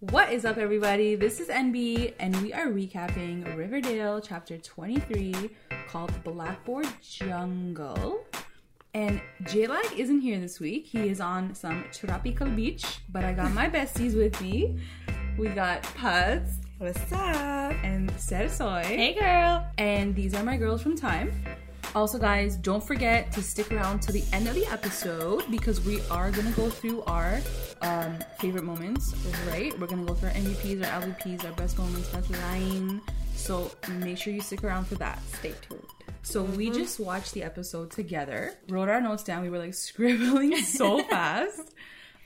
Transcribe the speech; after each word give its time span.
What 0.00 0.32
is 0.32 0.44
up, 0.44 0.58
everybody? 0.58 1.16
This 1.16 1.40
is 1.40 1.48
NB, 1.48 2.14
and 2.20 2.36
we 2.40 2.52
are 2.52 2.68
recapping 2.68 3.56
Riverdale 3.56 4.20
chapter 4.20 4.56
23 4.56 5.50
called 5.88 6.12
Blackboard 6.22 6.86
Jungle. 7.02 8.24
And 8.94 9.20
J-Lag 9.42 9.98
isn't 9.98 10.20
here 10.20 10.38
this 10.38 10.60
week. 10.60 10.86
He 10.86 11.08
is 11.08 11.20
on 11.20 11.52
some 11.52 11.84
tropical 11.92 12.46
beach, 12.46 13.00
but 13.08 13.24
I 13.24 13.32
got 13.32 13.50
my 13.50 13.68
besties 13.68 14.16
with 14.16 14.40
me. 14.40 14.78
We 15.36 15.48
got 15.48 15.82
Puds 15.82 16.60
What's 16.78 17.12
up? 17.12 17.74
and 17.82 18.08
Sersoy. 18.12 18.84
Hey, 18.84 19.14
girl. 19.14 19.66
And 19.78 20.14
these 20.14 20.32
are 20.32 20.44
my 20.44 20.56
girls 20.56 20.80
from 20.80 20.96
Time. 20.96 21.32
Also, 21.98 22.16
guys, 22.16 22.54
don't 22.54 22.80
forget 22.80 23.32
to 23.32 23.42
stick 23.42 23.72
around 23.72 24.00
to 24.00 24.12
the 24.12 24.22
end 24.32 24.46
of 24.46 24.54
the 24.54 24.64
episode 24.66 25.42
because 25.50 25.80
we 25.80 26.00
are 26.12 26.30
gonna 26.30 26.52
go 26.52 26.70
through 26.70 27.02
our 27.08 27.40
um, 27.82 28.16
favorite 28.38 28.62
moments, 28.62 29.16
right? 29.48 29.76
We're 29.80 29.88
gonna 29.88 30.04
go 30.04 30.14
through 30.14 30.28
our 30.28 30.34
MVPs, 30.36 30.86
our 30.86 31.02
LVPs, 31.02 31.44
our 31.44 31.50
best 31.54 31.76
moments, 31.76 32.08
best 32.10 32.30
line. 32.30 33.00
So 33.34 33.72
make 33.94 34.16
sure 34.16 34.32
you 34.32 34.40
stick 34.40 34.62
around 34.62 34.84
for 34.84 34.94
that. 34.94 35.20
Stay 35.40 35.54
tuned. 35.68 35.82
So 36.22 36.44
we 36.44 36.70
just 36.70 37.00
watched 37.00 37.34
the 37.34 37.42
episode 37.42 37.90
together, 37.90 38.54
wrote 38.68 38.88
our 38.88 39.00
notes 39.00 39.24
down. 39.24 39.42
We 39.42 39.50
were 39.50 39.58
like 39.58 39.74
scribbling 39.88 40.56
so 40.58 41.02
fast. 41.10 41.74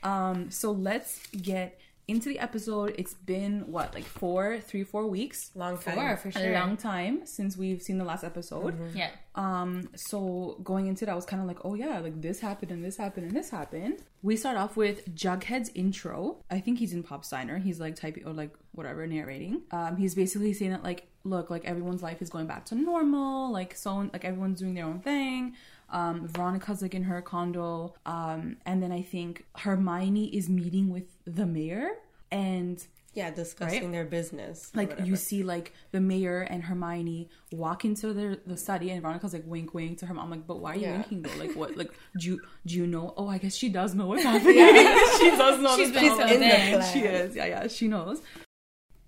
Um, 0.02 0.50
so 0.50 0.72
let's 0.72 1.18
get 1.28 1.80
into 2.12 2.28
the 2.28 2.38
episode. 2.38 2.94
It's 2.96 3.14
been 3.14 3.70
what, 3.70 3.94
like 3.94 4.04
four, 4.04 4.60
three, 4.60 4.84
four 4.84 5.06
weeks? 5.06 5.50
Long 5.54 5.76
time. 5.78 5.94
Four, 5.96 6.16
for 6.16 6.28
A 6.28 6.32
sure. 6.32 6.52
long 6.52 6.76
time 6.76 7.26
since 7.26 7.56
we've 7.56 7.82
seen 7.82 7.98
the 7.98 8.04
last 8.04 8.22
episode. 8.22 8.78
Yeah. 8.94 9.10
Um, 9.34 9.88
so 9.96 10.58
going 10.62 10.86
into 10.86 11.04
it, 11.04 11.08
I 11.08 11.14
was 11.14 11.24
kind 11.24 11.40
of 11.42 11.48
like, 11.48 11.58
oh 11.64 11.74
yeah, 11.74 11.98
like 11.98 12.20
this 12.20 12.40
happened 12.40 12.70
and 12.70 12.84
this 12.84 12.96
happened 12.96 13.26
and 13.26 13.36
this 13.36 13.50
happened. 13.50 14.02
We 14.22 14.36
start 14.36 14.56
off 14.56 14.76
with 14.76 15.12
Jughead's 15.14 15.70
intro. 15.74 16.44
I 16.50 16.60
think 16.60 16.78
he's 16.78 16.92
in 16.92 17.02
Pop's 17.02 17.30
Diner. 17.30 17.58
He's 17.58 17.80
like 17.80 17.96
typing 17.96 18.26
or 18.26 18.32
like 18.32 18.54
whatever 18.72 19.06
narrating. 19.06 19.62
Um, 19.70 19.96
he's 19.96 20.14
basically 20.14 20.52
saying 20.52 20.70
that 20.72 20.84
like, 20.84 21.08
look, 21.24 21.50
like 21.50 21.64
everyone's 21.64 22.02
life 22.02 22.20
is 22.20 22.30
going 22.30 22.46
back 22.46 22.66
to 22.66 22.74
normal. 22.74 23.50
Like 23.50 23.74
so, 23.74 23.96
like 24.12 24.24
everyone's 24.24 24.60
doing 24.60 24.74
their 24.74 24.84
own 24.84 25.00
thing. 25.00 25.54
Um, 25.92 26.26
Veronica's 26.26 26.82
like 26.82 26.94
in 26.94 27.04
her 27.04 27.22
condo. 27.22 27.94
Um, 28.06 28.56
and 28.66 28.82
then 28.82 28.90
I 28.92 29.02
think 29.02 29.44
Hermione 29.56 30.26
is 30.36 30.48
meeting 30.48 30.90
with 30.90 31.04
the 31.24 31.46
mayor 31.46 31.90
and 32.30 32.84
Yeah, 33.14 33.30
discussing 33.30 33.82
Right? 33.82 33.92
their 33.92 34.04
business. 34.06 34.70
like 34.74 34.98
you 35.04 35.16
see 35.16 35.42
like 35.42 35.74
the 35.90 36.00
mayor 36.00 36.40
and 36.40 36.64
Hermione 36.64 37.28
walk 37.52 37.84
into 37.84 38.14
their 38.14 38.36
the 38.46 38.56
study 38.56 38.88
and 38.90 39.02
Veronica's 39.02 39.34
like 39.34 39.44
wink 39.46 39.74
wink 39.74 39.98
to 39.98 40.06
her 40.06 40.14
mom 40.14 40.30
like 40.30 40.46
but 40.46 40.60
why 40.60 40.72
are 40.72 40.76
you 40.76 40.82
Yeah. 40.86 40.92
winking 40.96 41.20
though 41.22 41.36
like 41.38 41.54
what 41.54 41.76
like 41.76 41.92
do 42.18 42.26
you 42.30 42.40
do 42.64 42.74
you 42.74 42.86
know 42.86 43.12
oh 43.18 43.28
I 43.28 43.36
guess 43.36 43.54
she 43.54 43.68
does 43.68 43.94
know 43.94 44.06
what's 44.06 44.22
happening 44.32 44.54
she 45.20 45.30
does 45.42 45.60
know 45.60 45.76
She's 45.76 45.92
been 45.92 46.04
in 46.06 46.40
the 46.40 46.46
there. 46.46 46.82
she 46.90 47.00
is 47.00 47.36
yeah 47.36 47.44
yeah 47.44 47.66
she 47.68 47.86
knows 47.86 48.22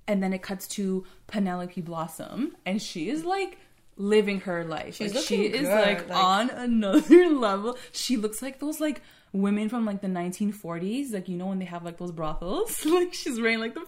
and 0.06 0.22
then 0.22 0.34
it 0.34 0.42
cuts 0.42 0.68
to 0.68 1.04
Penelope 1.28 1.80
Blossom 1.80 2.54
and 2.66 2.82
she 2.82 3.08
is 3.08 3.24
like 3.24 3.56
living 3.96 4.40
her 4.40 4.64
life 4.64 4.96
She's 4.96 5.14
like, 5.14 5.24
she 5.24 5.44
looking 5.48 5.60
is 5.62 5.68
like, 5.68 6.08
like- 6.08 6.18
on 6.18 6.50
another 6.50 7.28
level 7.30 7.76
she 7.92 8.16
looks 8.16 8.42
like 8.42 8.58
those 8.58 8.80
like 8.80 9.00
women 9.32 9.68
from 9.68 9.84
like 9.84 10.00
the 10.00 10.08
1940s 10.08 11.12
like 11.12 11.28
you 11.28 11.36
know 11.36 11.46
when 11.46 11.58
they 11.58 11.64
have 11.64 11.84
like 11.84 11.98
those 11.98 12.12
brothels 12.12 12.84
like 12.86 13.14
she's 13.14 13.40
wearing 13.40 13.58
like 13.60 13.74
the 13.74 13.84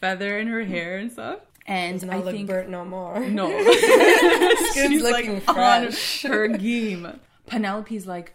feather 0.00 0.38
in 0.38 0.46
her 0.46 0.62
hair 0.64 0.98
and 0.98 1.10
stuff 1.12 1.40
and 1.68 2.08
I 2.10 2.18
look 2.18 2.32
think 2.32 2.46
burnt 2.46 2.68
no 2.68 2.84
more. 2.84 3.18
no, 3.28 3.48
she's 4.72 5.02
looking 5.02 5.34
like 5.34 5.48
on 5.48 5.54
fresh. 5.56 6.22
her 6.22 6.46
game. 6.46 7.18
Penelope's 7.46 8.06
like, 8.06 8.34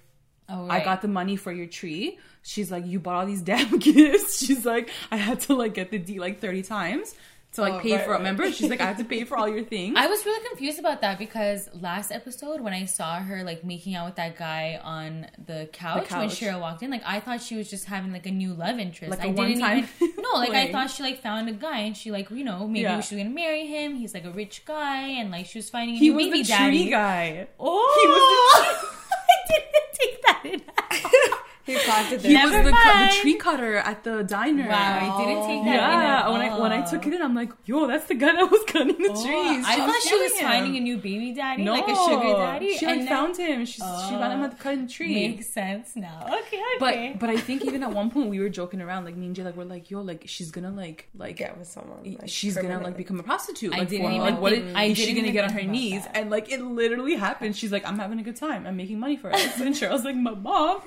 Oh, 0.50 0.68
I 0.70 0.84
got 0.84 1.02
the 1.02 1.08
money 1.08 1.38
for 1.38 1.50
your 1.50 1.66
tree. 1.68 2.20
She's 2.44 2.70
like, 2.70 2.86
you 2.86 3.00
bought 3.00 3.16
all 3.16 3.26
these 3.26 3.42
damn 3.42 3.78
gifts. 3.80 4.46
She's 4.46 4.66
like, 4.66 4.90
I 5.12 5.16
had 5.16 5.40
to 5.42 5.54
like 5.56 5.74
get 5.76 5.92
the 5.92 5.98
D 5.98 6.20
like 6.20 6.42
thirty 6.42 6.62
times 6.62 7.16
to 7.54 7.62
like 7.62 7.74
Oh, 7.74 7.80
pay 7.80 7.92
right, 7.96 8.06
for 8.06 8.12
it. 8.12 8.14
right. 8.14 8.18
Remember? 8.20 8.50
She's 8.52 8.70
like, 8.70 8.80
I 8.80 8.86
have 8.86 8.98
to 8.98 9.04
pay 9.04 9.26
for 9.26 9.38
all 9.38 9.48
your 9.50 9.64
things. 9.76 9.96
I 9.98 10.08
was 10.08 10.26
really 10.26 10.48
confused 10.48 10.80
about 10.80 11.02
that 11.02 11.20
because 11.20 11.70
last 11.74 12.10
episode 12.12 12.62
when 12.62 12.74
I 12.74 12.86
saw 12.86 13.20
her 13.20 13.44
like 13.44 13.66
making 13.66 13.94
out 13.96 14.06
with 14.06 14.16
that 14.16 14.38
guy 14.38 14.80
on 14.82 15.28
the 15.46 15.68
couch, 15.74 16.10
when 16.12 16.30
couch. 16.30 16.40
Cheryl 16.40 16.62
walked 16.62 16.82
in, 16.82 16.90
like 16.92 17.04
I 17.06 17.20
thought 17.20 17.42
she 17.42 17.58
was 17.58 17.70
just 17.70 17.86
having 17.86 18.14
like 18.14 18.26
a 18.26 18.32
new 18.32 18.54
love 18.54 18.80
interest. 18.80 19.12
Like 19.12 19.22
I 19.22 19.28
a 19.32 19.34
didn't 19.34 19.62
even 19.62 20.14
no, 20.22 20.30
like 20.40 20.52
I 20.52 20.72
thought 20.72 20.90
she 20.92 21.04
like 21.04 21.22
found 21.22 21.50
a 21.50 21.54
guy 21.54 21.80
and 21.80 21.98
she 21.98 22.10
like 22.12 22.30
you 22.32 22.44
know 22.46 22.68
maybe 22.68 22.84
Yeah. 22.84 23.02
she 23.02 23.16
was 23.16 23.24
gonna 23.24 23.36
marry 23.36 23.68
him. 23.68 23.96
He's 23.96 24.14
like 24.14 24.24
a 24.26 24.32
rich 24.32 24.64
guy 24.66 25.08
and 25.08 25.30
like 25.32 25.46
she 25.46 25.58
was 25.58 25.70
finding 25.70 25.96
a 25.96 26.00
he 26.00 26.10
new 26.10 26.16
was 26.16 26.26
baby 26.28 26.42
the 26.44 26.48
daddy. 26.48 26.82
tree 26.84 26.90
guy. 26.92 27.48
Oh, 27.60 28.86
I 29.20 29.48
didn't 29.50 29.94
take 29.94 30.22
that 30.22 30.42
in. 30.46 31.32
He 31.72 31.84
planted 31.86 32.22
He 32.22 32.34
their 32.34 32.44
was 32.44 32.52
the, 32.52 32.72
cu- 32.72 33.06
the 33.06 33.16
tree 33.22 33.36
cutter 33.38 33.76
at 33.78 34.04
the 34.04 34.24
diner. 34.24 34.68
Wow, 34.68 35.00
I 35.20 35.26
didn't 35.26 35.46
take 35.48 35.64
that. 35.66 35.76
Yeah, 35.76 36.20
at 36.26 36.32
when 36.32 36.42
I 36.42 36.60
when 36.60 36.72
I 36.72 36.82
took 36.82 37.06
it 37.08 37.14
in, 37.14 37.22
I'm 37.22 37.36
like, 37.36 37.52
yo, 37.66 37.88
that's 37.88 38.06
the 38.06 38.16
guy 38.16 38.32
that 38.34 38.50
was 38.52 38.62
cutting 38.68 38.98
the 38.98 39.10
Oh, 39.12 39.26
trees. 39.26 39.66
I 39.68 39.76
thought 39.78 40.02
she 40.02 40.16
was 40.16 40.34
him. 40.38 40.48
finding 40.48 40.78
a 40.78 40.80
new 40.80 40.98
baby 40.98 41.32
daddy, 41.34 41.64
no, 41.64 41.74
like 41.74 41.88
a 41.88 41.96
sugar 41.96 42.34
daddy. 42.38 42.78
She 42.78 42.86
like 42.86 42.94
and 42.98 43.02
then- 43.02 43.08
found 43.08 43.38
him. 43.38 43.66
She 43.66 43.74
she 43.74 43.80
found 43.82 44.34
him 44.34 44.42
at 44.44 44.52
the 44.52 44.58
oh, 44.58 44.64
cutting 44.64 44.88
tree. 44.88 45.14
Makes 45.30 45.48
sense 45.48 45.96
now. 45.96 46.28
Okay, 46.42 46.62
But 46.80 46.94
okay. 46.94 47.12
but 47.14 47.20
but 47.20 47.30
I 47.30 47.38
think 47.38 47.64
even 47.70 47.84
at 47.84 47.92
one 47.92 48.10
point 48.12 48.30
we 48.30 48.40
were 48.40 48.50
joking 48.50 48.82
around, 48.82 49.06
like 49.06 49.16
me 49.16 49.28
and 49.28 49.36
Jay, 49.36 49.44
like 49.44 49.56
we're 49.56 49.64
like, 49.64 49.90
yo, 49.92 50.02
like 50.02 50.24
she's 50.28 50.52
gonna 50.52 50.72
like 50.72 51.08
like 51.16 51.38
get 51.38 51.58
with 51.58 51.68
someone. 51.68 52.04
Like, 52.04 52.28
she's 52.30 52.56
gonna 52.56 52.80
like 52.82 52.98
become 52.98 53.20
a 53.20 53.24
prostitute. 53.24 53.74
I 53.74 53.80
Like, 53.80 53.90
didn't 53.90 54.06
for, 54.08 54.12
even 54.12 54.22
like 54.22 54.42
what 54.42 54.54
think- 54.54 54.66
is, 54.68 54.76
I 54.76 54.84
is 54.86 54.98
she 54.98 55.14
gonna 55.14 55.32
get 55.32 55.46
on 55.46 55.52
her 55.52 55.64
knees? 55.64 56.04
that. 56.04 56.18
And 56.18 56.30
like 56.30 56.52
it 56.52 56.62
literally 56.62 57.16
happened. 57.16 57.56
She's 57.56 57.72
like, 57.72 57.86
I'm 57.88 57.98
having 58.00 58.20
a 58.20 58.24
good 58.24 58.36
time. 58.36 58.66
I'm 58.68 58.76
making 58.78 59.00
money 59.00 59.18
for 59.18 59.32
us. 59.34 59.60
And 59.60 59.76
Cheryl's 59.76 60.04
like, 60.04 60.16
my 60.16 60.32
mom. 60.34 60.82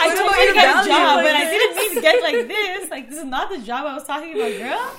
I 0.00 0.13
Told 0.18 0.30
about 0.30 0.44
your 0.44 0.54
job, 0.54 1.16
Like 1.16 1.24
but 1.24 1.34
I 1.34 1.44
didn't 1.50 1.76
mean 1.76 1.94
to 1.94 2.00
get 2.00 2.22
like 2.22 2.48
this. 2.48 2.90
Like 2.90 3.08
this 3.10 3.18
is 3.18 3.24
not 3.24 3.50
the 3.50 3.58
job 3.58 3.86
I 3.86 3.94
was 3.94 4.04
talking 4.04 4.34
about, 4.34 4.52
girl. 4.58 4.96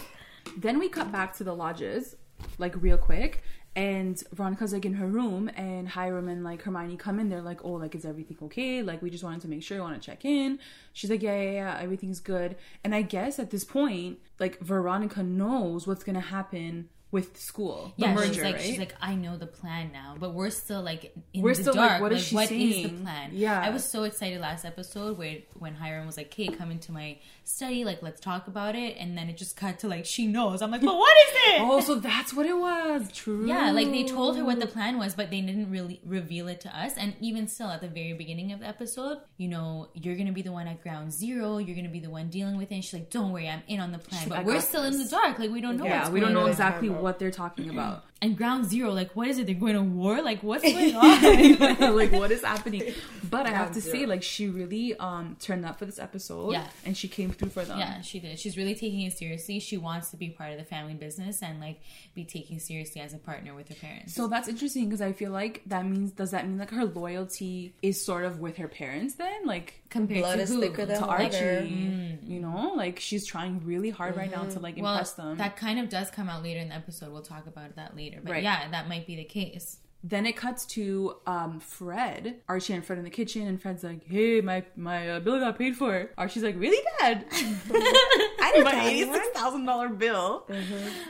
Then 0.57 0.79
we 0.79 0.89
cut 0.89 1.11
back 1.11 1.35
to 1.37 1.43
the 1.43 1.53
lodges, 1.53 2.15
like 2.57 2.81
real 2.81 2.97
quick. 2.97 3.43
And 3.77 4.21
Veronica's 4.31 4.71
like 4.71 4.85
in 4.85 4.93
her 4.93 5.07
room, 5.07 5.49
and 5.57 5.89
Hiram 5.89 6.29
and 6.29 6.45
like 6.45 6.61
Hermione 6.61 6.95
come 6.95 7.19
in. 7.19 7.27
They're 7.27 7.41
like, 7.41 7.65
"Oh, 7.65 7.73
like 7.73 7.93
is 7.93 8.05
everything 8.05 8.37
okay? 8.43 8.81
Like 8.81 9.01
we 9.01 9.09
just 9.09 9.23
wanted 9.23 9.41
to 9.41 9.49
make 9.49 9.63
sure, 9.63 9.75
you 9.75 9.83
want 9.83 10.01
to 10.01 10.05
check 10.05 10.23
in." 10.23 10.59
She's 10.93 11.09
like, 11.09 11.21
"Yeah, 11.21 11.41
yeah, 11.41 11.51
yeah, 11.51 11.79
everything's 11.81 12.21
good." 12.21 12.55
And 12.85 12.95
I 12.95 13.01
guess 13.01 13.37
at 13.37 13.51
this 13.51 13.65
point, 13.65 14.19
like 14.39 14.59
Veronica 14.61 15.23
knows 15.23 15.87
what's 15.87 16.05
gonna 16.05 16.21
happen 16.21 16.87
with 17.15 17.37
school, 17.39 17.93
the 17.97 18.05
Yeah, 18.05 18.13
merger, 18.13 18.33
she's 18.33 18.43
like 18.43 18.55
right? 18.55 18.63
she's 18.63 18.77
like 18.85 18.95
I 19.01 19.15
know 19.15 19.37
the 19.37 19.47
plan 19.47 19.85
now, 19.93 20.15
but 20.19 20.29
we're 20.37 20.49
still 20.63 20.81
like 20.91 21.01
in 21.33 21.41
We're 21.41 21.55
the 21.55 21.61
still, 21.63 21.75
like, 21.75 21.89
dark. 21.89 22.01
what 22.03 22.11
is 22.11 22.23
she 22.27 22.35
what 22.35 22.51
is 22.51 22.83
the 22.83 22.89
plan? 23.03 23.29
Yeah. 23.33 23.61
I 23.67 23.69
was 23.69 23.83
so 23.85 24.03
excited 24.03 24.39
last 24.41 24.63
episode 24.65 25.17
where 25.17 25.37
when 25.63 25.73
Hiram 25.75 26.05
was 26.05 26.17
like, 26.17 26.31
"Hey, 26.33 26.47
come 26.59 26.69
into 26.71 26.91
my 26.91 27.17
study, 27.45 27.83
like 27.85 28.01
let's 28.03 28.19
talk 28.19 28.47
about 28.47 28.75
it," 28.75 28.97
and 28.99 29.17
then 29.17 29.29
it 29.29 29.37
just 29.37 29.55
cut 29.55 29.79
to 29.79 29.87
like 29.87 30.05
she 30.05 30.27
knows. 30.27 30.61
I'm 30.61 30.71
like, 30.71 30.81
but 30.81 30.95
what 30.97 31.15
is 31.27 31.33
it? 31.47 31.61
oh, 31.61 31.79
so 31.79 31.95
that's 31.95 32.33
what 32.33 32.45
it 32.45 32.57
was. 32.57 33.11
True. 33.13 33.47
Yeah, 33.47 33.71
like 33.71 33.89
they 33.91 34.03
told 34.03 34.35
her 34.37 34.43
what 34.43 34.59
the 34.59 34.67
plan 34.67 34.97
was, 34.97 35.13
but 35.15 35.31
they 35.31 35.41
didn't 35.41 35.71
really 35.71 36.01
reveal 36.05 36.47
it 36.49 36.59
to 36.61 36.69
us. 36.77 36.93
And 36.97 37.15
even 37.21 37.47
still, 37.47 37.69
at 37.69 37.81
the 37.81 37.87
very 37.87 38.13
beginning 38.13 38.51
of 38.51 38.59
the 38.59 38.67
episode, 38.67 39.19
you 39.37 39.47
know, 39.47 39.87
you're 39.93 40.15
gonna 40.17 40.31
be 40.33 40.41
the 40.41 40.51
one 40.51 40.67
at 40.67 40.83
ground 40.83 41.13
zero. 41.13 41.57
You're 41.59 41.75
gonna 41.77 41.89
be 41.89 41.99
the 42.01 42.09
one 42.09 42.29
dealing 42.29 42.57
with 42.57 42.71
it. 42.71 42.75
And 42.75 42.83
she's 42.83 42.93
like, 42.99 43.09
"Don't 43.09 43.31
worry, 43.31 43.47
I'm 43.47 43.63
in 43.67 43.79
on 43.79 43.91
the 43.93 43.99
plan." 43.99 44.21
She's 44.21 44.29
but 44.29 44.39
like, 44.39 44.45
we're 44.47 44.53
"I 44.53 44.55
got 44.55 44.63
still 44.65 44.83
in 44.83 44.97
the 44.97 45.05
dark. 45.09 45.39
Like 45.39 45.51
we 45.51 45.61
don't 45.61 45.77
know. 45.77 45.85
Yeah, 45.85 46.09
we 46.09 46.19
don't 46.19 46.33
know 46.33 46.47
exactly 46.47 46.89
out. 46.89 47.04
What 47.05 47.19
they're 47.19 47.29
talking 47.31 47.69
about. 47.69 48.03
And 48.21 48.35
ground 48.37 48.65
zero, 48.65 48.91
like, 48.91 49.13
what 49.15 49.27
is 49.27 49.37
it? 49.37 49.45
They're 49.45 49.53
going 49.55 49.73
to 49.75 49.81
war? 49.83 50.21
Like, 50.21 50.41
what's 50.41 50.63
going 50.73 50.95
on? 50.95 51.95
like 51.95 52.11
what 52.13 52.31
is 52.31 52.43
happening? 52.43 52.93
But 53.29 53.45
I 53.45 53.49
have 53.49 53.73
to 53.73 53.81
Ground 53.81 53.97
say, 53.99 54.05
like 54.05 54.23
she 54.23 54.47
really 54.47 54.95
um 54.95 55.35
turned 55.39 55.65
up 55.65 55.77
for 55.77 55.85
this 55.85 55.99
episode. 55.99 56.53
Yeah. 56.53 56.65
and 56.85 56.95
she 56.97 57.07
came 57.07 57.31
through 57.31 57.49
for 57.49 57.65
them. 57.65 57.77
yeah, 57.77 58.01
she 58.01 58.19
did. 58.19 58.39
She's 58.39 58.57
really 58.57 58.73
taking 58.73 59.01
it 59.01 59.17
seriously. 59.17 59.59
She 59.59 59.77
wants 59.77 60.11
to 60.11 60.17
be 60.17 60.29
part 60.29 60.51
of 60.53 60.57
the 60.57 60.63
family 60.63 60.93
business 60.93 61.43
and 61.43 61.59
like 61.59 61.81
be 62.15 62.23
taken 62.23 62.59
seriously 62.59 63.01
as 63.01 63.13
a 63.13 63.17
partner 63.17 63.53
with 63.53 63.67
her 63.69 63.75
parents. 63.75 64.15
So 64.15 64.27
that's 64.27 64.47
interesting 64.47 64.85
because 64.85 65.01
I 65.01 65.11
feel 65.11 65.31
like 65.31 65.61
that 65.67 65.85
means 65.85 66.11
does 66.11 66.31
that 66.31 66.47
mean 66.47 66.57
like 66.57 66.71
her 66.71 66.85
loyalty 66.85 67.75
is 67.81 68.03
sort 68.03 68.23
of 68.25 68.39
with 68.39 68.57
her 68.57 68.67
parents 68.69 69.15
then 69.15 69.45
like 69.45 69.81
compared 69.89 70.21
Blood 70.21 70.35
to 70.37 70.41
is 70.43 70.49
who? 70.49 70.61
thicker 70.61 70.85
than 70.85 70.99
to 71.01 71.05
water. 71.05 71.23
Archie, 71.23 72.17
you 72.25 72.39
know, 72.39 72.73
like 72.75 72.99
she's 72.99 73.25
trying 73.25 73.61
really 73.65 73.89
hard 73.89 74.15
right 74.15 74.31
now 74.31 74.43
to 74.45 74.59
like 74.59 74.75
Mm-hmm. 74.75 74.83
well, 74.83 74.93
impress 74.93 75.13
them. 75.13 75.37
that 75.37 75.57
kind 75.57 75.79
of 75.79 75.89
does 75.89 76.09
come 76.11 76.27
out 76.29 76.41
later 76.43 76.59
in 76.59 76.69
the 76.69 76.75
episode. 76.75 77.11
We'll 77.11 77.21
talk 77.21 77.45
about 77.47 77.75
that 77.75 77.95
later. 77.95 78.04
But 78.23 78.31
Right. 78.31 78.43
yeah, 78.43 78.69
that 78.71 78.87
might 78.89 79.05
be 79.07 79.15
the 79.15 79.23
case. 79.25 79.79
Then 80.07 80.27
it 80.27 80.37
cuts 80.37 80.67
to 80.67 81.15
um 81.25 81.59
Fred, 81.59 82.41
Archie 82.47 82.73
and 82.73 82.85
Fred 82.85 82.99
in 82.99 83.05
the 83.05 83.09
kitchen, 83.09 83.47
and 83.47 83.59
Fred's 83.59 83.83
like, 83.83 84.05
"Hey, 84.05 84.39
my 84.39 84.63
my 84.75 85.09
uh, 85.09 85.19
bill 85.19 85.39
got 85.39 85.57
paid 85.57 85.75
for." 85.75 86.11
Archie's 86.15 86.43
like, 86.43 86.55
"Really, 86.59 86.77
Dad?" 86.99 87.25
I 87.31 88.51
didn't 88.53 88.65
my 88.65 88.71
tell 88.71 88.85
eighty 88.87 89.01
anyone. 89.01 89.15
six 89.23 89.27
thousand 89.39 89.65
dollar 89.65 89.89
bill. 89.89 90.45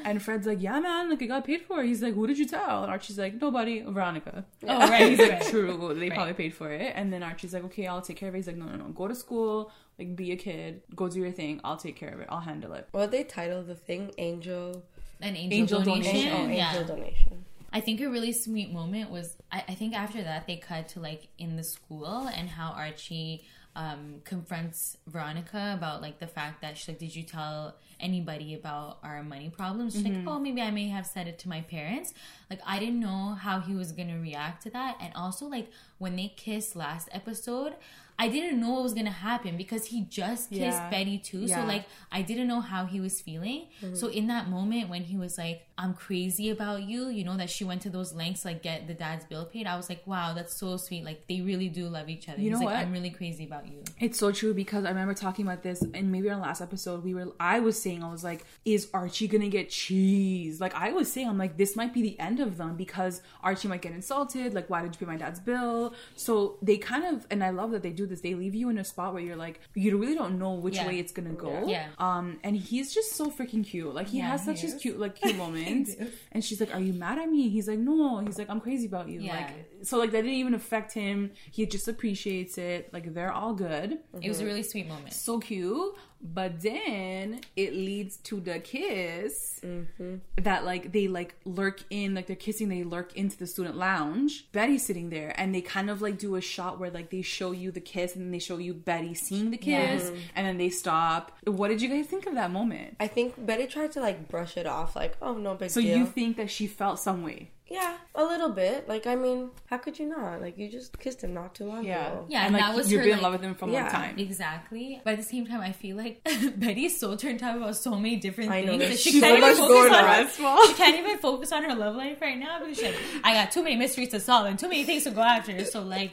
And 0.06 0.22
Fred's 0.22 0.48
like, 0.48 0.62
"Yeah, 0.62 0.80
man, 0.80 1.10
like 1.10 1.22
it 1.22 1.28
got 1.28 1.44
paid 1.44 1.64
for." 1.64 1.84
He's 1.84 2.02
like, 2.02 2.14
"Who 2.14 2.26
did 2.26 2.38
you 2.38 2.46
tell?" 2.46 2.84
And 2.84 2.92
Archie's 2.92 3.18
like, 3.20 3.34
"Nobody, 3.42 3.82
Veronica." 3.82 4.46
Oh, 4.66 4.80
right. 4.90 5.10
He's 5.10 5.20
like, 5.20 5.46
"True, 5.48 5.94
they 5.94 6.08
Right. 6.08 6.14
probably 6.16 6.34
paid 6.34 6.54
for 6.54 6.72
it." 6.72 6.94
And 6.96 7.12
then 7.12 7.22
Archie's 7.22 7.54
like, 7.54 7.66
"Okay, 7.66 7.88
I'll 7.88 8.02
take 8.02 8.16
care 8.16 8.30
of 8.30 8.36
it." 8.36 8.38
He's 8.40 8.48
like, 8.48 8.56
"No, 8.56 8.66
no, 8.66 8.78
no, 8.78 8.86
go 8.86 9.10
to 9.10 9.16
school, 9.16 9.72
like 10.00 10.16
be 10.16 10.32
a 10.32 10.38
kid, 10.38 10.84
go 10.96 11.10
do 11.10 11.20
your 11.20 11.32
thing. 11.32 11.60
I'll 11.66 11.76
take 11.78 11.98
care 11.98 12.14
of 12.14 12.22
it. 12.22 12.28
I'll 12.30 12.40
handle 12.40 12.72
it." 12.72 12.88
What 12.92 13.12
they 13.12 13.26
titled 13.26 13.68
the 13.68 13.76
thing? 13.76 14.12
Angel. 14.18 14.86
An 15.22 15.36
angel, 15.36 15.60
Angel 15.60 15.82
donation. 15.82 16.12
donation. 16.14 16.34
Oh, 16.34 16.40
angel 16.42 16.56
yeah. 16.58 16.84
donation. 16.84 17.46
I 17.72 17.82
think 17.82 18.00
a 18.02 18.10
really 18.10 18.32
sweet 18.32 18.72
moment 18.72 19.10
was 19.12 19.36
I, 19.52 19.64
I 19.70 19.76
think 19.76 19.94
after 19.96 20.22
that 20.24 20.48
they 20.48 20.56
cut 20.58 20.90
to 20.90 21.00
like 21.00 21.28
in 21.38 21.56
the 21.58 21.64
school 21.64 22.30
and 22.34 22.48
how 22.50 22.72
Archie 22.72 23.44
um, 23.76 24.22
confronts 24.24 24.96
Veronica 25.08 25.74
about 25.78 26.02
like 26.02 26.20
the 26.20 26.28
fact 26.28 26.62
that 26.62 26.78
she's 26.78 26.88
like, 26.88 27.00
"Did 27.00 27.14
you 27.14 27.24
tell 27.24 27.76
anybody 28.00 28.54
about 28.54 29.00
our 29.04 29.22
money 29.24 29.50
problems?" 29.50 29.94
She's 29.94 30.04
Mm-hmm. 30.04 30.26
like, 30.26 30.36
"Oh, 30.36 30.40
maybe 30.40 30.62
I 30.62 30.72
may 30.72 30.88
have 30.88 31.06
said 31.06 31.28
it 31.28 31.38
to 31.40 31.50
my 31.50 31.60
parents." 31.62 32.14
Like 32.50 32.62
I 32.66 32.80
didn't 32.80 33.02
know 33.02 33.34
how 33.38 33.60
he 33.60 33.76
was 33.76 33.92
gonna 33.92 34.18
react 34.20 34.64
to 34.64 34.70
that, 34.70 34.96
and 35.02 35.14
also 35.14 35.46
like 35.48 35.70
when 35.98 36.16
they 36.16 36.30
kissed 36.38 36.76
last 36.78 37.10
episode. 37.12 37.74
I 38.18 38.30
didn't 38.30 38.62
know 38.62 38.72
what 38.72 38.84
was 38.84 38.94
gonna 38.94 39.12
happen 39.12 39.58
because 39.58 39.88
he 39.88 40.06
just 40.06 40.50
kissed 40.50 40.62
Yeah. 40.62 40.90
Betty 40.90 41.18
too. 41.18 41.42
Yeah. 41.42 41.62
So 41.62 41.66
like 41.68 41.86
I 42.12 42.22
didn't 42.22 42.48
know 42.48 42.62
how 42.62 42.86
he 42.86 43.00
was 43.00 43.20
feeling. 43.22 43.68
Mm-hmm. 43.82 43.96
So 43.96 44.08
in 44.08 44.28
that 44.28 44.50
moment 44.50 44.90
when 44.90 45.04
he 45.04 45.18
was 45.18 45.38
like, 45.38 45.68
"I'm 45.78 45.94
crazy 45.94 46.50
about 46.50 46.84
you," 46.84 47.10
you 47.10 47.24
know 47.26 47.36
that 47.38 47.50
she 47.50 47.66
went 47.66 47.82
to 47.82 47.90
those 47.90 48.14
lengths 48.14 48.46
like 48.46 48.64
get 48.64 48.88
the 48.88 48.94
dad's 48.94 49.26
bill 49.26 49.46
paid. 49.46 49.68
I 49.68 49.76
was 49.76 49.90
like, 49.90 50.06
"Wow, 50.08 50.34
that's 50.34 50.56
so 50.56 50.78
sweet." 50.78 51.04
Like 51.04 51.28
they 51.28 51.42
really 51.42 51.68
do 51.68 51.88
love 51.88 52.08
each 52.08 52.30
other. 52.30 52.40
You 52.40 52.52
He's 52.52 52.60
know 52.60 52.66
like, 52.66 52.76
what? 52.76 52.86
"I'm 52.86 52.94
really 52.94 53.10
crazy 53.10 53.46
about 53.46 53.68
you." 53.68 53.84
It's 54.00 54.18
so 54.18 54.32
true 54.32 54.54
because 54.54 54.86
I 54.86 54.90
remember 54.90 55.14
talking 55.14 55.46
about 55.46 55.64
this, 55.64 55.82
and 55.82 56.12
maybe 56.12 56.30
on 56.30 56.40
the 56.40 56.46
last 56.46 56.62
episode, 56.62 57.04
we 57.04 57.14
were. 57.14 57.34
I 57.40 57.60
was 57.60 57.82
saying, 57.82 58.02
I 58.04 58.12
was 58.12 58.24
like, 58.24 58.46
"Is 58.64 58.88
Archie 58.94 59.28
gonna 59.28 59.50
get 59.50 59.70
cheese?" 59.70 60.62
Like 60.62 60.74
I 60.74 60.92
was 60.94 61.12
saying, 61.12 61.28
I'm 61.28 61.38
like, 61.38 61.58
this 61.58 61.76
might 61.76 61.94
be 61.94 62.02
the 62.02 62.18
end 62.20 62.40
of 62.40 62.58
them 62.58 62.78
because 62.78 63.22
Archie 63.44 63.68
might 63.68 63.82
get 63.82 63.92
insulted. 63.92 64.54
Like, 64.54 64.70
why 64.70 64.82
did 64.82 64.94
you 64.96 65.00
pay 65.00 65.12
my 65.12 65.18
dad's 65.18 65.40
bill? 65.40 65.94
So 66.16 66.58
they 66.62 66.78
kind 66.78 67.04
of, 67.06 67.28
and 67.30 67.44
I 67.44 67.50
love 67.50 67.72
that 67.72 67.84
they 67.84 67.92
do 67.92 68.05
this. 68.08 68.22
They 68.22 68.34
leave 68.36 68.56
you 68.56 68.70
in 68.70 68.78
a 68.78 68.84
spot 68.84 69.14
where 69.14 69.22
you're 69.22 69.36
like, 69.36 69.60
you 69.74 69.98
really 69.98 70.16
don't 70.16 70.38
know 70.40 70.54
which 70.54 70.76
Yeah. 70.76 70.88
way 70.88 71.00
it's 71.00 71.12
gonna 71.12 71.34
go. 71.34 71.68
Yeah. 71.68 71.88
Um, 72.00 72.40
and 72.44 72.56
he's 72.56 72.94
just 72.94 73.14
so 73.14 73.30
freaking 73.32 73.66
cute. 73.66 73.94
Like 73.94 74.08
he 74.08 74.18
Yeah, 74.20 74.30
has 74.32 74.46
such 74.46 74.62
his 74.62 74.74
is. 74.76 74.82
cute, 74.82 75.00
like 75.00 75.16
cute 75.22 75.36
moments. 75.38 75.96
And 76.32 76.44
she's 76.44 76.60
like, 76.60 76.74
"Are 76.74 76.80
you 76.82 76.94
mad 76.94 77.18
at 77.20 77.30
me?" 77.30 77.50
He's 77.50 77.68
like, 77.68 77.80
"No." 77.80 78.20
He's 78.20 78.38
like, 78.38 78.50
"I'm 78.50 78.62
crazy 78.62 78.88
about 78.88 79.10
you." 79.10 79.22
Yeah. 79.22 79.36
Like, 79.36 79.72
so 79.84 79.98
like 79.98 80.12
that 80.12 80.22
didn't 80.24 80.38
even 80.38 80.54
affect 80.54 80.94
him. 80.94 81.32
He 81.52 81.66
just 81.66 81.88
appreciates 81.88 82.58
it. 82.58 82.90
Like 82.94 83.14
they're 83.14 83.32
all 83.32 83.54
good. 83.54 84.00
It 84.22 84.28
was 84.30 84.40
a 84.42 84.46
really 84.46 84.64
sweet 84.64 84.88
moment. 84.88 85.14
So 85.14 85.40
cute. 85.40 85.96
But 86.34 86.62
then 86.62 87.42
it 87.56 87.74
leads 87.74 88.18
to 88.18 88.40
the 88.40 88.60
kiss 88.60 89.60
mm-hmm. 89.64 90.16
that 90.42 90.66
like 90.66 90.92
they 90.92 91.08
like 91.08 91.36
lurk 91.46 91.84
in, 91.90 92.16
like 92.16 92.26
they're 92.26 92.36
kissing, 92.36 92.70
they 92.70 92.84
lurk 92.84 93.16
into 93.16 93.38
the 93.38 93.46
student 93.46 93.78
lounge. 93.78 94.52
Betty's 94.52 94.86
sitting 94.86 95.10
there 95.10 95.34
and 95.40 95.54
they 95.54 95.62
kind 95.62 95.90
of 95.90 96.02
like 96.02 96.18
do 96.18 96.36
a 96.36 96.42
shot 96.42 96.80
where 96.80 96.90
like 96.90 97.12
they 97.12 97.22
show 97.22 97.52
you 97.52 97.72
the 97.72 97.80
kiss 97.80 98.16
and 98.16 98.26
then 98.26 98.32
they 98.32 98.40
show 98.40 98.58
you 98.58 98.74
Betty 98.74 99.14
seeing 99.14 99.52
the 99.52 99.58
kiss 99.58 100.12
and 100.36 100.48
then 100.48 100.58
they 100.58 100.70
stop. 100.70 101.32
What 101.46 101.68
did 101.68 101.82
you 101.82 101.90
guys 101.90 102.08
think 102.08 102.26
of 102.26 102.34
that 102.34 102.52
moment? 102.52 102.96
I 103.00 103.08
think 103.08 103.46
Betty 103.46 103.68
tried 103.68 103.92
to 103.94 104.02
like 104.02 104.28
brush 104.28 104.58
it 104.58 104.66
off, 104.66 104.96
like, 104.96 105.18
oh, 105.22 105.34
no 105.34 105.54
big 105.54 105.70
So 105.70 105.82
deal. 105.82 105.98
you 105.98 106.06
think 106.06 106.38
that 106.38 106.50
she 106.50 106.66
felt 106.66 107.00
some 107.00 107.24
way? 107.24 107.52
Yeah, 107.68 107.98
a 108.14 108.24
little 108.24 108.50
bit. 108.50 108.88
Like, 108.88 109.08
I 109.08 109.16
mean, 109.16 109.50
how 109.66 109.78
could 109.78 109.98
you 109.98 110.06
not? 110.08 110.40
Like, 110.40 110.58
you 110.58 110.70
just 110.70 110.98
kissed 111.00 111.24
him 111.24 111.34
not 111.34 111.56
too 111.56 111.66
long 111.66 111.80
ago. 111.80 112.26
Yeah, 112.28 112.46
and 112.46 112.48
and 112.48 112.54
like 112.54 112.62
that 112.62 112.76
was 112.76 112.92
you've 112.92 113.00
her, 113.02 113.06
been 113.08 113.18
in 113.18 113.24
love 113.24 113.34
with 113.34 113.42
him 113.42 113.56
for 113.56 113.66
a 113.66 113.70
long 113.70 113.90
time. 113.90 114.20
Exactly. 114.20 115.02
But 115.04 115.14
at 115.14 115.18
the 115.18 115.24
same 115.26 115.48
time, 115.48 115.62
I 115.62 115.72
feel 115.72 115.98
like 115.98 116.22
Betty's 116.58 117.00
so 117.00 117.16
turned 117.16 117.42
out 117.42 117.58
about 117.58 117.76
so 117.76 117.96
many 117.96 118.18
different 118.18 118.52
I 118.52 118.66
things 118.66 118.80
there's 118.80 118.92
that 118.92 119.00
she 119.00 119.20
so 119.20 119.28
can't 119.28 119.42
much 119.42 119.54
even 119.54 119.68
going 119.68 119.90
focus 119.90 119.98
on. 119.98 120.04
on. 120.06 120.24
That's 120.26 120.40
why. 120.40 120.66
She 120.68 120.74
can't 120.76 121.00
even 121.00 121.18
focus 121.18 121.52
on 121.52 121.64
her 121.64 121.76
love 121.76 121.96
life 121.96 122.22
right 122.22 122.38
now 122.38 122.60
because 122.60 122.78
she's 122.78 122.86
like, 122.86 122.96
I 123.24 123.34
got 123.34 123.52
too 123.52 123.64
many 123.64 123.76
mysteries 123.78 124.10
to 124.10 124.20
solve 124.20 124.46
and 124.46 124.60
too 124.60 124.70
many 124.70 124.84
things 124.84 125.04
to 125.06 125.12
go 125.12 125.22
after. 125.22 125.66
So 125.66 125.82
like, 125.82 126.12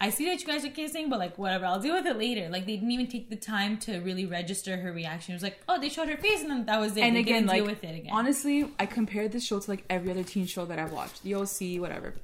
I 0.00 0.08
see 0.10 0.24
that 0.26 0.40
you 0.40 0.46
guys 0.46 0.64
are 0.64 0.70
kissing, 0.70 1.10
but 1.10 1.18
like, 1.18 1.36
whatever, 1.36 1.66
I'll 1.66 1.80
deal 1.80 1.94
with 1.94 2.06
it 2.06 2.16
later. 2.16 2.48
Like, 2.48 2.64
they 2.66 2.76
didn't 2.76 2.92
even 2.92 3.08
take 3.08 3.28
the 3.28 3.36
time 3.36 3.76
to 3.80 3.98
really 3.98 4.24
register 4.26 4.78
her 4.78 4.90
reaction. 4.92 5.32
It 5.32 5.36
was 5.36 5.42
like, 5.42 5.58
oh, 5.68 5.78
they 5.78 5.90
showed 5.90 6.08
her 6.08 6.16
face 6.16 6.40
and 6.40 6.50
then 6.50 6.64
that 6.66 6.80
was 6.80 6.96
it. 6.96 7.02
and 7.02 7.14
they 7.16 7.20
again, 7.20 7.42
didn't 7.42 7.48
like 7.48 7.56
deal 7.58 7.66
with 7.66 7.84
it 7.84 7.94
again. 7.96 8.10
honestly, 8.12 8.70
I 8.78 8.86
compared 8.86 9.32
this 9.32 9.44
show 9.44 9.58
to 9.60 9.70
like 9.70 9.84
every 9.90 10.10
other 10.10 10.22
teen 10.22 10.46
show 10.46 10.64
that 10.64 10.78
I've 10.78 10.93
watched, 10.94 11.22
the 11.22 11.34
OC, 11.34 11.80
whatever. 11.80 12.14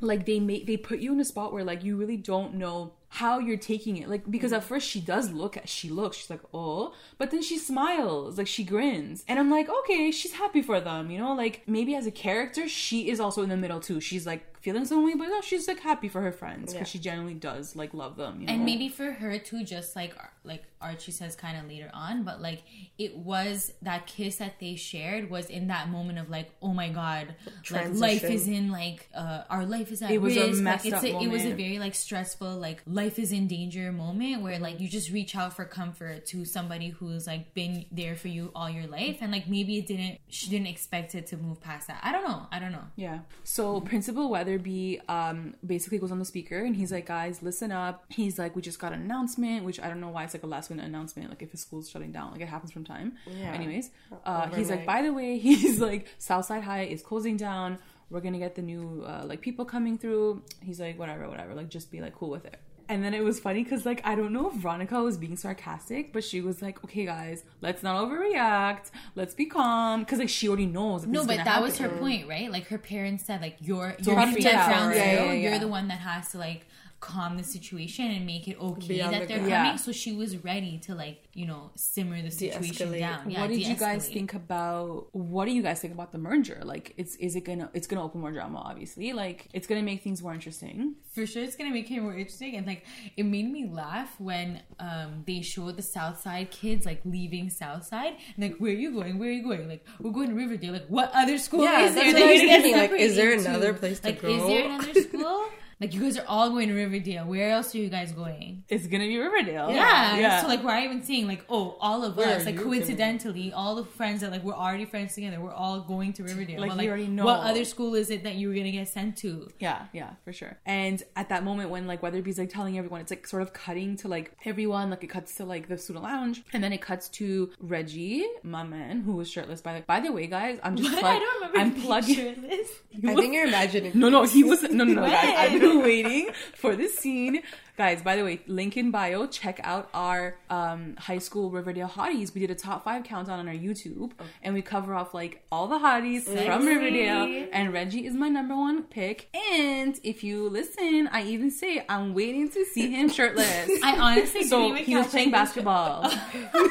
Like 0.00 0.26
they 0.26 0.38
make 0.38 0.66
they 0.66 0.76
put 0.76 1.00
you 1.00 1.12
in 1.12 1.20
a 1.20 1.24
spot 1.24 1.52
where 1.52 1.64
like 1.64 1.82
you 1.82 1.96
really 1.96 2.16
don't 2.16 2.54
know 2.54 2.92
how 3.10 3.38
you're 3.38 3.56
taking 3.56 3.96
it. 3.96 4.08
Like 4.08 4.30
because 4.30 4.52
at 4.52 4.64
first 4.64 4.88
she 4.88 5.00
does 5.00 5.30
look 5.30 5.56
at 5.56 5.68
she 5.68 5.88
looks, 5.88 6.18
she's 6.18 6.30
like, 6.30 6.42
oh, 6.52 6.94
but 7.16 7.30
then 7.30 7.42
she 7.42 7.58
smiles, 7.58 8.38
like 8.38 8.46
she 8.46 8.64
grins. 8.64 9.24
And 9.26 9.38
I'm 9.38 9.50
like, 9.50 9.68
okay, 9.68 10.10
she's 10.10 10.32
happy 10.32 10.62
for 10.62 10.80
them, 10.80 11.10
you 11.10 11.18
know? 11.18 11.34
Like 11.34 11.62
maybe 11.66 11.94
as 11.94 12.06
a 12.06 12.10
character, 12.10 12.68
she 12.68 13.08
is 13.08 13.18
also 13.18 13.42
in 13.42 13.48
the 13.48 13.56
middle 13.56 13.80
too. 13.80 14.00
She's 14.00 14.26
like 14.26 14.57
feeling 14.68 14.84
some 14.84 15.04
way, 15.04 15.14
but 15.14 15.28
no, 15.28 15.40
she's 15.40 15.66
like 15.68 15.80
happy 15.80 16.08
for 16.08 16.20
her 16.22 16.32
friends 16.32 16.72
because 16.72 16.88
Yeah. 16.88 16.92
she 16.92 16.98
genuinely 16.98 17.34
does 17.34 17.74
like 17.76 17.94
love 17.94 18.16
them, 18.16 18.40
you 18.40 18.46
know. 18.46 18.52
and 18.52 18.64
maybe 18.64 18.88
for 18.88 19.12
her 19.12 19.38
too 19.38 19.64
just 19.64 19.96
like 19.96 20.14
like 20.44 20.64
archie 20.80 21.10
says 21.10 21.34
kind 21.34 21.58
of 21.58 21.64
later 21.68 21.90
on 21.92 22.22
but 22.22 22.40
like 22.40 22.62
it 22.98 23.14
was 23.16 23.72
that 23.82 24.06
kiss 24.06 24.36
that 24.36 24.54
they 24.60 24.76
shared 24.76 25.28
was 25.28 25.46
in 25.50 25.66
that 25.66 25.88
moment 25.90 26.18
of 26.20 26.30
like 26.30 26.48
oh 26.62 26.72
my 26.72 26.88
god 26.88 27.34
like 27.70 27.92
life 27.94 28.22
is 28.22 28.46
in 28.46 28.70
like 28.70 29.08
uh 29.14 29.42
our 29.50 29.66
life 29.66 29.90
is 29.90 30.00
at 30.02 30.10
It 30.12 30.22
was 30.22 30.36
a 30.36 30.46
risk 30.46 30.62
messed 30.62 30.84
like 30.84 30.94
it's 30.94 31.02
up 31.04 31.20
a, 31.20 31.24
it 31.24 31.28
was 31.28 31.44
a 31.44 31.52
very 31.54 31.78
like 31.80 31.96
stressful 31.96 32.54
like 32.56 32.80
life 32.86 33.18
is 33.18 33.32
in 33.32 33.48
danger 33.48 33.90
moment 33.90 34.40
where 34.42 34.58
like 34.60 34.78
you 34.80 34.88
just 34.88 35.10
reach 35.10 35.34
out 35.34 35.52
for 35.56 35.64
comfort 35.64 36.24
to 36.26 36.44
somebody 36.44 36.90
who's 36.90 37.26
like 37.26 37.52
been 37.54 37.84
there 37.90 38.14
for 38.14 38.28
you 38.28 38.52
all 38.54 38.70
your 38.70 38.86
life 38.86 39.18
and 39.20 39.32
like 39.32 39.48
maybe 39.48 39.78
it 39.78 39.86
didn't 39.88 40.18
she 40.28 40.48
didn't 40.48 40.68
expect 40.68 41.14
it 41.16 41.26
to 41.26 41.36
move 41.36 41.60
past 41.60 41.88
that 41.88 41.98
i 42.04 42.12
don't 42.12 42.24
know 42.24 42.46
i 42.52 42.58
don't 42.60 42.72
know 42.72 42.86
Yeah. 42.96 43.18
So 43.44 43.80
Principal 43.80 44.30
Weatherbee 44.58 45.00
um 45.08 45.54
basically 45.64 45.98
goes 45.98 46.12
on 46.12 46.18
the 46.18 46.24
speaker 46.24 46.58
and 46.58 46.76
he's 46.76 46.92
like, 46.92 47.06
guys, 47.06 47.42
listen 47.42 47.72
up. 47.72 48.04
He's 48.08 48.38
like, 48.38 48.54
we 48.56 48.62
just 48.62 48.78
got 48.78 48.92
an 48.92 49.00
announcement, 49.02 49.64
which 49.64 49.80
I 49.80 49.88
don't 49.88 50.00
know 50.00 50.08
why 50.08 50.24
it's 50.24 50.34
like 50.34 50.42
a 50.42 50.46
last 50.46 50.70
minute 50.70 50.86
announcement, 50.86 51.30
like 51.30 51.42
if 51.42 51.50
his 51.50 51.60
school's 51.60 51.88
shutting 51.88 52.12
down, 52.12 52.32
like 52.32 52.40
it 52.40 52.48
happens 52.48 52.72
from 52.72 52.84
time. 52.84 53.14
Yeah. 53.26 53.52
Anyways, 53.52 53.90
uh, 54.24 54.48
he's 54.48 54.70
like, 54.70 54.86
by 54.86 55.02
the 55.02 55.12
way, 55.12 55.38
he's 55.46 55.80
like, 55.80 56.06
Southside 56.18 56.62
High 56.62 56.82
is 56.84 57.02
closing 57.02 57.36
down. 57.36 57.78
We're 58.10 58.20
gonna 58.20 58.38
get 58.38 58.54
the 58.54 58.62
new 58.62 59.04
uh, 59.06 59.24
like 59.26 59.40
people 59.40 59.64
coming 59.64 59.98
through. 59.98 60.42
He's 60.62 60.80
like, 60.80 60.98
whatever, 60.98 61.28
whatever. 61.28 61.54
Like, 61.54 61.68
just 61.68 61.90
be 61.90 62.00
like 62.00 62.14
cool 62.14 62.30
with 62.30 62.46
it. 62.46 62.58
And 62.88 63.04
then 63.04 63.12
it 63.12 63.22
was 63.22 63.38
funny 63.38 63.62
because 63.64 63.84
like 63.84 64.00
I 64.04 64.14
don't 64.14 64.32
know 64.32 64.48
if 64.48 64.54
Veronica 64.54 65.02
was 65.02 65.18
being 65.18 65.36
sarcastic, 65.36 66.12
but 66.12 66.24
she 66.24 66.40
was 66.40 66.62
like, 66.62 66.82
"Okay, 66.84 67.04
guys, 67.04 67.44
let's 67.60 67.82
not 67.82 68.02
overreact. 68.02 68.90
Let's 69.14 69.34
be 69.34 69.44
calm." 69.44 70.00
Because 70.00 70.18
like 70.18 70.30
she 70.30 70.48
already 70.48 70.66
knows. 70.66 71.06
No, 71.06 71.26
but 71.26 71.44
that 71.44 71.62
was 71.62 71.78
her 71.78 71.88
point, 71.90 72.28
right? 72.28 72.50
Like 72.50 72.68
her 72.68 72.78
parents 72.78 73.26
said, 73.26 73.42
like 73.42 73.56
you're 73.60 73.94
Don't 74.00 74.40
you're 74.40 74.52
out. 74.54 74.94
Yeah, 74.94 75.12
yeah, 75.12 75.32
yeah. 75.32 75.50
You're 75.50 75.58
the 75.58 75.68
one 75.68 75.88
that 75.88 75.98
has 75.98 76.30
to 76.32 76.38
like 76.38 76.66
calm 77.00 77.36
the 77.36 77.44
situation 77.44 78.06
and 78.10 78.26
make 78.26 78.48
it 78.48 78.58
okay 78.60 78.98
that 78.98 79.12
the 79.12 79.18
they're 79.26 79.36
coming. 79.38 79.50
Yeah. 79.50 79.76
So 79.76 79.92
she 79.92 80.12
was 80.12 80.36
ready 80.38 80.78
to 80.78 80.94
like 80.94 81.28
you 81.32 81.46
know 81.46 81.70
simmer 81.76 82.20
the 82.22 82.30
situation 82.30 82.90
De-escalate. 82.90 82.98
down. 82.98 83.30
Yeah, 83.30 83.40
what 83.42 83.50
did 83.50 83.66
you 83.66 83.76
guys 83.76 84.08
think 84.08 84.34
about 84.34 85.06
what 85.12 85.44
do 85.44 85.52
you 85.52 85.62
guys 85.62 85.80
think 85.80 85.94
about 85.94 86.10
the 86.12 86.18
merger? 86.18 86.60
Like 86.64 86.94
it's 86.96 87.14
is 87.16 87.36
it 87.36 87.44
gonna 87.44 87.70
it's 87.72 87.86
gonna 87.86 88.04
open 88.04 88.20
more 88.20 88.32
drama 88.32 88.58
obviously. 88.58 89.12
Like 89.12 89.48
it's 89.52 89.66
gonna 89.66 89.82
make 89.82 90.02
things 90.02 90.22
more 90.22 90.34
interesting. 90.34 90.96
For 91.14 91.24
sure 91.26 91.42
it's 91.42 91.56
gonna 91.56 91.70
make 91.70 91.90
it 91.90 92.00
more 92.00 92.14
interesting. 92.14 92.56
And 92.56 92.66
like 92.66 92.84
it 93.16 93.22
made 93.24 93.50
me 93.50 93.68
laugh 93.70 94.14
when 94.18 94.62
um 94.80 95.22
they 95.26 95.40
showed 95.42 95.76
the 95.76 95.82
south 95.82 96.20
side 96.20 96.50
kids 96.50 96.84
like 96.84 97.00
leaving 97.04 97.48
south 97.50 97.84
side 97.86 98.14
and 98.36 98.42
like 98.44 98.56
where 98.58 98.72
are 98.72 98.74
you 98.74 98.92
going? 98.92 99.18
Where 99.18 99.28
are 99.28 99.32
you 99.32 99.44
going? 99.44 99.68
Like 99.68 99.86
we're 100.00 100.10
going 100.10 100.30
to 100.30 100.34
riverdale. 100.34 100.72
Like 100.72 100.86
what 100.88 101.10
other 101.14 101.38
school 101.38 101.62
Yeah, 101.62 101.82
is 101.86 101.94
there 101.94 102.04
that's 102.12 102.18
that 102.18 102.20
what 102.20 102.28
I 102.28 102.32
was 102.32 102.40
thinking, 102.62 102.76
like, 102.76 102.90
is 102.92 103.14
there 103.16 103.32
another 103.32 103.72
place 103.74 104.00
to 104.00 104.08
like 104.08 104.20
go? 104.20 104.28
is 104.28 104.42
there 104.46 104.64
another 104.66 104.94
school 105.02 105.48
like 105.80 105.94
you 105.94 106.00
guys 106.00 106.18
are 106.18 106.24
all 106.26 106.50
going 106.50 106.68
to 106.68 106.74
riverdale 106.74 107.24
where 107.24 107.50
else 107.50 107.74
are 107.74 107.78
you 107.78 107.88
guys 107.88 108.12
going 108.12 108.64
it's 108.68 108.86
gonna 108.86 109.06
be 109.06 109.16
riverdale 109.18 109.70
yeah. 109.70 110.16
yeah 110.16 110.40
So 110.42 110.48
like 110.48 110.62
we're 110.62 110.78
even 110.78 111.02
saying 111.02 111.26
like, 111.26 111.44
oh, 111.48 111.76
all 111.80 112.04
of 112.04 112.16
Where 112.16 112.36
us, 112.36 112.44
like 112.46 112.56
coincidentally, 112.60 113.52
all 113.52 113.74
the 113.76 113.84
friends 113.84 114.20
that 114.22 114.30
like 114.30 114.42
we're 114.42 114.54
already 114.54 114.84
friends 114.84 115.14
together, 115.14 115.40
we're 115.40 115.52
all 115.52 115.80
going 115.80 116.12
to 116.14 116.22
Riverdale. 116.22 116.60
Like, 116.60 116.74
but, 116.74 116.82
you 116.82 116.88
already 116.88 117.06
know. 117.06 117.24
what 117.24 117.40
other 117.40 117.64
school 117.64 117.94
is 117.94 118.10
it 118.10 118.24
that 118.24 118.34
you 118.36 118.48
were 118.48 118.54
gonna 118.54 118.70
get 118.70 118.88
sent 118.88 119.16
to? 119.18 119.48
yeah 119.58 119.86
yeah 119.92 120.10
for 120.24 120.32
sure 120.32 120.56
and 120.66 121.02
at 121.16 121.28
that 121.30 121.44
moment 121.44 121.70
when 121.70 121.86
like 121.86 122.02
weatherbee's 122.02 122.38
like 122.38 122.50
telling 122.50 122.78
everyone 122.78 123.00
it's 123.00 123.10
like 123.10 123.26
sort 123.26 123.42
of 123.42 123.52
cutting 123.52 123.96
to 123.96 124.08
like 124.08 124.32
everyone 124.44 124.90
like 124.90 125.02
it 125.02 125.08
cuts 125.08 125.34
to 125.36 125.44
like 125.44 125.68
the 125.68 125.76
student 125.78 126.04
lounge 126.04 126.42
and 126.52 126.62
then 126.62 126.72
it 126.72 126.80
cuts 126.80 127.08
to 127.08 127.50
reggie 127.60 128.26
my 128.42 128.62
man 128.62 129.00
who 129.00 129.12
was 129.12 129.30
shirtless 129.30 129.60
by 129.60 129.74
the 129.74 129.80
by 129.82 130.00
the 130.00 130.10
way 130.12 130.26
guys 130.26 130.58
i'm 130.62 130.76
just 130.76 130.90
plug- 130.98 131.04
I 131.04 131.18
don't 131.18 131.34
remember. 131.52 131.58
i'm 131.58 131.82
plugging 131.82 132.14
shirtless. 132.14 132.68
I 133.06 133.14
think 133.14 133.34
you're 133.34 133.46
imagining. 133.46 133.92
No, 133.94 134.08
no, 134.08 134.24
he 134.24 134.42
was 134.42 134.62
no, 134.62 134.84
no, 134.84 134.92
no, 134.92 135.02
guys. 135.06 135.52
When? 135.52 135.60
Waiting 135.76 136.30
for 136.54 136.74
this 136.74 136.94
scene, 136.96 137.42
guys. 137.78 138.02
By 138.02 138.16
the 138.16 138.24
way, 138.24 138.40
link 138.48 138.76
in 138.76 138.90
bio. 138.90 139.26
Check 139.28 139.60
out 139.62 139.88
our 139.94 140.36
um, 140.50 140.96
high 140.98 141.18
school 141.18 141.50
Riverdale 141.50 141.88
hotties. 141.88 142.34
We 142.34 142.40
did 142.40 142.50
a 142.50 142.54
top 142.54 142.84
five 142.84 143.04
countdown 143.04 143.38
on 143.38 143.48
our 143.48 143.54
YouTube, 143.54 144.10
and 144.42 144.52
we 144.52 144.62
cover 144.62 144.94
off 144.94 145.14
like 145.14 145.44
all 145.52 145.68
the 145.68 145.78
hotties 145.78 146.24
from 146.24 146.66
Riverdale. 146.66 147.48
And 147.52 147.72
Reggie 147.72 148.04
is 148.04 148.14
my 148.14 148.28
number 148.28 148.56
one 148.56 148.82
pick. 148.82 149.28
And 149.52 149.98
if 150.02 150.24
you 150.24 150.48
listen, 150.48 151.08
I 151.12 151.22
even 151.22 151.50
say 151.50 151.84
I'm 151.88 152.14
waiting 152.14 152.50
to 152.50 152.64
see 152.64 152.90
him 152.90 153.08
shirtless. 153.08 153.70
I 153.84 153.96
honestly 153.96 154.42
so 154.42 154.74
he 154.74 154.96
was 154.96 155.06
playing 155.06 155.30
basketball. 155.30 156.12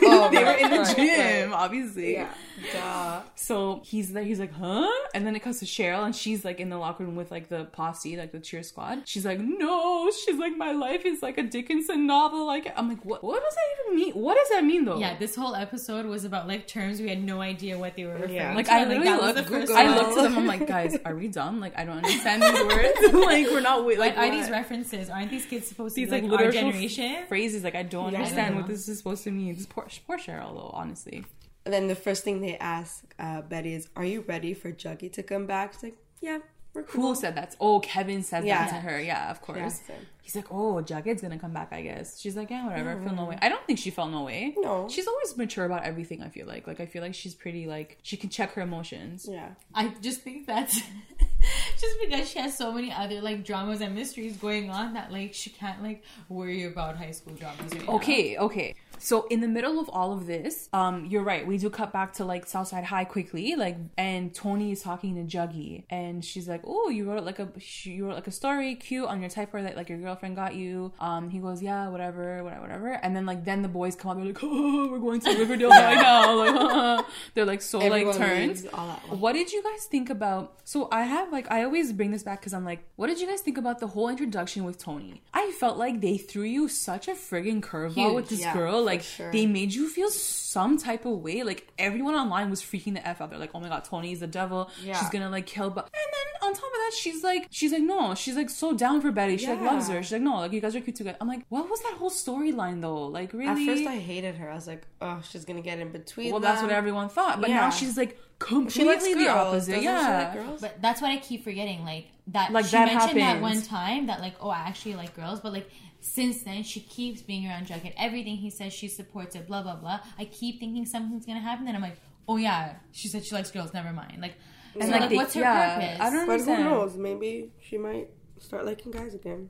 Oh, 0.10 0.30
they 0.32 0.44
were 0.44 0.52
in 0.52 0.70
the 0.72 0.94
gym, 0.96 1.54
obviously. 1.54 2.14
Yeah. 2.14 2.30
Duh. 2.74 3.22
So 3.36 3.82
he's 3.84 4.14
there, 4.14 4.24
he's 4.24 4.40
like, 4.40 4.54
huh? 4.54 4.90
And 5.14 5.26
then 5.26 5.36
it 5.36 5.42
comes 5.42 5.60
to 5.60 5.66
Cheryl, 5.66 6.06
and 6.06 6.16
she's 6.16 6.44
like 6.44 6.60
in 6.60 6.70
the 6.70 6.78
locker 6.78 7.04
room 7.04 7.16
with 7.16 7.32
like 7.32 7.50
the 7.50 7.66
posse, 7.66 8.18
like 8.18 8.32
the 8.32 8.40
cheer 8.40 8.64
squad. 8.64 9.04
She's 9.06 9.26
like, 9.26 9.40
no, 9.40 10.10
she's 10.12 10.38
like, 10.38 10.56
my 10.58 10.72
life 10.72 10.97
life 10.98 11.06
is 11.06 11.22
like 11.22 11.38
a 11.38 11.44
Dickinson 11.44 12.08
novel. 12.08 12.46
Like 12.46 12.72
I'm 12.76 12.90
like, 12.90 13.04
what? 13.06 13.24
What 13.24 13.42
does 13.44 13.54
that 13.56 13.62
even 13.86 13.96
mean? 14.00 14.14
What 14.14 14.36
does 14.38 14.50
that 14.50 14.64
mean 14.64 14.86
though? 14.86 14.98
Yeah, 15.00 15.18
this 15.18 15.36
whole 15.36 15.56
episode 15.56 16.06
was 16.06 16.26
about 16.26 16.48
like 16.48 16.68
terms 16.68 17.00
we 17.00 17.10
had 17.10 17.24
no 17.24 17.42
idea 17.42 17.78
what 17.78 17.96
they 17.96 18.06
were 18.06 18.14
referring 18.14 18.34
Yeah. 18.36 18.50
to. 18.52 18.56
Like 18.56 18.70
I 18.70 18.80
and, 18.82 18.90
literally 18.90 19.10
that 19.10 19.22
was 19.22 19.36
looked, 19.36 19.50
the 19.50 19.56
first 19.60 19.72
I 19.72 19.86
one. 19.86 19.96
looked 19.96 20.18
at 20.18 20.24
them. 20.24 20.38
I'm 20.38 20.48
like, 20.48 20.68
guys, 20.68 20.98
are 21.06 21.16
we 21.16 21.28
dumb? 21.28 21.60
Like 21.60 21.78
I 21.78 21.86
don't 21.86 21.98
understand 21.98 22.42
these 22.44 22.64
words. 22.64 23.14
like 23.14 23.48
we're 23.48 23.60
not 23.62 23.86
like 23.86 23.98
Like, 23.98 24.18
are 24.18 24.32
these 24.32 24.50
references? 24.50 25.10
Aren't 25.10 25.32
these 25.32 25.46
kids 25.46 25.68
supposed 25.68 25.96
to 25.96 26.06
be 26.06 26.10
like 26.12 26.24
like, 26.24 26.32
our 26.32 26.38
literal 26.46 26.52
generation? 26.72 27.26
phrases? 27.28 27.64
Like 27.64 27.76
I 27.76 27.84
don't 27.84 28.12
Yeah, 28.12 28.20
I 28.20 28.22
understand 28.24 28.56
know. 28.56 28.62
what 28.62 28.70
this 28.70 28.88
is 28.88 28.98
supposed 28.98 29.24
to 29.26 29.32
mean. 29.32 29.56
This 29.56 29.66
poor, 29.66 29.88
poor 30.06 30.18
Cheryl 30.18 30.54
though, 30.56 30.72
honestly. 30.74 31.26
And 31.66 31.74
then 31.74 31.88
the 31.88 31.96
first 31.96 32.24
thing 32.24 32.40
they 32.42 32.58
ask 32.58 33.04
uh, 33.20 33.42
Betty 33.42 33.74
is, 33.74 33.90
"Are 33.98 34.06
you 34.06 34.24
ready 34.26 34.54
for 34.54 34.72
Juggy 34.72 35.12
to 35.14 35.22
come 35.24 35.46
back?" 35.48 35.74
She's 35.74 35.84
like, 35.84 35.98
"Yeah, 36.22 36.38
we're 36.38 36.44
cool." 36.84 37.10
Who 37.10 37.16
said 37.16 37.36
that? 37.36 37.56
Oh, 37.60 37.80
Kevin 37.80 38.24
says 38.24 38.46
Yeah. 38.46 38.66
that 38.66 38.70
to 38.70 38.76
her. 38.76 39.02
Yeah, 39.02 39.32
of 39.32 39.42
course. 39.42 39.82
Yeah. 39.88 39.96
He's 40.28 40.36
like, 40.36 40.52
oh, 40.52 40.84
Jughead's 40.84 41.22
gonna 41.22 41.40
come 41.40 41.54
back, 41.54 41.72
I 41.72 41.82
guess. 41.82 42.20
She's 42.20 42.36
like, 42.36 42.50
yeah, 42.50 42.66
whatever. 42.68 42.92
I 42.92 42.96
feel 42.96 43.04
no 43.04 43.22
mm-hmm. 43.22 43.30
way. 43.30 43.40
I 43.42 43.48
don't 43.48 43.66
think 43.66 43.80
she 43.80 43.92
felt 43.92 44.12
no 44.12 44.24
way. 44.24 44.54
No. 44.58 44.90
She's 44.90 45.08
always 45.08 45.38
mature 45.38 45.64
about 45.64 45.86
everything. 45.86 46.22
I 46.22 46.28
feel 46.28 46.46
like, 46.46 46.68
like 46.68 46.82
I 46.82 46.86
feel 46.86 47.02
like 47.02 47.16
she's 47.16 47.34
pretty 47.34 47.66
like 47.66 47.98
she 48.04 48.18
can 48.18 48.30
check 48.30 48.52
her 48.56 48.62
emotions. 48.62 49.26
Yeah. 49.30 49.52
I 49.74 49.88
just 50.02 50.24
think 50.24 50.46
that's 50.46 50.76
just 51.80 51.96
because 52.02 52.30
she 52.30 52.40
has 52.40 52.58
so 52.58 52.74
many 52.74 52.92
other 52.92 53.22
like 53.22 53.46
dramas 53.46 53.80
and 53.80 53.96
mysteries 53.96 54.36
going 54.36 54.70
on 54.70 54.96
that 54.96 55.14
like 55.14 55.34
she 55.34 55.50
can't 55.50 55.82
like 55.82 56.04
worry 56.28 56.66
about 56.66 56.98
high 56.98 57.12
school 57.12 57.34
dramas 57.34 57.74
right 57.74 57.88
now. 57.88 57.94
Okay, 57.94 58.38
okay. 58.38 58.76
So 59.00 59.28
in 59.28 59.42
the 59.42 59.48
middle 59.48 59.80
of 59.80 59.90
all 59.90 60.14
of 60.14 60.26
this, 60.28 60.70
um, 60.74 61.06
you're 61.06 61.24
right. 61.24 61.46
We 61.46 61.58
do 61.58 61.70
cut 61.70 61.92
back 61.94 62.14
to 62.14 62.26
like 62.26 62.46
Southside 62.46 62.84
High 62.84 63.06
quickly, 63.06 63.56
like, 63.56 63.78
and 63.98 64.34
Toni 64.34 64.72
is 64.72 64.82
talking 64.82 65.16
to 65.16 65.38
Juggy, 65.38 65.84
and 65.90 66.24
she's 66.24 66.48
like, 66.48 66.62
"Oh, 66.66 66.90
you 66.90 67.10
wrote 67.10 67.24
like 67.24 67.40
a 67.40 67.50
you 67.84 68.06
wrote 68.08 68.16
like 68.16 68.28
a 68.28 68.32
story, 68.32 68.76
cute 68.76 69.08
on 69.08 69.22
your 69.22 69.30
typewriter 69.30 69.68
that 69.68 69.78
like 69.78 69.90
your 69.90 70.00
girlfriend 70.00 70.36
got 70.36 70.56
you." 70.56 70.92
Um, 71.00 71.30
he 71.30 71.40
goes, 71.40 71.62
"Yeah, 71.62 71.90
whatever, 71.90 72.44
whatever, 72.44 72.62
whatever." 72.62 72.92
And 72.94 73.16
then 73.16 73.26
like 73.26 73.46
then 73.46 73.62
the 73.62 73.68
boys 73.68 73.96
come 73.96 74.12
up, 74.12 74.18
they're 74.18 74.26
like, 74.26 74.40
"Oh, 74.44 74.90
we're 74.92 75.00
going 75.00 75.20
to 75.22 75.38
Riverdale 75.38 75.70
right 75.70 75.96
now." 76.02 76.36
Like, 76.36 77.06
they're 77.34 77.46
like 77.46 77.62
so 77.62 77.80
Everyone 77.80 78.08
like 78.08 78.18
turned. 78.18 78.48
leaves 78.48 78.66
all 78.74 78.90
at 78.92 79.08
once. 79.10 79.22
What 79.22 79.34
did 79.34 79.52
you 79.52 79.64
guys 79.64 79.86
think 79.86 80.10
about? 80.10 80.56
So 80.64 80.88
I 80.92 81.04
have 81.04 81.32
like 81.32 81.50
I 81.52 81.64
always 81.64 81.94
bring 81.94 82.12
this 82.12 82.24
back 82.24 82.40
because 82.40 82.54
I'm 82.54 82.66
like, 82.66 82.84
what 82.96 83.08
did 83.08 83.20
you 83.20 83.28
guys 83.28 83.42
think 83.42 83.58
about 83.58 83.80
the 83.80 83.88
whole 83.88 84.10
introduction 84.10 84.64
with 84.64 84.78
Toni? 84.78 85.22
I 85.34 85.52
felt 85.60 85.78
like 85.78 86.02
they 86.02 86.18
threw 86.18 86.44
you 86.44 86.68
such 86.68 87.08
a 87.08 87.12
friggin' 87.12 87.62
curveball 87.62 88.16
with 88.16 88.30
this 88.30 88.42
yeah, 88.42 88.54
girl. 88.54 88.82
For 88.88 88.94
Like 88.94 89.04
sure. 89.04 89.32
they 89.32 89.46
made 89.46 89.74
you 89.74 89.88
feel 89.90 90.10
some 90.10 90.78
type 90.78 91.06
of 91.06 91.20
way. 91.20 91.44
Like 91.44 91.68
everyone 91.78 92.16
online 92.16 92.50
was 92.50 92.62
freaking 92.62 92.94
the 92.94 93.08
f 93.08 93.22
out. 93.22 93.30
They're 93.30 93.40
like, 93.40 93.52
oh 93.54 93.60
my 93.60 93.70
god, 93.70 93.84
Toni's 93.86 94.20
the 94.22 94.28
devil. 94.28 94.70
Yeah. 94.84 94.98
She's 95.00 95.10
gonna 95.10 95.30
like 95.30 95.46
kill. 95.46 95.70
But 95.70 95.86
and 95.86 95.94
then 95.94 96.50
on 96.50 96.54
top 96.54 96.64
of 96.64 96.72
that, 96.72 96.92
she's 96.98 97.24
like, 97.24 97.48
she's 97.52 97.72
like, 97.72 97.84
no, 97.84 98.16
she's 98.16 98.36
like 98.36 98.50
so 98.50 98.74
down 98.74 99.02
for 99.02 99.12
Betty. 99.12 99.38
She 99.38 99.48
like 99.48 99.62
loves 99.62 99.88
her. 99.90 100.02
She's 100.02 100.14
like, 100.14 100.22
no, 100.22 100.38
like 100.38 100.54
you 100.54 100.62
guys 100.62 100.76
are 100.76 100.82
cute 100.82 100.96
together. 100.96 101.18
I'm 101.22 101.28
like, 101.28 101.44
what 101.50 101.70
was 101.70 101.82
that 101.84 101.94
whole 101.98 102.10
storyline 102.10 102.82
though? 102.82 103.06
Like 103.08 103.34
really? 103.34 103.48
At 103.70 103.76
first, 103.76 103.88
I 103.88 103.98
hated 103.98 104.36
her. 104.36 104.50
I 104.50 104.56
was 104.56 104.68
like, 104.68 104.88
"Oh, 105.02 105.22
she's 105.30 105.46
gonna 105.46 105.62
get 105.62 105.80
in 105.80 105.92
between." 105.92 106.32
well, 106.32 106.40
that's 106.40 106.62
what 106.62 106.72
everyone 106.72 107.10
thought. 107.10 107.40
But 107.42 107.50
Yeah. 107.50 107.62
now 107.62 107.70
she's 107.70 107.98
like 107.98 108.18
completely 108.40 109.00
She 109.00 109.14
the 109.16 109.24
girls. 109.26 109.48
opposite. 109.48 109.82
Yeah. 109.82 110.00
she 110.00 110.24
like 110.40 110.46
girls? 110.46 110.62
But 110.62 110.82
that's 110.82 111.02
what 111.02 111.12
I 111.12 111.18
keep 111.18 111.44
forgetting. 111.44 111.84
Like 111.84 112.06
that. 112.28 112.52
Like, 112.52 112.66
she 112.66 112.72
that 112.72 112.88
mentioned 112.94 113.20
that 113.20 113.42
one 113.42 113.62
time 113.62 114.08
that 114.08 114.22
like, 114.22 114.36
oh, 114.42 114.50
I 114.50 114.60
actually 114.60 114.96
like 114.96 115.16
girls, 115.16 115.40
but 115.40 115.52
like 115.54 115.70
since 116.00 116.44
then 116.44 116.64
she 116.64 116.80
keeps 116.80 117.22
being 117.22 117.48
around 117.48 117.68
Jughead. 117.68 117.94
Everything 117.98 118.38
he 118.38 118.50
says, 118.50 118.74
she 118.74 118.88
supports 118.88 119.36
it. 119.36 119.48
Blah 119.48 119.64
blah 119.64 119.76
blah. 119.76 120.00
I 120.18 120.26
keep 120.26 120.60
thinking 120.60 120.86
something's 120.86 121.26
gonna 121.26 121.40
happen, 121.40 121.66
then 121.66 121.76
I'm 121.76 121.82
like, 121.82 121.98
oh 122.28 122.38
yeah, 122.38 122.76
she 122.92 123.08
said 123.08 123.26
she 123.26 123.34
likes 123.36 123.52
girls. 123.52 123.74
Never 123.74 123.92
mind. 123.92 124.22
Like, 124.22 124.36
And 124.76 124.84
so, 124.84 124.90
like, 124.92 125.02
like, 125.02 125.10
they- 125.10 125.16
what's 125.16 125.34
her 125.34 125.42
yeah, 125.42 125.76
purpose? 125.76 125.98
I 126.02 126.10
don't 126.10 126.28
But 126.28 126.42
who 126.42 126.64
knows? 126.64 126.98
Maybe 126.98 127.52
she 127.60 127.78
might 127.78 128.10
start 128.40 128.66
liking 128.66 128.92
guys 128.92 129.16
again 129.16 129.50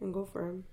and 0.00 0.12
go 0.14 0.24
for 0.24 0.46
him. 0.48 0.64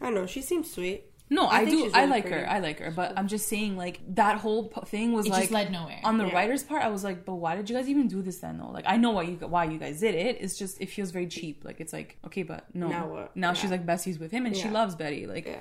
I 0.00 0.04
don't 0.06 0.14
know. 0.14 0.26
She 0.26 0.42
seems 0.42 0.70
sweet. 0.72 1.07
No, 1.30 1.46
I, 1.46 1.64
think 1.66 1.70
do. 1.70 1.84
she's 1.84 1.94
I 1.94 2.06
like 2.06 2.24
pretty. 2.26 2.40
her. 2.42 2.50
I 2.50 2.58
like 2.60 2.78
her. 2.80 2.90
But 2.90 3.12
I'm 3.18 3.28
just 3.28 3.48
saying, 3.48 3.76
like 3.76 4.00
that 4.14 4.38
whole 4.38 4.68
p- 4.68 4.80
thing 4.86 5.12
was 5.12 5.26
It 5.26 5.30
like 5.32 5.40
just 5.42 5.52
led 5.52 5.70
nowhere. 5.70 6.00
on 6.04 6.16
the 6.18 6.26
Yeah. 6.26 6.34
writer's 6.34 6.62
part. 6.62 6.82
I 6.82 6.88
was 6.88 7.04
like, 7.04 7.24
but 7.24 7.34
why 7.34 7.54
did 7.56 7.68
you 7.68 7.76
guys 7.76 7.88
even 7.88 8.08
do 8.08 8.22
this 8.22 8.38
then? 8.38 8.58
Though, 8.58 8.70
like 8.70 8.84
I 8.86 8.96
know 8.96 9.10
why 9.10 9.22
you 9.22 9.36
why 9.36 9.64
you 9.64 9.78
guys 9.78 10.00
did 10.00 10.14
it. 10.14 10.38
It's 10.40 10.56
just 10.58 10.80
it 10.80 10.86
feels 10.90 11.10
very 11.10 11.26
cheap. 11.26 11.64
Like 11.64 11.80
it's 11.80 11.92
like 11.92 12.16
okay, 12.26 12.42
but 12.44 12.64
no. 12.74 12.88
Now 12.88 13.06
what? 13.08 13.36
Now 13.36 13.52
she's 13.52 13.70
like 13.70 13.84
besties 13.84 14.18
with 14.18 14.30
him, 14.30 14.46
and 14.46 14.56
she 14.56 14.68
loves 14.68 14.94
Betty. 14.94 15.26
Like 15.26 15.46
Yeah. 15.46 15.56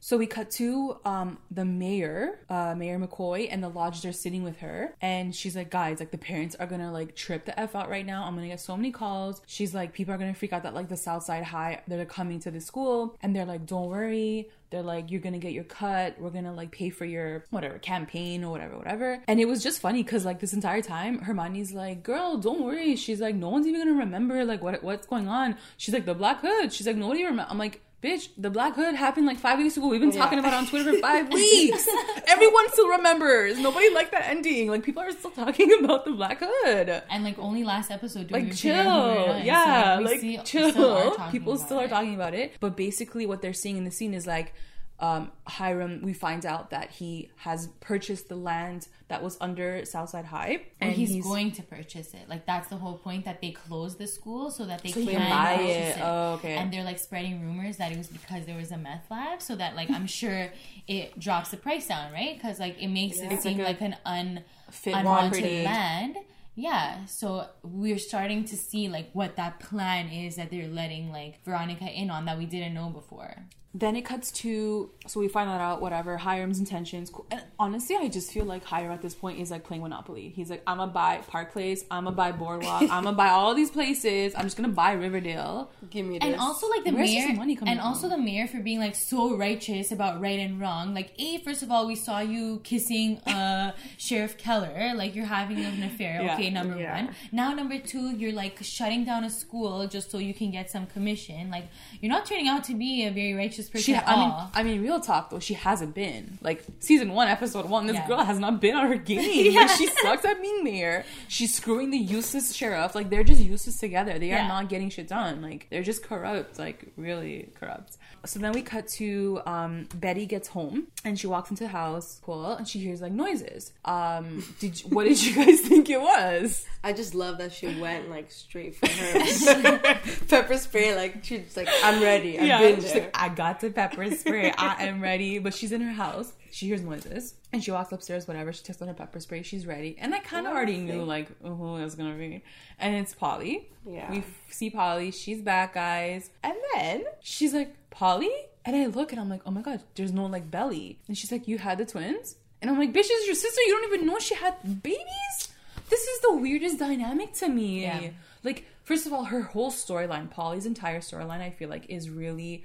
so 0.00 0.16
we 0.18 0.26
cut 0.26 0.50
to 0.52 0.98
um, 1.04 1.38
the 1.50 1.64
mayor, 1.64 2.40
uh, 2.50 2.74
Mayor 2.74 2.98
McCoy, 2.98 3.48
and 3.50 3.62
the 3.62 3.68
lodgers 3.70 4.04
are 4.04 4.12
sitting 4.12 4.42
with 4.42 4.58
her, 4.58 4.94
and 5.00 5.34
she's 5.34 5.54
like, 5.56 5.70
"Guys, 5.70 5.98
like 6.00 6.10
the 6.12 6.18
parents 6.18 6.54
are 6.56 6.66
gonna 6.66 6.92
like 6.92 7.14
trip 7.14 7.44
the 7.46 7.58
f 7.58 7.74
out 7.74 7.88
right 7.88 8.04
now. 8.06 8.24
I'm 8.24 8.34
gonna 8.34 8.48
get 8.48 8.60
so 8.60 8.76
many 8.76 8.90
calls." 8.90 9.40
She's 9.46 9.74
like, 9.74 9.92
"People 9.92 10.12
are 10.14 10.18
gonna 10.18 10.34
freak 10.34 10.52
out 10.52 10.62
that 10.64 10.74
like 10.74 10.88
the 10.88 10.96
Southside 10.96 11.44
High 11.44 11.82
they're 11.88 12.04
coming 12.06 12.38
to 12.40 12.50
the 12.50 12.60
school, 12.60 13.16
and 13.22 13.34
they're 13.36 13.46
like, 13.46 13.66
don't 13.66 13.88
worry." 13.88 14.50
They're 14.74 14.82
like, 14.82 15.12
"You're 15.12 15.20
gonna 15.20 15.38
get 15.38 15.52
your 15.52 15.62
cut. 15.62 16.20
We're 16.20 16.30
gonna 16.30 16.52
like 16.52 16.72
pay 16.72 16.90
for 16.90 17.04
your 17.04 17.44
whatever 17.50 17.78
campaign 17.78 18.42
or 18.42 18.50
whatever, 18.50 18.76
whatever." 18.76 19.22
And 19.28 19.38
it 19.38 19.46
was 19.46 19.62
just 19.62 19.80
funny 19.80 20.02
because 20.02 20.24
like 20.24 20.40
this 20.40 20.52
entire 20.52 20.82
time, 20.82 21.20
Hermione's 21.20 21.72
like, 21.72 22.02
"Girl, 22.02 22.38
don't 22.38 22.64
worry." 22.64 22.96
She's 22.96 23.20
like, 23.20 23.36
"No 23.36 23.50
one's 23.50 23.68
even 23.68 23.80
gonna 23.82 24.00
remember 24.00 24.44
like 24.44 24.64
what 24.64 24.82
what's 24.82 25.06
going 25.06 25.28
on." 25.28 25.56
She's 25.76 25.94
like, 25.94 26.06
"The 26.06 26.14
Black 26.14 26.40
Hood." 26.40 26.72
She's 26.72 26.88
like, 26.88 26.96
"Nobody 26.96 27.22
remember." 27.22 27.46
I'm 27.48 27.58
like. 27.58 27.82
Bitch, 28.04 28.28
the 28.36 28.50
Black 28.50 28.74
Hood 28.74 28.94
happened 28.94 29.24
like 29.26 29.38
five 29.38 29.58
weeks 29.58 29.78
ago. 29.78 29.88
We've 29.88 29.98
been 30.00 30.12
talking 30.12 30.38
about 30.38 30.52
it 30.52 30.56
on 30.56 30.66
Twitter 30.66 30.92
for 30.92 30.98
five 30.98 31.28
weeks. 31.32 31.88
Everyone 32.28 32.68
still 32.72 32.88
remembers. 32.88 33.58
Nobody 33.58 33.88
liked 33.94 34.12
that 34.12 34.28
ending. 34.28 34.68
Like 34.68 34.82
people 34.84 35.02
are 35.02 35.10
still 35.12 35.30
talking 35.30 35.72
about 35.82 36.04
the 36.04 36.10
Black 36.12 36.38
Hood. 36.42 37.02
and 37.08 37.24
like 37.24 37.38
only 37.38 37.64
last 37.64 37.90
episode, 37.90 38.26
we 38.30 38.34
Like 38.34 38.42
even 38.44 38.54
figure 38.56 38.74
out 38.76 38.84
who 39.16 39.22
it 39.22 39.26
chill, 39.36 39.44
yeah, 39.46 39.94
So, 39.94 39.98
we 40.00 40.04
like 40.04 40.20
see- 40.20 40.38
chill. 40.44 40.70
still 40.70 41.16
People 41.30 41.56
still 41.56 41.80
are 41.80 41.84
it. 41.86 41.88
talking 41.88 42.14
about 42.14 42.34
it, 42.34 42.52
but 42.60 42.76
basically 42.76 43.24
what 43.24 43.40
they're 43.40 43.54
seeing 43.54 43.78
in 43.78 43.84
the 43.84 43.90
scene 43.90 44.12
is 44.12 44.26
like 44.26 44.52
um, 45.00 45.32
Hiram. 45.46 46.00
We 46.02 46.12
find 46.12 46.46
out 46.46 46.70
that 46.70 46.90
he 46.92 47.30
has 47.36 47.66
purchased 47.80 48.28
the 48.28 48.36
land 48.36 48.88
that 49.08 49.22
was 49.22 49.36
under 49.40 49.84
Southside 49.84 50.24
High, 50.26 50.62
And 50.80 50.92
he's, 50.92 51.22
going 51.24 51.52
to 51.52 51.62
purchase 51.62 52.14
it. 52.14 52.28
Like 52.28 52.46
that's 52.46 52.68
the 52.68 52.76
whole 52.76 52.98
point 52.98 53.24
that 53.24 53.40
they 53.40 53.50
closed 53.50 53.98
the 53.98 54.06
school 54.06 54.50
so 54.50 54.64
that 54.66 54.82
they 54.82 54.90
So 54.92 55.04
can 55.04 55.28
buy 55.30 55.54
it. 55.54 55.96
it. 55.96 56.00
Oh, 56.02 56.34
okay. 56.34 56.56
And 56.56 56.72
they're 56.72 56.84
like 56.84 56.98
spreading 56.98 57.42
rumors 57.42 57.76
that 57.78 57.92
it 57.92 57.98
was 57.98 58.06
because 58.08 58.46
there 58.46 58.56
was 58.56 58.70
a 58.70 58.78
meth 58.78 59.10
lab, 59.10 59.42
so 59.42 59.56
that 59.56 59.74
like 59.76 59.90
I'm 59.90 60.06
sure 60.06 60.48
it 60.88 61.18
drops 61.18 61.50
the 61.50 61.56
price 61.56 61.86
down, 61.88 62.12
right? 62.12 62.34
Because 62.36 62.58
like 62.60 62.80
it 62.80 62.88
makes 62.88 63.18
it 63.18 63.32
It's 63.32 63.42
seem 63.42 63.58
like 63.58 63.66
like, 63.66 63.80
an 63.80 63.96
un 64.06 64.44
unwanted 64.84 65.32
property. 65.32 65.62
land. 65.64 66.16
Yeah, 66.56 67.04
so 67.06 67.48
we're 67.64 67.98
starting 67.98 68.44
to 68.44 68.56
see 68.56 68.88
like 68.88 69.10
what 69.12 69.34
that 69.36 69.58
plan 69.58 70.08
is 70.08 70.36
that 70.36 70.50
they're 70.50 70.68
letting 70.68 71.10
like 71.10 71.42
Veronica 71.44 71.84
in 71.86 72.10
on 72.10 72.26
that 72.26 72.38
we 72.38 72.46
didn't 72.46 72.74
know 72.74 72.90
before. 72.90 73.34
Then 73.76 73.96
it 73.96 74.02
cuts 74.04 74.30
to 74.32 74.90
so 75.06 75.18
we 75.18 75.26
find 75.26 75.50
that 75.50 75.60
out. 75.60 75.82
Whatever 75.82 76.16
Hiram's 76.16 76.60
intentions. 76.60 77.10
And 77.32 77.42
honestly, 77.58 77.96
I 77.96 78.08
just 78.08 78.30
feel 78.32 78.44
like 78.44 78.62
Hiram 78.64 78.92
at 78.92 79.02
this 79.02 79.14
point 79.16 79.40
is 79.40 79.50
like 79.50 79.64
playing 79.64 79.82
Monopoly. 79.82 80.32
He's 80.34 80.48
like, 80.48 80.62
I'm 80.66 80.78
gonna 80.78 80.92
buy 80.92 81.22
Park 81.26 81.52
Place. 81.52 81.84
I'm 81.90 82.04
gonna 82.04 82.14
buy 82.16 82.30
Boardwalk. 82.30 82.82
I'm 82.90 83.02
gonna 83.02 83.12
buy 83.16 83.30
all 83.30 83.54
these 83.54 83.70
places. 83.72 84.32
I'm 84.36 84.44
just 84.44 84.56
gonna 84.56 84.68
buy 84.68 84.92
Riverdale. 84.92 85.72
Give 85.90 86.06
me 86.06 86.20
this. 86.20 86.26
And 86.28 86.36
also 86.40 86.68
like 86.68 86.84
the 86.84 86.92
Where's 86.92 87.10
mayor 87.10 87.34
money 87.34 87.56
coming 87.56 87.72
and 87.72 87.80
from? 87.80 87.88
also 87.88 88.08
the 88.08 88.16
mayor 88.16 88.46
for 88.46 88.60
being 88.60 88.78
like 88.78 88.94
so 88.94 89.36
righteous 89.36 89.90
about 89.90 90.20
right 90.20 90.38
and 90.38 90.60
wrong. 90.60 90.94
Like, 90.94 91.10
A, 91.18 91.38
first 91.38 91.64
of 91.64 91.72
all, 91.72 91.86
we 91.88 91.96
saw 91.96 92.20
you 92.20 92.60
kissing 92.62 93.18
uh 93.26 93.72
Sheriff 93.98 94.38
Keller, 94.38 94.92
like 94.94 95.16
you're 95.16 95.26
having 95.26 95.58
an 95.64 95.82
affair. 95.82 96.22
Yeah. 96.22 96.34
Okay, 96.34 96.48
number 96.50 96.78
Yeah. 96.78 97.04
one. 97.06 97.14
Now 97.32 97.52
number 97.52 97.78
two, 97.80 98.10
you're 98.16 98.32
like 98.32 98.58
shutting 98.62 99.04
down 99.04 99.24
a 99.24 99.30
school 99.30 99.86
just 99.88 100.12
so 100.12 100.18
you 100.18 100.32
can 100.32 100.52
get 100.52 100.70
some 100.70 100.86
commission. 100.86 101.50
Like 101.50 101.66
you're 102.00 102.12
not 102.12 102.24
turning 102.24 102.46
out 102.46 102.62
to 102.64 102.74
be 102.74 103.04
a 103.04 103.10
very 103.10 103.34
righteous 103.34 103.63
person 103.68 103.84
She, 103.84 103.94
at 103.94 104.08
I 104.08 104.16
mean. 104.16 104.48
I 104.54 104.62
mean, 104.62 104.82
real 104.82 105.00
talk 105.00 105.30
though, 105.30 105.38
she 105.38 105.54
hasn't 105.54 105.94
been 105.94 106.38
like 106.42 106.64
season 106.80 107.12
one, 107.12 107.28
episode 107.28 107.68
one. 107.68 107.86
This 107.86 107.96
Yeah. 107.96 108.06
girl 108.08 108.18
has 108.24 108.38
not 108.38 108.60
been 108.60 108.74
on 108.74 108.88
her 108.88 108.96
game. 109.12 109.54
Like 109.54 109.70
she 109.70 109.86
sucks 110.02 110.24
at 110.24 110.40
being 110.42 110.64
mayor. 110.64 111.04
She's 111.28 111.54
screwing 111.54 111.90
the 111.90 111.98
useless 111.98 112.54
sheriff. 112.54 112.94
Like 112.94 113.10
they're 113.10 113.24
just 113.24 113.40
useless 113.40 113.78
together. 113.78 114.18
They 114.18 114.28
Yeah. 114.28 114.44
are 114.44 114.48
not 114.48 114.68
getting 114.68 114.90
shit 114.90 115.08
done. 115.08 115.42
Like 115.42 115.66
they're 115.70 115.82
just 115.82 116.02
corrupt. 116.02 116.58
Like 116.58 116.92
really 116.96 117.50
corrupt. 117.58 117.96
So 118.26 118.38
then 118.40 118.52
we 118.52 118.62
cut 118.62 118.88
to 118.88 119.40
um, 119.46 119.88
Betty 119.94 120.26
gets 120.26 120.48
home 120.48 120.88
and 121.04 121.18
she 121.18 121.26
walks 121.26 121.50
into 121.50 121.64
the 121.64 121.68
house, 121.68 122.20
cool, 122.24 122.52
and 122.52 122.66
she 122.66 122.78
hears 122.78 123.00
like 123.02 123.12
noises. 123.12 123.72
Um, 123.84 124.44
did 124.60 124.82
you- 124.82 124.88
what 124.90 125.04
did 125.04 125.22
you 125.24 125.34
guys 125.36 125.60
think 125.68 125.90
it 125.90 126.00
was? 126.00 126.66
I 126.82 126.92
just 126.92 127.14
love 127.14 127.38
that 127.38 127.52
she 127.52 127.80
went 127.80 128.10
like 128.10 128.30
straight 128.30 128.76
for 128.76 128.86
her 128.86 130.00
pepper 130.28 130.58
spray. 130.58 130.94
Like 130.94 131.24
she's 131.24 131.56
like, 131.56 131.68
I'm 131.82 132.02
ready. 132.02 132.38
I've 132.38 132.60
been 132.60 132.80
she's 132.80 132.92
there. 132.92 133.02
like, 133.04 133.10
I 133.18 133.28
got 133.30 133.60
the 133.60 133.70
pepper 133.70 134.10
spray. 134.10 134.52
I 134.56 134.84
am 134.86 135.00
ready. 135.02 135.38
But 135.38 135.54
she's 135.54 135.72
in 135.72 135.80
her 135.80 135.92
house. 135.92 136.32
She 136.50 136.66
hears 136.66 136.82
noises. 136.82 137.34
And 137.52 137.62
she 137.64 137.70
walks 137.70 137.90
upstairs, 137.92 138.28
whatever. 138.28 138.52
She 138.52 138.62
takes 138.62 138.80
on 138.82 138.88
her 138.88 138.94
pepper 138.94 139.18
spray. 139.20 139.42
She's 139.42 139.66
ready. 139.66 139.96
And 139.98 140.14
I 140.14 140.18
kind 140.20 140.46
of 140.46 140.52
already 140.52 140.76
knew, 140.76 141.02
like, 141.04 141.28
who 141.42 141.52
was 141.54 141.94
going 141.96 142.12
to 142.12 142.18
be. 142.18 142.42
And 142.78 142.94
it's 142.96 143.14
Polly. 143.14 143.68
Yeah. 143.86 144.10
We 144.10 144.18
f- 144.18 144.24
see 144.50 144.70
Polly. 144.70 145.10
She's 145.10 145.40
back, 145.40 145.74
guys. 145.74 146.30
And 146.44 146.54
then 146.74 147.04
she's 147.22 147.54
like, 147.54 147.74
Polly? 147.94 148.30
And 148.64 148.74
I 148.74 148.86
look 148.86 149.12
and 149.12 149.20
I'm 149.20 149.28
like, 149.28 149.42
oh 149.46 149.50
my 149.50 149.62
God, 149.62 149.80
there's 149.94 150.12
no, 150.12 150.26
like, 150.26 150.50
belly. 150.50 150.98
And 151.06 151.16
she's 151.16 151.30
like, 151.30 151.46
you 151.46 151.58
had 151.58 151.78
the 151.78 151.84
twins? 151.84 152.36
And 152.60 152.70
I'm 152.70 152.78
like, 152.78 152.90
bitch, 152.90 153.08
this 153.08 153.10
is 153.10 153.26
your 153.26 153.34
sister. 153.34 153.60
You 153.62 153.72
don't 153.80 153.94
even 153.94 154.06
know 154.06 154.18
she 154.18 154.34
had 154.34 154.82
babies? 154.82 155.48
This 155.90 156.00
is 156.00 156.20
the 156.20 156.34
weirdest 156.36 156.78
dynamic 156.78 157.34
to 157.34 157.48
me. 157.48 157.82
Yeah. 157.82 158.10
Like, 158.42 158.66
first 158.84 159.06
of 159.06 159.12
all, 159.12 159.24
her 159.24 159.42
whole 159.42 159.70
storyline, 159.70 160.30
Polly's 160.30 160.64
entire 160.64 161.00
storyline, 161.00 161.40
I 161.40 161.50
feel 161.50 161.68
like 161.68 161.86
is 161.90 162.08
really 162.08 162.64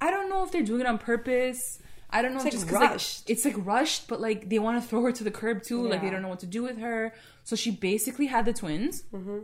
I 0.00 0.10
don't 0.10 0.28
know 0.28 0.44
if 0.44 0.52
they're 0.52 0.62
doing 0.62 0.82
it 0.82 0.86
on 0.86 0.98
purpose. 0.98 1.78
I 2.10 2.20
don't 2.20 2.34
know. 2.34 2.42
It's, 2.42 2.46
if 2.46 2.52
like, 2.52 2.60
just 2.60 2.68
'cause, 2.68 2.80
like, 2.80 2.90
rushed. 2.90 3.30
it's 3.30 3.44
like 3.44 3.54
rushed, 3.58 4.08
but 4.08 4.20
like 4.20 4.50
they 4.50 4.58
want 4.58 4.82
to 4.82 4.86
throw 4.86 5.02
her 5.02 5.12
to 5.12 5.24
the 5.24 5.30
curb 5.30 5.62
too. 5.62 5.88
Like 5.88 6.02
they 6.02 6.10
don't 6.10 6.20
know 6.22 6.28
what 6.28 6.40
to 6.40 6.46
do 6.46 6.62
with 6.62 6.78
her. 6.78 7.14
So 7.44 7.56
she 7.56 7.70
basically 7.70 8.26
had 8.26 8.44
the 8.44 8.52
twins. 8.52 9.02
Mm-hmm. 9.12 9.40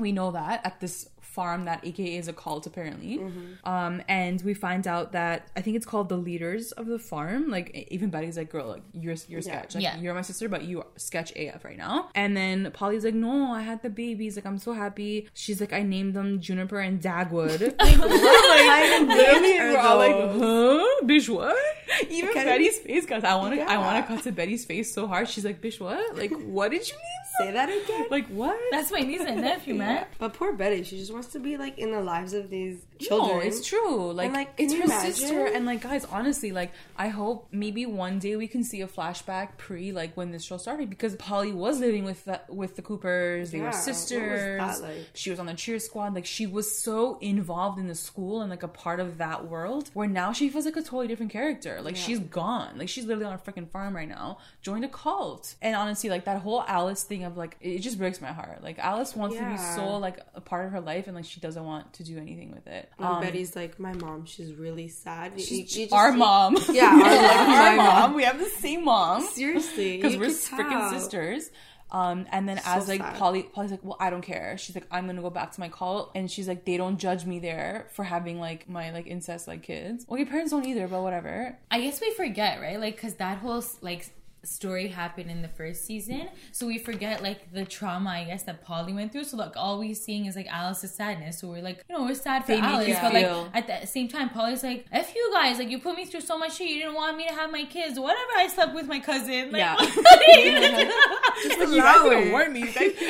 We 0.00 0.12
know 0.12 0.30
that 0.30 0.64
at 0.64 0.80
this 0.80 1.08
farm 1.34 1.64
that 1.64 1.78
AKA 1.88 2.16
is 2.16 2.28
a 2.28 2.32
cult 2.32 2.66
apparently. 2.66 3.18
Mm-hmm. 3.18 3.68
Um, 3.68 4.02
and 4.08 4.40
we 4.42 4.54
find 4.54 4.86
out 4.86 5.12
that 5.12 5.48
I 5.56 5.60
think 5.62 5.76
it's 5.76 5.86
called 5.92 6.08
the 6.08 6.16
leaders 6.16 6.72
of 6.72 6.86
the 6.86 6.98
farm. 6.98 7.50
Like 7.50 7.66
even 7.90 8.10
Betty's 8.10 8.36
like, 8.36 8.50
girl, 8.50 8.68
like 8.68 8.82
you're 8.92 9.16
you're 9.28 9.40
Yeah. 9.40 9.52
sketch. 9.52 9.74
Like 9.74 9.84
Yeah. 9.84 9.96
you're 10.00 10.14
my 10.14 10.22
sister, 10.22 10.48
but 10.48 10.62
you 10.64 10.80
are 10.82 10.86
sketch 10.96 11.30
AF 11.36 11.64
right 11.64 11.76
now. 11.76 12.08
And 12.14 12.36
then 12.36 12.70
Polly's 12.72 13.04
like, 13.04 13.14
no, 13.14 13.52
I 13.52 13.62
had 13.62 13.82
the 13.82 13.90
babies. 13.90 14.36
Like 14.36 14.46
I'm 14.46 14.58
so 14.58 14.72
happy. 14.72 15.28
She's 15.34 15.60
like, 15.60 15.72
I 15.72 15.82
named 15.82 16.14
them 16.14 16.40
Juniper 16.40 16.78
and 16.80 17.00
Dagwood. 17.00 17.60
like, 17.60 17.76
I 17.80 19.04
literally, 19.06 19.58
are 19.58 19.72
we're 19.72 19.78
all 19.78 19.98
like, 19.98 20.14
huh, 20.14 21.06
bitch, 21.06 21.28
what? 21.28 21.56
Even 22.10 22.30
Okay. 22.30 22.44
Betty's 22.44 22.78
face, 22.78 23.06
guys. 23.06 23.24
I 23.24 23.34
want 23.36 23.54
to, 23.54 23.62
I 23.62 23.78
want 23.78 24.06
to 24.06 24.14
cut 24.14 24.24
to 24.24 24.32
Betty's 24.32 24.64
face 24.64 24.92
so 24.92 25.06
hard. 25.06 25.28
She's 25.28 25.44
like, 25.44 25.60
bitch, 25.60 25.80
what? 25.80 26.16
Like, 26.16 26.32
what 26.44 26.70
did 26.70 26.88
you 26.88 26.94
mean? 26.94 27.24
Say 27.38 27.50
that 27.52 27.68
again. 27.68 28.06
Like 28.10 28.26
what? 28.28 28.58
That's 28.70 28.92
my 28.92 29.00
niece 29.00 29.22
and 29.22 29.40
nephew, 29.40 29.74
man. 29.74 30.06
But 30.18 30.34
poor 30.34 30.52
Betty, 30.52 30.84
she 30.84 30.98
just 30.98 31.12
wants 31.12 31.28
to 31.28 31.40
be 31.40 31.56
like 31.56 31.78
in 31.78 31.90
the 31.90 32.00
lives 32.00 32.32
of 32.32 32.48
these 32.48 32.78
children. 32.98 33.38
No, 33.38 33.42
it's 33.44 33.66
true. 33.66 34.12
Like, 34.12 34.32
like, 34.32 34.50
it's 34.58 34.72
her 34.72 34.84
imagine? 34.84 35.12
sister, 35.12 35.46
and 35.46 35.66
like, 35.66 35.82
guys, 35.82 36.04
honestly, 36.06 36.52
like, 36.52 36.72
I 36.96 37.08
hope 37.08 37.48
maybe 37.52 37.86
one 37.86 38.18
day 38.18 38.36
we 38.36 38.46
can 38.48 38.64
see 38.64 38.80
a 38.80 38.86
flashback 38.86 39.56
pre 39.56 39.92
like 39.92 40.16
when 40.16 40.30
this 40.30 40.44
show 40.44 40.56
started 40.56 40.90
because 40.90 41.14
Polly 41.16 41.52
was 41.52 41.80
living 41.80 42.04
with 42.04 42.24
the 42.24 42.40
with 42.48 42.76
the 42.76 42.82
Coopers. 42.82 43.50
They 43.50 43.58
Yeah, 43.58 43.64
were 43.64 43.70
was 43.70 43.82
sisters. 43.84 44.58
that 44.58 44.80
like? 44.80 45.06
She 45.14 45.30
was 45.30 45.38
on 45.38 45.46
the 45.46 45.54
cheer 45.54 45.78
squad. 45.78 46.14
Like, 46.14 46.26
she 46.26 46.46
was 46.46 46.78
so 46.78 47.18
involved 47.20 47.78
in 47.78 47.88
the 47.88 47.94
school 47.94 48.40
and 48.40 48.50
like 48.50 48.62
a 48.62 48.68
part 48.68 49.00
of 49.00 49.18
that 49.18 49.46
world. 49.48 49.90
Where 49.94 50.08
now 50.08 50.32
she 50.32 50.48
feels 50.48 50.64
like 50.64 50.76
a 50.76 50.82
totally 50.82 51.08
different 51.08 51.32
character. 51.32 51.80
Like, 51.82 51.96
she's 51.96 52.18
gone. 52.18 52.78
Like, 52.78 52.88
she's 52.88 53.04
literally 53.04 53.26
on 53.26 53.34
a 53.34 53.38
freaking 53.38 53.68
farm 53.68 53.94
right 53.94 54.08
now. 54.08 54.38
Joined 54.62 54.84
a 54.84 54.88
cult. 54.88 55.54
And 55.60 55.74
honestly, 55.76 56.10
like 56.10 56.24
that 56.26 56.40
whole 56.42 56.62
Alice 56.66 57.02
thing 57.02 57.24
of 57.24 57.36
like, 57.36 57.56
it 57.60 57.78
just 57.80 57.98
breaks 57.98 58.20
my 58.20 58.32
heart. 58.32 58.62
Like, 58.62 58.78
Alice 58.78 59.14
wants 59.16 59.36
to 59.36 59.44
be 59.44 59.56
so 59.56 59.98
like 59.98 60.20
a 60.34 60.40
part 60.40 60.66
of 60.66 60.72
her 60.72 60.80
life, 60.80 61.06
and 61.06 61.16
like 61.16 61.24
she 61.24 61.40
doesn't 61.40 61.64
want 61.64 61.92
to 61.94 62.04
do 62.04 62.18
anything 62.18 62.52
with 62.52 62.66
it. 62.66 62.90
And 62.98 63.06
Um, 63.06 63.20
Betty's 63.22 63.56
like, 63.56 63.80
my 63.80 63.92
mom, 63.94 64.24
she's 64.24 64.52
really 64.54 64.88
sad. 64.88 65.32
You- 65.36 65.44
you- 65.58 65.64
you 65.68 65.88
our 65.92 66.12
see- 66.12 66.18
mom. 66.18 66.56
Yeah, 66.72 66.86
our, 66.92 66.98
like, 67.00 67.36
our 67.38 67.76
my 67.76 67.76
mom. 67.76 68.14
We 68.14 68.22
have 68.24 68.38
the 68.38 68.48
same 68.48 68.84
mom 68.84 69.22
Seriously, 69.22 69.96
because 69.96 70.16
we're 70.16 70.28
freaking 70.28 70.90
sisters. 70.90 71.50
Um, 71.90 72.26
and 72.32 72.48
then 72.48 72.60
as 72.64 72.88
like 72.88 73.00
sad. 73.00 73.16
Polly, 73.16 73.44
Polly's 73.44 73.70
like, 73.70 73.84
well, 73.84 73.96
I 74.00 74.10
don't 74.10 74.22
care. 74.22 74.56
She's 74.58 74.74
like, 74.74 74.86
I'm 74.90 75.06
gonna 75.06 75.22
go 75.22 75.30
back 75.30 75.52
to 75.52 75.60
my 75.60 75.68
cult, 75.68 76.10
and 76.16 76.28
she's 76.28 76.48
like, 76.48 76.64
they 76.64 76.76
don't 76.76 76.98
judge 76.98 77.24
me 77.24 77.38
there 77.38 77.86
for 77.92 78.02
having 78.02 78.40
like 78.40 78.68
my 78.68 78.90
like 78.90 79.06
incest 79.06 79.46
like 79.46 79.62
kids. 79.62 80.04
Well, 80.08 80.18
your 80.18 80.26
parents 80.26 80.50
don't 80.50 80.66
either, 80.66 80.88
but 80.88 81.02
whatever. 81.02 81.56
I 81.70 81.80
guess 81.82 82.00
we 82.00 82.10
forget, 82.14 82.60
right? 82.60 82.80
Like, 82.80 82.96
because 82.96 83.14
that 83.16 83.38
whole 83.38 83.62
like 83.80 84.08
story 84.46 84.88
happened 84.88 85.30
in 85.30 85.42
the 85.42 85.48
first 85.48 85.84
season, 85.84 86.28
so 86.52 86.66
we 86.66 86.78
forget 86.78 87.22
like 87.22 87.52
the 87.52 87.64
trauma, 87.64 88.10
I 88.10 88.24
guess, 88.24 88.42
that 88.44 88.64
Polly 88.64 88.92
went 88.92 89.12
through. 89.12 89.24
So 89.24 89.36
like, 89.36 89.56
all 89.56 89.78
we're 89.78 89.94
seeing 89.94 90.26
is 90.26 90.36
like 90.36 90.46
Alice's 90.48 90.92
sadness. 90.94 91.38
So 91.38 91.48
we're 91.48 91.62
like, 91.62 91.84
you 91.88 91.96
know, 91.96 92.04
we're 92.04 92.14
sad 92.14 92.42
for 92.44 92.52
They 92.52 92.60
Alice, 92.60 92.96
but 93.00 93.12
feel- 93.12 93.42
like 93.52 93.56
at 93.68 93.80
the 93.82 93.86
same 93.86 94.08
time, 94.08 94.28
Polly's 94.30 94.62
like, 94.62 94.86
"F 94.92 95.14
you 95.14 95.30
guys! 95.32 95.58
Like, 95.58 95.70
you 95.70 95.78
put 95.80 95.96
me 95.96 96.04
through 96.04 96.20
so 96.22 96.38
much 96.38 96.56
shit. 96.56 96.68
You 96.68 96.80
didn't 96.80 96.94
want 96.94 97.16
me 97.16 97.26
to 97.28 97.34
have 97.34 97.50
my 97.50 97.64
kids. 97.64 97.98
Whatever. 97.98 98.32
I 98.36 98.48
slept 98.48 98.74
with 98.74 98.86
my 98.86 99.00
cousin. 99.00 99.52
Like, 99.52 99.60
Yeah. 99.60 99.74
what 99.76 100.28
are 100.28 100.40
you? 100.40 100.90
Like, 101.44 101.68
you 101.68 101.80
guys 101.82 101.96
allow 102.00 102.08
didn't 102.08 102.32
warn 102.32 102.52
me, 102.52 102.62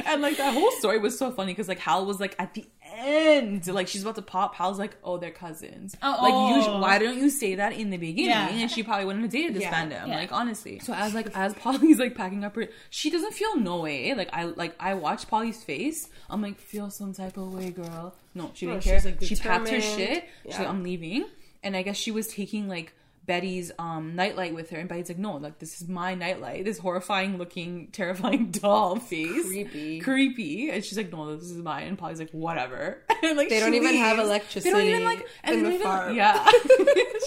and 0.06 0.22
like 0.22 0.38
that 0.38 0.54
whole 0.54 0.70
story 0.72 0.98
was 0.98 1.16
so 1.16 1.30
funny 1.30 1.52
because 1.52 1.68
like 1.68 1.78
Hal 1.78 2.04
was 2.06 2.18
like 2.20 2.34
at 2.38 2.54
the 2.54 2.64
end, 2.96 3.66
like 3.66 3.86
she's 3.88 4.02
about 4.02 4.14
to 4.16 4.22
pop. 4.22 4.54
Hal's 4.54 4.78
like, 4.78 4.96
oh, 5.04 5.18
they're 5.18 5.30
cousins. 5.30 5.94
Oh, 6.02 6.18
like, 6.22 6.32
you, 6.66 6.72
oh. 6.72 6.80
why 6.80 6.98
don't 6.98 7.16
you 7.18 7.30
say 7.30 7.54
that 7.56 7.72
in 7.74 7.90
the 7.90 7.96
beginning? 7.96 8.30
Yeah. 8.30 8.48
And 8.48 8.70
she 8.70 8.82
probably 8.82 9.04
wouldn't 9.04 9.24
have 9.24 9.32
dated 9.32 9.54
this 9.54 9.62
Yeah. 9.62 9.72
fandom. 9.74 10.08
Yeah. 10.08 10.16
Like 10.16 10.32
honestly. 10.32 10.78
So 10.80 10.92
as 10.94 11.14
like 11.14 11.23
as 11.34 11.54
Polly's 11.54 11.98
like 11.98 12.14
packing 12.14 12.44
up 12.44 12.56
her, 12.56 12.68
she 12.90 13.10
doesn't 13.10 13.32
feel 13.34 13.56
no 13.58 13.80
way. 13.80 14.14
Like 14.14 14.30
I 14.32 14.44
like 14.44 14.74
I 14.80 14.94
watched 14.94 15.28
Polly's 15.28 15.62
face. 15.62 16.08
I'm 16.28 16.42
like, 16.42 16.58
feel 16.58 16.90
some 16.90 17.12
type 17.12 17.36
of 17.36 17.52
way, 17.54 17.70
girl. 17.70 18.14
No, 18.34 18.50
she 18.54 18.66
No, 18.66 18.72
didn't 18.72 18.82
she's, 18.84 19.02
care. 19.02 19.12
like, 19.12 19.22
she 19.22 19.36
packed 19.36 19.68
her 19.68 19.80
shit. 19.80 20.24
She's 20.44 20.58
like, 20.58 20.68
I'm 20.68 20.82
leaving. 20.82 21.26
And 21.62 21.76
I 21.76 21.82
guess 21.82 21.96
she 21.96 22.10
was 22.10 22.26
taking 22.28 22.68
like 22.68 22.92
Betty's 23.26 23.72
um 23.78 24.14
nightlight 24.16 24.54
with 24.54 24.70
her, 24.70 24.78
and 24.78 24.88
Betty's 24.88 25.08
like, 25.08 25.18
no, 25.18 25.36
like 25.36 25.58
this 25.58 25.80
is 25.80 25.88
my 25.88 26.14
nightlight. 26.14 26.64
This 26.64 26.78
horrifying 26.78 27.38
looking, 27.38 27.88
terrifying 27.92 28.50
doll 28.50 28.96
face, 28.96 29.46
Creepy. 29.46 30.00
creepy. 30.00 30.70
And 30.70 30.84
she's 30.84 30.96
like, 30.96 31.12
no, 31.12 31.34
this 31.36 31.50
is 31.50 31.56
mine. 31.56 31.86
And 31.86 31.98
Polly's 31.98 32.18
like, 32.18 32.30
whatever. 32.32 33.02
and 33.22 33.36
like 33.36 33.48
They 33.48 33.60
don't 33.60 33.74
even 33.74 33.94
have 33.96 34.18
electricity 34.18 34.70
They 34.72 34.78
don't 34.78 34.86
even 34.88 35.04
like 35.04 35.26
and 35.42 35.56
in 35.56 35.62
they 35.64 35.78
the 35.78 35.84
don't 35.84 35.84
even- 35.84 35.86
farm. 35.86 36.16
Yeah, 36.16 36.44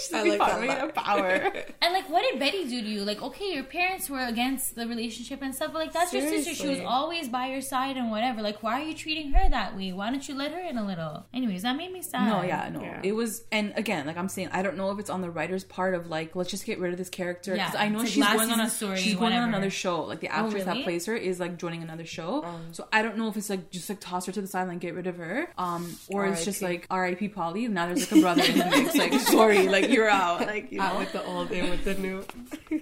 she's 0.01 0.13
I 0.13 0.21
like, 0.23 0.39
like 0.39 0.49
farm 0.49 0.67
that 0.67 0.95
power. 0.95 1.53
And 1.81 1.93
like, 1.93 2.09
what 2.09 2.23
did 2.29 2.39
Betty 2.39 2.67
do 2.67 2.81
to 2.81 2.87
you? 2.87 3.03
Like, 3.03 3.21
okay, 3.21 3.53
your 3.53 3.63
parents 3.63 4.09
were 4.09 4.23
against 4.25 4.75
the 4.75 4.87
relationship 4.87 5.41
and 5.41 5.53
stuff, 5.53 5.73
but 5.73 5.79
like, 5.79 5.93
that's 5.93 6.13
your 6.13 6.21
sister. 6.21 6.53
She 6.53 6.67
was 6.67 6.79
always 6.81 7.27
by 7.29 7.47
your 7.47 7.61
side 7.61 7.97
and 7.97 8.11
whatever. 8.11 8.41
Like, 8.41 8.61
why 8.63 8.81
are 8.81 8.83
you 8.85 8.93
treating 8.93 9.31
her 9.31 9.49
that 9.49 9.75
way? 9.75 9.91
Why 9.93 10.09
don't 10.11 10.27
you 10.27 10.35
let 10.35 10.51
her 10.51 10.59
in 10.59 10.77
a 10.77 10.85
little? 10.85 11.25
Anyways, 11.33 11.63
that 11.63 11.75
made 11.75 11.91
me 11.91 12.01
sad. 12.01 12.27
No, 12.27 12.41
yeah, 12.43 12.69
no. 12.71 12.81
Yeah. 12.81 12.99
It 13.03 13.13
was, 13.13 13.43
and 13.51 13.73
again, 13.75 14.05
like 14.07 14.17
I'm 14.17 14.29
saying, 14.29 14.49
I 14.51 14.61
don't 14.61 14.77
know 14.77 14.91
if 14.91 14.99
it's 14.99 15.09
on 15.09 15.21
the 15.21 15.29
writer's 15.29 15.63
part 15.63 15.86
of 15.93 16.07
like, 16.07 16.35
let's 16.35 16.49
just 16.49 16.65
get 16.65 16.79
rid 16.79 16.91
of 16.91 16.97
this 16.97 17.09
character. 17.09 17.55
Yeah, 17.55 17.65
Because 17.67 17.79
I 17.81 17.89
know 17.89 17.99
like 17.99 18.07
she's 18.07 18.25
going 18.25 18.51
on 18.51 18.59
a 18.59 18.69
story, 18.69 18.97
she's 18.97 19.15
going 19.15 19.33
on 19.33 19.47
another 19.49 19.69
show. 19.69 20.03
Like 20.03 20.19
the 20.19 20.27
actress 20.27 20.63
that 20.65 20.71
really? 20.71 20.83
plays 20.83 21.05
her 21.05 21.15
is 21.15 21.39
like 21.39 21.57
joining 21.57 21.83
another 21.83 22.05
show. 22.05 22.45
So 22.71 22.87
I 22.91 23.01
don't 23.01 23.17
know 23.17 23.27
if 23.27 23.37
it's 23.37 23.49
like 23.49 23.69
just 23.71 23.89
like 23.89 23.99
toss 23.99 24.25
her 24.25 24.31
to 24.31 24.41
the 24.41 24.47
side 24.47 24.67
and 24.67 24.79
get 24.81 24.93
rid 24.95 25.07
of 25.07 25.17
her, 25.17 25.49
um, 25.57 25.95
or 26.09 26.25
it's 26.27 26.45
just 26.45 26.61
R.I.P. 26.61 26.75
like 26.77 26.87
R.I.P. 26.89 27.27
Polly. 27.29 27.67
Now 27.67 27.87
there's 27.87 28.11
like 28.11 28.19
a 28.19 28.21
brother 28.21 28.43
in 28.43 28.57
the 28.57 28.65
mix. 28.65 28.95
Like 28.97 29.13
sorry, 29.19 29.67
like 29.67 29.89
you're 29.89 30.09
out. 30.09 30.41
Like 30.41 30.71
you 30.71 30.81
Out 30.81 30.93
know. 30.93 30.99
with 30.99 31.11
the 31.13 31.23
old, 31.25 31.51
in 31.51 31.69
with 31.69 31.83
the 31.83 31.93
new. 31.95 32.23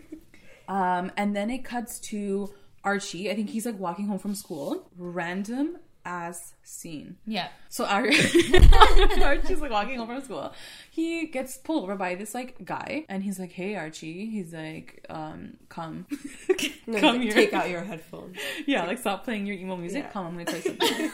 Um, 0.68 1.12
and 1.16 1.36
then 1.36 1.50
it 1.52 1.60
cuts 1.64 2.00
to 2.12 2.52
Archie. 2.84 3.30
I 3.30 3.36
think 3.36 3.50
he's 3.50 3.66
like 3.66 3.80
walking 3.80 4.08
home 4.08 4.20
from 4.20 4.34
school. 4.36 4.90
Random 4.98 5.78
ass 6.06 6.54
seen. 6.64 7.18
Yeah. 7.28 7.48
So 7.70 7.86
Ar- 7.86 8.06
Archie's 9.24 9.60
like 9.62 9.72
walking 9.72 9.98
home 9.98 10.08
from 10.08 10.22
school. 10.22 10.54
He 10.90 11.28
gets 11.28 11.58
pulled 11.58 11.84
over 11.84 11.96
by 11.96 12.16
this 12.16 12.34
like 12.34 12.64
guy, 12.64 13.06
and 13.10 13.22
he's 13.24 13.38
like, 13.40 13.52
"Hey, 13.52 13.76
Archie." 13.76 14.28
He's 14.30 14.54
like, 14.54 15.06
um, 15.10 15.58
"Come, 15.70 16.06
No, 16.88 17.00
come 17.00 17.22
here." 17.22 17.34
Take 17.34 17.54
out 17.54 17.70
your 17.70 17.82
headphones. 17.92 18.38
yeah, 18.66 18.86
like 18.86 18.98
stop 19.00 19.24
playing 19.26 19.46
your 19.46 19.58
emo 19.58 19.76
music. 19.76 20.04
Yeah. 20.06 20.12
Come, 20.12 20.28
I'm 20.28 20.46
gonna 20.46 20.58
you 20.58 20.64
something. 20.64 21.12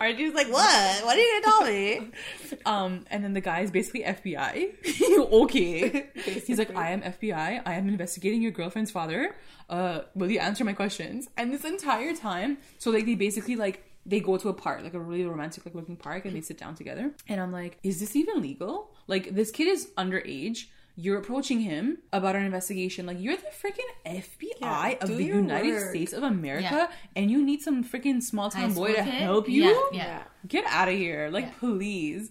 Archie's 0.00 0.34
like, 0.34 0.48
"What? 0.48 1.04
What 1.04 1.16
are 1.16 1.20
you 1.20 1.40
gonna 1.42 1.44
tell 1.44 1.64
me?" 1.66 2.10
Um, 2.64 3.04
and 3.10 3.22
then 3.24 3.32
the 3.34 3.40
guy 3.40 3.60
is 3.60 3.70
basically 3.70 4.02
FBI. 4.02 4.72
okay. 5.44 6.06
He's 6.46 6.58
like, 6.58 6.74
I 6.76 6.90
am 6.92 7.02
FBI. 7.02 7.62
I 7.66 7.74
am 7.74 7.88
investigating 7.88 8.42
your 8.42 8.52
girlfriend's 8.52 8.90
father. 8.90 9.34
Uh, 9.72 10.02
will 10.14 10.30
you 10.30 10.38
answer 10.38 10.64
my 10.64 10.74
questions? 10.82 11.28
And 11.38 11.52
this 11.52 11.64
entire 11.64 12.14
time, 12.14 12.58
so 12.78 12.90
like 12.90 13.06
they 13.06 13.14
basically 13.16 13.56
like 13.56 13.76
they 14.04 14.20
go 14.20 14.36
to 14.36 14.48
a 14.48 14.52
park, 14.52 14.82
like 14.82 14.94
a 14.94 15.00
really 15.00 15.24
romantic 15.24 15.64
like 15.64 15.74
looking 15.74 15.96
park, 15.96 16.24
and 16.26 16.36
they 16.36 16.42
sit 16.42 16.58
down 16.58 16.74
together. 16.74 17.12
And 17.28 17.40
I'm 17.40 17.52
like, 17.52 17.78
is 17.82 17.98
this 18.00 18.14
even 18.14 18.42
legal? 18.42 18.90
Like 19.06 19.34
this 19.34 19.50
kid 19.50 19.68
is 19.68 19.88
underage. 19.96 20.66
You're 20.94 21.16
approaching 21.18 21.60
him 21.60 21.98
about 22.12 22.36
an 22.36 22.44
investigation. 22.44 23.06
Like 23.06 23.16
you're 23.18 23.36
the 23.36 23.52
freaking 23.62 23.90
FBI 24.04 24.60
Yeah, 24.60 24.94
of 25.00 25.08
the 25.08 25.24
United 25.24 25.72
work. 25.72 25.88
States 25.90 26.12
of 26.12 26.22
America, 26.22 26.68
Yeah. 26.90 26.96
and 27.16 27.30
you 27.30 27.42
need 27.42 27.62
some 27.62 27.82
freaking 27.82 28.22
small 28.22 28.50
town 28.50 28.74
boy 28.74 28.88
to 28.88 29.02
kid? 29.02 29.04
help 29.06 29.48
you. 29.48 29.64
Yeah, 29.64 29.80
yeah. 30.04 30.22
Get 30.46 30.64
out 30.66 30.88
of 30.90 30.94
here. 30.94 31.30
Like, 31.32 31.46
Yeah. 31.46 31.52
please. 31.60 32.30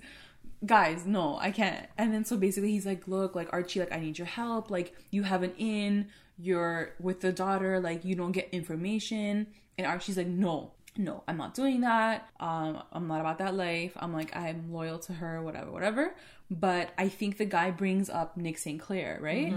Guys, 0.63 1.08
no, 1.08 1.39
I 1.39 1.49
can't. 1.49 1.88
And 1.97 2.13
then 2.13 2.23
so 2.23 2.38
basically 2.38 2.69
he's 2.69 2.86
like, 2.86 3.08
look, 3.08 3.34
like 3.34 3.49
Archie, 3.51 3.80
like 3.80 3.91
I 3.91 3.99
need 3.99 4.19
your 4.19 4.27
help. 4.27 4.69
Like 4.69 4.93
you 5.10 5.23
have 5.23 5.41
an 5.41 5.54
in, 5.58 6.10
you're 6.41 6.93
with 6.99 7.21
the 7.21 7.32
daughter, 7.32 7.80
like 7.80 8.04
you 8.04 8.15
don't 8.15 8.32
get 8.32 8.49
information. 8.51 9.47
And 9.77 9.88
Archie's 9.88 10.17
like, 10.17 10.27
no, 10.27 10.71
no, 10.97 11.23
I'm 11.27 11.38
not 11.38 11.54
doing 11.54 11.82
that. 11.82 12.30
Um, 12.39 12.82
I'm 12.91 13.08
not 13.08 13.21
about 13.21 13.38
that 13.38 13.56
life. 13.56 13.93
I'm 13.95 14.13
like, 14.13 14.36
I'm 14.36 14.71
loyal 14.73 14.99
to 14.99 15.13
her, 15.13 15.41
whatever, 15.41 15.71
whatever. 15.71 16.15
But 16.49 16.89
I 16.97 17.08
think 17.08 17.38
the 17.38 17.45
guy 17.45 17.71
brings 17.71 18.10
up 18.10 18.36
Nick 18.36 18.58
St. 18.58 18.80
Clair, 18.80 19.17
right? 19.21 19.54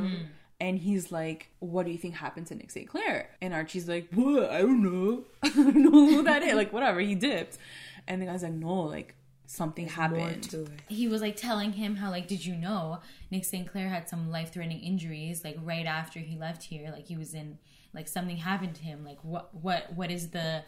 And 0.61 0.79
he's 0.79 1.11
like, 1.11 1.51
What 1.59 1.87
do 1.87 1.93
you 1.93 1.99
think 1.99 2.15
happened 2.15 2.47
to 2.49 2.55
Nick 2.55 2.71
St. 2.71 2.89
Clair? 2.89 3.31
And 3.43 3.53
Archie's 3.53 3.89
like, 3.89 4.09
What? 4.15 4.51
I 4.51 4.61
don't 4.61 4.83
know. 4.83 5.25
I 5.43 5.49
don't 5.49 5.77
know 5.77 5.91
who 5.91 6.23
that 6.23 6.43
is. 6.45 6.55
Like, 6.55 6.73
whatever, 6.73 7.01
he 7.01 7.17
dipped. 7.17 7.59
And 8.07 8.23
the 8.23 8.27
guy's 8.27 8.45
like, 8.45 8.53
No, 8.53 8.83
like 8.83 9.17
something 9.47 9.85
More 9.87 9.95
happened. 9.95 10.43
to 10.51 10.63
it. 10.63 10.71
He 10.89 11.07
was 11.09 11.21
like 11.23 11.37
telling 11.37 11.73
him 11.73 11.97
how 11.97 12.11
like, 12.11 12.27
did 12.29 12.45
you 12.45 12.55
know 12.57 13.01
Nick 13.31 13.45
St. 13.45 13.67
Clair 13.71 13.89
had 13.89 14.09
some 14.09 14.31
life 14.31 14.53
threatening 14.53 14.81
injuries 14.81 15.45
like 15.45 15.57
right 15.63 15.87
after 15.87 16.19
he 16.21 16.37
left 16.37 16.65
here? 16.65 16.91
Like 16.91 17.07
he 17.07 17.17
was 17.17 17.35
in 17.35 17.59
like 17.93 18.09
something 18.09 18.37
happened 18.39 18.75
to 18.77 18.83
him. 18.83 19.05
Like 19.05 19.19
what 19.23 19.55
what 19.55 19.93
what 19.95 20.11
is 20.11 20.31
the 20.31 20.63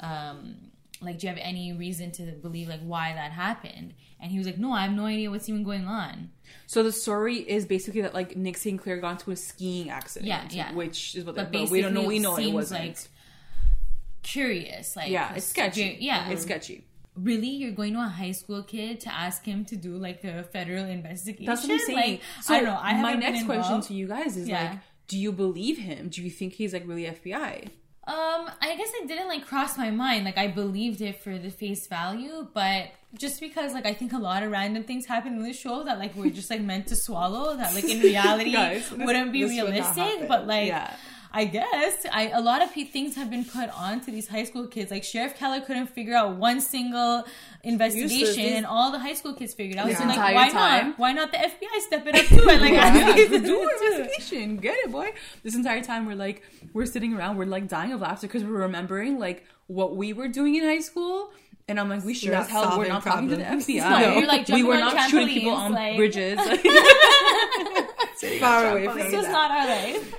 um 0.00 0.56
like 1.02 1.18
do 1.18 1.26
you 1.26 1.32
have 1.32 1.40
any 1.42 1.72
reason 1.72 2.10
to 2.12 2.22
believe 2.32 2.68
like 2.68 2.80
why 2.80 3.12
that 3.14 3.32
happened? 3.32 3.94
And 4.20 4.30
he 4.30 4.38
was 4.38 4.46
like, 4.46 4.58
No, 4.58 4.72
I 4.72 4.82
have 4.82 4.92
no 4.92 5.06
idea 5.06 5.30
what's 5.30 5.48
even 5.48 5.64
going 5.64 5.86
on. 5.86 6.30
So 6.66 6.82
the 6.82 6.92
story 6.92 7.36
is 7.36 7.64
basically 7.66 8.02
that 8.02 8.14
like 8.14 8.36
Nick 8.36 8.56
St. 8.58 8.78
Clair 8.80 8.98
got 8.98 9.12
into 9.12 9.30
a 9.30 9.36
skiing 9.36 9.90
accident. 9.90 10.28
Yeah, 10.28 10.46
yeah. 10.50 10.72
Which 10.74 11.14
is 11.16 11.24
what 11.24 11.36
But 11.36 11.52
they, 11.52 11.62
but 11.62 11.70
we 11.70 11.80
don't 11.80 11.94
know. 11.94 12.04
We 12.04 12.18
know 12.18 12.34
it 12.34 12.42
seems, 12.42 12.54
wasn't. 12.54 12.80
like, 12.86 12.98
Curious, 14.22 14.96
like 14.96 15.08
yeah, 15.10 15.34
it's 15.34 15.46
sketchy. 15.46 15.96
yeah, 16.00 16.28
it's 16.28 16.42
sketchy. 16.42 16.84
Really 17.16 17.48
you're 17.48 17.72
going 17.72 17.92
to 17.94 18.00
a 18.00 18.08
high 18.08 18.32
school 18.32 18.62
kid 18.62 19.00
to 19.00 19.12
ask 19.12 19.44
him 19.44 19.64
to 19.66 19.76
do 19.76 19.96
like 19.96 20.22
a 20.24 20.44
federal 20.44 20.84
investigation 20.86 21.46
That's 21.46 21.62
what 21.62 21.72
I'm 21.72 21.78
saying. 21.80 21.98
like 21.98 22.22
so 22.42 22.54
i 22.54 22.56
don't 22.58 22.66
know 22.66 22.78
I 22.80 23.00
my 23.02 23.14
next 23.14 23.44
question 23.44 23.80
to 23.82 23.94
you 23.94 24.06
guys 24.06 24.36
is 24.36 24.48
Yeah. 24.48 24.70
like, 24.70 24.78
do 25.08 25.18
you 25.18 25.32
believe 25.32 25.76
him? 25.78 26.08
Do 26.08 26.22
you 26.22 26.30
think 26.30 26.52
he's 26.52 26.72
like 26.72 26.86
really 26.86 27.02
FBI? 27.04 27.68
Um, 28.06 28.50
I 28.62 28.74
guess 28.76 28.90
it 28.94 29.08
didn't 29.08 29.26
like 29.28 29.44
cross 29.46 29.76
my 29.76 29.90
mind. 29.90 30.24
Like 30.24 30.38
I 30.38 30.46
believed 30.46 31.00
it 31.00 31.20
for 31.22 31.36
the 31.36 31.50
face 31.50 31.86
value, 31.88 32.46
but 32.54 32.86
just 33.18 33.40
because 33.40 33.74
like 33.74 33.86
I 33.86 33.92
think 33.92 34.12
a 34.12 34.18
lot 34.18 34.42
of 34.44 34.52
random 34.52 34.84
things 34.84 35.06
happen 35.06 35.34
in 35.34 35.42
the 35.42 35.52
show 35.52 35.82
that 35.84 35.98
like 35.98 36.14
we're 36.14 36.30
just 36.30 36.48
like 36.48 36.60
meant 36.62 36.86
to 36.88 36.96
swallow 36.96 37.56
that 37.56 37.74
like 37.74 37.84
in 37.84 38.00
reality 38.12 38.52
Guys, 38.52 38.88
this- 38.88 38.98
wouldn't 39.06 39.32
be 39.32 39.42
this 39.42 39.50
would 39.60 39.72
realistic. 39.72 40.28
but 40.28 40.46
like 40.46 40.68
Yeah. 40.68 40.94
I 41.32 41.44
guess 41.44 42.06
I 42.12 42.28
a 42.34 42.40
lot 42.40 42.60
of 42.60 42.72
things 42.72 43.14
have 43.14 43.30
been 43.30 43.44
put 43.44 43.68
on 43.70 44.00
to 44.00 44.10
these 44.10 44.26
high 44.26 44.42
school 44.44 44.66
kids. 44.66 44.90
Like 44.90 45.04
Sheriff 45.04 45.36
Keller 45.36 45.60
couldn't 45.60 45.86
figure 45.88 46.14
out 46.16 46.36
one 46.36 46.60
single 46.60 47.24
investigation, 47.62 48.54
and 48.54 48.66
all 48.66 48.90
the 48.90 48.98
high 48.98 49.14
school 49.14 49.34
kids 49.34 49.54
figured 49.54 49.78
out. 49.78 49.86
This 49.86 49.98
So 49.98 50.04
like, 50.04 50.14
entire 50.16 50.34
why 50.34 50.50
time? 50.50 50.86
not? 50.88 50.98
Why 50.98 51.12
not 51.12 51.30
the 51.30 51.38
FBI 51.38 51.80
step 51.80 52.06
it 52.06 52.14
up 52.16 52.24
too 52.26 52.48
and 52.48 52.60
like 52.60 52.72
ask 52.72 52.98
Yeah. 52.98 53.06
these 53.06 53.14
kids 53.14 53.30
to 53.32 53.38
do 53.40 53.46
do 53.46 53.62
an 53.62 53.68
it 53.70 53.78
too? 53.78 53.92
investigation. 54.02 54.56
Get 54.56 54.74
it, 54.78 54.90
boy. 54.90 55.12
This 55.44 55.54
entire 55.54 55.82
time 55.82 56.06
we're 56.06 56.16
like 56.16 56.42
we're 56.72 56.86
sitting 56.86 57.14
around, 57.14 57.36
we're 57.36 57.44
like 57.46 57.68
dying 57.68 57.92
of 57.92 58.00
laughter 58.00 58.26
because 58.26 58.42
we're 58.42 58.62
remembering 58.62 59.18
like 59.18 59.44
what 59.68 59.96
we 59.96 60.12
were 60.12 60.28
doing 60.28 60.56
in 60.56 60.64
high 60.64 60.80
school. 60.80 61.30
And 61.68 61.78
I'm 61.78 61.88
like, 61.88 62.04
we 62.04 62.14
sure 62.14 62.32
Not 62.32 62.42
as 62.42 62.48
hell 62.50 62.62
we're 62.62 62.68
solving 62.70 62.88
not 62.88 63.02
talking 63.04 63.28
to 63.28 63.36
the 63.36 63.42
problems. 63.44 63.66
FBI. 63.68 64.00
No, 64.00 64.18
you're, 64.18 64.26
like, 64.26 64.48
we 64.48 64.64
were 64.64 64.74
on 64.74 64.80
not 64.80 65.08
shooting 65.08 65.28
people 65.28 65.52
on 65.52 65.72
like- 65.72 65.96
bridges. 65.96 66.36
Far 68.40 68.72
away 68.72 68.86
from 68.86 68.98
This 68.98 69.12
is 69.14 69.22
that. 69.26 69.32
not 69.32 69.50
our 69.52 69.66
life. 69.66 70.14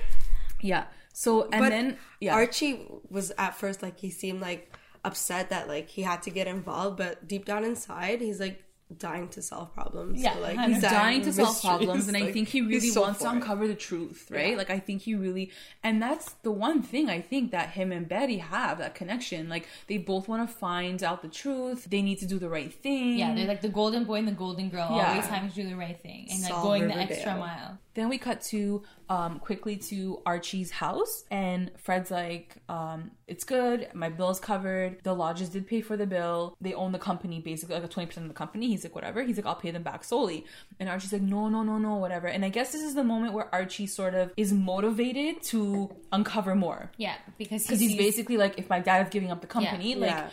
yeah. 0.62 0.84
So 1.12 1.42
and 1.52 1.60
But 1.60 1.70
then 1.70 1.98
yeah. 2.20 2.34
Archie 2.34 2.86
was 3.10 3.32
at 3.38 3.54
first 3.54 3.82
like 3.82 3.98
he 3.98 4.10
seemed 4.10 4.40
like 4.40 4.72
upset 5.04 5.50
that 5.50 5.68
like 5.68 5.88
he 5.88 6.02
had 6.02 6.22
to 6.22 6.30
get 6.30 6.46
involved, 6.46 6.96
but 6.96 7.26
deep 7.28 7.44
down 7.44 7.64
inside 7.64 8.20
he's 8.20 8.40
like 8.40 8.62
dying 8.98 9.26
to 9.26 9.40
solve 9.40 9.72
problems. 9.72 10.22
Yeah, 10.22 10.34
so, 10.34 10.40
like 10.40 10.58
He's 10.58 10.74
he's 10.74 10.82
dying 10.82 10.94
dying 10.94 11.20
of 11.20 11.24
to 11.24 11.32
solve 11.32 11.62
problems 11.62 12.08
and 12.08 12.16
i 12.16 12.30
think 12.34 12.48
he 12.48 12.60
really 12.60 12.90
so 12.90 13.00
wants 13.00 13.20
to 13.20 13.24
for 13.24 13.30
it. 13.32 13.36
uncover 13.36 13.66
the 13.66 13.74
truth 13.74 14.28
right 14.30 14.50
Yeah. 14.50 14.56
like 14.58 14.68
i 14.68 14.78
think 14.78 15.00
he 15.00 15.14
really 15.14 15.50
and 15.82 16.02
that's 16.02 16.30
the 16.42 16.50
one 16.50 16.82
thing 16.82 17.08
i 17.08 17.22
think 17.22 17.52
that 17.52 17.70
him 17.70 17.90
and 17.90 18.06
betty 18.06 18.36
have 18.36 18.76
that 18.78 18.94
connection 18.94 19.48
like 19.48 19.66
they 19.86 19.96
both 19.96 20.28
want 20.28 20.46
to 20.46 20.54
find 20.54 21.02
out 21.02 21.22
the 21.22 21.28
truth 21.28 21.86
they 21.88 22.02
need 22.02 22.18
to 22.18 22.26
do 22.26 22.38
the 22.38 22.50
right 22.50 22.70
thing 22.70 23.16
Yeah, 23.18 23.34
they're 23.34 23.46
like 23.46 23.62
the 23.62 23.70
golden 23.70 24.04
boy 24.04 24.16
and 24.16 24.28
the 24.28 24.32
golden 24.32 24.68
girl, 24.68 24.88
Yeah. 24.94 25.12
always 25.12 25.26
having 25.26 25.48
to 25.48 25.54
do 25.62 25.66
the 25.70 25.76
right 25.76 25.98
thing 25.98 26.26
and 26.30 26.42
like 26.42 26.50
Solve 26.52 26.62
going 26.62 26.86
the 26.88 26.94
extra 26.94 27.34
mile. 27.34 27.78
Then 27.94 28.08
we 28.08 28.18
cut 28.18 28.40
to 28.42 28.82
um 29.08 29.38
quickly 29.40 29.76
to 29.76 30.22
archie's 30.24 30.70
house 30.70 31.24
and 31.30 31.70
fred's 31.76 32.10
like 32.10 32.56
um 32.68 33.10
it's 33.26 33.44
good. 33.44 33.88
My 33.94 34.08
bill's 34.10 34.38
covered. 34.40 34.98
The 35.02 35.14
lodges 35.14 35.48
did 35.48 35.66
pay 35.66 35.80
for 35.80 35.96
the 35.96 36.06
bill. 36.06 36.56
They 36.60 36.74
own 36.74 36.92
the 36.92 36.98
company 36.98 37.40
basically 37.40 37.74
like 37.76 37.84
a 37.84 37.88
20% 37.88 38.16
of 38.18 38.28
the 38.28 38.34
company. 38.34 38.68
He's 38.68 38.84
like 38.84 38.94
whatever. 38.94 39.22
He's 39.22 39.36
like 39.36 39.46
i'll 39.46 39.54
pay 39.54 39.70
them 39.70 39.82
back 39.82 40.04
solely. 40.04 40.44
And 40.80 40.88
archie's 40.88 41.12
like 41.12 41.22
no 41.22 41.48
no 41.48 41.62
no 41.62 41.78
no 41.78 41.96
whatever. 41.96 42.26
And 42.28 42.44
i 42.44 42.48
guess 42.48 42.72
this 42.72 42.82
is 42.82 42.94
the 42.94 43.04
moment 43.04 43.32
where 43.34 43.48
archie 43.54 43.86
sort 43.86 44.14
of 44.14 44.32
is 44.36 44.52
motivated 44.52 45.42
to 45.44 45.94
uncover 46.12 46.54
more. 46.54 46.90
Yeah, 46.96 47.14
because 47.38 47.62
because 47.64 47.80
he's 47.80 47.90
sees- 47.90 47.98
basically 47.98 48.36
like 48.36 48.58
if 48.58 48.68
my 48.70 48.80
dad 48.80 49.06
is 49.06 49.10
giving 49.10 49.30
up 49.30 49.40
the 49.40 49.46
company 49.46 49.90
Yeah. 49.94 49.96
like 50.00 50.10
Yeah. 50.10 50.28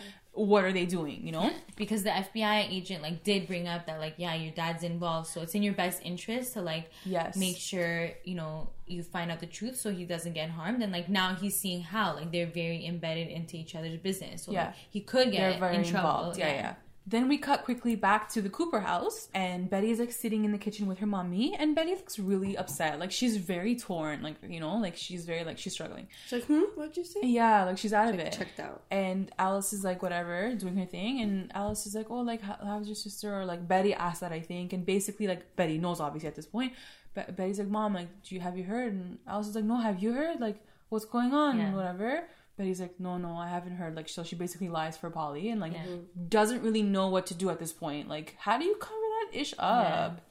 What 0.48 0.64
are 0.64 0.72
they 0.72 0.86
doing 0.86 1.20
you 1.26 1.32
know 1.32 1.52
because 1.76 2.04
the 2.04 2.10
FBI 2.10 2.70
agent 2.72 3.02
like 3.04 3.24
did 3.24 3.46
bring 3.48 3.68
up 3.68 3.86
that 3.88 4.00
like 4.00 4.14
yeah 4.18 4.34
your 4.34 4.52
dad's 4.54 4.84
involved 4.84 5.28
so 5.28 5.42
it's 5.42 5.54
in 5.54 5.62
your 5.64 5.74
best 5.74 6.02
interest 6.04 6.54
to 6.54 6.62
like 6.62 6.90
Yes. 7.06 7.36
make 7.36 7.58
sure 7.58 8.10
you 8.24 8.36
know 8.36 8.70
you 8.88 9.04
find 9.04 9.30
out 9.32 9.40
the 9.40 9.46
truth 9.46 9.76
so 9.80 9.92
he 9.92 10.06
doesn't 10.06 10.34
get 10.34 10.50
harmed 10.50 10.82
and 10.82 10.92
like 10.94 11.10
now 11.10 11.36
he's 11.36 11.56
seeing 11.60 11.82
how 11.82 12.16
like 12.16 12.32
they're 12.32 12.48
very 12.48 12.86
embedded 12.86 13.28
into 13.28 13.58
each 13.58 13.76
other's 13.76 13.98
business 14.00 14.44
so 14.44 14.52
Yeah. 14.52 14.68
like, 14.68 14.76
he 14.90 15.02
could 15.02 15.32
get 15.32 15.54
in 15.54 15.60
trouble 15.60 15.78
involved. 16.10 16.40
Yeah, 16.40 16.48
yeah. 16.54 16.74
Then 17.10 17.28
we 17.28 17.40
cut 17.40 17.64
quickly 17.64 17.96
back 17.96 18.30
to 18.30 18.42
the 18.42 18.50
Cooper 18.50 18.82
house, 18.82 19.30
and 19.34 19.68
Betty 19.68 19.90
is 19.90 19.98
like 19.98 20.12
sitting 20.12 20.46
in 20.46 20.52
the 20.52 20.60
kitchen 20.60 20.86
with 20.86 21.00
her 21.00 21.08
mommy, 21.08 21.56
and 21.58 21.76
Betty 21.76 21.96
looks 21.96 22.20
really 22.20 22.56
upset. 22.56 23.00
Like 23.00 23.12
she's 23.12 23.38
very 23.38 23.76
torn. 23.76 24.22
Like 24.22 24.36
you 24.48 24.60
know, 24.60 24.78
like 24.78 24.96
she's 24.96 25.26
very 25.26 25.44
like 25.44 25.58
she's 25.58 25.74
struggling. 25.74 26.08
She's 26.28 26.34
like, 26.34 26.44
hmm, 26.44 26.62
what'd 26.76 26.96
you 26.96 27.04
say? 27.04 27.22
Yeah, 27.24 27.64
like 27.64 27.80
she's 27.80 27.94
out 27.94 28.14
of 28.14 28.20
it. 28.20 28.34
checked 28.34 28.60
out. 28.60 28.84
And 28.92 29.32
Alice 29.40 29.74
is 29.74 29.84
like 29.84 30.04
whatever, 30.04 30.54
doing 30.54 30.78
her 30.78 30.86
thing, 30.86 31.22
and 31.22 31.52
Alice 31.56 31.88
is 31.88 31.96
like, 31.96 32.12
oh, 32.12 32.20
like 32.20 32.42
how, 32.42 32.58
how's 32.64 32.86
your 32.88 32.96
sister? 32.96 33.34
Or 33.34 33.44
like 33.44 33.68
Betty 33.68 33.96
asked 33.96 34.22
that 34.22 34.32
I 34.32 34.42
think, 34.42 34.74
and 34.74 34.86
basically 34.86 35.26
like 35.26 35.56
Betty 35.56 35.80
knows 35.80 36.00
obviously 36.00 36.28
at 36.28 36.36
this 36.36 36.46
point. 36.46 36.74
But 37.16 37.36
Betty's 37.36 37.58
like, 37.58 37.70
mom, 37.70 37.96
like, 37.96 38.22
do 38.22 38.36
you 38.36 38.42
have 38.42 38.56
you 38.56 38.64
heard? 38.64 38.94
And 38.94 39.18
Alice 39.28 39.48
is 39.48 39.56
like, 39.56 39.64
no, 39.64 39.78
have 39.78 40.04
you 40.04 40.14
heard? 40.14 40.40
Like, 40.40 40.58
what's 40.90 41.06
going 41.06 41.34
on? 41.34 41.58
Yeah. 41.58 41.66
And 41.66 41.76
whatever. 41.76 42.26
Betty's 42.60 42.80
like, 42.80 43.00
no, 43.00 43.18
no, 43.18 43.36
I 43.36 43.48
haven't 43.48 43.78
heard. 43.78 43.96
Like, 43.96 44.08
so 44.10 44.24
she 44.24 44.36
basically 44.36 44.70
lies 44.70 44.96
for 44.98 45.10
Polly 45.10 45.50
and 45.50 45.60
like 45.60 45.74
Yeah. 45.74 45.80
Mm-hmm. 45.86 46.28
doesn't 46.28 46.62
really 46.62 46.84
know 46.84 47.08
what 47.08 47.26
to 47.28 47.34
do 47.34 47.50
at 47.50 47.58
this 47.58 47.72
point. 47.74 48.08
Like, 48.08 48.36
how 48.38 48.58
do 48.60 48.66
you 48.66 48.76
cover 48.76 48.96
that 49.32 49.40
ish 49.40 49.54
up? 49.58 50.22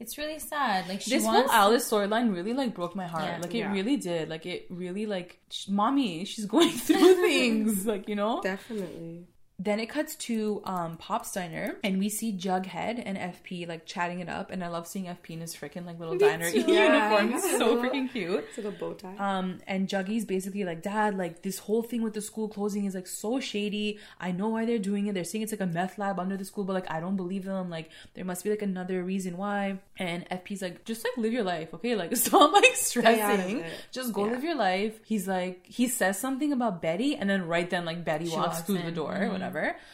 it's 0.00 0.18
really 0.18 0.38
sad 0.40 0.88
like 0.88 1.00
she 1.00 1.10
This 1.10 1.24
wants 1.24 1.50
whole 1.50 1.60
Alice 1.70 1.88
storyline 1.88 2.34
really 2.34 2.52
like 2.52 2.74
broke 2.74 2.94
my 2.96 3.06
heart. 3.06 3.24
Yeah. 3.24 3.38
like, 3.42 3.54
it 3.54 3.58
Yeah. 3.58 3.72
really 3.72 3.96
did. 3.96 4.28
Like, 4.28 4.44
it 4.46 4.66
really 4.70 5.06
like, 5.06 5.38
sh- 5.50 5.68
mommy, 5.68 6.24
she's 6.24 6.46
going 6.46 6.70
through 6.86 7.14
things. 7.26 7.86
Like, 7.86 8.08
you 8.08 8.14
know. 8.16 8.40
Definitely. 8.42 9.26
Then 9.56 9.78
it 9.78 9.86
cuts 9.88 10.16
to 10.16 10.60
um 10.64 10.96
Pop's 10.96 11.30
Diner 11.32 11.76
and 11.84 11.98
we 12.00 12.08
see 12.08 12.32
Jughead 12.32 13.00
and 13.04 13.16
FP 13.16 13.68
like 13.68 13.86
chatting 13.86 14.18
it 14.18 14.28
up 14.28 14.50
and 14.50 14.64
I 14.64 14.68
love 14.68 14.86
seeing 14.88 15.04
FP 15.04 15.30
in 15.30 15.40
his 15.40 15.54
freaking 15.54 15.86
like 15.86 16.00
little 16.00 16.18
diner 16.18 16.50
too. 16.50 16.58
uniform. 16.72 17.30
Yeah. 17.30 17.38
So 17.58 17.76
freaking 17.80 18.10
cute. 18.10 18.44
It's 18.48 18.58
like 18.58 18.66
a 18.66 18.72
bow 18.72 18.94
tie. 18.94 19.14
Um 19.16 19.60
and 19.68 19.88
Juggy's 19.88 20.24
basically 20.24 20.64
like, 20.64 20.82
Dad, 20.82 21.16
like 21.16 21.42
this 21.42 21.58
whole 21.58 21.82
thing 21.84 22.02
with 22.02 22.14
the 22.14 22.20
school 22.20 22.48
closing 22.48 22.84
is 22.84 22.96
like 22.96 23.06
so 23.06 23.38
shady. 23.38 24.00
I 24.20 24.32
know 24.32 24.48
why 24.48 24.64
they're 24.64 24.78
doing 24.80 25.06
it. 25.06 25.14
They're 25.14 25.22
saying 25.22 25.42
it's 25.42 25.52
like 25.52 25.60
a 25.60 25.66
meth 25.66 25.98
lab 25.98 26.18
under 26.18 26.36
the 26.36 26.44
school, 26.44 26.64
but 26.64 26.72
like 26.72 26.90
I 26.90 26.98
don't 26.98 27.16
believe 27.16 27.44
them. 27.44 27.70
Like 27.70 27.90
there 28.14 28.24
must 28.24 28.42
be 28.42 28.50
like 28.50 28.62
another 28.62 29.04
reason 29.04 29.36
why. 29.36 29.78
And 29.96 30.28
FP's 30.30 30.62
like, 30.62 30.84
just 30.84 31.04
like 31.04 31.16
live 31.16 31.32
your 31.32 31.44
life, 31.44 31.72
okay? 31.74 31.94
Like 31.94 32.14
stop 32.26 32.52
like 32.52 32.74
stressing. 32.74 33.64
Just 33.92 34.12
go 34.12 34.24
Yeah. 34.26 34.32
live 34.32 34.42
your 34.42 34.56
life. 34.56 34.98
He's 35.04 35.28
like 35.28 35.64
he 35.64 35.86
says 35.86 36.18
something 36.18 36.52
about 36.52 36.82
Betty 36.82 37.14
and 37.14 37.30
then 37.30 37.46
right 37.46 37.70
then 37.70 37.84
like 37.84 38.04
Betty 38.04 38.26
She 38.26 38.34
walks 38.36 38.56
walks 38.56 38.60
through 38.62 38.82
the 38.82 38.90
door, 38.90 39.14
Mhm. 39.14 39.30
whatever. 39.32 39.44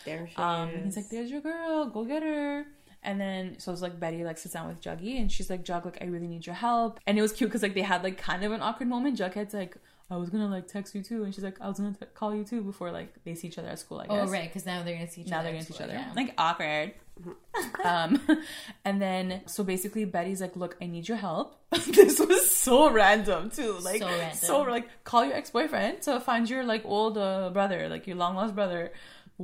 There 0.05 0.29
she 0.29 0.37
Um, 0.37 0.70
is. 0.70 0.85
he's 0.85 0.96
like, 0.96 1.09
"There's 1.09 1.31
your 1.31 1.40
girl, 1.40 1.87
go 1.87 2.05
get 2.05 2.23
her." 2.23 2.66
And 3.03 3.18
then 3.18 3.59
so 3.59 3.73
it's 3.73 3.81
like 3.83 3.99
Betty 3.99 4.25
like 4.25 4.37
sits 4.38 4.55
down 4.55 4.68
with 4.68 4.81
Juggy, 4.81 5.18
and 5.20 5.31
she's 5.33 5.49
like, 5.49 5.64
"Jug, 5.64 5.85
like 5.87 5.99
I 6.03 6.07
really 6.07 6.27
need 6.27 6.44
your 6.46 6.55
help." 6.55 7.01
And 7.07 7.18
it 7.18 7.23
was 7.23 7.33
cute 7.33 7.49
because 7.51 7.62
like 7.62 7.75
they 7.75 7.81
had 7.83 8.03
like 8.03 8.18
kind 8.18 8.44
of 8.44 8.53
an 8.53 8.61
awkward 8.61 8.88
moment. 8.88 9.18
Jughead's 9.18 9.55
like, 9.55 9.77
"I 10.11 10.16
was 10.16 10.29
gonna 10.29 10.49
like 10.49 10.68
text 10.68 10.94
you 10.94 11.03
too," 11.03 11.25
and 11.25 11.35
she's 11.35 11.44
like, 11.44 11.59
"I 11.62 11.68
was 11.68 11.79
gonna 11.79 11.94
t- 11.99 12.05
call 12.14 12.35
you 12.35 12.44
too 12.44 12.61
before 12.62 12.90
like 12.92 13.14
they 13.25 13.35
see 13.35 13.49
each 13.49 13.59
other 13.59 13.68
at 13.68 13.79
school." 13.79 14.01
I 14.01 14.07
guess. 14.07 14.29
oh 14.29 14.31
right 14.31 14.49
because 14.49 14.66
now 14.66 14.83
they're 14.83 14.94
gonna 14.96 15.09
see 15.11 15.23
each 15.23 15.29
Now 15.29 15.38
other 15.38 15.44
they're 15.44 15.53
gonna 15.55 15.64
see 15.64 15.75
each 15.75 15.81
other. 15.81 15.94
yeah. 15.94 16.12
Like 16.14 16.35
awkward. 16.37 16.92
um, 17.85 18.18
and 18.85 19.01
then 19.01 19.42
so 19.46 19.64
basically 19.64 20.05
Betty's 20.05 20.40
like, 20.40 20.57
"Look, 20.57 20.77
I 20.83 20.87
need 20.87 21.09
your 21.09 21.16
help." 21.18 21.57
this 21.70 22.18
was 22.20 22.51
so 22.51 22.90
random 22.90 23.51
too. 23.51 23.79
Like 23.83 24.01
So 24.01 24.07
random. 24.09 24.37
so 24.37 24.62
like 24.62 24.88
call 25.05 25.25
your 25.25 25.35
ex 25.35 25.51
boyfriend 25.51 26.03
to 26.03 26.20
find 26.20 26.49
your 26.51 26.64
like 26.64 26.83
old 26.85 27.16
uh, 27.18 27.51
brother, 27.51 27.88
like 27.88 28.07
your 28.07 28.16
long 28.16 28.37
lost 28.37 28.55
brother. 28.55 28.92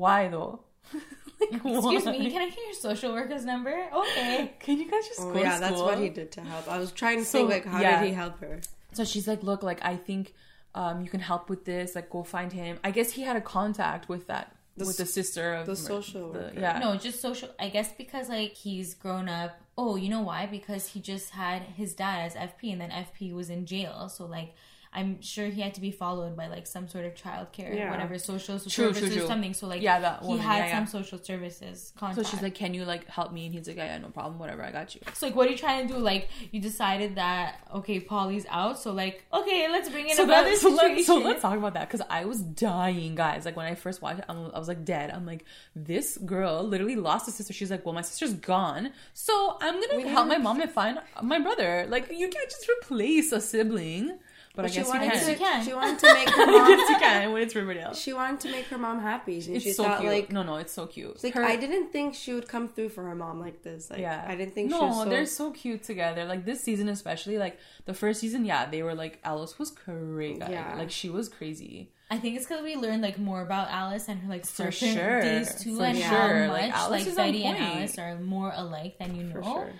Why 0.02 0.28
though? 0.28 0.60
like, 1.40 1.52
excuse 1.52 2.04
why? 2.04 2.12
me 2.12 2.30
can 2.30 2.42
I 2.42 2.48
get 2.50 2.58
your 2.70 2.74
social 2.88 3.12
worker's 3.12 3.44
number 3.44 3.74
okay 4.02 4.52
Can 4.64 4.78
you 4.80 4.88
guys 4.90 5.06
just 5.08 5.20
Oh 5.20 5.32
go 5.32 5.40
yeah, 5.40 5.54
to 5.54 5.60
that's 5.60 5.80
what 5.88 5.98
he 5.98 6.08
did 6.10 6.28
to 6.36 6.40
help. 6.42 6.68
I 6.68 6.78
was 6.78 6.92
trying 6.92 7.18
to 7.18 7.24
So, 7.24 7.38
think 7.38 7.50
like 7.50 7.64
how 7.66 7.80
yeah. 7.80 8.00
did 8.00 8.08
he 8.08 8.14
help 8.14 8.38
her? 8.40 8.60
So 8.92 9.04
she's 9.04 9.26
like, 9.28 9.42
look, 9.42 9.62
like 9.62 9.80
I 9.84 9.96
think 9.96 10.34
um, 10.74 11.00
you 11.04 11.10
can 11.14 11.20
help 11.20 11.48
with 11.50 11.64
this. 11.64 11.94
Like, 11.94 12.08
go 12.10 12.22
find 12.22 12.52
him. 12.52 12.78
I 12.84 12.90
guess 12.90 13.08
he 13.12 13.22
had 13.22 13.36
a 13.36 13.40
contact 13.58 14.08
with 14.08 14.26
that 14.32 14.46
The 14.76 14.84
with 14.86 14.96
the 14.98 15.06
sister 15.06 15.54
of 15.54 15.64
the 15.66 15.72
Mar- 15.72 15.76
social 15.94 16.32
the- 16.32 16.38
worker. 16.38 16.60
Yeah, 16.60 16.78
No, 16.78 16.96
just 16.96 17.20
social. 17.20 17.48
I 17.58 17.68
guess 17.70 17.88
because 18.02 18.28
like 18.28 18.52
he's 18.64 18.94
grown 18.94 19.28
up. 19.28 19.52
Oh, 19.78 19.96
you 19.96 20.08
know 20.14 20.22
why? 20.30 20.46
Because 20.46 20.82
he 20.92 21.00
just 21.00 21.30
had 21.42 21.60
his 21.80 21.94
dad 21.94 22.18
as 22.26 22.34
FP, 22.34 22.72
and 22.72 22.80
then 22.82 22.90
FP 22.90 23.34
was 23.34 23.48
in 23.50 23.66
jail. 23.66 24.08
So 24.08 24.24
like, 24.26 24.50
I'm 24.96 25.20
sure 25.20 25.46
he 25.48 25.60
had 25.60 25.74
to 25.74 25.80
be 25.82 25.90
followed 25.90 26.36
by 26.36 26.46
like 26.48 26.66
some 26.66 26.88
sort 26.88 27.04
of 27.04 27.14
childcare, 27.14 27.74
Yeah. 27.76 27.90
whatever 27.90 28.18
social 28.18 28.58
True, 28.58 28.68
services 28.68 29.00
true, 29.08 29.14
true. 29.16 29.24
or 29.24 29.26
something. 29.28 29.52
So 29.54 29.66
like, 29.66 29.82
Yeah, 29.82 30.00
that 30.00 30.24
he 30.24 30.38
had 30.38 30.58
yeah, 30.66 30.70
some 30.76 30.84
yeah. 30.84 30.98
social 31.02 31.18
services 31.22 31.92
contact. 31.98 32.16
So 32.26 32.30
she's 32.30 32.42
like, 32.42 32.54
can 32.54 32.72
you 32.72 32.84
like 32.84 33.06
help 33.06 33.30
me? 33.32 33.46
And 33.46 33.54
he's 33.54 33.68
like, 33.68 33.76
yeah, 33.76 33.84
yeah, 33.92 33.98
no 33.98 34.08
problem, 34.08 34.38
whatever, 34.38 34.62
I 34.62 34.72
got 34.72 34.94
you. 34.94 35.02
So 35.12 35.26
like, 35.26 35.36
what 35.36 35.46
are 35.48 35.50
you 35.52 35.58
trying 35.58 35.86
to 35.86 35.94
do? 35.94 36.00
Like, 36.00 36.28
you 36.50 36.60
decided 36.60 37.16
that 37.16 37.60
okay, 37.74 38.00
Polly's 38.00 38.46
out, 38.48 38.78
so 38.78 38.92
like, 38.92 39.22
okay, 39.32 39.68
let's 39.70 39.88
bring 39.90 40.08
in 40.08 40.16
So, 40.16 40.24
another 40.24 40.50
that, 40.50 40.58
so, 40.58 40.70
situation. 40.70 40.96
let, 40.96 41.04
so 41.06 41.16
let's 41.18 41.42
talk 41.42 41.58
about 41.58 41.74
that 41.74 41.88
because 41.90 42.04
I 42.08 42.24
was 42.24 42.40
dying, 42.40 43.14
guys. 43.16 43.44
Like 43.44 43.56
when 43.56 43.66
I 43.66 43.74
first 43.74 44.00
watched 44.00 44.20
it, 44.20 44.24
I'm, 44.30 44.50
I 44.54 44.58
was 44.58 44.68
like 44.68 44.84
dead. 44.84 45.10
I'm 45.10 45.26
like, 45.26 45.44
this 45.74 46.16
girl 46.18 46.62
literally 46.62 46.96
lost 46.96 47.28
a 47.28 47.32
sister. 47.32 47.52
She's 47.52 47.70
like, 47.70 47.84
well, 47.84 47.94
my 47.94 48.02
sister's 48.02 48.32
gone, 48.32 48.92
so 49.12 49.58
I'm 49.60 49.74
gonna 49.80 49.96
We 49.96 50.08
help 50.08 50.26
my 50.26 50.34
never- 50.34 50.44
mom 50.44 50.60
and 50.62 50.70
find 50.70 50.98
my 51.22 51.38
brother. 51.38 51.86
Like 51.88 52.10
you 52.10 52.28
can't 52.28 52.48
just 52.50 52.66
replace 52.80 53.30
a 53.32 53.40
sibling. 53.42 54.18
But 54.56 54.64
I 54.64 54.68
she 54.68 54.76
guess 54.80 54.86
you 54.88 54.92
can. 54.98 55.10
to. 55.24 55.30
you 55.30 55.36
can. 55.36 55.64
She 55.64 55.74
wanted 55.74 55.98
to 56.00 56.06
make 56.14 56.28
her 56.30 56.42
I 56.42 56.46
mom. 56.46 56.68
guess 56.76 56.88
you 56.90 56.96
can 56.96 57.32
when 57.32 57.42
it's 57.42 57.54
Riverdale. 57.54 57.94
She 57.94 58.12
wanted 58.12 58.40
to 58.40 58.50
make 58.50 58.64
her 58.66 58.78
mom 58.78 59.00
happy, 59.00 59.36
and 59.48 59.62
she 59.62 59.70
so 59.72 59.84
thought 59.84 60.00
cute. 60.00 60.12
like, 60.12 60.32
no, 60.32 60.42
no, 60.42 60.56
it's 60.56 60.72
so 60.72 60.86
cute. 60.86 61.12
it's 61.12 61.22
like 61.24 61.34
Her- 61.34 61.44
I 61.44 61.56
didn't 61.56 61.92
think 61.92 62.14
she 62.14 62.32
would 62.32 62.48
come 62.48 62.66
through 62.68 62.88
for 62.88 63.04
her 63.04 63.14
mom 63.14 63.38
like 63.40 63.62
this. 63.62 63.90
Like, 63.90 64.00
yeah, 64.00 64.24
I 64.26 64.34
didn't 64.34 64.54
think 64.54 64.70
no, 64.70 64.78
she 64.80 64.84
was 64.86 64.96
so. 65.04 65.08
they're 65.10 65.26
so 65.26 65.50
cute 65.52 65.82
together. 65.84 66.24
Like 66.24 66.44
this 66.44 66.60
season, 66.62 66.88
especially 66.88 67.38
like 67.38 67.58
the 67.84 67.94
first 67.94 68.20
season. 68.20 68.44
Yeah, 68.44 68.66
they 68.68 68.82
were 68.82 68.94
like 68.94 69.20
Alice 69.22 69.58
was 69.58 69.70
crazy. 69.70 70.40
Yeah. 70.40 70.74
like 70.76 70.90
she 70.90 71.08
was 71.10 71.28
crazy. 71.28 71.92
I 72.10 72.18
think 72.18 72.36
it's 72.36 72.46
because 72.46 72.62
we 72.62 72.76
learned 72.76 73.02
like 73.02 73.18
more 73.18 73.42
about 73.42 73.68
Alice 73.68 74.08
and 74.08 74.20
her 74.20 74.28
like 74.28 74.46
For 74.46 74.70
serpent 74.70 74.96
sure. 74.98 75.20
days 75.22 75.60
too, 75.62 75.76
For 75.76 75.84
and 75.84 75.98
sure. 75.98 76.06
how 76.46 76.52
Like, 76.52 76.72
Alice 76.72 76.90
like, 76.90 77.06
is 77.12 77.18
on 77.18 77.26
Betty 77.26 77.44
and. 77.44 77.58
Alice 77.58 77.98
are 77.98 78.16
more 78.20 78.52
alike 78.54 78.96
than 79.00 79.16
you 79.16 79.28
for 79.28 79.40
know. 79.40 79.52
sure. 79.52 79.72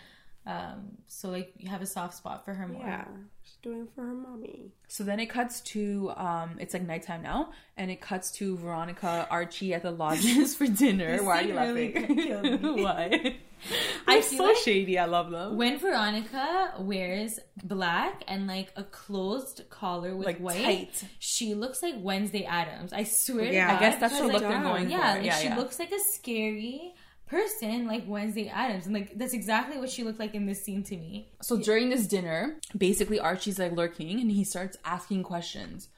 Um, 0.45 0.97
so 1.07 1.29
like 1.31 1.53
you 1.57 1.69
have 1.71 1.83
a 1.83 1.87
soft 1.87 2.15
spot 2.15 2.45
for 2.45 2.53
her 2.55 2.67
more. 2.69 2.83
Yeah, 2.85 3.05
she's 3.05 3.15
doing 3.63 3.89
for 3.95 4.03
her 4.03 4.15
mommy. 4.15 4.71
So 4.89 5.03
then 5.05 5.19
it 5.21 5.27
cuts 5.27 5.61
to 5.73 6.13
um 6.17 6.57
it's 6.61 6.73
like 6.75 6.83
nighttime 6.87 7.23
now 7.23 7.51
and 7.77 7.91
it 7.91 8.01
cuts 8.01 8.31
to 8.33 8.57
Veronica 8.59 9.27
Archie 9.31 9.75
at 9.75 9.83
the 9.83 9.91
lodges 9.91 10.55
for 10.55 10.67
dinner. 10.67 11.23
Why 11.25 11.41
are 11.41 11.43
you 11.43 11.59
really 11.59 11.93
laughing? 11.95 12.63
Why? 12.83 13.37
I 14.07 14.21
feel 14.21 14.39
so 14.39 14.45
like- 14.45 14.57
shady. 14.59 14.99
I 14.99 15.07
love 15.07 15.31
them. 15.31 15.57
When 15.57 15.79
Veronica 15.79 16.75
wears 16.79 17.41
black 17.65 18.23
and 18.29 18.47
like 18.47 18.71
a 18.77 18.85
closed 18.85 19.63
collar 19.71 20.15
with 20.15 20.27
Like, 20.27 20.39
white, 20.39 20.63
tight. 20.65 21.05
she 21.19 21.55
looks 21.55 21.83
like 21.83 21.95
Wednesday 21.99 22.45
Addams. 22.45 22.93
I 22.93 23.03
swear. 23.05 23.47
to 23.47 23.53
Yeah. 23.53 23.69
God. 23.73 23.77
I 23.77 23.81
guess 23.81 24.01
that's 24.01 24.17
the 24.19 24.25
look 24.25 24.33
like, 24.35 24.43
they're 24.43 24.63
going 24.63 24.91
yeah, 24.91 25.13
for. 25.15 25.19
like 25.19 25.27
yeah, 25.27 25.39
she 25.39 25.49
yeah. 25.49 25.57
looks 25.57 25.79
like 25.79 25.91
a 25.91 25.99
scary 26.13 26.95
person 27.27 27.87
like 27.87 28.05
Wednesday 28.07 28.49
Addams. 28.49 28.87
And 28.87 28.95
like 28.95 29.19
that's 29.19 29.35
exactly 29.35 29.79
what 29.79 29.91
she 29.91 30.05
looked 30.05 30.21
like 30.21 30.35
in 30.35 30.47
this 30.47 30.63
scene 30.63 30.83
to 30.85 30.97
me. 30.97 31.29
So 31.43 31.57
during 31.57 31.91
this 31.91 32.07
dinner, 32.07 32.59
basically 32.77 33.21
Archie's 33.21 33.59
like 33.59 33.73
lurking 33.73 34.21
and 34.21 34.31
he 34.31 34.45
starts 34.45 34.79
asking 34.85 35.23
questions 35.25 35.89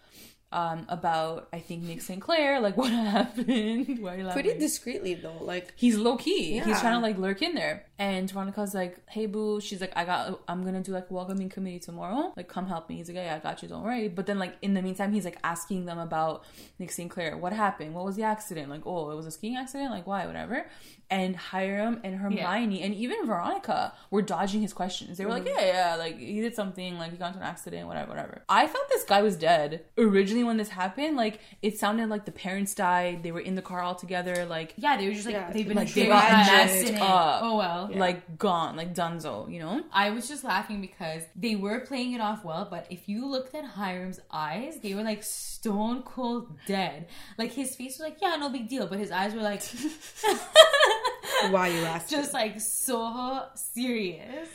um 0.51 0.87
about 0.89 1.49
I 1.53 1.59
think 1.59 1.83
Nick 1.83 2.01
St. 2.01 2.21
Clair, 2.21 2.61
like 2.61 2.77
what 2.83 2.91
happened? 2.91 3.99
Why 4.01 4.15
are 4.15 4.19
you 4.19 4.25
laughing? 4.25 4.43
Pretty 4.43 4.59
discreetly 4.59 5.15
though. 5.15 5.37
Like, 5.41 5.75
He's 5.77 5.97
low 5.97 6.17
key. 6.17 6.59
He's 6.61 6.81
trying 6.81 6.95
to 6.95 7.01
like 7.01 7.19
lurk 7.19 7.43
in 7.43 7.55
there. 7.55 7.85
And 7.99 8.31
Veronica's 8.31 8.75
like, 8.75 8.99
"Hey 9.09 9.27
boo," 9.27 9.61
she's 9.61 9.81
like, 9.81 9.93
"I 9.97 10.05
got, 10.05 10.41
I'm 10.47 10.65
gonna 10.65 10.81
do 10.81 10.93
like 10.93 11.11
a 11.11 11.13
welcoming 11.13 11.49
committee 11.49 11.81
tomorrow. 11.81 12.33
Like, 12.37 12.49
come 12.49 12.67
help 12.69 12.89
me." 12.89 12.97
He's 12.97 13.09
like, 13.09 13.17
"Yeah, 13.17 13.35
I 13.35 13.41
got 13.41 13.61
you. 13.61 13.69
Don't 13.69 13.83
worry." 13.83 14.09
But 14.09 14.27
then 14.27 14.39
like 14.39 14.57
in 14.63 14.75
the 14.75 14.83
meantime, 14.83 15.13
he's 15.13 15.25
like 15.25 15.39
asking 15.43 15.85
them 15.85 15.99
about 15.99 16.45
Nick 16.79 16.93
St. 16.93 17.11
Clair. 17.11 17.37
What 17.37 17.53
happened? 17.53 17.95
What 17.95 18.05
was 18.05 18.15
the 18.15 18.23
accident? 18.23 18.71
Like, 18.71 18.83
oh, 18.87 19.11
it 19.11 19.17
was 19.17 19.27
a 19.27 19.33
skiing 19.33 19.57
accident. 19.57 19.91
Like, 19.91 20.07
why? 20.07 20.27
Whatever. 20.27 20.67
And 21.11 21.35
Hiram 21.37 22.01
and 22.05 22.17
Hermione 22.17 22.83
and 22.83 22.95
even 22.95 23.27
Veronica 23.27 23.95
were 24.11 24.23
dodging 24.23 24.61
his 24.63 24.73
questions. 24.73 25.19
They 25.19 25.25
were 25.25 25.33
like, 25.33 25.47
"Yeah, 25.47 25.65
yeah, 25.65 25.97
like 25.97 26.19
he 26.19 26.41
did 26.41 26.55
something. 26.55 26.99
Like 26.99 27.11
he 27.11 27.17
got 27.17 27.29
into 27.29 27.41
an 27.41 27.47
accident. 27.47 27.89
Whatever, 27.89 28.11
whatever." 28.11 28.43
I 28.49 28.67
thought 28.69 28.89
this 28.91 29.05
guy 29.05 29.23
was 29.23 29.35
dead 29.37 29.85
originally 29.97 30.38
when 30.45 30.57
this 30.57 30.69
happened. 30.69 31.17
Like 31.17 31.41
it 31.63 31.79
sounded 31.79 32.09
like 32.09 32.25
the 32.25 32.33
parents 32.33 32.75
died. 32.75 33.23
They 33.23 33.33
were 33.33 33.41
in 33.41 33.55
the 33.55 33.63
car 33.63 33.81
all 33.81 33.95
together. 33.95 34.45
Like 34.45 34.75
Yeah, 34.77 34.97
they 34.97 35.09
were 35.09 35.15
just 35.15 35.27
like 35.27 35.35
Yeah, 35.35 35.53
they've 35.53 35.67
been 35.67 35.77
like, 35.77 35.89
they 35.89 36.07
triggered 36.07 36.13
got 36.13 36.47
by 36.47 36.65
messed 36.67 36.95
up. 36.95 37.41
Oh 37.43 37.57
well. 37.57 37.91
like 37.95 38.39
gone, 38.39 38.77
like 38.77 38.95
Dunzo, 38.95 39.51
you 39.53 39.61
know? 39.61 39.83
I 39.93 40.11
was 40.11 40.29
just 40.29 40.45
laughing 40.45 40.81
because 40.81 41.23
they 41.37 41.57
were 41.57 41.81
playing 41.81 42.13
it 42.13 42.21
off 42.21 42.45
well, 42.45 42.67
but 42.71 42.87
if 42.91 43.09
you 43.09 43.27
looked 43.27 43.55
at 43.55 43.65
Hiram's 43.65 44.21
eyes, 44.31 44.79
they 44.83 44.95
were 44.95 45.03
like 45.03 45.23
stone 45.23 46.03
cold 46.03 46.49
dead. 46.67 47.07
Like 47.37 47.53
his 47.53 47.77
face 47.77 47.99
was 47.99 48.01
like, 48.01 48.19
yeah, 48.21 48.37
no 48.37 48.49
big 48.51 48.69
deal, 48.69 48.87
but 48.87 48.99
his 48.99 49.11
eyes 49.11 49.35
were 49.35 49.43
like 49.43 49.63
why 51.51 51.69
you 51.69 51.85
asked? 51.85 52.11
just 52.11 52.33
like 52.33 52.61
so 52.61 53.45
serious. 53.55 54.49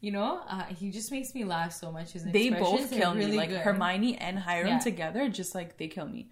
You 0.00 0.12
know, 0.12 0.40
uh, 0.48 0.64
he 0.64 0.90
just 0.90 1.10
makes 1.10 1.34
me 1.34 1.44
laugh 1.44 1.72
so 1.72 1.92
much. 1.92 2.12
His 2.12 2.24
They 2.24 2.48
both 2.48 2.90
kill 2.90 3.14
me. 3.14 3.26
Like 3.36 3.50
good. 3.50 3.60
Hermione 3.60 4.16
and 4.16 4.38
Hiram 4.38 4.68
Yeah. 4.68 4.78
together, 4.78 5.28
just 5.28 5.54
like 5.54 5.76
they 5.76 5.88
kill 5.88 6.08
me. 6.08 6.28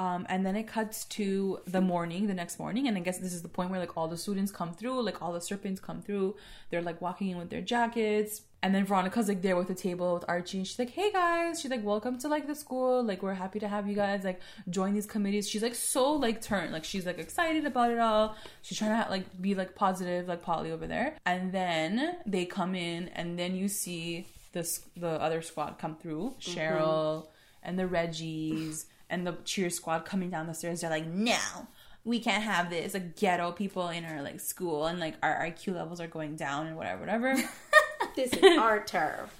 Um, 0.00 0.24
and 0.30 0.46
then 0.46 0.56
it 0.56 0.66
cuts 0.66 1.04
to 1.16 1.60
the 1.66 1.82
morning, 1.82 2.26
the 2.26 2.32
next 2.32 2.58
morning, 2.58 2.88
and 2.88 2.96
I 2.96 3.00
guess 3.00 3.18
this 3.18 3.34
is 3.34 3.42
the 3.42 3.50
point 3.50 3.68
where 3.70 3.78
like 3.78 3.98
all 3.98 4.08
the 4.08 4.16
students 4.16 4.50
come 4.50 4.72
through, 4.72 5.02
like 5.02 5.20
all 5.20 5.30
the 5.30 5.42
serpents 5.42 5.78
come 5.78 6.00
through. 6.00 6.36
They're 6.70 6.80
like 6.80 7.02
walking 7.02 7.28
in 7.28 7.36
with 7.36 7.50
their 7.50 7.60
jackets, 7.60 8.40
and 8.62 8.74
then 8.74 8.86
Veronica's 8.86 9.28
like 9.28 9.42
there 9.42 9.56
with 9.56 9.68
the 9.68 9.74
table 9.74 10.14
with 10.14 10.24
Archie, 10.26 10.56
and 10.56 10.66
she's 10.66 10.78
like, 10.78 10.88
"Hey 10.88 11.12
guys," 11.12 11.60
she's 11.60 11.70
like, 11.70 11.84
"Welcome 11.84 12.16
to 12.20 12.28
like 12.28 12.46
the 12.46 12.54
school. 12.54 13.02
Like 13.02 13.22
we're 13.22 13.34
happy 13.34 13.58
to 13.58 13.68
have 13.68 13.86
you 13.86 13.94
guys 13.94 14.24
like 14.24 14.40
join 14.70 14.94
these 14.94 15.04
committees." 15.04 15.46
She's 15.46 15.62
like 15.62 15.74
so 15.74 16.14
like 16.14 16.40
turned, 16.40 16.72
like 16.72 16.84
she's 16.84 17.04
like 17.04 17.18
excited 17.18 17.66
about 17.66 17.90
it 17.90 17.98
all. 17.98 18.36
She's 18.62 18.78
trying 18.78 19.04
to 19.04 19.10
like 19.10 19.26
be 19.38 19.54
like 19.54 19.74
positive, 19.74 20.28
like 20.28 20.40
Polly 20.40 20.72
over 20.72 20.86
there. 20.86 21.18
And 21.26 21.52
then 21.52 22.16
they 22.24 22.46
come 22.46 22.74
in, 22.74 23.08
and 23.08 23.38
then 23.38 23.54
you 23.54 23.68
see 23.68 24.28
this 24.54 24.80
the 24.96 25.20
other 25.20 25.42
squad 25.42 25.76
come 25.76 25.94
through, 25.94 26.36
Cheryl 26.40 27.26
and 27.62 27.78
the 27.78 27.84
Reggies 27.84 28.86
and 29.10 29.26
the 29.26 29.36
cheer 29.44 29.68
squad 29.68 30.04
coming 30.04 30.30
down 30.30 30.46
the 30.46 30.54
stairs. 30.54 30.80
They're 30.80 30.90
like, 30.90 31.06
no, 31.06 31.36
we 32.04 32.20
can't 32.20 32.42
have 32.42 32.70
this. 32.70 32.94
Like 32.94 33.16
ghetto 33.16 33.52
people 33.52 33.88
in 33.88 34.04
our 34.04 34.22
like 34.22 34.40
school 34.40 34.86
and 34.86 34.98
like 34.98 35.16
our 35.22 35.44
IQ 35.44 35.74
levels 35.74 36.00
are 36.00 36.06
going 36.06 36.36
down 36.36 36.66
and 36.66 36.76
whatever, 36.76 37.00
whatever. 37.00 37.36
this 38.16 38.32
is 38.32 38.58
our 38.58 38.82
turf. 38.84 39.36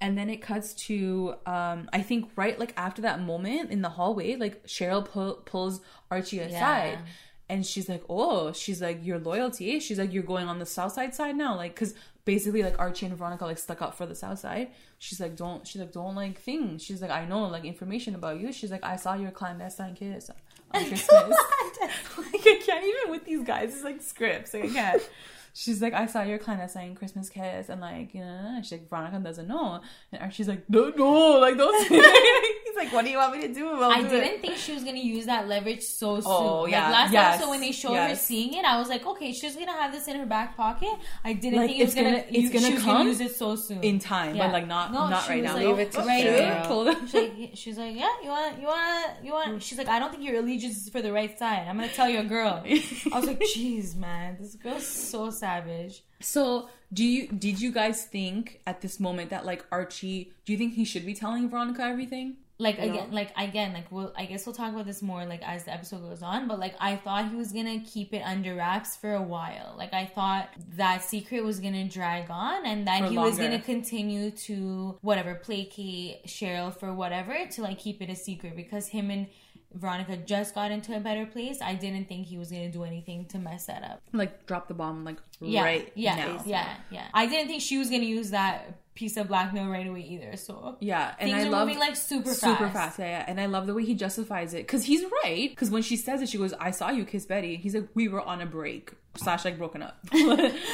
and 0.00 0.16
then 0.16 0.30
it 0.30 0.40
cuts 0.40 0.74
to 0.74 1.34
um 1.46 1.88
I 1.92 2.02
think 2.02 2.30
right 2.36 2.58
like 2.58 2.72
after 2.76 3.02
that 3.02 3.20
moment 3.20 3.70
in 3.70 3.82
the 3.82 3.88
hallway, 3.88 4.36
like 4.36 4.66
Cheryl 4.66 5.04
pu- 5.04 5.42
pulls 5.44 5.80
Archie 6.10 6.38
aside. 6.40 6.98
Yeah. 7.00 7.06
And 7.48 7.66
she's 7.66 7.88
like, 7.88 8.04
oh, 8.08 8.52
she's 8.52 8.80
like, 8.80 9.04
your 9.04 9.18
loyalty. 9.18 9.80
She's 9.80 9.98
like, 9.98 10.12
you're 10.12 10.22
going 10.22 10.46
on 10.46 10.60
the 10.60 10.66
south 10.66 10.92
side 10.92 11.16
side 11.16 11.34
now, 11.34 11.56
like, 11.56 11.74
cause 11.74 11.94
basically 12.24 12.62
like 12.62 12.78
Archie 12.78 13.06
and 13.06 13.16
Veronica 13.16 13.44
like 13.44 13.58
stuck 13.58 13.82
up 13.82 13.96
for 13.96 14.06
the 14.06 14.14
south 14.14 14.38
side. 14.38 14.68
She's 15.02 15.18
like, 15.18 15.34
don't, 15.34 15.66
she's 15.66 15.80
like, 15.80 15.92
don't 15.92 16.14
like 16.14 16.38
things. 16.38 16.84
She's 16.84 17.00
like, 17.00 17.10
I 17.10 17.24
know 17.24 17.44
like 17.44 17.64
information 17.64 18.14
about 18.14 18.38
you. 18.38 18.52
She's 18.52 18.70
like, 18.70 18.84
I 18.84 18.96
saw 18.96 19.14
your 19.14 19.30
clandestine 19.30 19.94
kiss 19.94 20.30
on 20.72 20.84
Christmas. 20.84 21.10
like, 21.10 22.46
I 22.46 22.62
can't 22.64 22.84
even 22.84 23.10
with 23.10 23.24
these 23.24 23.42
guys. 23.42 23.74
It's 23.74 23.82
like 23.82 24.02
scripts. 24.02 24.52
Like, 24.52 24.64
I 24.64 24.68
can't. 24.68 25.10
She's 25.54 25.80
like, 25.80 25.94
I 25.94 26.04
saw 26.06 26.22
your 26.22 26.38
clandestine 26.38 26.94
Christmas 26.94 27.28
kiss, 27.28 27.70
and 27.70 27.80
like, 27.80 28.14
you 28.14 28.20
know, 28.20 28.60
she's 28.62 28.70
like, 28.70 28.88
Veronica 28.88 29.18
doesn't 29.18 29.48
know, 29.48 29.80
and 30.12 30.32
she's 30.32 30.46
like, 30.46 30.70
no, 30.70 30.92
no, 30.96 31.40
like, 31.40 31.56
don't. 31.58 31.88
He's 31.88 31.90
like, 32.84 32.92
what 32.92 33.04
do 33.04 33.10
you 33.10 33.18
want 33.18 33.32
me 33.36 33.40
to 33.46 33.52
do? 33.54 33.68
I'll 33.68 33.90
I 33.90 34.02
do 34.02 34.08
didn't 34.08 34.34
it. 34.34 34.40
think 34.42 34.56
she 34.56 34.72
was 34.72 34.82
gonna 34.84 34.98
use 34.98 35.26
that 35.26 35.46
leverage 35.48 35.82
so 35.82 36.16
oh, 36.16 36.20
soon. 36.20 36.24
Oh, 36.32 36.60
like 36.62 36.72
yeah. 36.72 36.90
last 36.90 37.12
Yes. 37.12 37.34
episode 37.34 37.50
when 37.50 37.60
they 37.60 37.72
showed 37.72 37.94
her 37.96 38.14
seeing 38.16 38.54
it, 38.54 38.64
I 38.64 38.78
was 38.78 38.88
like, 38.88 39.04
okay, 39.06 39.32
she's 39.32 39.54
gonna 39.56 39.72
have 39.72 39.92
this 39.92 40.08
in 40.08 40.16
her 40.18 40.26
back 40.26 40.56
pocket. 40.56 40.94
I 41.24 41.32
didn't 41.34 41.58
Like, 41.58 41.68
think 41.68 41.80
it 41.80 41.84
was 41.84 41.94
it's 41.94 42.02
gonna, 42.02 42.10
gonna- 42.10 42.24
it's 42.30 42.52
gonna 42.52 42.66
she 42.66 42.76
come 42.84 42.96
gonna 42.98 43.08
use 43.10 43.20
it 43.20 43.36
so 43.36 43.56
soon. 43.56 43.82
in 43.82 43.98
time, 43.98 44.34
Yeah. 44.36 44.46
but 44.46 44.52
like 44.52 44.66
not 44.66 44.92
No, 44.92 45.08
not 45.08 45.28
right 45.28 45.42
now. 45.42 45.54
like, 45.54 45.66
Leave 45.66 45.78
it 45.78 45.92
to 45.92 45.98
right 46.00 46.24
Cheryl. 46.24 46.38
here. 46.38 46.62
Pull 46.66 46.88
it- 46.88 46.98
She's 47.10 47.14
like, 47.14 47.50
she's 47.54 47.78
like, 47.78 47.96
yeah, 47.96 48.08
you 48.22 48.28
want, 48.30 48.60
you 48.60 48.66
want, 48.66 49.10
you 49.24 49.32
want. 49.32 49.62
She's 49.62 49.78
like, 49.78 49.88
I 49.88 49.98
don't 49.98 50.10
think 50.10 50.24
your 50.24 50.36
allegiance 50.40 50.76
is 50.82 50.88
for 50.88 51.02
the 51.02 51.12
right 51.12 51.38
side. 51.38 51.66
I'm 51.68 51.76
gonna 51.76 51.88
tell 51.88 52.08
you 52.08 52.20
a 52.20 52.24
girl. 52.24 52.62
I 52.66 53.16
was 53.18 53.26
like, 53.26 53.40
jeez, 53.56 53.96
man, 53.96 54.36
this 54.40 54.54
girl's 54.56 54.86
so 54.86 55.30
savage. 55.30 56.02
So, 56.22 56.68
do 56.92 57.04
you 57.04 57.28
did 57.28 57.60
you 57.60 57.72
guys 57.72 58.04
think 58.04 58.60
at 58.66 58.80
this 58.82 59.00
moment 59.00 59.30
that 59.30 59.46
like 59.46 59.64
Archie? 59.72 60.32
Do 60.44 60.52
you 60.52 60.58
think 60.58 60.74
he 60.74 60.84
should 60.84 61.06
be 61.06 61.14
telling 61.14 61.48
Veronica 61.48 61.82
everything? 61.82 62.36
Like 62.60 62.78
You 62.78 62.86
know? 62.86 62.92
again, 62.94 63.12
like 63.12 63.32
again, 63.36 63.72
like 63.72 63.90
we'll. 63.90 64.12
I 64.16 64.26
guess 64.26 64.44
we'll 64.46 64.54
talk 64.54 64.72
about 64.72 64.86
this 64.86 65.00
more 65.02 65.24
like 65.24 65.42
as 65.42 65.64
the 65.64 65.72
episode 65.72 66.02
goes 66.08 66.22
on. 66.22 66.46
But 66.46 66.58
like 66.60 66.74
I 66.78 66.96
thought 66.96 67.30
he 67.30 67.36
was 67.36 67.52
gonna 67.52 67.80
keep 67.80 68.12
it 68.12 68.20
under 68.20 68.54
wraps 68.54 68.94
for 68.96 69.14
a 69.14 69.22
while. 69.22 69.74
Like 69.76 69.92
I 69.94 70.04
thought 70.06 70.50
that 70.76 71.02
secret 71.02 71.42
was 71.42 71.58
gonna 71.58 71.88
drag 71.88 72.30
on, 72.30 72.66
and 72.66 72.86
that 72.86 73.04
For 73.04 73.08
he 73.10 73.18
was 73.18 73.38
gonna 73.38 73.60
continue 73.60 74.30
to 74.46 74.98
whatever 75.00 75.34
placate 75.34 76.26
Cheryl 76.26 76.72
for 76.78 76.92
whatever 76.94 77.34
to 77.54 77.62
like 77.62 77.78
keep 77.78 78.00
it 78.02 78.10
a 78.10 78.14
secret 78.16 78.54
because 78.54 78.88
him 78.88 79.10
and 79.10 79.26
Veronica 79.72 80.16
just 80.16 80.54
got 80.54 80.72
into 80.72 80.96
a 80.96 81.00
better 81.00 81.24
place. 81.26 81.60
I 81.62 81.74
didn't 81.74 82.08
think 82.08 82.26
he 82.26 82.36
was 82.36 82.50
gonna 82.50 82.70
do 82.72 82.82
anything 82.84 83.26
to 83.26 83.38
mess 83.38 83.66
that 83.66 83.82
up. 83.84 84.02
Like 84.12 84.44
drop 84.46 84.68
the 84.68 84.74
bomb 84.74 85.04
like 85.04 85.18
Yeah, 85.40 85.62
right 85.62 85.92
yeah, 85.94 86.16
now. 86.16 86.42
yeah, 86.44 86.74
yeah. 86.90 87.06
I 87.14 87.26
didn't 87.26 87.46
think 87.48 87.62
she 87.62 87.78
was 87.78 87.88
gonna 87.88 88.02
use 88.02 88.30
that 88.30 88.80
piece 89.00 89.16
of 89.16 89.26
blackmail 89.28 89.66
right 89.68 89.86
away 89.86 90.02
either. 90.02 90.36
So 90.36 90.76
Yeah, 90.80 91.14
and 91.18 91.30
things 91.30 91.44
I 91.44 91.48
are 91.48 91.50
love 91.50 91.66
moving 91.66 91.80
like 91.80 91.96
super 91.96 92.28
fast. 92.28 92.40
super 92.40 92.68
fast. 92.68 92.98
Yeah, 92.98 93.06
yeah, 93.18 93.24
and 93.26 93.40
I 93.40 93.46
love 93.46 93.66
the 93.66 93.74
way 93.74 93.84
he 93.84 93.94
justifies 93.94 94.54
it 94.54 94.58
because 94.66 94.84
he's 94.84 95.02
right. 95.24 95.48
Because 95.50 95.70
when 95.70 95.82
she 95.82 95.96
says 95.96 96.22
it, 96.22 96.28
she 96.28 96.38
goes, 96.38 96.52
"I 96.60 96.70
saw 96.70 96.90
you 96.90 97.04
kiss 97.04 97.26
Betty." 97.26 97.56
He's 97.56 97.74
like, 97.74 97.88
"We 97.94 98.06
were 98.08 98.20
on 98.20 98.40
a 98.40 98.46
break 98.46 98.92
slash 99.16 99.44
like 99.44 99.58
broken 99.58 99.82
up, 99.82 99.98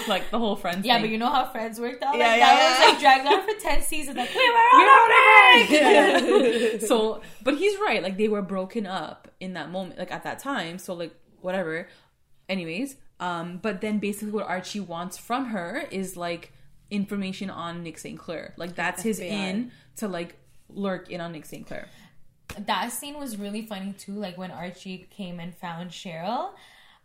like 0.08 0.30
the 0.30 0.38
whole 0.38 0.56
friends." 0.56 0.84
Yeah, 0.84 0.94
thing. 0.94 1.02
but 1.04 1.10
you 1.10 1.18
know 1.18 1.30
how 1.30 1.46
Friends 1.46 1.80
worked 1.80 2.02
out? 2.02 2.10
Like, 2.12 2.18
Yeah, 2.18 2.34
yeah, 2.36 2.46
that 2.46 2.58
yeah. 2.58 2.70
was 2.70 2.92
like 2.92 3.00
dragged 3.00 3.26
on 3.28 3.40
for 3.54 3.60
10 3.60 3.82
seasons. 3.82 4.16
Like, 4.16 4.34
we 4.34 4.48
were 4.48 4.54
We 4.78 4.82
on 4.82 5.10
a 5.10 5.14
a 5.14 5.66
break! 5.68 6.70
break. 6.80 6.80
so, 6.90 7.22
but 7.42 7.56
he's 7.56 7.78
right. 7.80 8.02
Like 8.02 8.16
they 8.18 8.28
were 8.28 8.42
broken 8.42 8.86
up 8.86 9.28
in 9.40 9.54
that 9.54 9.70
moment, 9.70 9.98
like 9.98 10.10
at 10.12 10.24
that 10.24 10.38
time. 10.40 10.78
So 10.78 10.94
like 10.94 11.14
whatever. 11.40 11.88
Anyways, 12.48 12.96
um, 13.20 13.58
but 13.62 13.80
then 13.80 13.98
basically 13.98 14.30
what 14.32 14.46
Archie 14.46 14.80
wants 14.80 15.16
from 15.18 15.46
her 15.46 15.84
is 15.90 16.16
like 16.16 16.52
information 16.90 17.50
on 17.50 17.82
Nick 17.82 17.98
St. 17.98 18.18
Clair. 18.18 18.54
Like 18.56 18.74
that's 18.74 19.02
his 19.02 19.20
FBI. 19.20 19.30
in 19.30 19.72
to 19.96 20.08
like 20.08 20.36
lurk 20.68 21.10
in 21.10 21.20
on 21.20 21.32
Nick 21.32 21.46
St. 21.46 21.66
Clair. 21.66 21.88
That 22.58 22.92
scene 22.92 23.18
was 23.18 23.36
really 23.36 23.66
funny 23.66 23.92
too. 23.92 24.12
Like 24.12 24.38
when 24.38 24.50
Archie 24.50 25.08
came 25.10 25.40
and 25.40 25.54
found 25.54 25.90
Cheryl. 25.90 26.50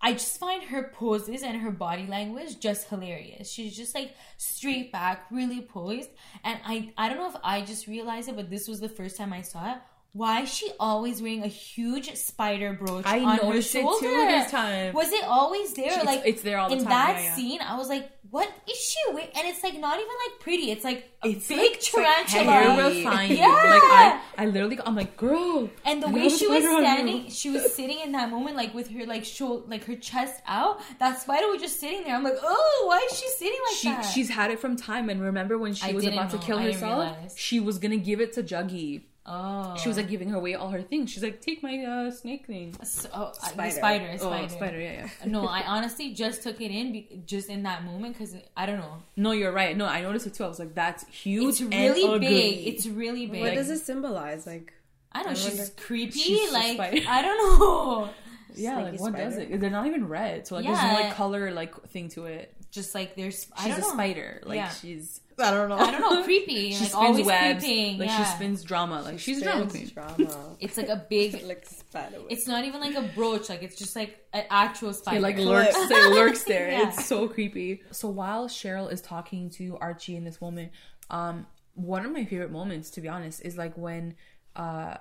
I 0.04 0.14
just 0.14 0.40
find 0.40 0.64
her 0.64 0.92
poses 0.96 1.44
and 1.44 1.62
her 1.62 1.70
body 1.70 2.08
language 2.08 2.60
just 2.60 2.88
hilarious. 2.90 3.52
She's 3.52 3.78
just 3.78 3.94
like 3.94 4.16
straight 4.38 4.92
back, 4.92 5.28
really 5.30 5.62
poised. 5.62 6.10
And 6.44 6.60
I 6.66 6.92
I 6.98 7.08
don't 7.08 7.20
know 7.20 7.30
if 7.30 7.36
I 7.44 7.62
just 7.62 7.86
realized 7.88 8.28
it, 8.28 8.36
but 8.36 8.50
this 8.50 8.68
was 8.68 8.80
the 8.80 8.90
first 8.90 9.16
time 9.16 9.32
I 9.32 9.42
saw 9.42 9.74
it. 9.74 9.78
Why 10.14 10.42
is 10.42 10.54
she 10.54 10.70
always 10.78 11.22
wearing 11.22 11.44
a 11.44 11.48
huge 11.48 12.14
spider 12.16 12.74
brooch 12.74 13.06
I 13.06 13.20
on 13.24 13.38
her 13.38 13.44
noticed 13.46 13.74
it 13.76 13.80
too 13.82 13.88
shoulder? 14.02 14.26
this 14.32 14.52
time. 14.52 14.94
Was 14.94 15.10
it 15.12 15.24
always 15.24 15.74
there? 15.74 15.86
It's- 15.88 16.06
like 16.06 16.24
it's 16.26 16.42
there 16.42 16.58
all 16.60 16.68
the 16.70 16.76
time. 16.76 16.84
in 16.84 16.90
that 16.90 17.16
yeah, 17.16 17.24
yeah. 17.24 17.36
scene, 17.36 17.62
I 17.62 17.78
was 17.78 17.88
like, 17.88 18.10
"What 18.30 18.50
is 18.70 18.78
she 18.78 18.98
wearing?" 19.14 19.30
And 19.38 19.48
it's 19.48 19.64
like 19.64 19.80
not 19.80 19.96
even 19.96 20.10
like 20.28 20.40
pretty. 20.42 20.70
It's 20.70 20.84
like 20.84 21.10
a 21.24 21.30
It's 21.30 21.48
big 21.48 21.58
like, 21.60 21.72
it's 21.76 21.94
like 21.94 22.28
tarantula. 22.28 22.76
terrifying. 22.92 23.38
Yeah. 23.38 23.48
Like 23.48 23.84
I, 23.84 24.22
I 24.38 24.46
literally, 24.48 24.80
I'm 24.86 24.96
like, 24.98 25.16
girl. 25.16 25.70
And 25.86 26.04
the 26.04 26.10
way 26.10 26.28
she 26.28 26.46
was 26.46 26.62
spider 26.64 26.76
on 26.76 26.84
you. 26.84 26.90
standing, 26.92 27.30
she 27.30 27.50
was 27.50 27.74
sitting 27.74 28.00
in 28.02 28.12
that 28.12 28.30
moment, 28.30 28.58
like 28.58 28.74
with 28.74 28.90
her 28.90 29.06
like 29.06 29.24
shoulder, 29.24 29.64
like 29.70 29.86
her 29.86 29.96
chest 29.96 30.42
out. 30.46 30.82
That 31.00 31.22
spider 31.22 31.48
was 31.48 31.62
just 31.62 31.80
sitting 31.80 32.04
there. 32.04 32.16
I'm 32.16 32.24
like, 32.24 32.38
oh, 32.44 32.84
why 32.88 33.08
is 33.10 33.18
she 33.18 33.30
sitting 33.30 33.60
like 33.70 33.78
She 33.78 33.88
that? 33.88 34.02
she's 34.02 34.30
had 34.30 34.52
it 34.52 34.60
from 34.60 34.76
time, 34.76 35.10
and 35.10 35.22
remember 35.22 35.58
when 35.58 35.74
she 35.74 35.90
I 35.90 35.94
was 35.94 36.06
about 36.06 36.32
to 36.32 36.38
kill 36.38 36.58
herself, 36.58 37.38
she 37.38 37.62
was 37.62 37.80
gonna 37.80 37.96
give 37.96 38.20
it 38.20 38.34
to 38.34 38.44
Juggy. 38.44 39.04
Oh, 39.26 39.76
She 39.78 39.88
was 39.88 39.98
like 39.98 40.10
giving 40.10 40.30
her 40.30 40.38
away 40.38 40.56
all 40.56 40.70
her 40.70 40.82
things. 40.82 41.12
She's 41.12 41.24
like, 41.24 41.42
take 41.42 41.62
my 41.64 41.84
uh, 41.84 42.12
snake 42.12 42.48
thing. 42.48 42.76
So, 42.84 43.10
oh, 43.14 43.32
I- 43.44 43.50
Spider. 43.50 43.70
the 43.70 43.76
spider, 43.76 44.10
Oh, 44.14 44.18
spider. 44.18 44.50
spider, 44.50 44.80
yeah, 44.82 44.92
yeah. 45.22 45.26
no, 45.28 45.48
I 45.58 45.64
honestly 45.68 46.14
just 46.14 46.44
took 46.44 46.60
it 46.62 46.72
in 46.72 46.92
be- 46.92 47.22
just 47.26 47.50
in 47.50 47.64
that 47.64 47.84
moment 47.84 48.18
because 48.18 48.36
I 48.58 48.66
don't 48.66 48.80
know. 48.80 49.04
No, 49.16 49.32
you're 49.32 49.52
right. 49.52 49.76
No, 49.78 49.86
I 49.86 50.02
noticed 50.02 50.28
it 50.28 50.34
too. 50.34 50.44
I 50.44 50.48
was 50.48 50.60
like, 50.60 50.74
that's 50.76 51.06
huge. 51.08 51.50
It's 51.50 51.60
and 51.62 51.74
really 51.74 52.04
ugly. 52.04 52.20
big. 52.28 52.68
It's 52.68 52.88
really 52.88 53.26
big. 53.28 53.42
What 53.42 53.54
does 53.56 53.70
it 53.70 53.80
symbolize? 53.80 54.46
Like, 54.48 54.74
I 55.12 55.24
don't 55.24 55.34
know. 55.34 55.40
I 55.40 55.44
She's 55.44 55.58
wonder- 55.58 55.72
creepy. 55.78 56.20
She's 56.20 56.52
like. 56.52 56.80
I 56.80 57.22
don't 57.22 57.60
know. 57.60 58.10
yeah. 58.56 58.76
Like, 58.78 58.88
Snaky 58.90 59.02
what 59.04 59.16
does 59.16 59.38
it? 59.38 59.60
They're 59.60 59.70
not 59.70 59.88
even 59.88 60.08
red, 60.08 60.48
so 60.48 60.56
like 60.56 60.66
there's 60.66 60.82
no 60.82 60.94
like 60.94 61.14
color 61.16 61.52
like 61.52 61.90
thing 61.90 62.10
to 62.10 62.26
it. 62.26 62.54
Just 62.72 62.96
like 62.96 63.16
there's. 63.16 63.48
I 63.56 63.66
She's 63.66 63.76
don't 63.76 63.80
a 63.80 63.82
know. 63.88 63.94
spider. 63.94 64.42
Like 64.46 64.56
Yeah. 64.58 64.70
she's 64.70 65.20
I 65.38 65.52
don't 65.52 65.70
know. 65.70 65.78
I 65.78 65.92
don't 65.92 66.02
know. 66.02 66.24
Creepy. 66.24 66.72
she 66.72 66.80
like 66.80 66.90
spins 66.90 66.94
always 66.94 67.26
webs. 67.26 67.64
creeping. 67.64 67.98
Like 68.00 68.10
yeah. 68.10 68.24
she 68.24 68.32
spins 68.36 68.64
drama. 68.64 69.02
Like 69.02 69.20
she's 69.20 69.42
a 69.42 69.44
drama 69.44 69.68
queen. 69.68 69.88
Drama. 69.94 70.56
It's 70.60 70.78
like 70.78 70.88
a 70.90 71.06
big. 71.10 71.44
like 71.48 71.66
spider. 71.66 72.18
web. 72.18 72.28
It's 72.30 72.48
not 72.48 72.64
even 72.66 72.80
like 72.80 72.96
a 72.96 73.02
brooch. 73.02 73.50
Like 73.50 73.64
it's 73.64 73.76
just 73.76 73.96
like 73.96 74.20
an 74.34 74.46
actual 74.50 74.94
spider. 74.94 75.18
It 75.18 75.22
like 75.22 75.38
lurks, 75.38 75.76
it 75.76 76.12
lurks 76.14 76.44
there. 76.44 76.72
Yeah. 76.72 76.88
It's 76.90 77.06
so 77.06 77.28
creepy. 77.28 77.82
So 77.92 78.10
while 78.10 78.48
Cheryl 78.48 78.92
is 78.92 79.02
talking 79.02 79.50
to 79.52 79.78
Archie 79.82 80.16
in 80.16 80.24
this 80.24 80.40
moment, 80.42 80.72
um, 81.10 81.48
one 81.74 82.06
of 82.06 82.12
my 82.12 82.24
favorite 82.26 82.52
moments, 82.52 82.90
to 82.92 83.02
be 83.02 83.08
honest, 83.10 83.42
is 83.44 83.58
like 83.58 83.78
when 83.78 84.16
uh 84.56 84.98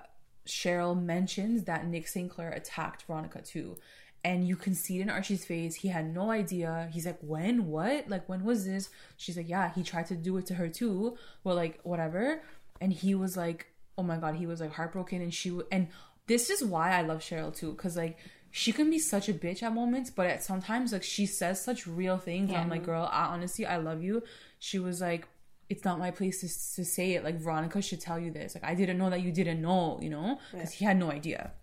Cheryl 0.47 0.99
mentions 0.99 1.65
that 1.65 1.85
Nick 1.85 2.07
St. 2.07 2.29
Clair 2.29 2.49
attacked 2.51 3.03
Veronica 3.03 3.41
too. 3.41 3.77
And 4.23 4.47
you 4.47 4.55
can 4.55 4.75
see 4.75 4.99
it 4.99 5.01
in 5.01 5.09
Archie's 5.09 5.45
face. 5.45 5.73
He 5.73 5.87
had 5.87 6.13
no 6.13 6.29
idea. 6.29 6.89
He's 6.93 7.07
like, 7.07 7.17
when? 7.21 7.67
What? 7.67 8.07
Like, 8.07 8.29
when 8.29 8.43
was 8.43 8.65
this? 8.65 8.89
She's 9.17 9.35
like, 9.35 9.49
yeah, 9.49 9.73
he 9.73 9.81
tried 9.81 10.05
to 10.07 10.15
do 10.15 10.37
it 10.37 10.45
to 10.47 10.53
her 10.53 10.69
too. 10.69 11.17
Well, 11.43 11.55
like, 11.55 11.79
whatever. 11.81 12.43
And 12.79 12.93
he 12.93 13.15
was 13.15 13.35
like, 13.35 13.67
oh 13.97 14.03
my 14.03 14.17
God, 14.17 14.35
he 14.35 14.45
was 14.45 14.61
like 14.61 14.73
heartbroken. 14.73 15.21
And 15.21 15.33
she, 15.33 15.49
w- 15.49 15.67
and 15.71 15.87
this 16.27 16.51
is 16.51 16.63
why 16.63 16.91
I 16.91 17.01
love 17.01 17.19
Cheryl 17.19 17.55
too. 17.55 17.73
Cause 17.73 17.97
like, 17.97 18.17
she 18.51 18.71
can 18.71 18.89
be 18.89 18.99
such 18.99 19.27
a 19.29 19.33
bitch 19.33 19.63
at 19.63 19.73
moments, 19.73 20.09
but 20.11 20.27
at 20.27 20.43
sometimes, 20.43 20.91
like, 20.93 21.03
she 21.03 21.25
says 21.25 21.63
such 21.63 21.87
real 21.87 22.17
things. 22.17 22.49
And 22.49 22.57
I'm 22.57 22.69
like, 22.69 22.83
girl, 22.83 23.09
I, 23.11 23.25
honestly, 23.25 23.65
I 23.65 23.77
love 23.77 24.03
you. 24.03 24.23
She 24.59 24.77
was 24.77 24.99
like, 25.01 25.27
it's 25.69 25.85
not 25.85 25.99
my 25.99 26.11
place 26.11 26.41
to, 26.41 26.47
to 26.75 26.85
say 26.85 27.13
it. 27.13 27.23
Like, 27.23 27.39
Veronica 27.39 27.81
should 27.81 28.01
tell 28.01 28.19
you 28.19 28.29
this. 28.29 28.53
Like, 28.53 28.65
I 28.65 28.75
didn't 28.75 28.97
know 28.97 29.09
that 29.09 29.21
you 29.21 29.31
didn't 29.31 29.61
know, 29.61 29.99
you 30.01 30.09
know? 30.09 30.37
Because 30.51 30.73
he 30.73 30.83
had 30.83 30.97
no 30.97 31.09
idea. 31.09 31.53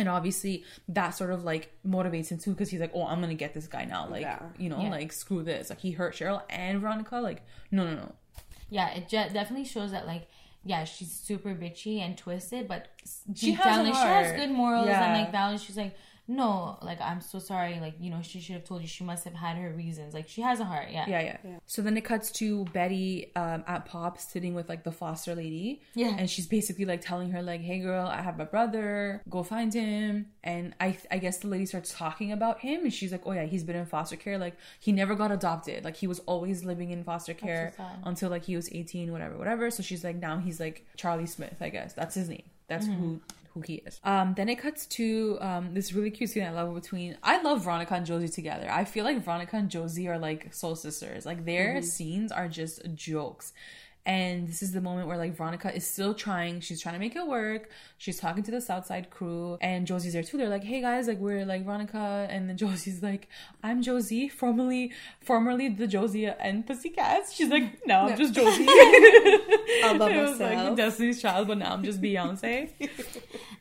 And 0.00 0.08
obviously, 0.08 0.64
that 0.88 1.10
sort 1.10 1.30
of 1.30 1.44
like 1.44 1.70
motivates 1.86 2.28
him 2.30 2.38
too 2.38 2.50
because 2.52 2.70
he's 2.70 2.80
like, 2.80 2.92
oh, 2.94 3.06
I'm 3.06 3.20
gonna 3.20 3.34
get 3.34 3.54
this 3.54 3.66
guy 3.68 3.84
now. 3.84 4.08
Like, 4.08 4.22
Yeah. 4.22 4.40
you 4.58 4.68
know, 4.68 4.80
Yeah. 4.80 4.90
like, 4.90 5.12
screw 5.12 5.42
this. 5.42 5.70
Like, 5.70 5.80
he 5.80 5.92
hurt 5.92 6.14
Cheryl 6.14 6.42
and 6.48 6.80
Veronica. 6.80 7.16
Like, 7.16 7.42
no, 7.70 7.84
no, 7.84 7.94
no. 7.94 8.12
Yeah, 8.70 8.88
it 8.90 9.08
je- 9.08 9.28
definitely 9.32 9.64
shows 9.66 9.90
that 9.92 10.06
like 10.06 10.26
yeah, 10.62 10.84
she's 10.84 11.10
super 11.10 11.54
bitchy 11.54 12.00
and 12.00 12.18
twisted, 12.18 12.68
but 12.68 12.88
She 13.34 13.52
deep 13.52 13.60
has 13.60 13.76
down 13.76 13.84
like 13.86 13.94
she 13.94 14.00
has 14.00 14.32
good 14.38 14.50
morals 14.50 14.86
Yeah. 14.88 15.04
and 15.14 15.22
like 15.22 15.32
values. 15.32 15.62
She's 15.62 15.76
like, 15.78 15.96
no, 16.30 16.78
like 16.80 17.00
I'm 17.00 17.20
so 17.20 17.40
sorry. 17.40 17.80
Like 17.80 17.94
you 17.98 18.08
know, 18.08 18.22
she 18.22 18.40
should 18.40 18.54
have 18.54 18.64
told 18.64 18.82
you. 18.82 18.86
She 18.86 19.02
must 19.02 19.24
have 19.24 19.34
had 19.34 19.56
her 19.56 19.70
reasons. 19.72 20.14
Like 20.14 20.28
she 20.28 20.42
has 20.42 20.60
a 20.60 20.64
heart. 20.64 20.86
Yeah. 20.92 21.04
Yeah, 21.08 21.38
yeah. 21.42 21.58
So 21.66 21.82
then 21.82 21.96
it 21.96 22.04
cuts 22.04 22.30
to 22.32 22.66
Betty 22.66 23.32
um, 23.34 23.64
at 23.66 23.84
Pop 23.84 24.16
sitting 24.16 24.54
with 24.54 24.68
like 24.68 24.84
the 24.84 24.92
foster 24.92 25.34
lady. 25.34 25.82
Yeah. 25.94 26.14
And 26.16 26.30
she's 26.30 26.46
basically 26.46 26.84
like 26.84 27.00
telling 27.00 27.32
her 27.32 27.42
like, 27.42 27.62
"Hey, 27.62 27.80
girl, 27.80 28.06
I 28.06 28.22
have 28.22 28.38
my 28.38 28.44
brother. 28.44 29.22
Go 29.28 29.42
find 29.42 29.74
him." 29.74 30.26
And 30.44 30.72
I, 30.80 30.96
I 31.10 31.18
guess 31.18 31.38
the 31.38 31.48
lady 31.48 31.66
starts 31.66 31.92
talking 31.92 32.30
about 32.30 32.60
him, 32.60 32.84
and 32.84 32.94
she's 32.94 33.10
like, 33.10 33.22
"Oh 33.26 33.32
yeah, 33.32 33.46
he's 33.46 33.64
been 33.64 33.74
in 33.74 33.86
foster 33.86 34.16
care. 34.16 34.38
Like 34.38 34.56
he 34.78 34.92
never 34.92 35.16
got 35.16 35.32
adopted. 35.32 35.84
Like 35.84 35.96
he 35.96 36.06
was 36.06 36.20
always 36.26 36.64
living 36.64 36.92
in 36.92 37.02
foster 37.02 37.34
care 37.34 37.72
sad. 37.76 37.98
until 38.04 38.30
like 38.30 38.44
he 38.44 38.54
was 38.54 38.68
eighteen, 38.70 39.10
whatever, 39.10 39.36
whatever." 39.36 39.68
So 39.72 39.82
she's 39.82 40.04
like, 40.04 40.14
now 40.14 40.38
he's 40.38 40.60
like 40.60 40.86
Charlie 40.96 41.26
Smith, 41.26 41.56
I 41.60 41.70
guess. 41.70 41.92
That's 41.92 42.14
his 42.14 42.28
name. 42.28 42.44
That's 42.68 42.86
who 42.86 43.20
who 43.54 43.60
he 43.60 43.74
is. 43.86 44.00
Um, 44.04 44.34
then 44.36 44.48
it 44.48 44.56
cuts 44.56 44.86
to 44.86 45.38
um, 45.40 45.74
this 45.74 45.92
really 45.92 46.10
cute 46.10 46.30
scene 46.30 46.44
I 46.44 46.50
love 46.50 46.74
between. 46.74 47.16
I 47.22 47.42
love 47.42 47.64
Veronica 47.64 47.94
and 47.94 48.06
Josie 48.06 48.28
together. 48.28 48.68
I 48.70 48.84
feel 48.84 49.04
like 49.04 49.22
Veronica 49.22 49.56
and 49.56 49.68
Josie 49.68 50.08
are 50.08 50.18
like 50.18 50.54
soul 50.54 50.76
sisters. 50.76 51.26
Like 51.26 51.44
their 51.44 51.82
scenes 51.82 52.32
are 52.32 52.48
just 52.48 52.82
jokes. 52.94 53.52
And 54.06 54.48
this 54.48 54.62
is 54.62 54.72
the 54.72 54.80
moment 54.80 55.08
where 55.08 55.18
like 55.18 55.36
Veronica 55.36 55.74
is 55.74 55.86
still 55.86 56.14
trying. 56.14 56.60
She's 56.60 56.80
trying 56.80 56.94
to 56.94 56.98
make 56.98 57.16
it 57.16 57.26
work. 57.26 57.68
She's 57.98 58.18
talking 58.18 58.42
to 58.44 58.50
the 58.50 58.60
Southside 58.60 59.10
crew, 59.10 59.58
and 59.60 59.86
Josie's 59.86 60.14
there 60.14 60.22
too. 60.22 60.38
They're 60.38 60.48
like, 60.48 60.64
"Hey 60.64 60.80
guys, 60.80 61.06
like 61.06 61.18
we're 61.18 61.44
like 61.44 61.64
Veronica," 61.64 62.26
and 62.30 62.48
then 62.48 62.56
Josie's 62.64 63.02
like, 63.02 63.28
"I'm 63.62 63.82
Josie, 63.82 64.28
formerly 64.28 64.92
formerly 65.20 65.68
the 65.68 65.86
Josie 65.86 66.26
and 66.26 66.66
Pussycats." 66.66 67.34
She's 67.34 67.48
like, 67.48 67.86
"No, 67.86 68.06
I'm 68.06 68.16
just 68.16 68.34
Josie." 68.34 68.66
All 69.84 69.98
by 69.98 70.10
it 70.10 70.22
was 70.22 70.40
like. 70.40 70.76
Destiny's 70.76 71.20
Child, 71.20 71.48
but 71.48 71.58
now 71.58 71.72
I'm 71.74 71.84
just 71.84 72.00
Beyonce. 72.00 72.70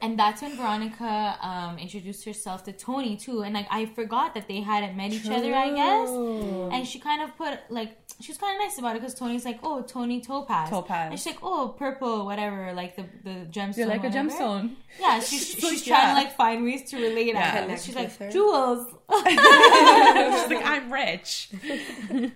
And 0.02 0.18
that's 0.18 0.42
when 0.42 0.56
Veronica 0.56 1.38
um, 1.42 1.78
introduced 1.78 2.24
herself 2.26 2.64
to 2.64 2.72
Toni 2.72 3.18
too. 3.18 3.42
And 3.42 3.54
like 3.54 3.68
I 3.70 3.86
forgot 3.88 4.34
that 4.36 4.48
they 4.48 4.62
hadn't 4.62 4.96
met 4.96 5.12
each 5.12 5.28
other, 5.30 5.54
I 5.54 5.72
guess. 5.76 6.10
And 6.10 6.88
she 6.88 7.00
kind 7.00 7.22
of 7.22 7.36
put 7.38 7.60
like 7.70 7.99
she 8.22 8.32
was 8.32 8.38
kind 8.38 8.56
of 8.56 8.66
nice 8.68 8.78
about 8.78 8.96
it 8.96 9.02
because 9.02 9.16
Toni's 9.16 9.46
like, 9.46 9.60
oh, 9.64 9.82
Toni 9.82 10.20
Topaz. 10.22 10.70
Topaz. 10.70 11.10
And 11.12 11.20
she's 11.20 11.26
like, 11.28 11.40
oh, 11.42 11.74
purple, 11.78 12.26
whatever, 12.26 12.74
like 12.74 12.96
the 12.96 13.06
the 13.24 13.46
gemstone. 13.50 13.78
You're 13.78 13.88
like 13.88 14.04
a 14.04 14.10
gemstone. 14.10 14.76
Yeah, 15.00 15.20
she's, 15.22 15.46
She's 15.48 15.56
she's, 15.56 15.64
like, 15.64 15.84
trying 15.86 16.16
to 16.16 16.22
like 16.22 16.36
find 16.36 16.64
ways 16.64 16.90
to 16.92 16.98
relate 16.98 17.28
Yeah. 17.28 17.40
at 17.40 17.54
her. 17.56 17.62
Connect 17.62 17.84
She's 17.84 17.96
like, 17.96 18.18
her. 18.18 18.30
jewels. 18.32 18.88
She's 19.10 20.50
like, 20.52 20.66
I'm 20.66 20.92
rich. 20.92 21.50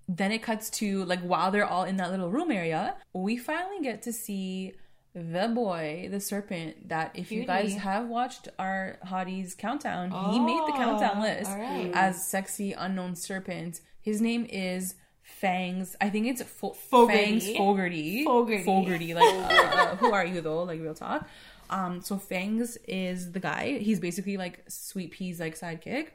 then 0.07 0.31
it 0.31 0.41
cuts 0.41 0.69
to 0.71 1.05
like 1.05 1.21
while 1.21 1.51
they're 1.51 1.65
all 1.65 1.83
in 1.83 1.97
that 1.97 2.11
little 2.11 2.29
room 2.29 2.51
area, 2.51 2.95
we 3.13 3.37
finally 3.37 3.81
get 3.81 4.01
to 4.03 4.13
see 4.13 4.73
the 5.13 5.47
boy, 5.53 6.07
the 6.11 6.19
serpent. 6.19 6.89
That 6.89 7.11
if 7.15 7.31
you 7.31 7.45
guys 7.45 7.75
have 7.75 8.07
watched 8.07 8.47
our 8.57 8.97
hotties 9.05 9.57
countdown, 9.57 10.11
he 10.31 10.39
made 10.39 10.61
the 10.67 10.71
countdown 10.71 11.17
Oh, 11.17 11.21
list 11.21 11.51
all 11.51 11.59
right. 11.59 11.91
as 11.93 12.25
sexy 12.27 12.71
unknown 12.73 13.15
serpent. 13.15 13.81
His 14.01 14.21
name 14.21 14.45
is. 14.49 14.95
Fangs, 15.39 15.95
I 15.99 16.09
think 16.09 16.27
it's 16.27 16.41
Fo- 16.43 16.73
Fogarty. 16.73 17.17
Fangs 17.17 17.57
Fogarty. 17.57 18.23
Fogarty. 18.23 18.63
Fogarty. 18.63 19.13
Like, 19.13 19.33
uh, 19.33 19.47
uh, 19.47 19.95
who 19.97 20.11
are 20.13 20.25
you 20.25 20.41
though? 20.41 20.63
Like, 20.63 20.79
real 20.81 20.93
talk. 20.93 21.27
Um, 21.69 22.01
so 22.01 22.17
Fangs 22.17 22.77
is 22.87 23.31
the 23.31 23.39
guy. 23.39 23.77
He's 23.79 23.99
basically 23.99 24.37
like 24.37 24.63
Sweet 24.67 25.11
Pea's 25.11 25.39
like 25.39 25.59
sidekick. 25.59 26.07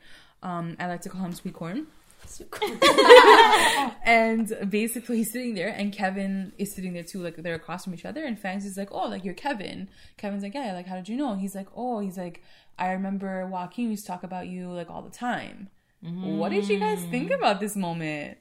Um, 0.42 0.76
I 0.78 0.87
like 0.87 1.00
to 1.02 1.09
call 1.09 1.22
him 1.22 1.33
Sweet 1.33 1.54
Corn. 1.54 1.87
and 4.04 4.52
basically 4.68 5.18
he's 5.18 5.33
sitting 5.33 5.54
there 5.54 5.68
and 5.68 5.92
Kevin 5.92 6.52
is 6.59 6.72
sitting 6.72 6.92
there 6.92 7.02
too, 7.02 7.22
like 7.22 7.37
they're 7.37 7.54
across 7.54 7.85
from 7.85 7.94
each 7.94 8.04
other 8.04 8.24
and 8.24 8.38
Fangs 8.38 8.64
is 8.66 8.76
like, 8.76 8.88
Oh, 8.92 9.09
like 9.09 9.24
you're 9.24 9.35
Kevin. 9.35 9.88
Kevin's 10.16 10.42
like, 10.42 10.54
Yeah, 10.54 10.72
like 10.74 10.87
how 10.87 10.96
did 10.96 11.09
you 11.09 11.16
know? 11.16 11.35
He's 11.35 11.54
like, 11.54 11.68
Oh, 11.76 12.00
he's 12.00 12.18
like, 12.18 12.42
I 12.78 12.90
remember 12.92 13.46
Joaquin 13.46 13.87
we 13.87 13.92
used 13.92 14.04
to 14.04 14.12
talk 14.12 14.22
about 14.24 14.46
you 14.46 14.68
like 14.70 14.90
all 14.90 15.02
the 15.02 15.11
time. 15.11 15.70
What 16.00 16.50
did 16.50 16.68
you 16.68 16.78
guys 16.78 17.02
think 17.11 17.31
about 17.33 17.59
this 17.61 17.74
moment? 17.74 18.38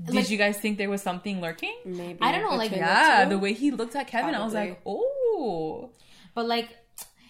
Did 0.00 0.14
Like- 0.14 0.30
you 0.30 0.38
guys 0.38 0.58
think 0.58 0.78
there 0.78 0.88
was 0.90 1.02
something 1.02 1.40
lurking? 1.40 1.76
Maybe. 1.84 2.18
I 2.22 2.32
don't 2.32 2.42
know, 2.42 2.56
like, 2.56 2.70
Yeah, 2.72 3.26
the 3.26 3.38
way 3.38 3.52
he 3.52 3.70
looked 3.70 3.94
at 3.96 4.06
Kevin, 4.06 4.34
I 4.34 4.44
was 4.44 4.54
like, 4.54 4.80
Oh 4.86 5.90
But 6.34 6.46
like, 6.46 6.68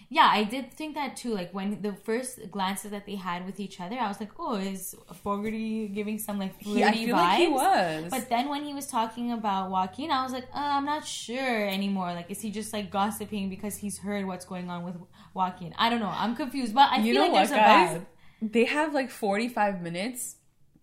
yeah, 0.09 0.29
I 0.31 0.43
did 0.43 0.71
think 0.71 0.93
that 0.95 1.17
too. 1.17 1.33
Like 1.33 1.51
when 1.53 1.81
the 1.81 1.93
first 1.93 2.51
glances 2.51 2.91
that 2.91 3.05
they 3.07 3.15
had 3.15 3.45
with 3.47 3.59
each 3.59 3.81
other, 3.81 3.97
I 3.99 4.07
was 4.07 4.19
like, 4.19 4.29
oh, 4.37 4.55
is 4.55 4.95
Fogarty 5.23 5.87
giving 5.87 6.19
some 6.19 6.37
like 6.37 6.61
flirty 6.61 6.79
he, 6.81 6.83
I 6.85 6.91
feel 6.93 7.15
vibes? 7.15 7.17
like 7.17 7.37
he 7.39 7.47
was. 7.47 8.11
But 8.11 8.29
then 8.29 8.47
when 8.47 8.63
he 8.63 8.73
was 8.75 8.85
talking 8.87 9.31
about 9.31 9.71
Joaquin, 9.71 10.11
I 10.11 10.21
was 10.23 10.31
like, 10.31 10.45
uh, 10.53 10.59
I'm 10.77 10.85
not 10.85 11.05
sure 11.07 11.67
anymore. 11.67 12.13
Like, 12.13 12.29
is 12.29 12.39
he 12.41 12.51
just 12.51 12.71
like 12.73 12.91
gossiping 12.91 13.49
because 13.49 13.75
he's 13.77 13.97
heard 13.97 14.25
what's 14.27 14.45
going 14.45 14.69
on 14.69 14.83
with 14.85 14.95
Joaquin? 15.33 15.73
I 15.79 15.89
don't 15.89 15.99
know. 15.99 16.13
I'm 16.13 16.35
confused, 16.35 16.75
but 16.75 16.91
I 16.91 16.97
you 16.97 17.13
feel 17.13 17.15
know 17.15 17.21
like 17.23 17.31
what, 17.31 17.49
there's 17.49 17.59
guys? 17.59 17.95
a 17.95 17.99
vibe. 18.45 18.51
They 18.53 18.65
have 18.65 18.93
like 18.93 19.09
45 19.09 19.81
minutes 19.81 20.35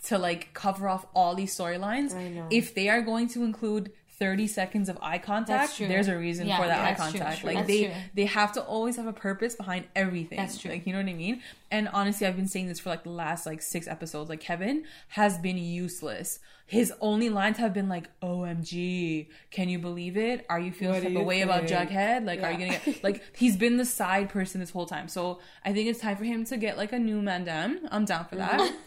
to 0.05 0.19
like 0.19 0.53
cover 0.55 0.89
off 0.89 1.07
all 1.15 1.35
these 1.35 1.57
storylines. 1.57 2.15
If 2.51 2.75
they 2.75 2.89
are 2.89 3.03
going 3.03 3.29
to 3.31 3.45
include 3.45 3.93
30 4.19 4.49
seconds 4.49 4.89
of 4.91 4.99
eye 5.01 5.17
contact, 5.17 5.79
there's 5.79 6.07
a 6.09 6.17
reason 6.17 6.47
Yeah, 6.47 6.59
for 6.61 6.67
that 6.67 6.79
eye 6.81 6.93
that's 6.95 7.11
true. 7.11 7.21
contact. 7.21 7.41
True. 7.41 7.47
Like 7.49 7.57
That's 7.59 7.69
they 7.69 7.85
true. 7.87 7.95
they 8.15 8.25
have 8.27 8.53
to 8.53 8.63
always 8.63 8.97
have 8.97 9.07
a 9.07 9.15
purpose 9.15 9.55
behind 9.55 9.87
everything. 9.97 10.37
That's 10.37 10.59
true. 10.59 10.71
Like 10.71 10.87
you 10.87 10.93
know 10.93 10.99
what 10.99 11.09
I 11.09 11.15
mean? 11.15 11.41
And 11.71 11.89
honestly, 11.89 12.27
I've 12.27 12.37
been 12.37 12.47
saying 12.49 12.69
this 12.69 12.79
for 12.81 12.91
like 12.91 13.05
the 13.05 13.11
last 13.11 13.47
like 13.47 13.63
six 13.63 13.89
episodes. 13.89 14.29
Like 14.29 14.41
Kevin 14.41 14.85
has 15.09 15.39
been 15.39 15.57
useless. 15.57 16.39
His 16.67 16.93
only 17.01 17.31
lines 17.31 17.57
have 17.59 17.73
been 17.73 17.89
like, 17.89 18.09
"OMG, 18.23 19.29
can 19.51 19.69
you 19.69 19.79
believe 19.79 20.17
it? 20.17 20.45
Are 20.49 20.61
you 20.61 20.71
feeling 20.71 21.03
type 21.03 21.17
of 21.17 21.25
way 21.25 21.41
about? 21.41 21.65
Jughead? 21.65 22.25
Like, 22.27 22.43
are 22.43 22.53
you 22.53 22.59
Yeah. 22.59 22.69
gonna 22.79 22.81
get 22.93 23.03
like?" 23.05 23.23
He's 23.37 23.57
been 23.57 23.77
the 23.79 23.85
side 23.87 24.29
person 24.29 24.61
this 24.61 24.71
whole 24.71 24.87
time. 24.87 25.09
So 25.09 25.41
I 25.65 25.73
think 25.73 25.89
it's 25.89 25.99
time 26.01 26.17
for 26.17 26.25
him 26.25 26.45
to 26.45 26.57
get 26.57 26.77
like 26.77 26.93
a 26.93 26.99
new 26.99 27.21
mandem. 27.23 27.79
I'm 27.91 28.05
down 28.05 28.27
for 28.27 28.37
that. 28.37 28.61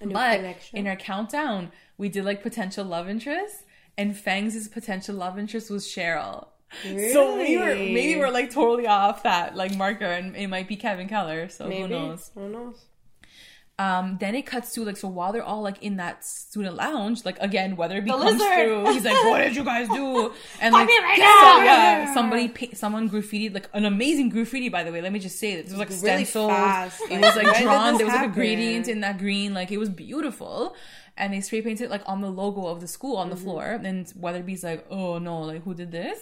But 0.00 0.36
connection. 0.36 0.78
in 0.78 0.86
our 0.86 0.96
countdown, 0.96 1.72
we 1.98 2.08
did 2.08 2.24
like 2.24 2.42
potential 2.42 2.84
love 2.84 3.08
interest, 3.08 3.64
and 3.96 4.16
Fangs' 4.16 4.68
potential 4.68 5.14
love 5.14 5.38
interest 5.38 5.70
was 5.70 5.86
Cheryl. 5.86 6.48
So 6.82 7.38
we 7.38 7.56
were 7.56 7.74
maybe 7.74 8.16
we're 8.16 8.30
like 8.30 8.50
totally 8.50 8.86
off 8.86 9.22
that 9.22 9.56
like 9.56 9.74
marker, 9.76 10.04
and 10.04 10.36
it 10.36 10.48
might 10.48 10.68
be 10.68 10.76
Kevin 10.76 11.08
Keller. 11.08 11.48
So 11.48 11.66
Maybe. 11.66 11.82
who 11.82 11.88
knows? 11.88 12.30
Who 12.34 12.48
knows? 12.48 12.84
Um, 13.78 14.16
then 14.20 14.34
it 14.34 14.46
cuts 14.46 14.72
to 14.72 14.84
like 14.86 14.96
so 14.96 15.06
while 15.06 15.32
they're 15.34 15.42
all 15.42 15.60
like 15.60 15.82
in 15.82 15.96
that 15.96 16.24
student 16.24 16.76
lounge, 16.76 17.26
like 17.26 17.36
again, 17.40 17.76
Weatherbee 17.76 18.06
The 18.06 18.16
comes 18.16 18.42
through. 18.42 18.92
He's 18.94 19.04
like, 19.04 19.22
"What 19.24 19.38
did 19.40 19.54
you 19.54 19.64
guys 19.64 19.86
do?" 19.88 20.32
And 20.62 20.72
like, 20.72 20.88
right 20.88 21.16
so, 21.18 21.62
yeah, 21.64 22.14
somebody, 22.14 22.48
pa- 22.48 22.74
someone 22.74 23.10
graffitied 23.10 23.52
like 23.52 23.68
an 23.74 23.84
amazing 23.84 24.30
graffiti. 24.30 24.70
By 24.70 24.82
the 24.82 24.92
way, 24.92 25.02
let 25.02 25.12
me 25.12 25.18
just 25.18 25.38
say 25.38 25.56
this. 25.56 25.66
It 25.66 25.72
was 25.72 25.78
like 25.78 25.90
Really 25.90 26.24
stenciled. 26.24 26.52
fast. 26.52 27.02
It 27.10 27.20
was 27.20 27.36
like 27.36 27.62
drawn. 27.62 27.98
There 27.98 28.06
was 28.06 28.14
like 28.14 28.30
a 28.30 28.32
gradient 28.32 28.88
in 28.88 29.00
that 29.00 29.18
green. 29.18 29.52
Like 29.52 29.70
it 29.70 29.76
was 29.78 29.90
beautiful. 29.90 30.74
And 31.18 31.32
they 31.34 31.42
spray 31.42 31.60
painted 31.60 31.90
like 31.90 32.02
on 32.06 32.22
the 32.22 32.30
logo 32.30 32.66
of 32.66 32.80
the 32.80 32.88
school 32.88 33.16
on 33.16 33.28
the 33.28 33.36
Mm-hmm. 33.36 33.44
floor. 33.44 33.80
And 33.84 34.06
Weatherbee's 34.18 34.64
like, 34.64 34.86
"Oh 34.90 35.18
no! 35.18 35.40
Like 35.42 35.64
who 35.64 35.74
did 35.74 35.90
this?" 35.92 36.18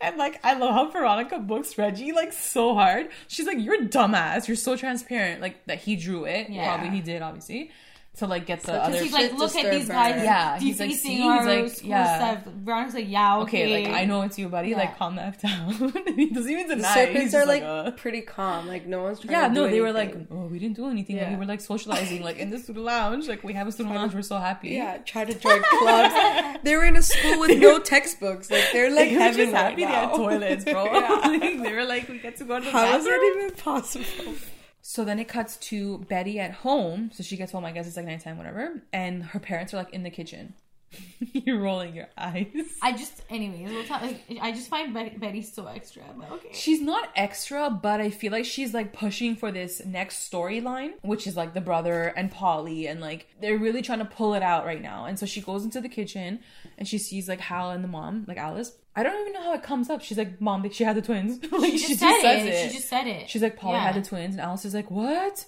And 0.00 0.16
like 0.16 0.38
I 0.44 0.54
love 0.54 0.74
how 0.74 0.90
Veronica 0.90 1.38
books 1.38 1.76
Reggie 1.76 2.12
like 2.12 2.32
so 2.32 2.74
hard. 2.74 3.08
She's 3.28 3.46
like, 3.46 3.58
"You're 3.58 3.82
a 3.82 3.86
dumbass. 3.86 4.46
You're 4.48 4.56
so 4.56 4.76
transparent." 4.76 5.40
Like 5.40 5.64
that 5.66 5.78
he 5.78 5.96
drew 5.96 6.24
it. 6.24 6.48
Yeah. 6.48 6.76
Probably 6.76 6.96
he 6.96 7.02
did, 7.02 7.22
obviously, 7.22 7.70
to 8.16 8.26
like 8.26 8.46
get 8.46 8.60
the 8.62 8.72
Because 8.72 8.80
other. 8.88 8.92
Because 8.92 9.02
he's 9.04 9.12
like, 9.12 9.30
shit 9.30 9.34
look 9.38 9.56
at 9.56 9.70
these 9.70 9.80
disturber. 9.88 9.92
guys 10.12 10.24
Yeah, 10.24 10.58
he's 10.58 10.80
like, 10.80 10.88
defacing 10.88 11.10
see, 11.10 11.16
he's 11.16 11.24
our 11.26 11.44
like, 11.62 11.68
school 11.70 11.88
yeah. 11.90 12.16
stuff. 12.40 12.52
Veronica's 12.54 12.94
like, 12.94 13.08
yeah, 13.10 13.38
okay. 13.40 13.64
okay, 13.64 13.84
like 13.90 13.94
I 14.00 14.04
know 14.06 14.22
it's 14.22 14.38
you, 14.38 14.48
buddy. 14.48 14.70
Yeah. 14.70 14.76
Like 14.78 14.96
calm 14.98 15.16
that 15.16 15.40
down. 15.42 15.72
he 16.16 16.30
doesn't 16.30 16.50
even 16.50 16.68
The 16.68 16.76
deny. 16.76 16.88
it. 16.98 17.06
serpents 17.08 17.34
are 17.34 17.38
just 17.40 17.48
like, 17.48 17.62
uh, 17.62 17.90
pretty 17.92 18.22
calm. 18.22 18.66
Like 18.66 18.86
no 18.86 19.02
one's 19.02 19.20
trying 19.20 19.32
yeah, 19.32 19.48
to 19.48 19.54
no, 19.54 19.66
do 19.66 19.70
they 19.72 19.80
were 19.80 19.92
like, 19.92 20.16
oh, 20.30 20.46
we 20.46 20.58
didn't 20.58 20.76
do 20.76 20.88
anything. 20.88 21.18
Like, 21.18 21.30
we 21.30 21.36
were 21.36 21.44
like 21.44 21.60
socializing, 21.60 22.22
like 22.22 22.38
in 22.38 22.50
the 22.50 22.58
student 22.58 22.84
lounge. 22.86 23.28
Like 23.28 23.44
we 23.44 23.52
have 23.52 23.66
a 23.68 23.72
student 23.72 23.94
lounge. 23.94 24.14
We're 24.14 24.22
so 24.22 24.38
happy. 24.38 24.70
Yeah, 24.70 24.96
try 24.98 25.24
to 25.24 25.34
join 25.34 25.62
clubs. 25.78 26.58
they 26.64 26.74
were 26.74 26.84
in 26.84 26.96
a 26.96 27.02
school 27.02 27.38
with 27.40 27.58
no 27.58 27.78
textbooks. 27.92 28.50
Like 28.50 28.64
they're 28.72 28.90
like 28.90 29.10
They 29.10 29.14
heaven 29.14 29.36
just 29.36 29.52
right 29.52 29.62
happy 29.62 29.84
they 29.84 29.90
had 29.90 30.10
toilets, 30.14 30.64
bro. 30.64 30.84
Like, 31.26 31.62
they 31.62 31.72
were 31.74 31.84
like, 31.84 32.08
we 32.08 32.18
get 32.18 32.36
to 32.38 32.44
go 32.44 32.58
to 32.58 32.64
the 32.64 32.70
How 32.70 32.96
is 32.96 33.04
bathroom. 33.04 33.20
that 33.20 33.36
even 33.44 33.56
possible? 33.56 34.34
So 34.88 35.04
then 35.04 35.18
it 35.18 35.26
cuts 35.26 35.56
to 35.56 35.98
Betty 36.08 36.38
at 36.38 36.52
home. 36.52 37.10
So 37.12 37.24
she 37.24 37.36
gets 37.36 37.50
home, 37.50 37.64
I 37.64 37.72
guess 37.72 37.88
it's 37.88 37.96
like 37.96 38.06
nighttime, 38.06 38.38
whatever. 38.38 38.84
And 38.92 39.24
her 39.24 39.40
parents 39.40 39.74
are 39.74 39.78
like 39.78 39.92
in 39.92 40.04
the 40.04 40.10
kitchen. 40.10 40.54
You're 41.32 41.58
rolling 41.58 41.92
your 41.92 42.06
eyes. 42.16 42.46
I 42.80 42.92
just, 42.92 43.20
anyways, 43.28 43.68
we'll 43.68 43.84
talk, 43.84 44.02
like, 44.02 44.22
I 44.40 44.52
just 44.52 44.68
find 44.68 44.94
Bet- 44.94 45.18
Betty 45.18 45.42
so 45.42 45.66
extra. 45.66 46.04
But 46.16 46.30
okay. 46.30 46.50
She's 46.52 46.80
not 46.80 47.08
extra, 47.16 47.68
but 47.68 48.00
I 48.00 48.10
feel 48.10 48.30
like 48.30 48.44
she's 48.44 48.72
like 48.72 48.92
pushing 48.92 49.34
for 49.34 49.50
this 49.50 49.84
next 49.84 50.30
storyline, 50.30 50.92
which 51.02 51.26
is 51.26 51.36
like 51.36 51.52
the 51.52 51.60
brother 51.60 52.04
and 52.16 52.30
Polly, 52.30 52.86
and 52.86 53.00
like 53.00 53.26
they're 53.40 53.58
really 53.58 53.82
trying 53.82 53.98
to 53.98 54.04
pull 54.04 54.34
it 54.34 54.42
out 54.42 54.64
right 54.64 54.80
now. 54.80 55.06
And 55.06 55.18
so 55.18 55.26
she 55.26 55.40
goes 55.40 55.64
into 55.64 55.80
the 55.80 55.88
kitchen 55.88 56.38
and 56.78 56.86
she 56.86 56.98
sees 56.98 57.28
like 57.28 57.40
Hal 57.40 57.72
and 57.72 57.82
the 57.82 57.88
mom, 57.88 58.24
like 58.28 58.38
Alice. 58.38 58.70
I 58.96 59.02
don't 59.02 59.20
even 59.20 59.34
know 59.34 59.42
how 59.42 59.52
it 59.54 59.62
comes 59.62 59.90
up. 59.90 60.00
She's 60.02 60.16
like, 60.18 60.40
"Mom, 60.40 60.68
she 60.70 60.82
had 60.84 60.96
the 60.96 61.02
twins." 61.02 61.38
like 61.52 61.72
She 61.72 61.94
just 61.94 62.00
said 62.00 62.46
it. 62.46 62.70
She 62.70 62.76
just 62.76 62.88
said 62.88 63.06
it. 63.06 63.28
She's 63.28 63.42
like, 63.42 63.56
Polly 63.56 63.74
Yeah. 63.74 63.82
had 63.84 63.94
the 63.94 64.02
twins, 64.02 64.34
and 64.34 64.40
Alice 64.40 64.64
is 64.64 64.74
like, 64.74 64.90
what? 64.90 65.44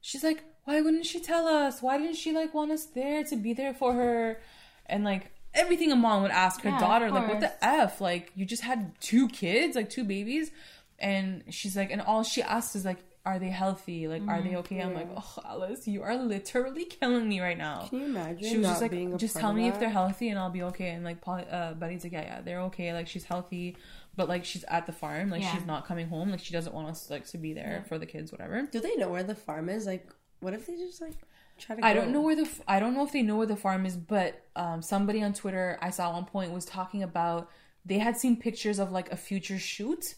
She's 0.00 0.22
like, 0.24 0.42
why 0.64 0.80
wouldn't 0.80 1.06
she 1.06 1.18
tell 1.20 1.46
us? 1.48 1.82
Why 1.82 1.98
didn't 1.98 2.16
she 2.16 2.32
like 2.32 2.54
want 2.54 2.70
us 2.70 2.86
there 2.86 3.24
to 3.24 3.36
be 3.36 3.52
there 3.52 3.74
for 3.74 3.92
her? 3.94 4.40
And 4.86 5.02
like 5.04 5.32
everything 5.54 5.90
a 5.92 5.96
mom 5.96 6.22
would 6.22 6.30
ask 6.30 6.60
her 6.62 6.70
Yeah, 6.70 6.78
daughter, 6.78 7.10
like, 7.10 7.28
what 7.28 7.40
the 7.40 7.52
f? 7.64 8.00
Like 8.00 8.30
you 8.36 8.44
just 8.44 8.62
had 8.62 8.92
two 9.00 9.28
kids, 9.28 9.74
like 9.74 9.90
two 9.90 10.04
babies, 10.04 10.50
and 10.98 11.42
she's 11.50 11.76
like, 11.76 11.90
and 11.90 12.00
all 12.00 12.22
she 12.22 12.42
asks 12.42 12.76
is 12.76 12.84
like, 12.84 12.98
are 13.24 13.38
they 13.38 13.50
healthy? 13.50 14.08
Like, 14.08 14.22
are 14.22 14.38
Mm-hmm. 14.38 14.48
they 14.48 14.56
okay? 14.56 14.80
I'm 14.80 14.94
like, 14.94 15.08
oh, 15.16 15.34
Alice, 15.44 15.86
you 15.86 16.02
are 16.02 16.16
literally 16.16 16.84
killing 16.86 17.28
me 17.28 17.40
right 17.40 17.56
now. 17.58 17.86
Can 17.88 18.00
you 18.00 18.06
imagine? 18.06 18.48
She 18.48 18.58
was 18.58 18.66
just 18.66 18.82
like, 18.82 19.16
just 19.16 19.36
tell 19.36 19.52
me 19.52 19.68
if 19.68 19.78
they're 19.78 19.90
healthy 19.90 20.28
and 20.30 20.38
I'll 20.38 20.50
be 20.50 20.62
okay. 20.64 20.90
And 20.90 21.04
like, 21.04 21.20
Polly, 21.20 21.44
uh, 21.50 21.74
Betty's 21.74 22.02
like, 22.04 22.12
yeah, 22.12 22.22
yeah, 22.22 22.40
they're 22.40 22.60
okay. 22.62 22.92
Like, 22.92 23.06
she's 23.06 23.24
healthy, 23.24 23.76
but 24.16 24.28
like, 24.28 24.44
she's 24.44 24.64
at 24.64 24.86
the 24.86 24.92
farm. 24.92 25.30
Like, 25.30 25.42
Yeah. 25.42 25.52
she's 25.54 25.64
not 25.64 25.86
coming 25.86 26.08
home. 26.08 26.30
Like, 26.30 26.40
she 26.40 26.52
doesn't 26.52 26.74
want 26.74 26.88
us 26.88 27.10
like 27.10 27.26
to 27.28 27.38
be 27.38 27.52
there 27.52 27.84
for 27.88 27.96
the 27.98 28.06
kids, 28.06 28.32
whatever. 28.32 28.62
Do 28.62 28.80
they 28.80 28.96
know 28.96 29.08
where 29.08 29.22
the 29.22 29.34
farm 29.36 29.68
is? 29.68 29.86
Like, 29.86 30.08
what 30.40 30.52
if 30.54 30.66
they 30.66 30.74
just 30.76 31.00
like 31.00 31.14
try 31.58 31.76
to? 31.76 31.84
I 31.86 31.94
go? 31.94 32.00
don't 32.00 32.12
know 32.12 32.22
where 32.22 32.34
the 32.34 32.48
I 32.66 32.80
don't 32.80 32.94
know 32.94 33.04
if 33.04 33.12
they 33.12 33.22
know 33.22 33.36
where 33.36 33.46
the 33.46 33.54
farm 33.56 33.86
is, 33.86 33.96
but 33.96 34.42
um, 34.56 34.82
somebody 34.82 35.22
on 35.22 35.32
Twitter 35.32 35.78
I 35.80 35.90
saw 35.90 36.08
at 36.08 36.14
one 36.14 36.24
point 36.24 36.50
was 36.50 36.64
talking 36.64 37.04
about 37.04 37.48
they 37.86 37.98
had 37.98 38.16
seen 38.16 38.36
pictures 38.36 38.80
of 38.80 38.90
like 38.90 39.12
a 39.12 39.16
future 39.16 39.58
shoot, 39.60 40.16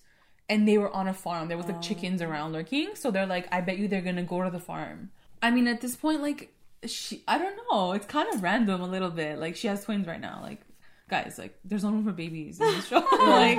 and 0.48 0.68
they 0.68 0.78
were 0.78 0.90
on 0.90 1.08
a 1.08 1.14
farm. 1.14 1.48
There 1.48 1.56
was 1.56 1.66
like 1.66 1.80
chickens 1.80 2.20
around 2.20 2.52
lurking, 2.52 2.94
so 2.94 3.10
they're 3.10 3.26
like, 3.26 3.48
I 3.52 3.60
bet 3.60 3.78
you 3.78 3.88
they're 3.88 4.02
gonna 4.02 4.22
go 4.22 4.42
to 4.42 4.50
the 4.50 4.60
farm. 4.60 5.10
I 5.42 5.50
mean, 5.50 5.66
at 5.68 5.80
this 5.80 5.96
point, 5.96 6.22
like 6.22 6.52
she, 6.86 7.22
I 7.26 7.38
don't 7.38 7.56
know. 7.70 7.92
It's 7.92 8.06
kind 8.06 8.32
of 8.32 8.42
random 8.42 8.80
a 8.80 8.86
little 8.86 9.10
bit. 9.10 9.38
Like 9.38 9.56
she 9.56 9.68
has 9.68 9.84
twins 9.84 10.06
right 10.06 10.20
now. 10.20 10.40
Like 10.42 10.60
guys, 11.08 11.38
like 11.38 11.58
there's 11.64 11.84
no 11.84 11.90
room 11.90 12.04
for 12.04 12.12
babies 12.12 12.60
in 12.60 12.66
this 12.66 12.86
show. 12.86 13.06
like 13.12 13.58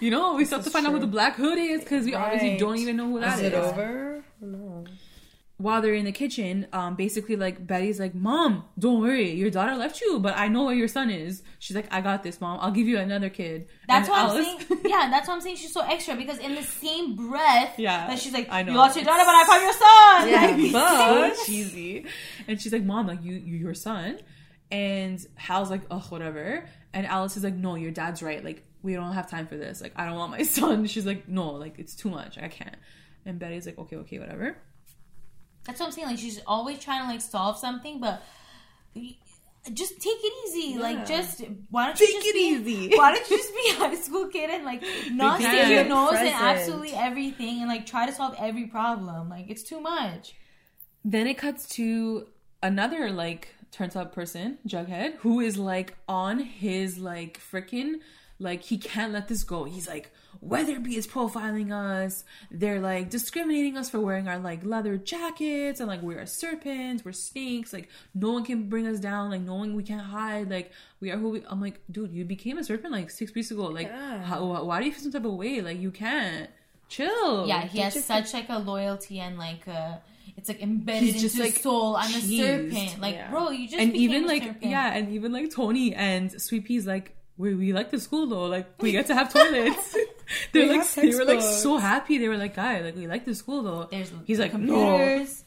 you 0.00 0.10
know, 0.10 0.34
we 0.34 0.44
still 0.44 0.58
have 0.58 0.64
to 0.64 0.70
find 0.70 0.86
out 0.86 0.92
who 0.92 0.98
the 0.98 1.06
black 1.06 1.36
hood 1.36 1.58
is 1.58 1.80
because 1.80 2.04
we 2.04 2.14
obviously 2.14 2.56
don't 2.56 2.76
even 2.76 2.96
know 2.96 3.06
who 3.06 3.20
that 3.20 3.38
Is 3.38 3.40
is 3.40 3.52
it 3.52 3.54
over? 3.54 4.24
No. 4.40 4.84
While 5.58 5.80
they're 5.80 5.94
in 5.94 6.04
the 6.04 6.12
kitchen, 6.12 6.66
um, 6.74 6.96
basically 6.96 7.34
like 7.36 7.66
Betty's 7.66 7.98
like, 7.98 8.14
"Mom, 8.14 8.64
don't 8.78 9.00
worry, 9.00 9.30
your 9.32 9.48
daughter 9.50 9.74
left 9.74 10.00
you, 10.02 10.18
but 10.20 10.36
I 10.36 10.48
know 10.48 10.64
where 10.64 10.74
your 10.74 10.88
son 10.88 11.08
is." 11.10 11.42
She's 11.58 11.74
like, 11.74 11.86
"I 11.90 12.00
got 12.02 12.22
this, 12.22 12.40
mom. 12.42 12.58
I'll 12.60 12.70
give 12.72 12.86
you 12.86 12.98
another 12.98 13.30
kid." 13.30 13.68
That's 13.88 14.08
And 14.08 14.12
why 14.16 14.22
I'm 14.38 14.44
saying. 14.44 14.80
Yeah, 14.86 15.08
that's 15.10 15.26
why 15.28 15.34
I'm 15.34 15.40
saying 15.40 15.56
she's 15.56 15.72
so 15.72 15.80
extra 15.80 16.14
because 16.14 16.38
in 16.38 16.54
the 16.54 16.62
same 16.62 17.16
breath, 17.16 17.78
Yeah, 17.78 18.06
that 18.06 18.18
she's 18.18 18.32
like, 18.34 18.48
I 18.50 18.62
know. 18.64 18.72
"You 18.72 18.78
lost 18.78 18.96
your 18.96 19.04
daughter, 19.04 19.22
but 19.24 19.34
I 19.34 19.44
found 19.46 19.62
your 19.62 19.72
son." 19.72 20.72
Yeah, 20.72 20.72
Like, 20.72 20.72
but 21.36 21.46
cheesy. 21.46 22.06
And 22.46 22.60
she's 22.60 22.72
like, 22.72 22.84
"Mom, 22.84 23.06
like 23.06 23.22
you, 23.24 23.34
you, 23.34 23.56
your 23.56 23.74
son." 23.74 24.18
And 24.70 25.24
Hal's 25.36 25.70
like, 25.70 25.82
"Oh, 25.90 26.04
whatever." 26.10 26.68
And 26.92 27.06
Alice 27.06 27.36
is 27.36 27.44
like, 27.44 27.54
"No, 27.54 27.76
your 27.76 27.92
dad's 27.92 28.22
right. 28.22 28.44
Like 28.44 28.62
we 28.82 28.94
don't 28.94 29.12
have 29.12 29.30
time 29.30 29.46
for 29.46 29.56
this. 29.56 29.80
Like 29.80 29.92
I 29.96 30.04
don't 30.06 30.16
want 30.16 30.32
my 30.32 30.42
son." 30.56 30.86
She's 30.86 31.06
like, 31.06 31.28
"No, 31.28 31.52
like 31.52 31.78
it's 31.78 31.94
too 31.94 32.10
much. 32.10 32.36
I 32.38 32.48
can't." 32.48 32.76
And 33.24 33.38
Betty's 33.38 33.64
like, 33.66 33.78
"Okay, 33.78 33.96
okay, 33.96 34.18
whatever." 34.18 34.56
That's 35.66 35.80
what 35.80 35.86
I'm 35.86 35.92
saying. 35.92 36.08
Like 36.08 36.18
she's 36.18 36.40
always 36.46 36.78
trying 36.78 37.02
to 37.02 37.08
like 37.08 37.20
solve 37.20 37.58
something, 37.58 38.00
but 38.00 38.22
just 39.72 40.00
take 40.00 40.18
it 40.18 40.32
easy. 40.48 40.78
Like 40.78 41.06
just 41.06 41.42
why 41.70 41.86
don't 41.86 42.00
you 42.00 42.06
Take 42.06 42.16
just 42.16 42.26
it 42.28 42.34
be, 42.34 42.40
easy. 42.40 42.96
Why 42.96 43.12
don't 43.12 43.30
you 43.30 43.36
just 43.36 43.52
be 43.54 43.70
a 43.70 43.74
high 43.74 43.94
school 43.96 44.28
kid 44.28 44.50
and 44.50 44.64
like 44.64 44.82
not 45.10 45.40
stick 45.40 45.68
your 45.68 45.84
nose 45.84 46.14
in 46.14 46.28
absolutely 46.28 46.92
everything 46.92 47.60
and 47.60 47.68
like 47.68 47.86
try 47.86 48.06
to 48.06 48.12
solve 48.12 48.34
every 48.38 48.66
problem? 48.66 49.28
Like 49.28 49.46
it's 49.48 49.62
too 49.62 49.80
much. 49.80 50.34
Then 51.04 51.26
it 51.26 51.34
cuts 51.38 51.68
to 51.70 52.28
another 52.62 53.10
like 53.10 53.54
turns 53.72 53.96
up 53.96 54.14
person, 54.14 54.58
Jughead, 54.66 55.16
who 55.16 55.40
is 55.40 55.58
like 55.58 55.96
on 56.08 56.38
his 56.40 56.98
like 56.98 57.40
freaking 57.40 57.96
like 58.38 58.62
he 58.62 58.78
can't 58.78 59.12
let 59.12 59.28
this 59.28 59.44
go. 59.44 59.64
He's 59.64 59.88
like 59.88 60.10
Weatherbee 60.44 60.96
is 60.96 61.06
profiling 61.06 61.72
us. 61.72 62.22
They're 62.50 62.80
like 62.80 63.08
discriminating 63.08 63.76
us 63.78 63.88
for 63.88 63.98
wearing 64.00 64.28
our 64.28 64.38
like 64.38 64.64
leather 64.64 64.98
jackets 64.98 65.80
and 65.80 65.88
like 65.88 66.02
we 66.02 66.14
are 66.14 66.26
serpents, 66.26 67.04
we're 67.04 67.12
snakes. 67.12 67.72
Like 67.72 67.88
no 68.14 68.32
one 68.32 68.44
can 68.44 68.68
bring 68.68 68.86
us 68.86 69.00
down. 69.00 69.30
Like 69.30 69.40
no 69.40 69.54
one 69.54 69.74
we 69.74 69.82
can't 69.82 70.06
hide. 70.06 70.50
Like 70.50 70.72
we 71.00 71.10
are 71.10 71.16
who 71.16 71.30
we. 71.30 71.42
I'm 71.48 71.60
like, 71.60 71.80
dude, 71.90 72.12
you 72.12 72.24
became 72.24 72.58
a 72.58 72.64
serpent 72.64 72.92
like 72.92 73.10
six 73.10 73.34
weeks 73.34 73.50
ago. 73.50 73.64
Like, 73.66 73.86
Yeah. 73.88 74.22
how, 74.22 74.44
why 74.64 74.80
do 74.80 74.86
you 74.86 74.92
feel 74.92 75.02
some 75.04 75.12
type 75.12 75.24
of 75.24 75.32
way? 75.34 75.62
Like 75.62 75.80
you 75.80 75.90
can't 75.90 76.50
chill. 76.88 77.46
Yeah, 77.46 77.62
he 77.66 77.78
has 77.80 77.94
just- 77.94 78.06
such 78.06 78.34
like 78.34 78.48
a 78.50 78.58
loyalty 78.58 79.18
and 79.20 79.38
like 79.38 79.66
uh 79.66 79.96
it's 80.36 80.48
like 80.50 80.60
embedded 80.60 81.02
He's 81.02 81.14
into 81.14 81.22
just, 81.28 81.36
his 81.36 81.44
like, 81.54 81.62
soul. 81.62 81.96
I'm 81.96 82.10
a 82.14 82.20
serpent. 82.20 83.00
Like, 83.00 83.14
Yeah. 83.14 83.30
bro, 83.30 83.50
you 83.50 83.68
just 83.68 83.80
and 83.80 83.92
became 83.92 84.10
even 84.10 84.24
a 84.24 84.26
like 84.28 84.42
serpent. 84.42 84.64
yeah 84.70 84.92
and 84.94 85.08
even 85.14 85.32
like 85.32 85.50
toni 85.50 85.94
and 85.94 86.30
sweet 86.40 86.66
pea's 86.66 86.86
like 86.86 87.15
we, 87.38 87.54
we 87.54 87.72
like 87.72 87.90
the 87.90 88.00
school 88.00 88.26
though 88.26 88.46
like 88.46 88.66
we 88.80 88.92
get 88.92 89.06
to 89.06 89.14
have 89.14 89.32
toilets 89.32 89.94
they're 90.52 90.68
We 90.68 90.78
like 90.78 90.90
they 90.94 91.14
were 91.14 91.24
like 91.24 91.42
so 91.42 91.76
happy 91.76 92.18
they 92.18 92.28
were 92.28 92.36
like 92.36 92.54
guy 92.54 92.80
like 92.80 92.96
we 92.96 93.06
like 93.06 93.24
the 93.24 93.34
school 93.34 93.62
though 93.62 93.84
There's 93.90 94.12
he's 94.24 94.38
like 94.38 94.54
no 94.54 94.58
computers. 94.58 95.44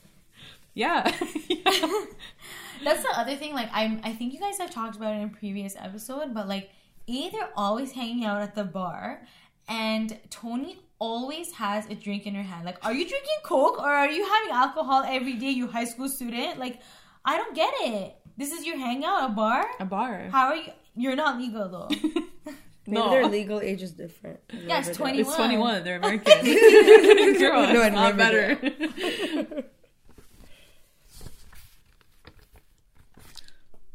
yeah 0.74 1.12
That's 2.84 3.04
the 3.04 3.10
other 3.20 3.36
thing. 3.36 3.54
Like 3.54 3.70
I'm, 3.74 4.00
I 4.04 4.14
think 4.14 4.34
you 4.34 4.40
guys 4.40 4.58
have 4.58 4.72
talked 4.72 4.96
about 4.96 5.14
it 5.14 5.18
in 5.18 5.24
a 5.24 5.28
previous 5.30 5.76
episode, 5.76 6.34
but 6.34 6.48
like 6.48 6.70
either 7.08 7.50
always 7.56 7.92
hanging 7.92 8.24
out 8.24 8.42
at 8.42 8.56
the 8.56 8.64
bar, 8.64 9.22
and 9.68 10.18
Toni 10.30 10.80
always 10.98 11.52
has 11.54 11.86
a 11.88 11.96
drink 11.96 12.26
in 12.26 12.36
her 12.36 12.44
hand. 12.44 12.66
Like, 12.66 12.78
are 12.86 12.94
you 12.94 13.08
drinking 13.08 13.40
Coke 13.44 13.80
or 13.80 13.90
are 13.90 14.10
you 14.10 14.24
having 14.26 14.52
alcohol 14.52 15.04
every 15.06 15.34
day? 15.36 15.50
You 15.50 15.68
high 15.68 15.86
school 15.86 16.08
student. 16.10 16.58
Like, 16.60 16.80
I 17.26 17.38
don't 17.38 17.56
get 17.56 17.74
it. 17.82 18.16
This 18.38 18.54
is 18.54 18.66
your 18.66 18.78
hangout, 18.78 19.30
a 19.30 19.34
bar. 19.34 19.66
a 19.80 19.86
bar 19.86 20.30
How 20.32 20.48
are 20.48 20.56
you? 20.56 20.72
You're 21.00 21.16
not 21.16 21.38
legal 21.40 21.70
though. 21.70 21.88
Maybe 22.86 23.00
No. 23.00 23.10
their 23.10 23.28
legal 23.28 23.62
age 23.62 23.82
is 23.82 23.92
different. 23.94 24.40
Yeah, 24.68 24.80
it's 24.80 24.90
Over 24.90 25.12
there. 25.12 25.14
20. 25.14 25.20
It's 25.20 25.36
21. 25.36 25.82
21. 25.82 25.84
They're 25.86 25.98
American. 26.02 27.40
Girl, 27.40 27.62
No, 27.74 27.82
it's 27.84 27.96
not 27.96 28.18
better. 28.18 29.64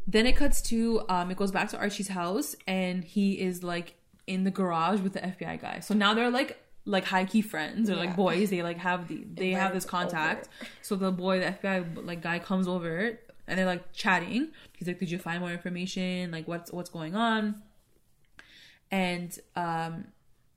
then 0.07 0.26
it 0.26 0.36
cuts 0.36 0.61
to 0.62 1.02
um 1.09 1.30
it 1.30 1.36
goes 1.36 1.50
back 1.50 1.68
to 1.70 1.78
Archie's 1.78 2.09
house 2.09 2.55
and 2.66 3.05
he 3.05 3.40
is 3.40 3.62
like 3.62 3.94
in 4.26 4.44
the 4.44 4.50
garage 4.50 5.00
with 5.00 5.12
the 5.12 5.20
FBI 5.20 5.61
guy. 5.61 5.80
So 5.80 5.94
now 5.94 6.14
they're 6.14 6.30
like 6.30 6.59
like 6.86 7.05
high 7.05 7.24
key 7.24 7.40
friends 7.42 7.88
or 7.88 7.96
like 7.96 8.14
boys. 8.16 8.50
They 8.50 8.62
like 8.62 8.78
have 8.78 9.09
the 9.09 9.24
they 9.32 9.50
have 9.50 9.72
this 9.72 9.84
contact. 9.84 10.48
So 10.82 10.96
the 10.96 11.11
boy, 11.11 11.40
the 11.40 11.46
FBI 11.46 12.05
like 12.07 12.22
guy 12.22 12.38
comes 12.38 12.68
over 12.68 13.18
and 13.47 13.59
they're 13.59 13.66
like 13.66 13.92
chatting. 13.92 14.49
He's 14.76 14.88
like, 14.88 14.99
Did 14.99 15.11
you 15.11 15.18
find 15.18 15.40
more 15.40 15.51
information? 15.51 16.30
Like 16.30 16.49
what's 16.49 16.72
what's 16.72 16.90
going 16.90 17.14
on? 17.14 17.62
And 18.90 19.38
um 19.57 20.07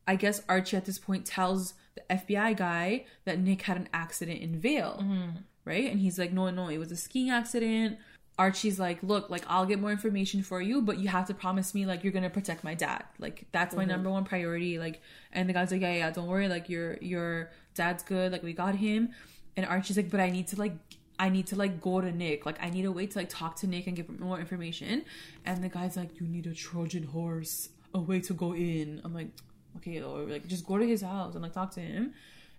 I 0.08 0.16
guess 0.16 0.42
Archie 0.48 0.78
at 0.78 0.86
this 0.86 1.00
point 1.00 1.26
tells 1.26 1.74
the 1.96 2.02
FBI 2.10 2.56
guy 2.56 3.06
that 3.26 3.40
Nick 3.40 3.64
had 3.64 3.76
an 3.76 3.90
accident 3.94 4.40
in 4.42 4.58
Vail, 4.58 5.04
right? 5.66 5.92
And 5.92 6.00
he's 6.00 6.18
like, 6.18 6.32
no, 6.32 6.50
no, 6.50 6.70
it 6.70 6.78
was 6.78 6.92
a 6.94 6.96
skiing 6.96 7.30
accident. 7.30 7.98
Archie's 8.40 8.80
like, 8.80 9.02
look, 9.04 9.30
like 9.30 9.44
I'll 9.48 9.66
get 9.66 9.80
more 9.82 9.92
information 9.92 10.44
for 10.44 10.62
you, 10.62 10.82
but 10.82 11.00
you 11.00 11.08
have 11.10 11.28
to 11.28 11.34
promise 11.34 11.74
me 11.74 11.86
like 11.86 12.04
you're 12.04 12.14
gonna 12.14 12.30
protect 12.30 12.64
my 12.64 12.76
dad. 12.76 13.04
Like 13.20 13.48
that's 13.52 13.76
my 13.76 13.84
number 13.84 14.10
one 14.10 14.24
priority. 14.26 14.78
Like, 14.80 15.02
and 15.34 15.50
the 15.50 15.54
guy's 15.54 15.72
like, 15.72 15.82
yeah, 15.82 15.94
yeah, 15.96 16.12
don't 16.12 16.28
worry. 16.28 16.48
Like 16.48 16.70
your 16.70 16.98
your 17.02 17.50
dad's 17.74 18.04
good. 18.04 18.32
Like 18.32 18.44
we 18.44 18.54
got 18.54 18.76
him. 18.76 19.10
And 19.58 19.66
Archie's 19.66 19.98
like, 19.98 20.12
but 20.12 20.20
I 20.20 20.30
need 20.30 20.48
to 20.50 20.56
like 20.56 20.74
I 21.20 21.30
need 21.30 21.47
to 21.47 21.55
like 21.55 21.82
go 21.82 22.01
to 22.01 22.11
Nick. 22.11 22.45
Like 22.45 22.57
I 22.61 22.70
need 22.70 22.86
a 22.86 22.91
way 22.91 23.07
to 23.07 23.18
like 23.18 23.30
talk 23.30 23.55
to 23.57 23.68
Nick 23.68 23.88
and 23.88 23.95
get 23.95 24.20
more 24.20 24.39
information. 24.39 25.03
And 25.45 25.63
the 25.63 25.70
guy's 25.70 25.97
like, 25.97 26.20
you 26.20 26.28
need 26.28 26.45
a 26.47 26.53
Trojan 26.53 27.03
horse, 27.03 27.70
a 27.93 27.99
way 27.99 28.20
to 28.22 28.34
go 28.34 28.53
in. 28.53 29.01
I'm 29.03 29.13
like, 29.13 29.30
okay, 29.78 30.01
or 30.01 30.24
like 30.24 30.47
just 30.47 30.65
go 30.65 30.78
to 30.78 30.88
his 30.88 31.01
house 31.01 31.34
and 31.34 31.43
like 31.43 31.53
talk 31.53 31.72
to 31.72 31.82
him. 31.82 32.13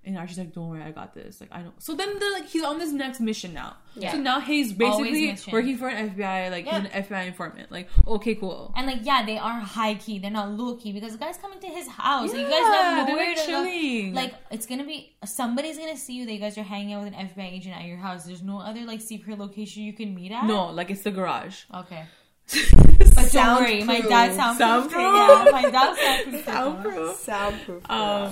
And 0.05 0.17
Archie's 0.17 0.39
like, 0.39 0.55
don't 0.55 0.69
worry, 0.71 0.83
I 0.83 0.91
got 0.91 1.13
this. 1.13 1.39
Like 1.41 1.51
I 1.53 1.61
don't. 1.61 1.83
So 1.83 1.95
then 1.95 2.19
they're 2.19 2.33
like, 2.33 2.47
he's 2.47 2.65
on 2.65 2.79
this 2.79 2.93
next 2.93 3.21
mission 3.21 3.53
now. 3.53 3.77
Yeah. 3.95 4.13
So 4.13 4.19
now 4.19 4.41
he's 4.41 4.73
basically 4.73 5.37
working 5.53 5.77
for 5.77 5.89
an 5.89 6.11
FBI, 6.11 6.51
like 6.51 6.65
Yeah. 6.65 6.77
an 6.77 6.87
FBI 7.05 7.27
informant. 7.27 7.71
Like 7.71 7.89
okay, 8.07 8.35
cool. 8.37 8.73
And 8.75 8.87
like, 8.87 9.01
yeah, 9.03 9.27
they 9.27 9.37
are 9.37 9.61
high 9.61 9.97
key. 9.97 10.19
They're 10.19 10.31
not 10.31 10.51
low 10.53 10.77
key 10.77 10.93
because 10.93 11.13
the 11.13 11.19
guy's 11.19 11.37
coming 11.37 11.61
to 11.61 11.67
his 11.67 11.89
house. 11.89 12.31
and 12.31 12.41
you 12.41 12.47
Yeah, 12.47 12.53
guys 12.53 12.81
have 12.81 13.07
they're, 13.07 13.15
nowhere 13.17 13.29
like, 13.29 13.37
to 13.37 13.51
go. 13.51 13.65
chilling. 13.65 14.15
Like, 14.15 14.35
it's 14.51 14.65
gonna 14.67 14.85
be 14.87 15.15
somebody's 15.27 15.77
gonna 15.77 15.97
see 15.97 16.15
you 16.15 16.25
that 16.27 16.33
you 16.33 16.39
guys 16.39 16.57
are 16.57 16.63
hanging 16.63 16.95
out 16.95 17.05
with 17.05 17.13
an 17.13 17.29
FBI 17.29 17.53
agent 17.53 17.77
at 17.77 17.85
your 17.85 17.99
house. 17.99 18.25
There's 18.25 18.43
no 18.43 18.61
other 18.61 18.85
like 18.87 19.03
secret 19.03 19.39
location 19.39 19.83
you 19.83 19.93
can 19.93 20.15
meet 20.15 20.33
at. 20.33 20.47
No, 20.47 20.69
like 20.71 20.91
it's 20.91 21.03
the 21.03 21.11
garage. 21.11 21.65
Okay. 21.75 22.05
But 23.15 23.31
don't 23.33 23.61
worry, 23.63 23.83
my 23.85 24.01
Soundproof. 24.01 24.09
dad 24.09 24.35
soundproof. 24.35 24.93
Soundproof. 24.93 25.03
Yeah, 25.03 25.49
my 25.53 25.63
dad 25.71 25.97
soundproof. 26.45 26.45
Soundproof. 26.45 27.17
Soundproof. 27.17 27.91
Um, 27.91 28.31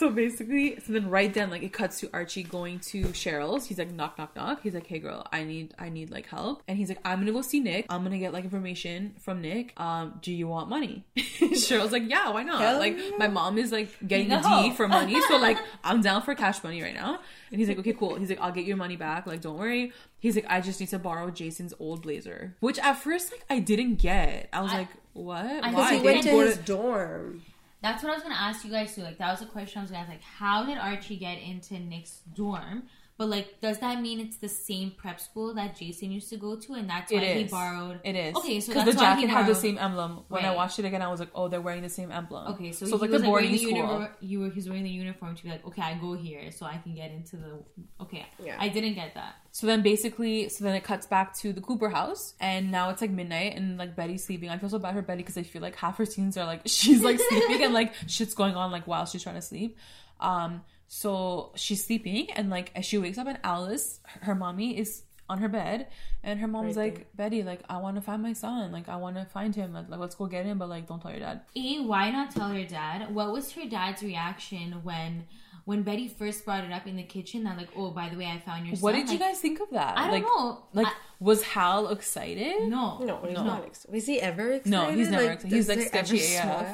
so 0.00 0.10
basically, 0.10 0.80
so 0.80 0.92
then 0.94 1.08
right 1.10 1.32
then, 1.32 1.50
like 1.50 1.62
it 1.62 1.72
cuts 1.72 2.00
to 2.00 2.10
Archie 2.12 2.42
going 2.42 2.80
to 2.80 3.04
Cheryl's. 3.08 3.66
He's 3.66 3.78
like, 3.78 3.92
knock, 3.92 4.16
knock, 4.18 4.34
knock. 4.34 4.62
He's 4.62 4.74
like, 4.74 4.86
hey 4.86 4.98
girl, 4.98 5.26
I 5.30 5.44
need, 5.44 5.74
I 5.78 5.90
need 5.90 6.10
like 6.10 6.26
help. 6.26 6.62
And 6.66 6.76
he's 6.78 6.88
like, 6.88 6.98
I'm 7.04 7.18
gonna 7.20 7.32
go 7.32 7.42
see 7.42 7.60
Nick. 7.60 7.86
I'm 7.90 8.02
gonna 8.02 8.18
get 8.18 8.32
like 8.32 8.44
information 8.44 9.14
from 9.20 9.42
Nick. 9.42 9.78
Um, 9.78 10.18
do 10.22 10.32
you 10.32 10.48
want 10.48 10.68
money? 10.70 11.04
Cheryl's 11.16 11.92
like, 11.92 12.08
yeah, 12.08 12.30
why 12.30 12.42
not? 12.42 12.60
Hell 12.60 12.78
like 12.78 12.98
my 13.18 13.28
mom 13.28 13.58
is 13.58 13.70
like 13.72 13.90
getting 14.08 14.28
No. 14.28 14.40
the 14.40 14.62
D 14.62 14.70
for 14.74 14.88
money, 14.88 15.20
so 15.28 15.36
like 15.48 15.58
I'm 15.84 16.00
down 16.00 16.22
for 16.22 16.34
cash 16.34 16.64
money 16.64 16.82
right 16.82 16.94
now. 16.94 17.20
And 17.52 17.60
he's 17.60 17.68
like, 17.68 17.78
okay, 17.80 17.92
cool. 17.92 18.14
He's 18.16 18.30
like, 18.30 18.40
I'll 18.40 18.52
get 18.52 18.64
your 18.64 18.76
money 18.78 18.96
back. 18.96 19.26
Like, 19.26 19.42
don't 19.42 19.58
worry. 19.58 19.92
He's 20.18 20.34
like, 20.34 20.46
I 20.48 20.60
just 20.60 20.80
need 20.80 20.88
to 20.90 20.98
borrow 20.98 21.30
Jason's 21.30 21.74
old 21.78 22.02
blazer, 22.02 22.56
which 22.60 22.78
at 22.78 22.94
first 22.94 23.30
like 23.32 23.44
I 23.50 23.58
didn't 23.58 23.96
get. 23.96 24.48
I 24.52 24.62
was 24.62 24.72
I- 24.72 24.78
like, 24.78 24.88
what? 25.12 25.44
I- 25.44 25.72
Why? 25.72 25.94
He 25.96 26.00
went 26.02 26.22
to 26.22 26.30
his 26.40 26.56
dorm. 26.58 27.42
That's 27.82 28.02
what 28.02 28.12
I 28.12 28.14
was 28.14 28.22
gonna 28.22 28.34
ask 28.34 28.64
you 28.64 28.70
guys 28.70 28.94
too. 28.94 29.02
Like 29.02 29.18
that 29.18 29.30
was 29.30 29.42
a 29.42 29.46
question 29.46 29.78
I 29.78 29.82
was 29.82 29.90
gonna 29.90 30.02
ask. 30.02 30.10
Like, 30.10 30.22
how 30.22 30.66
did 30.66 30.76
Archie 30.78 31.16
get 31.16 31.40
into 31.40 31.78
Nick's 31.78 32.20
dorm? 32.34 32.84
But 33.20 33.28
like, 33.28 33.60
does 33.60 33.78
that 33.80 34.00
mean 34.00 34.18
it's 34.18 34.38
the 34.38 34.48
same 34.48 34.92
prep 34.92 35.20
school 35.20 35.52
that 35.52 35.76
Jason 35.76 36.10
used 36.10 36.30
to 36.30 36.38
go 36.38 36.56
to, 36.56 36.72
and 36.72 36.88
that's 36.88 37.12
why 37.12 37.18
he 37.34 37.44
borrowed? 37.44 38.00
It 38.02 38.16
is. 38.16 38.34
Okay, 38.34 38.60
so 38.60 38.68
because 38.72 38.86
that's 38.86 38.96
the 38.96 39.02
why 39.02 39.14
he 39.16 39.26
jacket 39.26 39.30
had 39.30 39.46
the 39.46 39.54
same 39.54 39.76
emblem. 39.76 40.24
When 40.28 40.42
I 40.42 40.54
watched 40.54 40.78
it 40.78 40.86
again, 40.86 41.02
I 41.02 41.08
was 41.08 41.20
like, 41.20 41.28
oh, 41.34 41.46
they're 41.48 41.60
wearing 41.60 41.82
the 41.82 41.90
same 41.90 42.10
emblem. 42.10 42.54
Okay, 42.54 42.72
so, 42.72 42.86
so 42.86 42.96
he 42.96 43.02
like 43.02 43.10
was 43.10 43.10
the 43.10 43.18
like 43.18 43.26
boarding 43.26 43.50
wearing 43.50 43.52
the 43.52 43.58
school. 43.58 43.76
uniform. 43.76 44.08
You 44.20 44.40
were 44.40 44.48
he 44.48 44.54
was 44.54 44.68
wearing 44.70 44.84
the 44.84 44.90
uniform 44.90 45.36
to 45.36 45.42
be 45.42 45.50
like, 45.50 45.66
okay, 45.66 45.82
I 45.82 45.98
go 45.98 46.14
here, 46.14 46.50
so 46.50 46.64
I 46.64 46.78
can 46.78 46.94
get 46.94 47.10
into 47.10 47.36
the. 47.36 47.62
Okay, 48.00 48.24
Yeah. 48.42 48.56
I 48.58 48.70
didn't 48.70 48.94
get 48.94 49.12
that. 49.12 49.34
So 49.52 49.66
then 49.66 49.82
basically, 49.82 50.48
so 50.48 50.64
then 50.64 50.74
it 50.74 50.84
cuts 50.84 51.06
back 51.06 51.36
to 51.40 51.52
the 51.52 51.60
Cooper 51.60 51.90
house, 51.90 52.32
and 52.40 52.72
now 52.72 52.88
it's 52.88 53.02
like 53.02 53.10
midnight, 53.10 53.54
and 53.54 53.76
like 53.76 53.96
Betty's 53.96 54.24
sleeping. 54.24 54.48
I 54.48 54.56
feel 54.56 54.70
so 54.70 54.78
bad 54.78 54.94
for 54.94 55.02
Betty 55.02 55.18
because 55.22 55.36
I 55.36 55.42
feel 55.42 55.60
like 55.60 55.76
half 55.76 55.98
her 55.98 56.06
scenes 56.06 56.38
are 56.38 56.46
like 56.46 56.62
she's 56.66 57.02
like 57.02 57.20
sleeping 57.20 57.64
and 57.64 57.74
like 57.74 57.92
shit's 58.06 58.32
going 58.32 58.54
on 58.54 58.72
like 58.72 58.86
while 58.86 59.04
she's 59.04 59.22
trying 59.22 59.34
to 59.34 59.42
sleep. 59.42 59.76
Um, 60.20 60.62
so 60.92 61.52
she's 61.54 61.84
sleeping, 61.84 62.32
and 62.32 62.50
like 62.50 62.72
as 62.74 62.84
she 62.84 62.98
wakes 62.98 63.16
up, 63.16 63.28
and 63.28 63.38
Alice, 63.44 64.00
her 64.22 64.34
mommy, 64.34 64.76
is 64.76 65.04
on 65.28 65.38
her 65.38 65.48
bed, 65.48 65.86
and 66.24 66.40
her 66.40 66.48
mom's 66.48 66.76
Right 66.76 66.92
like, 66.92 67.06
Betty, 67.14 67.44
like 67.44 67.60
I 67.68 67.76
want 67.76 67.94
to 67.94 68.02
find 68.02 68.20
my 68.20 68.32
son, 68.32 68.72
like 68.72 68.88
I 68.88 68.96
want 68.96 69.14
to 69.14 69.24
find 69.26 69.54
him, 69.54 69.72
like 69.72 69.86
let's 69.88 70.16
go 70.16 70.26
get 70.26 70.44
him, 70.46 70.58
but 70.58 70.68
like 70.68 70.88
don't 70.88 71.00
tell 71.00 71.12
your 71.12 71.20
dad. 71.20 71.42
A, 71.54 71.78
why 71.84 72.10
not 72.10 72.32
tell 72.32 72.52
your 72.52 72.66
dad? 72.66 73.14
What 73.14 73.30
was 73.30 73.52
her 73.52 73.66
dad's 73.68 74.02
reaction 74.02 74.80
when 74.82 75.26
when 75.64 75.82
Betty 75.84 76.08
first 76.08 76.44
brought 76.44 76.64
it 76.64 76.72
up 76.72 76.88
in 76.88 76.96
the 76.96 77.04
kitchen? 77.04 77.44
That 77.44 77.56
like, 77.56 77.68
oh, 77.76 77.92
by 77.92 78.08
the 78.08 78.16
way, 78.16 78.26
I 78.26 78.40
found 78.40 78.66
your 78.66 78.74
son. 78.74 78.82
What 78.82 78.92
did 78.96 79.08
you 79.10 79.18
guys 79.20 79.38
think 79.38 79.60
of 79.60 79.70
that? 79.70 79.96
I 79.96 80.02
don't 80.02 80.10
like, 80.10 80.22
know. 80.24 80.64
Like, 80.72 80.88
I- 80.88 80.92
was 81.20 81.44
Hal 81.44 81.86
excited? 81.90 82.62
no, 82.68 82.98
No, 82.98 83.20
he's 83.24 83.36
No. 83.36 83.44
not. 83.44 83.64
Ex- 83.64 83.86
was 83.88 84.06
he 84.06 84.20
ever 84.20 84.54
excited? 84.54 84.70
No, 84.72 84.90
he's 84.90 85.08
never 85.10 85.30
excited. 85.30 85.54
He's, 85.54 85.68
like, 85.68 85.78
he 85.78 85.84
sketchy 85.84 86.34
AF. 86.34 86.66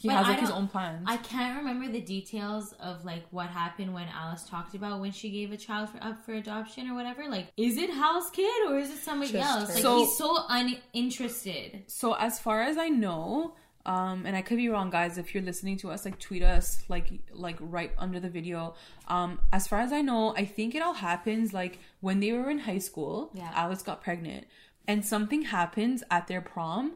Smile? 0.00 0.02
He 0.02 0.08
But 0.08 0.16
has 0.16 0.26
I 0.26 0.30
like 0.30 0.40
his 0.40 0.50
own 0.50 0.68
plans. 0.68 1.04
I 1.06 1.16
can't 1.18 1.58
remember 1.58 1.90
the 1.90 2.00
details 2.00 2.72
of 2.80 3.04
like 3.04 3.24
what 3.30 3.48
happened 3.48 3.92
when 3.94 4.06
Alice 4.08 4.44
talked 4.48 4.74
about 4.74 5.00
when 5.00 5.12
she 5.12 5.30
gave 5.30 5.52
a 5.52 5.56
child 5.56 5.90
for, 5.90 6.02
up 6.02 6.24
for 6.24 6.32
adoption 6.32 6.88
or 6.88 6.94
whatever. 6.94 7.28
Like, 7.28 7.52
is 7.56 7.76
it 7.76 7.90
Hal's 7.90 8.30
kid 8.30 8.68
or 8.70 8.78
is 8.78 8.90
it 8.90 8.98
somebody 8.98 9.32
Just 9.32 9.48
else? 9.48 9.68
her. 9.68 9.74
Like, 9.74 9.82
So- 9.82 9.98
he's 9.98 10.16
so 10.16 10.38
uninterested. 10.48 11.82
So 11.86 12.14
as 12.14 12.38
far 12.38 12.62
as 12.62 12.76
I 12.78 12.88
know, 12.88 13.54
um, 13.86 14.26
and 14.26 14.36
I 14.36 14.42
could 14.42 14.58
be 14.58 14.68
wrong, 14.68 14.90
guys. 14.90 15.16
If 15.16 15.32
you're 15.34 15.42
listening 15.42 15.78
to 15.78 15.90
us, 15.90 16.04
like 16.04 16.18
tweet 16.18 16.42
us, 16.42 16.84
like 16.88 17.10
like 17.32 17.56
right 17.60 17.92
under 17.98 18.20
the 18.20 18.28
video. 18.28 18.74
Um, 19.08 19.40
as 19.52 19.66
far 19.66 19.80
as 19.80 19.92
I 19.92 20.02
know, 20.02 20.34
I 20.36 20.44
think 20.44 20.74
it 20.74 20.82
all 20.82 20.92
happens 20.94 21.54
like 21.54 21.78
when 22.00 22.20
they 22.20 22.32
were 22.32 22.50
in 22.50 22.58
high 22.58 22.78
school. 22.78 23.30
Yeah. 23.34 23.50
Alice 23.54 23.82
got 23.82 24.02
pregnant, 24.02 24.46
and 24.86 25.04
something 25.04 25.42
happens 25.42 26.04
at 26.10 26.26
their 26.26 26.42
prom 26.42 26.92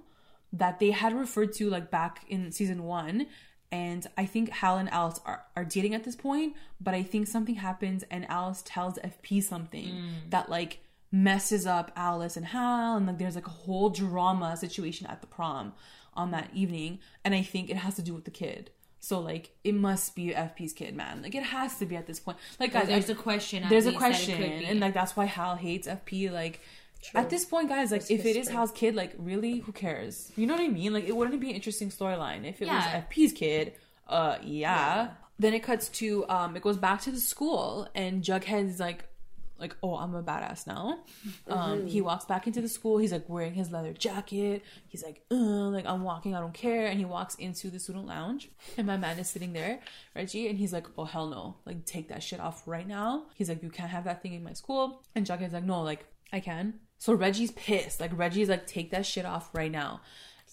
that 0.54 0.78
they 0.78 0.92
had 0.92 1.12
referred 1.12 1.52
to 1.52 1.68
like 1.68 1.90
back 1.90 2.24
in 2.28 2.52
season 2.52 2.84
one. 2.84 3.26
And 3.72 4.06
I 4.16 4.24
think 4.24 4.50
Hal 4.50 4.78
and 4.78 4.88
Alice 4.90 5.20
are, 5.26 5.42
are 5.56 5.64
dating 5.64 5.94
at 5.94 6.04
this 6.04 6.14
point, 6.14 6.54
but 6.80 6.94
I 6.94 7.02
think 7.02 7.26
something 7.26 7.56
happens 7.56 8.04
and 8.08 8.24
Alice 8.30 8.62
tells 8.64 8.98
FP 8.98 9.42
something 9.42 9.88
mm. 9.88 10.30
that 10.30 10.48
like 10.48 10.78
messes 11.10 11.66
up 11.66 11.90
Alice 11.96 12.36
and 12.36 12.46
Hal, 12.46 12.96
and 12.96 13.06
like 13.06 13.18
there's 13.18 13.34
like 13.34 13.46
a 13.46 13.50
whole 13.50 13.90
drama 13.90 14.56
situation 14.56 15.06
at 15.06 15.20
the 15.20 15.26
prom 15.26 15.72
on 16.14 16.30
that 16.30 16.50
evening, 16.54 17.00
and 17.24 17.34
I 17.34 17.42
think 17.42 17.68
it 17.68 17.76
has 17.76 17.96
to 17.96 18.02
do 18.02 18.14
with 18.14 18.24
the 18.24 18.30
kid. 18.30 18.70
So 19.00 19.20
like 19.20 19.50
it 19.64 19.74
must 19.74 20.14
be 20.14 20.28
FP's 20.28 20.72
kid, 20.72 20.94
man. 20.94 21.22
Like 21.22 21.34
it 21.34 21.42
has 21.42 21.78
to 21.78 21.86
be 21.86 21.96
at 21.96 22.06
this 22.06 22.20
point. 22.20 22.38
Like 22.58 22.72
guys, 22.72 22.86
there's 22.86 23.10
I- 23.10 23.12
a 23.12 23.16
question. 23.16 23.64
There's 23.68 23.86
a 23.86 23.90
least 23.90 24.00
that 24.00 24.06
it 24.06 24.14
question, 24.14 24.42
and 24.42 24.80
like 24.80 24.94
that's 24.94 25.16
why 25.16 25.26
Hal 25.26 25.56
hates 25.56 25.86
FP. 25.86 26.32
Like 26.32 26.60
at 27.14 27.30
this 27.30 27.44
point, 27.44 27.68
guys, 27.68 27.90
like 27.90 28.02
It's 28.02 28.10
if 28.10 28.20
it 28.24 28.30
is 28.30 28.36
history. 28.36 28.54
Hal's 28.54 28.72
kid, 28.72 28.94
like 28.94 29.14
really, 29.18 29.58
who 29.60 29.72
cares? 29.72 30.32
You 30.36 30.46
know 30.46 30.54
what 30.54 30.62
I 30.62 30.68
mean? 30.68 30.92
Like 30.92 31.04
it 31.04 31.16
wouldn't 31.16 31.40
be 31.40 31.50
an 31.50 31.54
interesting 31.56 31.90
storyline 31.90 32.44
if 32.48 32.62
it 32.62 32.66
Yeah. 32.66 32.76
was 32.76 33.04
FP's 33.04 33.32
kid. 33.32 33.74
Uh, 34.08 34.36
yeah. 34.42 35.10
Then 35.38 35.52
it 35.54 35.62
cuts 35.62 35.88
to 36.00 36.26
um, 36.28 36.56
it 36.56 36.62
goes 36.62 36.76
back 36.76 37.00
to 37.02 37.10
the 37.10 37.20
school, 37.20 37.88
and 37.94 38.22
Jughead's 38.22 38.78
like, 38.78 39.04
like, 39.58 39.76
oh, 39.82 39.96
I'm 39.96 40.14
a 40.14 40.22
badass 40.22 40.66
now. 40.66 40.98
Um, 41.48 41.86
he 41.86 42.00
walks 42.00 42.24
back 42.24 42.46
into 42.46 42.60
the 42.60 42.68
school. 42.68 42.98
He's 42.98 43.12
like 43.12 43.28
wearing 43.28 43.54
his 43.54 43.70
leather 43.70 43.92
jacket. 43.92 44.62
He's 44.88 45.02
like, 45.02 45.22
uh, 45.30 45.34
like 45.34 45.86
I'm 45.86 46.02
walking, 46.02 46.34
I 46.34 46.40
don't 46.40 46.54
care. 46.54 46.86
And 46.86 46.98
he 46.98 47.04
walks 47.04 47.34
into 47.36 47.70
the 47.70 47.78
student 47.78 48.06
lounge, 48.06 48.48
and 48.76 48.86
my 48.86 48.96
man 48.96 49.18
is 49.18 49.28
sitting 49.28 49.52
there, 49.52 49.80
Reggie, 50.14 50.48
and 50.48 50.58
he's 50.58 50.72
like, 50.72 50.86
oh 50.98 51.04
hell 51.04 51.28
no, 51.28 51.56
like 51.66 51.84
take 51.84 52.08
that 52.08 52.22
shit 52.22 52.40
off 52.40 52.62
right 52.66 52.86
now. 52.86 53.24
He's 53.34 53.48
like, 53.48 53.62
you 53.62 53.70
can't 53.70 53.90
have 53.90 54.04
that 54.04 54.22
thing 54.22 54.34
in 54.34 54.42
my 54.44 54.52
school. 54.52 55.02
And 55.14 55.26
Jughead's 55.26 55.52
like, 55.52 55.64
no, 55.64 55.82
like 55.82 56.04
I 56.32 56.40
can. 56.40 56.74
So 57.04 57.12
Reggie's 57.12 57.50
pissed. 57.50 58.00
Like 58.00 58.16
Reggie's 58.16 58.48
like, 58.48 58.66
take 58.66 58.90
that 58.92 59.04
shit 59.04 59.26
off 59.26 59.50
right 59.52 59.70
now. 59.70 60.00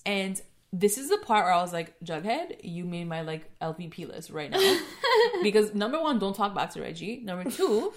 And 0.06 0.42
this 0.74 0.98
is 0.98 1.10
the 1.10 1.18
part 1.20 1.46
where 1.46 1.54
I 1.54 1.62
was 1.62 1.72
like, 1.72 1.98
Jughead, 2.04 2.58
you 2.62 2.84
made 2.84 3.08
my 3.08 3.22
like 3.22 3.50
LVP 3.62 4.06
list 4.10 4.32
right 4.32 4.52
now. 4.52 4.80
because 5.44 5.74
number 5.74 6.02
one, 6.02 6.20
don't 6.20 6.36
talk 6.36 6.54
back 6.54 6.72
to 6.72 6.82
Reggie. 6.82 7.22
Number 7.24 7.50
two, 7.50 7.94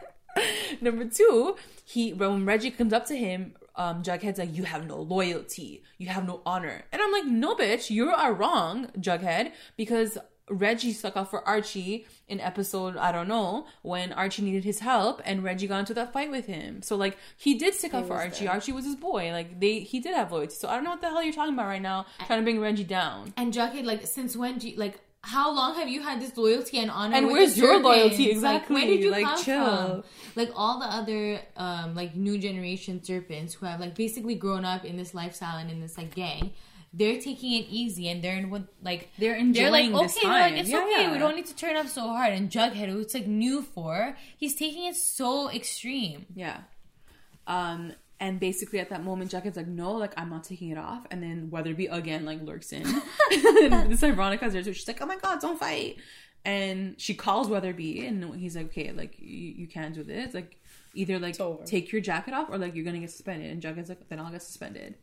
number 0.80 1.04
two, 1.04 1.54
he 1.84 2.12
when 2.12 2.44
Reggie 2.44 2.72
comes 2.72 2.92
up 2.92 3.06
to 3.06 3.16
him, 3.16 3.54
um, 3.76 4.02
Jughead's 4.02 4.40
like, 4.40 4.52
you 4.52 4.64
have 4.64 4.88
no 4.88 5.00
loyalty, 5.00 5.84
you 5.96 6.08
have 6.08 6.26
no 6.26 6.42
honor. 6.44 6.82
And 6.90 7.00
I'm 7.00 7.12
like, 7.12 7.26
no 7.26 7.54
bitch, 7.54 7.88
you 7.88 8.10
are 8.10 8.34
wrong, 8.34 8.88
Jughead, 8.98 9.52
because 9.76 10.18
Reggie 10.50 10.92
stuck 10.92 11.16
up 11.16 11.30
for 11.30 11.46
Archie 11.48 12.06
in 12.28 12.40
episode 12.40 12.96
I 12.96 13.12
don't 13.12 13.28
know 13.28 13.66
when 13.82 14.12
Archie 14.12 14.42
needed 14.42 14.64
his 14.64 14.80
help 14.80 15.22
and 15.24 15.42
Reggie 15.42 15.66
got 15.66 15.78
into 15.80 15.94
that 15.94 16.12
fight 16.12 16.30
with 16.30 16.46
him. 16.46 16.82
So 16.82 16.96
like 16.96 17.16
he 17.36 17.54
did 17.54 17.74
stick 17.74 17.94
up 17.94 18.06
for 18.06 18.14
Archie. 18.14 18.44
there. 18.44 18.52
Archie 18.54 18.72
was 18.72 18.84
his 18.84 18.96
boy. 18.96 19.30
Like 19.32 19.58
they 19.60 19.80
he 19.80 20.00
did 20.00 20.14
have 20.14 20.32
loyalty. 20.32 20.54
So 20.56 20.68
I 20.68 20.74
don't 20.74 20.84
know 20.84 20.90
what 20.90 21.00
the 21.00 21.08
hell 21.08 21.22
you're 21.22 21.32
talking 21.32 21.54
about 21.54 21.66
right 21.66 21.80
now, 21.82 22.06
trying 22.26 22.40
to 22.40 22.44
bring 22.44 22.60
Reggie 22.60 22.84
down. 22.84 23.32
And 23.36 23.52
Jughead, 23.52 23.84
like, 23.84 24.06
since 24.06 24.36
when 24.36 24.58
do 24.58 24.68
you, 24.68 24.76
like, 24.76 25.00
how 25.22 25.54
long 25.54 25.74
have 25.74 25.88
you 25.88 26.02
had 26.02 26.20
this 26.20 26.34
loyalty 26.36 26.78
and 26.78 26.90
honor? 26.90 27.14
And 27.16 27.26
where's 27.28 27.58
your 27.58 27.78
loyalty? 27.80 28.24
Like, 28.26 28.32
Exactly. 28.32 28.74
where 28.74 28.86
did 28.86 29.00
you 29.00 29.10
Like, 29.10 29.24
come 29.24 29.42
chill. 29.44 29.64
from? 29.64 30.04
Like 30.34 30.50
all 30.56 30.78
the 30.80 30.86
other, 30.86 31.40
um, 31.56 31.94
like 31.94 32.16
new 32.16 32.38
generation 32.38 33.02
serpents 33.04 33.54
who 33.54 33.66
have 33.66 33.80
like 33.80 33.94
basically 33.94 34.34
grown 34.34 34.64
up 34.64 34.84
in 34.84 34.96
this 34.96 35.12
lifestyle 35.14 35.58
and 35.58 35.70
in 35.70 35.80
this 35.80 35.98
like 35.98 36.14
gang. 36.14 36.52
They're 36.92 37.20
taking 37.20 37.52
it 37.52 37.66
easy 37.70 38.08
and 38.08 38.22
they're 38.22 38.36
in 38.36 38.50
what 38.50 38.64
like 38.82 39.10
They're 39.18 39.34
they're 39.52 39.70
like 39.70 39.84
enjoying 39.86 39.94
okay 39.94 40.20
they're 40.22 40.30
like 40.30 40.52
it's 40.54 40.68
Yeah, 40.70 40.78
okay 40.78 41.02
yeah. 41.02 41.12
we 41.12 41.18
don't 41.18 41.36
need 41.36 41.46
to 41.46 41.54
turn 41.54 41.76
up 41.76 41.86
so 41.86 42.00
hard 42.02 42.32
and 42.32 42.50
Jughead 42.50 42.88
who 42.88 42.98
it's 43.00 43.14
like 43.14 43.28
new 43.28 43.62
for 43.62 44.16
he's 44.36 44.56
taking 44.56 44.86
it 44.86 44.96
so 44.96 45.50
extreme 45.50 46.26
Yeah. 46.34 46.62
Um, 47.46 47.92
and 48.20 48.38
basically 48.38 48.78
at 48.80 48.90
that 48.90 49.02
moment, 49.02 49.30
Jughead's 49.30 49.56
like, 49.56 49.66
no, 49.66 49.92
like 49.92 50.12
I'm 50.16 50.28
not 50.28 50.44
taking 50.44 50.68
it 50.70 50.76
off. 50.78 51.06
And 51.10 51.22
then 51.22 51.48
Weatherbee 51.50 51.88
again 51.90 52.26
like 52.26 52.42
lurks 52.42 52.70
in. 52.72 52.82
and 53.32 53.90
this 53.90 54.00
Veronica's 54.00 54.52
there 54.52 54.62
too. 54.62 54.74
She's 54.74 54.86
like, 54.86 55.00
oh 55.00 55.06
my 55.06 55.16
god, 55.16 55.40
don't 55.40 55.58
fight. 55.58 55.96
And 56.44 57.00
she 57.00 57.14
calls 57.14 57.48
Weatherbee, 57.48 58.06
and 58.06 58.34
he's 58.34 58.56
like, 58.56 58.66
okay, 58.66 58.92
like 58.92 59.16
you, 59.18 59.54
you 59.60 59.66
can't 59.66 59.94
do 59.94 60.02
this. 60.02 60.32
Like 60.34 60.58
either 60.94 61.18
like 61.18 61.36
take 61.64 61.92
your 61.92 62.00
jacket 62.00 62.34
off 62.34 62.48
or 62.50 62.58
like 62.58 62.74
you're 62.74 62.84
gonna 62.84 62.98
get 62.98 63.10
suspended. 63.10 63.50
And 63.50 63.62
Jughead's 63.62 63.88
like, 63.88 64.06
then 64.08 64.20
I'll 64.20 64.30
get 64.30 64.42
suspended. 64.42 64.96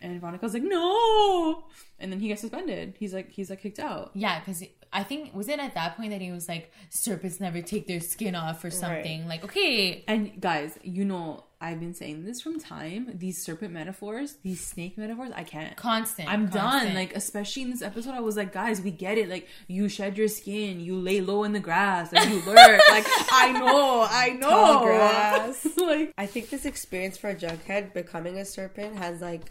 And 0.00 0.20
Veronica's 0.20 0.54
like, 0.54 0.62
no. 0.62 1.64
And 1.98 2.12
then 2.12 2.20
he 2.20 2.28
gets 2.28 2.42
suspended. 2.42 2.94
He's 2.98 3.14
like, 3.14 3.30
he's 3.30 3.50
like 3.50 3.62
kicked 3.62 3.78
out. 3.78 4.10
Yeah, 4.14 4.38
because 4.40 4.62
I 4.92 5.02
think 5.02 5.34
was 5.34 5.48
it 5.48 5.58
at 5.58 5.74
that 5.74 5.96
point 5.96 6.10
that 6.10 6.20
he 6.20 6.30
was 6.30 6.48
like, 6.48 6.72
serpents 6.90 7.40
never 7.40 7.62
take 7.62 7.86
their 7.86 8.00
skin 8.00 8.34
off 8.34 8.64
or 8.64 8.70
something. 8.70 9.26
Like, 9.26 9.44
okay, 9.44 10.04
And 10.06 10.40
guys, 10.40 10.78
you 10.82 11.04
know, 11.04 11.44
I've 11.64 11.80
been 11.80 11.94
saying 11.94 12.26
this 12.26 12.42
from 12.42 12.60
time. 12.60 13.10
These 13.14 13.42
serpent 13.42 13.72
metaphors, 13.72 14.34
these 14.42 14.60
snake 14.60 14.98
metaphors, 14.98 15.30
I 15.34 15.44
can't. 15.44 15.74
constant. 15.76 16.28
I'm 16.28 16.48
done. 16.48 16.94
Like, 16.94 17.16
especially 17.16 17.62
in 17.62 17.70
this 17.70 17.80
episode, 17.80 18.12
I 18.12 18.20
was 18.20 18.36
like, 18.36 18.52
guys, 18.52 18.82
we 18.82 18.90
get 18.90 19.16
it. 19.16 19.30
Like, 19.30 19.48
you 19.66 19.88
shed 19.88 20.18
your 20.18 20.28
skin, 20.28 20.80
you 20.80 20.94
lay 20.96 21.22
low 21.22 21.42
in 21.44 21.52
the 21.52 21.60
grass, 21.60 22.12
and 22.12 22.30
you 22.30 22.42
lurk. 22.42 22.82
like, 22.90 23.06
I 23.32 23.52
know, 23.52 24.06
I 24.08 24.28
know. 24.38 24.50
Tall 24.50 24.84
grass. 24.84 25.66
like, 25.78 26.12
I 26.18 26.26
think 26.26 26.50
this 26.50 26.66
experience 26.66 27.16
for 27.16 27.30
a 27.30 27.34
Jughead 27.34 27.94
becoming 27.94 28.38
a 28.38 28.44
serpent 28.44 28.96
has 28.98 29.22
like 29.22 29.50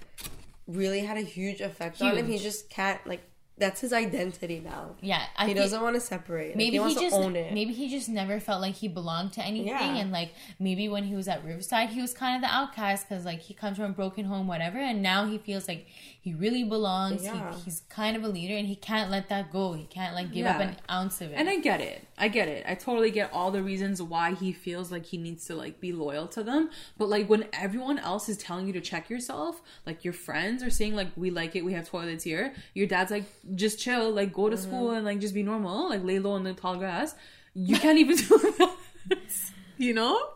really 0.68 1.00
had 1.00 1.18
a 1.18 1.22
huge 1.22 1.62
effect 1.62 2.00
on 2.02 2.16
him. 2.16 2.28
He 2.28 2.38
just 2.38 2.70
can't 2.70 3.06
like 3.08 3.22
that's 3.58 3.82
his 3.82 3.94
identity 3.94 4.60
now. 4.60 4.96
yeah, 5.00 5.24
I 5.38 5.48
He 5.48 5.54
doesn't 5.54 5.82
want 5.82 5.94
to 5.96 6.00
separate. 6.02 6.50
Like, 6.50 6.56
Maybe 6.58 6.66
he 6.72 6.74
he, 6.74 6.80
wants 6.80 7.00
just 7.00 7.16
to 7.16 7.22
own 7.22 7.36
it. 7.36 7.54
maybe 7.54 7.72
he 7.74 7.88
just 7.90 8.10
never 8.10 8.40
felt 8.40 8.62
like 8.62 8.76
he 8.76 8.88
belonged 8.88 9.34
to 9.34 9.46
anything, 9.46 9.68
Yeah. 9.68 9.96
and 9.98 10.12
like 10.12 10.32
maybe 10.60 10.90
when 10.90 11.04
he 11.04 11.16
was 11.16 11.28
at 11.28 11.44
Riverside, 11.46 11.90
he 11.90 12.02
was 12.02 12.14
kind 12.14 12.36
of 12.44 12.50
the 12.50 12.54
outcast 12.54 13.08
because 13.08 13.26
like 13.26 13.42
he 13.42 13.54
comes 13.54 13.78
from 13.78 13.86
a 13.92 13.94
broken 13.94 14.26
home, 14.26 14.48
whatever, 14.48 14.80
and 14.80 15.02
now 15.04 15.28
he 15.28 15.38
feels 15.38 15.68
like 15.68 15.86
he 16.24 16.34
really 16.34 16.64
belongs. 16.64 17.22
Yeah. 17.22 17.54
He, 17.54 17.64
he's 17.64 17.82
kind 17.90 18.16
of 18.16 18.24
a 18.24 18.30
leader, 18.30 18.56
and 18.56 18.66
he 18.66 18.78
can't 18.78 19.12
let 19.12 19.28
that 19.28 19.52
go. 19.52 19.74
He 19.74 19.84
can't 19.84 20.16
like 20.16 20.32
give 20.32 20.46
up 20.46 20.62
an 20.62 20.78
ounce 20.90 21.20
of 21.20 21.34
it. 21.34 21.36
and 21.36 21.50
I 21.50 21.60
get 21.60 21.82
it. 21.82 22.08
I 22.18 22.30
get 22.30 22.48
it. 22.48 22.64
I 22.66 22.76
totally 22.76 23.12
get 23.12 23.30
all 23.34 23.52
the 23.52 23.62
reasons 23.62 24.02
why 24.02 24.34
he 24.34 24.54
feels 24.54 24.90
like 24.90 25.06
he 25.06 25.18
needs 25.18 25.44
to 25.48 25.56
like 25.56 25.82
be 25.82 25.92
loyal 25.92 26.28
to 26.28 26.42
them. 26.42 26.70
But 26.98 27.10
like 27.10 27.30
when 27.30 27.50
everyone 27.52 28.00
else 28.00 28.30
is 28.30 28.38
telling 28.38 28.68
you 28.68 28.74
to 28.74 28.80
check 28.80 29.10
yourself, 29.10 29.62
like 29.86 30.06
your 30.06 30.14
friends 30.14 30.64
are 30.64 30.70
saying 30.70 30.96
like 30.96 31.10
we 31.18 31.30
like 31.30 31.58
it, 31.58 31.66
we 31.66 31.74
have 31.74 31.90
toilets 31.90 32.24
here. 32.24 32.54
Your 32.74 32.88
dad's 32.88 33.12
like 33.12 33.26
just 33.56 33.78
chill, 33.78 34.10
like 34.10 34.32
go 34.32 34.50
to 34.50 34.56
school 34.56 34.88
mm-hmm. 34.88 34.96
and 34.96 35.06
like 35.06 35.20
just 35.20 35.34
be 35.34 35.44
normal, 35.44 35.90
like 35.90 36.06
lay 36.06 36.20
low 36.20 36.38
in 36.38 36.44
the 36.44 36.54
tall 36.54 36.78
grass. 36.78 37.16
You 37.54 37.78
can't 37.78 38.00
even 38.00 38.16
do 38.16 38.38
that. 38.60 38.78
you 39.78 39.94
know? 39.94 40.30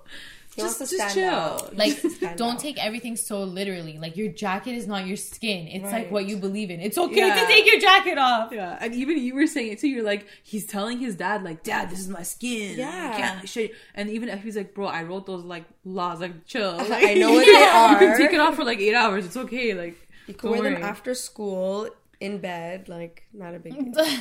He 0.57 0.63
just 0.63 0.79
wants 0.79 0.91
to 0.91 0.97
just 0.97 1.11
stand 1.11 1.25
chill. 1.27 1.33
out. 1.39 1.77
like 1.77 1.93
Stand 1.93 2.37
don't 2.37 2.55
out. 2.55 2.59
take 2.59 2.83
everything 2.83 3.15
so 3.15 3.43
literally 3.43 3.97
like 3.99 4.17
your 4.17 4.27
jacket 4.29 4.71
is 4.73 4.87
not 4.87 5.05
your 5.05 5.15
skin 5.15 5.67
it's 5.67 5.85
like 5.91 6.09
what 6.11 6.27
you 6.27 6.35
believe 6.37 6.69
in 6.71 6.79
it's 6.81 6.97
okay 6.97 7.27
Yeah. 7.27 7.39
to 7.41 7.45
take 7.47 7.65
your 7.65 7.79
jacket 7.79 8.17
off 8.17 8.51
Yeah, 8.51 8.77
and 8.81 8.93
even 8.95 9.17
you 9.19 9.35
were 9.35 9.47
saying 9.47 9.71
it 9.73 9.79
too. 9.79 9.87
You're 9.87 10.03
like, 10.03 10.25
he's 10.43 10.65
telling 10.65 10.97
his 10.97 11.15
dad, 11.15 11.43
like, 11.43 11.63
Dad, 11.63 11.89
this 11.91 11.99
is 11.99 12.09
my 12.09 12.23
skin. 12.23 12.77
Yeah. 12.79 13.11
I 13.13 13.17
can't 13.17 13.47
show 13.47 13.59
you. 13.61 13.69
And 13.95 14.09
even 14.09 14.29
if 14.29 14.41
he's 14.43 14.57
like, 14.57 14.73
Bro, 14.73 14.87
I 14.87 15.03
wrote 15.03 15.25
those 15.27 15.43
like 15.43 15.65
laws, 15.85 16.19
like, 16.21 16.45
chill. 16.45 16.73
Like, 16.77 17.03
I 17.05 17.13
know 17.13 17.31
what 17.33 17.45
they 17.45 17.51
You 17.51 17.57
can 17.99 18.11
are. 18.13 18.17
take 18.17 18.33
it 18.33 18.39
off 18.39 18.55
for 18.55 18.63
like 18.63 18.79
eight 18.79 18.95
hours. 18.95 19.25
It's 19.25 19.37
okay. 19.37 19.73
Like, 19.73 19.95
You 20.27 20.33
can 20.33 20.51
don't 20.51 20.59
wear 20.63 20.73
them 20.73 20.83
after 20.83 21.13
school 21.13 21.87
in 22.19 22.39
bed, 22.39 22.89
like 22.89 23.27
not 23.33 23.53
a 23.53 23.59
big 23.59 23.93
deal. 23.93 24.07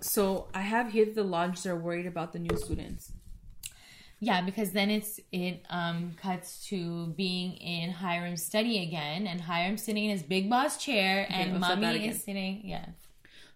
So 0.00 0.48
I 0.54 0.62
have 0.62 0.92
here 0.92 1.04
that 1.04 1.14
the 1.14 1.22
lodges 1.24 1.66
are 1.66 1.76
worried 1.76 2.06
about 2.06 2.32
the 2.32 2.38
new 2.38 2.56
students. 2.56 3.12
Yeah 4.20 4.40
because 4.42 4.72
then 4.72 4.90
it's 4.90 5.18
it 5.32 5.64
um 5.70 6.14
cuts 6.20 6.66
to 6.68 7.06
being 7.16 7.54
in 7.56 7.90
hiram's 7.90 8.42
study 8.42 8.82
again 8.82 9.26
and 9.26 9.40
hiram's 9.40 9.82
sitting 9.82 10.04
in 10.04 10.10
his 10.10 10.22
big 10.22 10.48
boss 10.48 10.76
chair 10.76 11.26
and 11.30 11.52
let's 11.60 11.60
mommy 11.60 12.06
is 12.08 12.22
sitting 12.22 12.60
yeah 12.64 12.86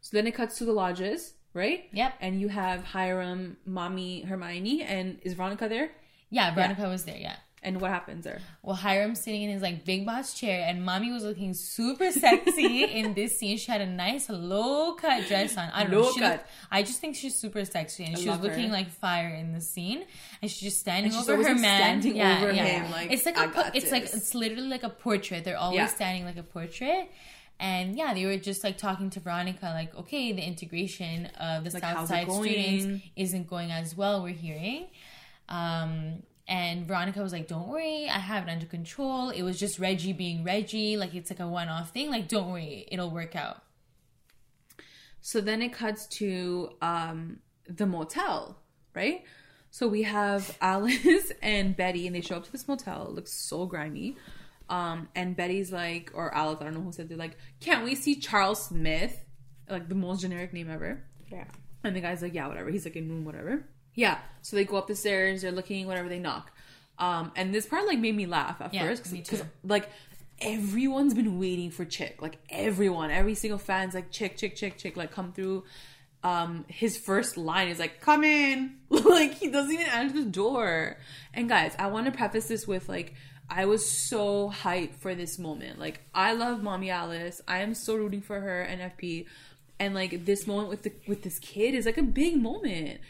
So 0.00 0.16
then 0.16 0.26
it 0.26 0.34
cuts 0.34 0.58
to 0.58 0.64
the 0.66 0.72
lodges, 0.72 1.32
right? 1.54 1.88
Yep. 1.92 2.12
And 2.20 2.38
you 2.38 2.48
have 2.48 2.84
Hiram, 2.84 3.56
Mommy, 3.64 4.20
Hermione, 4.28 4.82
and 4.82 5.18
is 5.22 5.32
Veronica 5.32 5.66
there? 5.68 5.88
yeah 6.30 6.52
veronica 6.54 6.88
was 6.88 7.04
there 7.04 7.16
yeah 7.16 7.36
And 7.66 7.80
what 7.80 7.90
happens 7.90 8.24
there? 8.24 8.40
Well, 8.62 8.76
Hiram's 8.76 9.20
sitting 9.20 9.42
in 9.42 9.50
his 9.50 9.62
like 9.62 9.86
big 9.86 10.04
boss 10.04 10.34
chair, 10.34 10.66
and 10.68 10.84
mommy 10.84 11.10
was 11.10 11.24
looking 11.24 11.54
super 11.54 12.12
sexy 12.12 12.84
in 13.00 13.14
this 13.14 13.38
scene. 13.38 13.56
She 13.56 13.72
had 13.72 13.80
a 13.80 13.86
nice 13.86 14.28
low 14.28 14.92
cut 14.92 15.26
dress 15.26 15.56
on. 15.56 15.70
I 15.72 15.84
don't 15.84 15.92
know. 15.92 16.02
Low 16.02 16.12
She 16.12 16.20
cut. 16.20 16.32
looked- 16.32 16.48
I 16.70 16.82
just 16.82 17.00
think 17.00 17.16
she's 17.16 17.34
super 17.34 17.64
sexy, 17.64 18.04
and 18.04 18.16
I 18.16 18.20
she 18.20 18.28
was 18.28 18.36
her. 18.38 18.42
looking 18.44 18.70
like 18.70 18.90
fire 18.90 19.28
in 19.30 19.52
the 19.54 19.62
scene. 19.62 20.04
And 20.42 20.50
she's 20.50 20.60
just 20.60 20.78
standing 20.78 21.10
And 21.12 21.20
she's 21.20 21.28
over 21.30 21.42
her 21.42 21.54
man. 21.54 21.80
standing 22.02 22.16
yeah, 22.16 22.36
over 22.42 22.52
yeah. 22.52 22.64
him, 22.64 22.90
like, 22.92 23.10
it's 23.10 23.24
like 23.24 23.38
"I 23.38 23.46
a, 23.46 23.48
po- 23.48 23.70
it's 23.72 23.90
like 23.90 24.04
it's 24.04 24.34
literally 24.34 24.68
like 24.68 24.82
a 24.82 24.90
portrait. 24.90 25.44
They're 25.44 25.56
always 25.56 25.78
Yeah. 25.78 25.86
standing 25.86 26.26
like 26.26 26.36
a 26.36 26.42
portrait. 26.42 27.10
And 27.58 27.96
yeah, 27.96 28.12
they 28.12 28.26
were 28.26 28.36
just 28.36 28.62
like 28.62 28.76
talking 28.76 29.08
to 29.10 29.20
Veronica, 29.20 29.66
like, 29.66 29.94
okay, 29.96 30.32
the 30.32 30.42
integration 30.42 31.26
of 31.40 31.64
the 31.64 31.70
Like, 31.70 31.82
South 31.82 32.08
Side 32.08 32.30
students 32.30 33.04
isn't 33.16 33.48
going 33.48 33.70
as 33.70 33.96
well. 33.96 34.22
We're 34.22 34.34
hearing. 34.34 34.88
Um, 35.48 36.22
and 36.47 36.86
Veronica 36.86 37.22
was 37.22 37.32
like, 37.32 37.49
"Don't 37.49 37.68
worry, 37.68 38.09
I 38.09 38.18
have 38.18 38.47
it 38.47 38.51
under 38.51 38.66
control. 38.66 39.30
It 39.30 39.42
was 39.42 39.59
just 39.59 39.78
Reggie 39.78 40.12
being 40.12 40.45
Reggie. 40.45 40.97
Like 40.97 41.14
it's 41.14 41.30
like 41.30 41.40
a 41.40 41.49
one-off 41.49 41.90
thing. 41.90 42.11
Like 42.11 42.28
don't 42.28 42.51
worry, 42.51 42.86
it'll 42.90 43.11
work 43.11 43.34
out." 43.36 43.62
So 45.20 45.40
then 45.40 45.62
it 45.62 45.72
cuts 45.72 46.07
to 46.18 46.70
um, 46.82 47.38
the 47.66 47.86
motel, 47.86 48.59
right? 48.95 49.24
So 49.70 49.88
we 49.88 50.03
have 50.03 50.57
Alice 50.61 51.32
and 51.42 51.76
Betty, 51.76 52.07
and 52.07 52.14
they 52.14 52.20
show 52.20 52.36
up 52.36 52.45
to 52.45 52.53
this 52.53 52.68
motel. 52.68 53.07
It 53.07 53.12
looks 53.12 53.32
so 53.32 53.64
grimy. 53.66 54.16
Um, 54.68 55.09
and 55.14 55.36
Betty's 55.36 55.72
like, 55.72 56.11
or 56.14 56.34
Alice, 56.34 56.59
I 56.61 56.64
don't 56.64 56.74
know 56.74 56.82
who 56.82 56.92
said 56.92 57.09
they're 57.09 57.18
like, 57.18 57.36
can't 57.61 57.84
we 57.84 57.95
see 57.95 58.16
Charles 58.16 58.66
Smith? 58.66 59.18
Like 59.68 59.88
the 59.88 59.95
most 59.95 60.20
generic 60.20 60.53
name 60.53 60.70
ever. 60.70 61.03
Yeah. 61.30 61.45
And 61.82 61.97
the 61.97 62.01
guy's 62.01 62.22
like, 62.22 62.34
yeah, 62.34 62.47
whatever. 62.47 62.70
He's 62.70 62.84
like 62.84 62.97
in 62.97 63.09
room, 63.09 63.24
whatever. 63.24 63.66
Yeah. 63.95 64.18
So 64.42 64.57
they 64.57 64.64
go 64.64 64.76
up 64.76 64.86
the 64.86 64.97
stairs, 64.97 65.42
they're 65.42 65.53
looking, 65.53 65.86
whatever, 65.86 66.09
they 66.09 66.18
knock. 66.18 66.51
Um, 66.99 67.32
and 67.34 67.55
this 67.55 67.66
part 67.66 67.86
like 67.86 67.99
made 67.99 68.14
me 68.14 68.26
laugh 68.26 68.61
at 68.61 68.72
Yeah, 68.72 68.86
first 68.86 69.11
because 69.11 69.42
like 69.64 69.88
everyone's 70.40 71.14
been 71.14 71.38
waiting 71.38 71.70
for 71.70 71.88
Chic. 71.88 72.20
Like 72.22 72.38
everyone, 72.51 73.11
every 73.11 73.34
single 73.34 73.59
fan's 73.59 73.95
like 73.95 74.12
Chic, 74.12 74.38
Chic, 74.38 74.57
Chic, 74.57 74.78
Chic, 74.78 74.97
like 74.97 75.11
come 75.11 75.32
through. 75.32 75.64
Um, 76.22 76.64
his 76.68 76.97
first 76.97 77.36
line 77.36 77.68
is 77.68 77.78
like, 77.78 78.01
"Come 78.01 78.24
in." 78.24 78.76
like 78.88 79.34
he 79.34 79.49
doesn't 79.49 79.72
even 79.72 79.86
answer 79.86 80.24
the 80.24 80.30
door. 80.30 80.99
And 81.34 81.49
guys, 81.49 81.74
I 81.78 81.88
want 81.88 82.07
to 82.07 82.12
preface 82.12 82.49
this 82.49 82.66
with 82.66 82.88
like. 82.88 83.14
I 83.51 83.66
was 83.66 83.86
so 83.86 84.51
hyped 84.51 84.95
for 84.95 85.14
this 85.14 85.38
moment. 85.38 85.78
Like, 85.78 86.01
I 86.14 86.32
love 86.32 86.62
Mommy 86.62 86.88
Alice. 86.88 87.42
I 87.47 87.59
am 87.59 87.74
so 87.74 87.95
rooting 87.95 88.22
for 88.22 88.40
her 88.40 88.62
and 88.62 88.80
FP. 88.80 89.26
And 89.78 89.95
like 89.95 90.24
this 90.24 90.47
moment 90.47 90.70
with 90.70 90.82
the 90.82 90.92
with 91.07 91.22
this 91.24 91.38
kid 91.40 91.74
is 91.74 91.84
like 91.84 91.99
a 91.99 92.03
big 92.03 92.40
moment. 92.40 93.01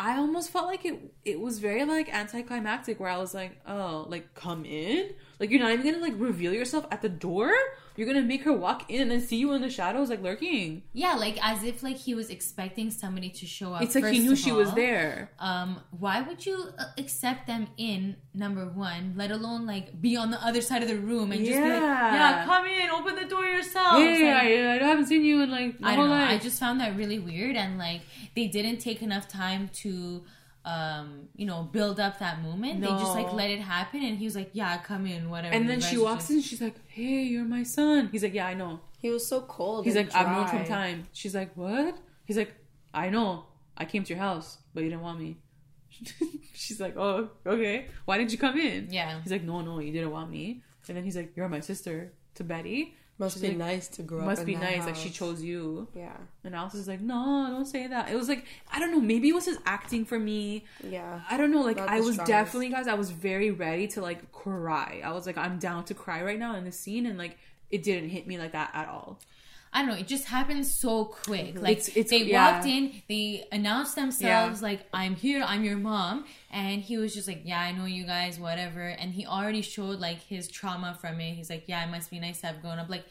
I 0.00 0.16
almost 0.16 0.50
felt 0.50 0.64
like 0.64 0.86
it 0.86 0.98
it 1.26 1.38
was 1.38 1.58
very 1.58 1.84
like 1.84 2.08
anticlimactic 2.12 2.98
where 2.98 3.10
I 3.10 3.18
was 3.18 3.34
like, 3.34 3.60
oh, 3.68 4.06
like 4.08 4.34
come 4.34 4.64
in? 4.64 5.10
Like 5.38 5.50
you're 5.50 5.60
not 5.60 5.72
even 5.72 5.84
gonna 5.84 6.02
like 6.02 6.14
reveal 6.16 6.54
yourself 6.54 6.86
at 6.90 7.02
the 7.02 7.10
door? 7.10 7.52
You're 8.00 8.06
gonna 8.06 8.22
make 8.26 8.44
her 8.44 8.52
walk 8.54 8.90
in 8.90 9.02
and 9.02 9.10
then 9.10 9.20
see 9.20 9.36
you 9.36 9.52
in 9.52 9.60
the 9.60 9.68
shadows 9.68 10.08
like 10.08 10.22
lurking. 10.22 10.84
Yeah, 10.94 11.16
like 11.16 11.36
as 11.46 11.62
if 11.64 11.82
like 11.82 11.98
he 11.98 12.14
was 12.14 12.30
expecting 12.30 12.90
somebody 12.90 13.28
to 13.28 13.44
show 13.44 13.74
up. 13.74 13.82
It's 13.82 13.94
like 13.94 14.06
he 14.06 14.20
knew 14.20 14.34
she 14.34 14.52
was 14.52 14.72
there. 14.72 15.32
Um, 15.38 15.82
why 15.90 16.22
would 16.22 16.46
you 16.46 16.70
uh, 16.78 16.84
accept 16.96 17.46
them 17.46 17.66
in 17.76 18.16
number 18.32 18.64
one, 18.64 19.12
let 19.18 19.30
alone 19.30 19.66
like 19.66 20.00
be 20.00 20.16
on 20.16 20.30
the 20.30 20.42
other 20.42 20.62
side 20.62 20.82
of 20.82 20.88
the 20.88 20.96
room 20.96 21.30
and 21.30 21.44
just 21.44 21.58
be 21.58 21.62
like, 21.62 21.82
Yeah. 21.82 22.14
yeah, 22.14 22.44
come 22.46 22.64
in, 22.64 22.88
open 22.88 23.16
the 23.16 23.26
door 23.26 23.44
yourself. 23.44 23.98
Yeah, 24.00 24.16
yeah, 24.16 24.34
like- 24.38 24.48
yeah, 24.48 24.78
I 24.80 24.88
haven't 24.88 25.06
seen 25.06 25.22
you 25.22 25.42
in 25.42 25.50
like 25.50 25.74
I 25.82 25.94
don't 25.94 26.08
know. 26.08 26.14
life. 26.14 26.30
I 26.30 26.38
just 26.38 26.58
found 26.58 26.80
that 26.80 26.96
really 26.96 27.18
weird, 27.18 27.54
and 27.54 27.76
like 27.76 28.00
they 28.34 28.46
didn't 28.46 28.78
take 28.78 29.02
enough 29.02 29.28
time 29.28 29.68
to 29.82 30.24
um 30.64 31.28
you 31.36 31.46
know 31.46 31.62
build 31.72 31.98
up 31.98 32.18
that 32.18 32.42
moment 32.42 32.82
they 32.82 32.86
just 32.86 33.14
like 33.14 33.32
let 33.32 33.48
it 33.50 33.60
happen 33.60 34.02
and 34.04 34.18
he 34.18 34.24
was 34.26 34.36
like 34.36 34.50
yeah 34.52 34.76
come 34.78 35.06
in 35.06 35.30
whatever 35.30 35.54
And 35.54 35.68
then 35.70 35.80
she 35.80 35.96
walks 35.96 36.24
just- 36.24 36.30
in. 36.32 36.40
She's 36.42 36.60
like, 36.60 36.76
"Hey, 36.88 37.22
you're 37.22 37.46
my 37.46 37.62
son." 37.62 38.10
He's 38.12 38.22
like, 38.22 38.34
"Yeah, 38.34 38.46
I 38.46 38.54
know." 38.54 38.80
He 39.00 39.08
was 39.10 39.26
so 39.26 39.40
cold. 39.40 39.86
He's 39.86 39.96
and 39.96 40.08
like, 40.08 40.14
"I've 40.16 40.30
known 40.36 40.46
from 40.48 40.64
time." 40.64 41.06
She's 41.12 41.34
like, 41.34 41.56
"What?" 41.56 41.96
He's 42.26 42.36
like, 42.36 42.52
"I 42.92 43.08
know. 43.08 43.46
I 43.76 43.86
came 43.86 44.04
to 44.04 44.10
your 44.12 44.18
house, 44.22 44.58
but 44.74 44.82
you 44.84 44.90
didn't 44.90 45.02
want 45.02 45.18
me." 45.18 45.38
She's 46.52 46.80
like, 46.80 46.94
"Oh, 46.96 47.30
okay. 47.46 47.86
Why 48.04 48.18
didn't 48.18 48.32
you 48.32 48.38
come 48.38 48.58
in?" 48.58 48.88
yeah 48.90 49.20
He's 49.22 49.32
like, 49.32 49.42
"No, 49.44 49.60
no, 49.62 49.78
you 49.80 49.92
didn't 49.92 50.10
want 50.10 50.30
me." 50.30 50.62
And 50.88 50.96
then 50.96 51.04
he's 51.04 51.16
like, 51.16 51.32
"You're 51.36 51.48
my 51.48 51.60
sister." 51.60 52.12
To 52.36 52.44
Betty, 52.44 52.94
Must 53.20 53.34
She's 53.34 53.42
be 53.42 53.48
like, 53.50 53.56
nice 53.58 53.86
to 53.88 54.02
grow 54.02 54.20
up. 54.20 54.24
must 54.26 54.44
be 54.46 54.56
nice. 54.56 54.84
Like 54.86 54.96
she 54.96 55.10
chose 55.10 55.42
you. 55.42 55.86
Yeah, 55.94 56.16
And 56.42 56.54
Alice 56.54 56.74
is 56.74 56.88
like, 56.88 57.00
"No, 57.02 57.46
don't 57.50 57.66
say 57.66 57.86
that." 57.86 58.10
It 58.10 58.16
was 58.16 58.28
like, 58.28 58.44
I 58.72 58.78
don't 58.80 58.90
know. 58.92 59.00
Maybe 59.00 59.28
it 59.28 59.34
was 59.34 59.44
his 59.44 59.58
acting 59.66 60.04
for 60.06 60.18
me. 60.18 60.64
yeah. 60.82 61.20
I 61.30 61.36
don't 61.36 61.52
know. 61.52 61.60
Like 61.60 61.76
Not 61.76 61.88
I 61.90 62.00
was 62.00 62.14
strongest. 62.14 62.26
definitely, 62.26 62.70
guys. 62.70 62.88
I 62.88 62.94
was 62.94 63.10
very 63.10 63.50
ready 63.50 63.86
to 63.88 64.00
like 64.00 64.32
cry. 64.32 65.02
I 65.04 65.12
was 65.12 65.26
like, 65.26 65.36
I'm 65.38 65.58
down 65.58 65.84
to 65.84 65.94
cry 65.94 66.22
right 66.22 66.38
now 66.38 66.56
in 66.56 66.64
this 66.64 66.78
scene, 66.80 67.04
and 67.06 67.18
like 67.18 67.36
it 67.70 67.82
didn't 67.82 68.08
hit 68.08 68.26
me 68.26 68.38
like 68.38 68.52
that 68.52 68.70
at 68.74 68.88
all. 68.88 69.20
I 69.72 69.82
don't 69.82 69.90
know. 69.90 69.96
It 69.96 70.08
just 70.08 70.24
happened 70.24 70.66
so 70.66 71.04
quick. 71.04 71.54
Mm-hmm. 71.54 71.62
Like 71.64 71.78
It's- 71.78 71.88
it's- 71.90 72.10
they 72.10 72.24
yeah. 72.24 72.54
walked 72.54 72.66
in, 72.66 73.02
they 73.08 73.46
announced 73.52 73.94
themselves 73.94 74.62
like, 74.62 74.80
"I'm 74.92 75.14
here. 75.14 75.44
I'm 75.46 75.62
your 75.62 75.76
mom," 75.76 76.24
and 76.50 76.82
he 76.82 76.96
was 76.98 77.14
just 77.14 77.28
like, 77.28 77.42
"Yeah, 77.44 77.60
I 77.60 77.70
know 77.70 77.84
you 77.84 78.04
guys, 78.04 78.38
whatever." 78.40 78.82
And 78.82 79.12
he 79.14 79.26
already 79.26 79.62
showed 79.62 80.00
like 80.00 80.20
his 80.22 80.48
trauma 80.48 80.98
from 81.00 81.20
it. 81.20 81.34
He's 81.34 81.50
like, 81.50 81.64
"Yeah, 81.68 81.84
it 81.86 81.90
must 81.90 82.10
be 82.10 82.18
nice 82.18 82.40
to 82.40 82.48
have 82.48 82.60
grown 82.62 82.80
up." 82.80 82.88
Like, 82.90 83.04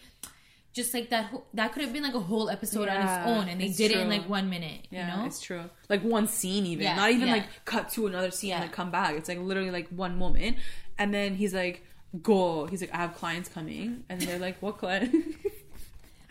just 0.74 0.94
like 0.94 1.10
that. 1.12 1.26
Whole, 1.28 1.46
that 1.54 1.72
could 1.72 1.82
have 1.82 1.94
been 1.94 2.04
like 2.04 2.14
a 2.14 2.20
whole 2.20 2.50
episode 2.50 2.90
on 2.90 2.98
its 3.02 3.28
own, 3.28 3.48
and 3.48 3.60
they 3.62 3.70
did 3.70 3.92
it 3.92 3.98
in 3.98 4.10
like 4.10 4.28
one 4.28 4.50
minute. 4.50 4.82
Yeah, 4.92 5.16
you 5.16 5.18
know? 5.22 5.26
it's 5.28 5.40
true. 5.40 5.64
Like 5.88 6.04
one 6.04 6.28
scene, 6.28 6.66
even 6.66 6.84
Yeah, 6.84 6.96
not 6.98 7.12
even 7.12 7.28
yeah. 7.30 7.34
like 7.36 7.48
cut 7.64 7.88
to 7.92 8.06
another 8.08 8.32
scene 8.32 8.52
and 8.52 8.64
like 8.64 8.74
come 8.74 8.92
back. 8.92 9.16
It's 9.16 9.30
like 9.30 9.40
literally 9.40 9.72
like 9.72 9.88
one 9.90 10.18
moment, 10.18 10.58
and 10.98 11.14
then 11.14 11.36
he's 11.36 11.54
like, 11.54 11.86
"Go." 12.22 12.66
He's 12.68 12.82
like, 12.82 12.94
"I 12.94 12.98
have 12.98 13.16
clients 13.16 13.48
coming," 13.48 14.04
and 14.10 14.20
they're 14.22 14.40
like, 14.40 14.62
"What 14.62 14.78
client?" 14.78 15.16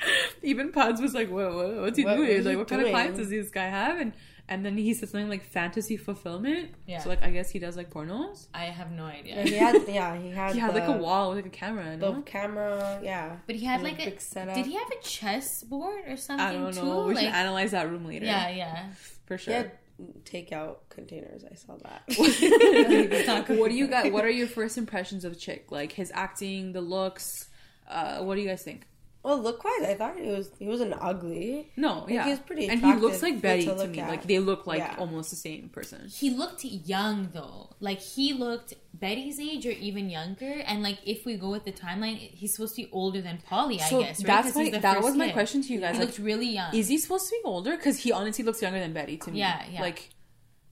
even 0.43 0.73
Pods 0.73 1.01
was 1.01 1.15
like, 1.15 1.31
"What? 1.31 1.55
what 1.55 1.77
what's 1.77 1.99
he 1.99 2.05
What- 2.05 2.17
doing? 2.17 2.29
what 2.29 2.37
is 2.37 2.45
like, 2.47 2.53
he 2.53 2.57
what 2.57 2.69
kind 2.69 2.83
of 2.83 2.89
clients 2.91 3.19
does 3.19 3.31
this 3.31 3.51
guy 3.51 3.67
have?" 3.67 3.99
And 3.99 4.13
and 4.51 4.65
then 4.65 4.79
he 4.79 4.95
said 4.95 5.11
something 5.11 5.29
like 5.29 5.45
fantasy 5.45 5.97
fulfillment. 5.99 6.71
Yeah. 6.87 7.01
So 7.01 7.11
like, 7.11 7.23
I 7.23 7.31
guess 7.31 7.51
he 7.51 7.59
does 7.59 7.77
like 7.77 7.91
pornos. 7.91 8.47
I 8.55 8.65
have 8.65 8.91
no 8.93 9.05
idea. 9.05 9.37
Yeah, 9.37 9.43
he 9.45 9.55
had. 9.57 9.75
Yeah, 9.89 10.17
he 10.19 10.31
had. 10.31 10.55
He 10.55 10.59
had 10.61 10.75
the, 10.75 10.79
like 10.81 10.89
a 10.89 10.93
wall 10.93 11.29
with 11.31 11.37
like 11.39 11.47
a 11.47 11.51
camera. 11.51 11.97
The 11.99 12.13
No? 12.13 12.23
camera. 12.23 13.01
Yeah. 13.03 13.37
But 13.47 13.57
he 13.57 13.67
had 13.67 13.81
And 13.81 13.89
a 13.89 13.91
like 13.91 14.07
a. 14.07 14.19
setup. 14.21 14.55
Did 14.55 14.65
he 14.67 14.73
have 14.75 14.89
a 14.91 15.03
chess 15.03 15.63
board 15.65 16.05
or 16.09 16.17
something 16.17 16.47
I 16.47 16.53
don't 16.55 16.73
too? 16.73 16.83
know. 16.83 17.05
We 17.07 17.15
like, 17.15 17.25
should 17.27 17.35
analyze 17.35 17.73
that 17.73 17.91
room 17.91 18.07
later. 18.07 18.25
yeah, 18.25 18.49
yeah. 18.49 18.87
for 19.27 19.37
He 19.37 19.43
sure. 19.45 19.55
had 19.55 19.73
takeout 20.25 20.77
containers. 20.89 21.45
I 21.45 21.55
saw 21.55 21.77
that. 21.83 22.05
what 23.59 23.69
do 23.69 23.75
you 23.75 23.87
got? 23.87 24.13
What 24.13 24.25
are 24.25 24.31
your 24.31 24.47
first 24.47 24.79
impressions 24.79 25.25
of 25.25 25.39
Chic? 25.41 25.71
Like 25.71 25.93
his 25.93 26.11
acting, 26.15 26.73
the 26.73 26.81
looks. 26.81 27.49
Uh, 27.89 28.21
what 28.21 28.35
do 28.37 28.41
you 28.41 28.49
guys 28.49 28.63
think? 28.63 28.87
Well, 29.29 29.39
look 29.47 29.63
wise, 29.63 29.83
I 29.93 29.95
thought 29.95 30.17
he 30.19 30.29
was. 30.29 30.51
He 30.59 30.67
wasn't 30.67 30.95
ugly. 31.01 31.71
No, 31.77 32.01
Like, 32.01 32.11
yeah, 32.15 32.25
he's 32.29 32.39
pretty 32.41 32.69
and 32.69 32.81
he 32.81 32.93
looks 32.95 33.23
like 33.23 33.41
Betty 33.41 33.65
to 33.67 33.75
to, 33.77 33.87
me. 33.87 33.99
at. 34.01 34.09
Like 34.09 34.25
they 34.27 34.39
look 34.39 34.67
like 34.67 34.79
Yeah. 34.81 34.97
almost 34.99 35.31
the 35.31 35.37
same 35.37 35.69
person. 35.69 36.09
he 36.23 36.31
looked 36.31 36.65
young 36.65 37.29
though 37.35 37.71
like 37.81 38.01
he 38.01 38.33
looked 38.33 38.75
betty's 38.95 39.39
age 39.39 39.65
or 39.67 39.71
even 39.89 40.11
younger 40.11 40.53
and 40.67 40.83
like 40.83 40.99
if 41.07 41.25
we 41.27 41.37
go 41.37 41.51
with 41.51 41.65
the 41.65 41.73
timeline 41.73 42.17
he's 42.17 42.53
supposed 42.55 42.75
to 42.75 42.83
be 42.83 42.89
older 42.91 43.21
than 43.21 43.39
polly 43.47 43.79
i 43.81 43.85
So 43.89 44.01
guess 44.03 44.19
right? 44.19 44.27
that's 44.27 44.47
'Cause 44.49 44.57
my 44.57 44.63
he's 44.65 44.73
the 44.73 44.81
that 44.81 44.95
first 44.97 45.05
was 45.09 45.17
my 45.17 45.29
question 45.31 45.63
to 45.63 45.73
you 45.73 45.81
guys. 45.81 45.95
he 45.95 45.99
Like, 46.01 46.09
looked 46.09 46.19
really 46.19 46.51
young 46.61 46.75
is 46.75 46.89
he 46.89 46.99
supposed 46.99 47.27
to 47.29 47.37
be 47.39 47.41
older? 47.45 47.77
Because 47.77 47.99
he 47.99 48.11
honestly 48.13 48.45
looks 48.45 48.61
younger 48.63 48.81
than 48.81 48.93
Betty 48.93 49.17
to 49.19 49.31
me. 49.31 49.39
Yeah, 49.39 49.63
yeah. 49.71 49.81
Like 49.83 50.09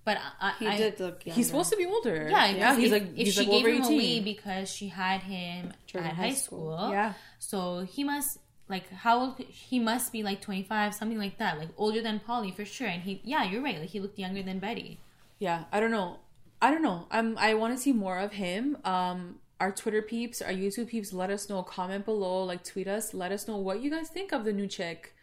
but 0.05 0.19
i, 0.41 0.53
He 0.61 0.67
I 0.69 0.77
did 0.77 1.01
look. 1.01 1.25
Younger. 1.27 1.37
he's 1.37 1.47
supposed 1.49 1.71
to 1.71 1.77
be 1.77 1.85
older. 1.87 2.29
yeah, 2.31 2.47
yeah. 2.51 2.69
'cause 2.71 2.79
He's 2.79 2.93
if, 2.93 2.93
like 2.93 3.09
if 3.11 3.17
he's 3.27 3.35
she 3.35 3.41
like 3.41 3.51
gave 3.51 3.65
over 3.67 3.71
him 3.75 3.83
away 3.85 3.95
eighteen. 3.99 4.25
because 4.25 4.71
she 4.77 4.87
had 4.89 5.21
him 5.23 5.73
During 5.91 6.07
at 6.09 6.15
high 6.15 6.23
high 6.29 6.35
school. 6.35 6.77
school 6.79 6.91
Yeah. 6.91 7.13
so 7.39 7.59
he 7.95 8.03
must 8.05 8.39
like 8.69 8.91
how 8.91 9.19
old 9.21 9.39
he 9.39 9.79
must 9.79 10.13
be 10.13 10.23
like 10.23 10.41
25 10.41 10.95
something 10.95 11.19
like 11.19 11.39
that 11.39 11.59
like 11.59 11.69
older 11.77 12.03
than 12.03 12.19
polly 12.21 12.51
for 12.51 12.65
sure 12.65 12.89
and 12.89 13.03
he 13.03 13.21
yeah 13.25 13.45
you're 13.45 13.63
right 13.63 13.79
like 13.79 13.91
he 13.91 14.01
looked 14.01 14.19
younger 14.19 14.43
than 14.43 14.59
betty 14.59 14.99
Yeah, 15.39 15.65
I 15.73 15.81
don't 15.81 15.91
know. 15.91 16.19
I 16.63 16.71
don't 16.71 16.83
know. 16.83 17.07
Um, 17.11 17.37
I 17.39 17.55
want 17.55 17.77
to 17.77 17.81
see 17.83 17.93
more 17.93 18.19
of 18.19 18.33
him. 18.33 18.79
Um, 18.85 19.37
our 19.61 19.71
Twitter 19.71 20.03
peeps, 20.03 20.41
our 20.41 20.51
YouTube 20.53 20.89
peeps, 20.89 21.13
let 21.13 21.31
us 21.31 21.49
know. 21.49 21.63
Comment 21.63 22.05
below, 22.05 22.45
like 22.45 22.65
tweet 22.65 22.89
us. 22.89 23.13
Let 23.13 23.33
us 23.33 23.47
know 23.47 23.57
what 23.57 23.83
you 23.83 23.91
guys 23.91 24.09
think 24.09 24.33
of 24.33 24.45
the 24.45 24.53
new 24.53 24.67
chick. 24.67 25.15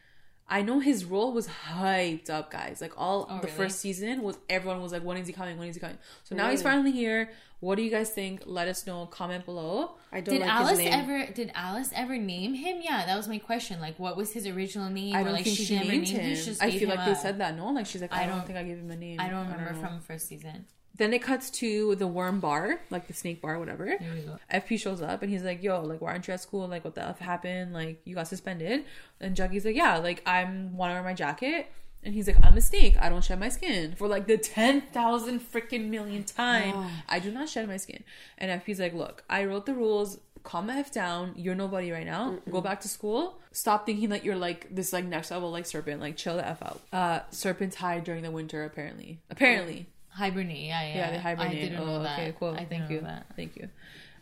I 0.47 0.61
know 0.61 0.79
his 0.79 1.05
role 1.05 1.31
was 1.31 1.47
hyped 1.47 2.29
up, 2.29 2.51
guys. 2.51 2.79
Like 2.81 2.93
all 2.97 3.25
Oh, 3.29 3.35
the 3.37 3.47
really? 3.47 3.57
first 3.57 3.79
season 3.79 4.21
was 4.21 4.37
everyone 4.49 4.81
was 4.81 4.91
like, 4.91 5.03
when 5.03 5.17
is 5.17 5.27
he 5.27 5.33
coming? 5.33 5.57
When 5.57 5.67
is 5.69 5.75
he 5.75 5.79
coming? 5.79 5.97
So 6.23 6.35
now 6.35 6.49
he's 6.51 6.61
finally 6.61 6.91
here. 6.91 7.31
What 7.59 7.75
do 7.75 7.81
you 7.81 7.89
guys 7.89 8.09
think? 8.09 8.43
Let 8.45 8.67
us 8.67 8.85
know. 8.85 9.05
Comment 9.05 9.45
below. 9.45 9.95
I 10.11 10.19
don't 10.19 10.33
did 10.35 10.41
like 10.41 10.49
alice 10.51 10.71
his 10.71 10.79
name. 10.79 10.93
ever 10.93 11.31
did 11.33 11.51
alice 11.55 11.89
ever 11.95 12.17
name 12.17 12.53
him 12.55 12.81
yeah 12.83 13.05
that 13.05 13.15
was 13.15 13.27
my 13.29 13.37
question 13.39 13.79
like 13.79 13.97
what 13.97 14.15
was 14.17 14.31
his 14.33 14.45
original 14.45 14.89
name 14.89 15.15
I 15.15 15.21
or 15.21 15.23
don't 15.23 15.33
like 15.33 15.45
think 15.45 15.57
she, 15.57 15.73
never 15.75 15.87
named 15.89 16.03
named 16.03 16.07
him. 16.19 16.35
She 16.35 16.45
just 16.45 16.61
I 16.61 16.71
feel 16.71 16.89
like 16.89 17.05
they 17.05 17.11
a- 17.13 17.15
said 17.15 17.39
that. 17.39 17.55
No, 17.55 17.69
like 17.71 17.85
she's 17.85 18.01
like, 18.01 18.13
I, 18.13 18.23
I 18.23 18.25
don't, 18.27 18.37
don't- 18.39 18.47
think 18.47 18.59
I 18.59 18.63
gave 18.63 18.77
him 18.77 18.91
a 18.91 18.97
name. 18.97 19.19
I 19.19 19.29
don't 19.29 19.47
remember 19.49 19.71
know. 19.73 19.79
from 19.79 20.01
first 20.01 20.27
season. 20.27 20.65
Then 20.95 21.11
it 21.11 21.23
cuts 21.23 21.49
to 21.51 21.95
the 21.95 22.05
worm 22.05 22.39
bar, 22.39 22.79
like 22.91 23.07
the 23.07 23.13
snake 23.13 23.41
bar, 23.41 23.57
whatever. 23.57 23.85
There 23.85 24.13
we 24.13 24.21
go. 24.21 24.37
FP 24.53 24.79
shows 24.79 25.01
up 25.01 25.23
and 25.23 25.31
he's 25.31 25.41
like, 25.43 25.63
"Yo, 25.63 25.81
like, 25.81 26.01
why 26.01 26.11
aren't 26.11 26.27
you 26.27 26.35
at 26.35 26.41
school? 26.41 26.67
Like, 26.67 26.83
what 26.85 26.93
the 26.93 27.03
f 27.07 27.19
happened? 27.19 27.73
Like, 27.73 28.01
you 28.05 28.13
got 28.13 28.27
suspended." 28.27 28.85
And 29.19 29.35
Juggy's 29.35 29.65
like, 29.65 29.75
"Yeah, 29.75 29.97
like, 29.97 30.21
I'm 30.27 30.77
want 30.77 30.91
to 30.91 30.93
wear 30.93 31.03
my 31.03 31.15
jacket." 31.15 31.71
And 32.03 32.13
he's 32.13 32.27
like, 32.27 32.37
"I'm 32.43 32.55
a 32.57 32.61
snake. 32.61 32.95
I 32.99 33.09
don't 33.09 33.23
shed 33.23 33.39
my 33.39 33.49
skin 33.49 33.95
for 33.95 34.07
like 34.07 34.27
the 34.27 34.37
ten 34.37 34.81
thousand 34.81 35.39
freaking 35.39 35.89
million 35.89 36.25
time. 36.25 36.75
I 37.09 37.17
do 37.19 37.31
not 37.31 37.49
shed 37.49 37.67
my 37.67 37.77
skin." 37.77 38.03
And 38.37 38.61
FP's 38.61 38.79
like, 38.79 38.93
"Look, 38.93 39.23
I 39.29 39.45
wrote 39.45 39.65
the 39.65 39.73
rules. 39.73 40.19
Calm 40.43 40.67
the 40.67 40.73
f 40.73 40.91
down. 40.91 41.33
You're 41.37 41.55
nobody 41.55 41.89
right 41.91 42.05
now. 42.05 42.37
Go 42.51 42.59
back 42.61 42.81
to 42.81 42.89
school. 42.89 43.39
Stop 43.53 43.85
thinking 43.85 44.09
that 44.09 44.25
you're 44.25 44.35
like 44.35 44.67
this 44.69 44.91
like 44.91 45.05
next 45.05 45.31
level 45.31 45.49
like 45.49 45.65
serpent. 45.65 46.01
Like, 46.01 46.17
chill 46.17 46.35
the 46.35 46.45
f 46.47 46.61
out. 46.61 46.81
Uh, 46.91 47.19
serpents 47.31 47.77
hide 47.77 48.03
during 48.03 48.21
the 48.21 48.31
winter. 48.31 48.63
Apparently, 48.63 49.21
apparently." 49.31 49.87
Hibernate, 50.15 50.57
yeah, 50.67 50.81
yeah. 50.87 50.95
Yeah, 50.95 51.11
they 51.11 51.17
hibernate. 51.17 51.51
I 51.51 51.55
didn't 51.61 51.79
oh, 51.79 51.85
know 51.85 52.03
that. 52.03 52.19
okay, 52.19 52.35
cool. 52.39 52.49
I 52.53 52.57
Thank 52.57 52.69
didn't 52.69 52.91
you. 52.91 53.01
know 53.01 53.07
that. 53.07 53.25
Thank 53.35 53.55
you. 53.55 53.69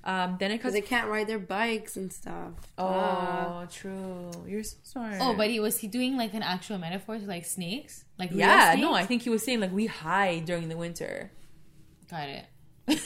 Um, 0.04 0.38
then 0.40 0.50
it 0.52 0.58
Because 0.58 0.74
they 0.74 0.82
can't 0.82 1.10
ride 1.10 1.28
their 1.28 1.38
bikes 1.38 1.96
and 1.96 2.12
stuff. 2.12 2.54
oh, 2.78 2.86
Ah. 2.88 3.68
true. 3.70 4.32
You're 4.48 4.64
so 4.64 4.78
smart. 4.84 5.18
Oh, 5.22 5.36
but 5.36 5.50
he 5.50 5.60
was 5.60 5.78
he 5.78 5.88
doing 5.88 6.18
like 6.18 6.34
an 6.34 6.42
actual 6.42 6.78
metaphor 6.80 7.20
to 7.20 7.26
like 7.26 7.46
snakes, 7.46 8.06
like 8.18 8.32
real 8.32 8.40
yeah, 8.40 8.72
snakes? 8.72 8.82
no, 8.82 8.94
I 8.96 9.06
think 9.06 9.22
he 9.22 9.30
was 9.30 9.44
saying 9.44 9.60
like 9.60 9.72
we 9.72 9.86
hide 9.86 10.46
during 10.46 10.70
the 10.70 10.78
winter. 10.78 11.32
got 12.10 12.30
it. 12.30 12.46
like, 12.88 12.98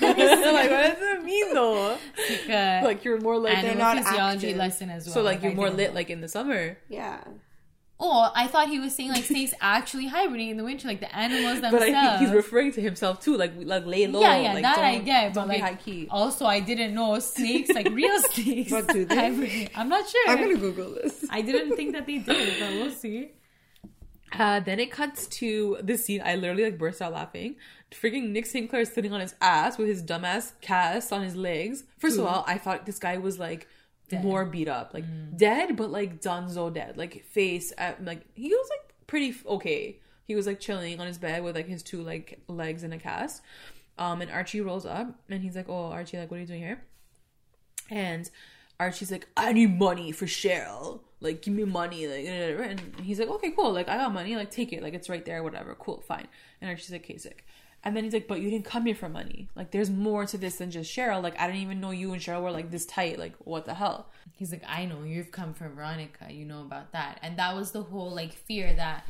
what 0.00 0.16
does 0.16 0.98
it 1.00 1.22
mean 1.24 1.54
though? 1.54 1.96
Like, 2.28 2.50
uh, 2.50 2.80
like 2.84 3.04
you're 3.04 3.18
more 3.20 3.38
like 3.38 3.56
animal 3.56 3.78
not 3.78 3.96
physiology 4.04 4.48
active. 4.48 4.58
lesson 4.58 4.90
as 4.90 5.06
well. 5.06 5.14
so 5.14 5.22
like 5.22 5.42
you're 5.42 5.52
I 5.52 5.54
more 5.54 5.70
lit 5.70 5.90
know. 5.90 5.94
like 5.94 6.10
in 6.10 6.20
the 6.20 6.28
summer. 6.28 6.76
yeah. 6.88 7.24
Oh, 7.98 8.30
I 8.34 8.46
thought 8.46 8.68
he 8.68 8.78
was 8.78 8.94
saying 8.94 9.08
like 9.10 9.24
snakes 9.24 9.54
actually 9.60 10.06
hibernate 10.06 10.50
in 10.50 10.58
the 10.58 10.64
winter, 10.64 10.86
like 10.86 11.00
the 11.00 11.16
animals 11.16 11.62
themselves. 11.62 11.78
But 11.86 11.94
I 11.94 12.08
think 12.18 12.20
he's 12.20 12.36
referring 12.36 12.72
to 12.72 12.80
himself 12.82 13.20
too, 13.20 13.36
like 13.38 13.52
like 13.56 13.86
lay 13.86 14.06
low. 14.06 14.20
yeah, 14.20 14.36
yeah, 14.38 14.52
like, 14.52 14.62
that 14.64 14.78
I 14.78 14.98
get. 14.98 15.32
But 15.32 15.44
be 15.44 15.48
like, 15.54 15.60
high 15.62 15.74
key. 15.76 16.06
also, 16.10 16.44
I 16.44 16.60
didn't 16.60 16.94
know 16.94 17.18
snakes, 17.20 17.70
like 17.70 17.88
real 17.90 18.18
snakes, 18.32 18.70
But 18.70 18.88
do 18.88 19.06
they? 19.06 19.14
hibernate. 19.16 19.70
I'm 19.74 19.88
not 19.88 20.06
sure. 20.08 20.28
I'm 20.28 20.38
gonna 20.38 20.56
Google 20.58 20.90
this. 20.94 21.24
I 21.30 21.40
didn't 21.40 21.74
think 21.76 21.94
that 21.94 22.06
they 22.06 22.18
did, 22.18 22.60
but 22.60 22.70
we'll 22.72 22.90
see. 22.90 23.30
Uh, 24.32 24.60
then 24.60 24.78
it 24.80 24.90
cuts 24.90 25.26
to 25.28 25.78
this 25.82 26.04
scene. 26.04 26.20
I 26.22 26.34
literally 26.34 26.64
like 26.64 26.76
burst 26.78 27.00
out 27.00 27.12
laughing. 27.12 27.56
Freaking 27.92 28.30
Nick 28.30 28.44
St. 28.44 28.68
Clair 28.68 28.82
is 28.82 28.92
sitting 28.92 29.12
on 29.12 29.20
his 29.20 29.34
ass 29.40 29.78
with 29.78 29.88
his 29.88 30.02
dumbass 30.02 30.52
cast 30.60 31.12
on 31.12 31.22
his 31.22 31.36
legs. 31.36 31.84
First 31.98 32.18
of 32.18 32.26
all, 32.26 32.44
I 32.46 32.58
thought 32.58 32.84
this 32.84 32.98
guy 32.98 33.16
was 33.16 33.38
like 33.38 33.68
Dead. 34.08 34.22
more 34.24 34.44
beat 34.44 34.68
up, 34.68 34.94
like 34.94 35.04
dead, 35.36 35.76
but 35.76 35.90
like 35.90 36.20
Dunzo 36.20 36.72
dead, 36.72 36.96
like 36.96 37.24
face 37.24 37.72
at 37.76 38.04
like 38.04 38.22
he 38.34 38.48
was 38.48 38.68
like 38.70 38.94
pretty 39.06 39.30
f- 39.30 39.46
okay. 39.46 39.98
He 40.24 40.34
was 40.34 40.46
like 40.46 40.60
chilling 40.60 41.00
on 41.00 41.06
his 41.06 41.18
bed 41.18 41.42
with 41.42 41.54
like 41.56 41.66
his 41.66 41.82
two 41.82 42.02
like 42.02 42.40
legs 42.48 42.82
in 42.82 42.92
a 42.92 42.98
cast. 42.98 43.42
Um, 43.98 44.20
and 44.20 44.30
Archie 44.30 44.60
rolls 44.60 44.84
up 44.84 45.08
and 45.28 45.42
he's 45.42 45.56
like, 45.56 45.68
"Oh, 45.68 45.86
Archie, 45.86 46.18
like, 46.18 46.30
what 46.30 46.36
are 46.36 46.40
you 46.40 46.46
doing 46.46 46.60
here?" 46.60 46.82
And 47.90 48.28
Archie's 48.78 49.10
like, 49.10 49.26
I 49.36 49.52
need 49.52 49.78
money 49.78 50.12
for 50.12 50.26
Cheryl. 50.26 51.00
Like, 51.20 51.42
give 51.42 51.54
me 51.54 51.64
money. 51.64 52.06
Like, 52.06 52.26
and 52.26 52.80
he's 53.02 53.18
like, 53.18 53.28
okay, 53.28 53.50
cool. 53.52 53.72
Like, 53.72 53.88
I 53.88 53.96
got 53.96 54.12
money. 54.12 54.36
Like, 54.36 54.50
take 54.50 54.72
it. 54.72 54.82
Like, 54.82 54.92
it's 54.94 55.08
right 55.08 55.24
there. 55.24 55.42
Whatever. 55.42 55.74
Cool. 55.76 56.02
Fine. 56.06 56.28
And 56.60 56.68
Archie's 56.68 56.90
like, 56.90 57.04
okay, 57.04 57.16
sick. 57.16 57.46
And 57.84 57.96
then 57.96 58.02
he's 58.02 58.12
like, 58.12 58.26
but 58.26 58.40
you 58.40 58.50
didn't 58.50 58.64
come 58.64 58.86
here 58.86 58.96
for 58.96 59.08
money. 59.08 59.48
Like, 59.54 59.70
there's 59.70 59.90
more 59.90 60.26
to 60.26 60.36
this 60.36 60.56
than 60.56 60.72
just 60.72 60.94
Cheryl. 60.94 61.22
Like, 61.22 61.38
I 61.38 61.46
didn't 61.46 61.62
even 61.62 61.80
know 61.80 61.92
you 61.92 62.12
and 62.12 62.20
Cheryl 62.20 62.42
were 62.42 62.50
like 62.50 62.70
this 62.70 62.84
tight. 62.84 63.18
Like, 63.18 63.34
what 63.38 63.64
the 63.64 63.74
hell? 63.74 64.08
He's 64.34 64.50
like, 64.50 64.64
I 64.66 64.86
know 64.86 65.04
you've 65.04 65.30
come 65.30 65.54
from 65.54 65.76
Veronica. 65.76 66.32
You 66.32 66.44
know 66.44 66.62
about 66.62 66.92
that, 66.92 67.18
and 67.22 67.38
that 67.38 67.54
was 67.54 67.70
the 67.70 67.82
whole 67.82 68.10
like 68.10 68.32
fear 68.32 68.74
that 68.74 69.06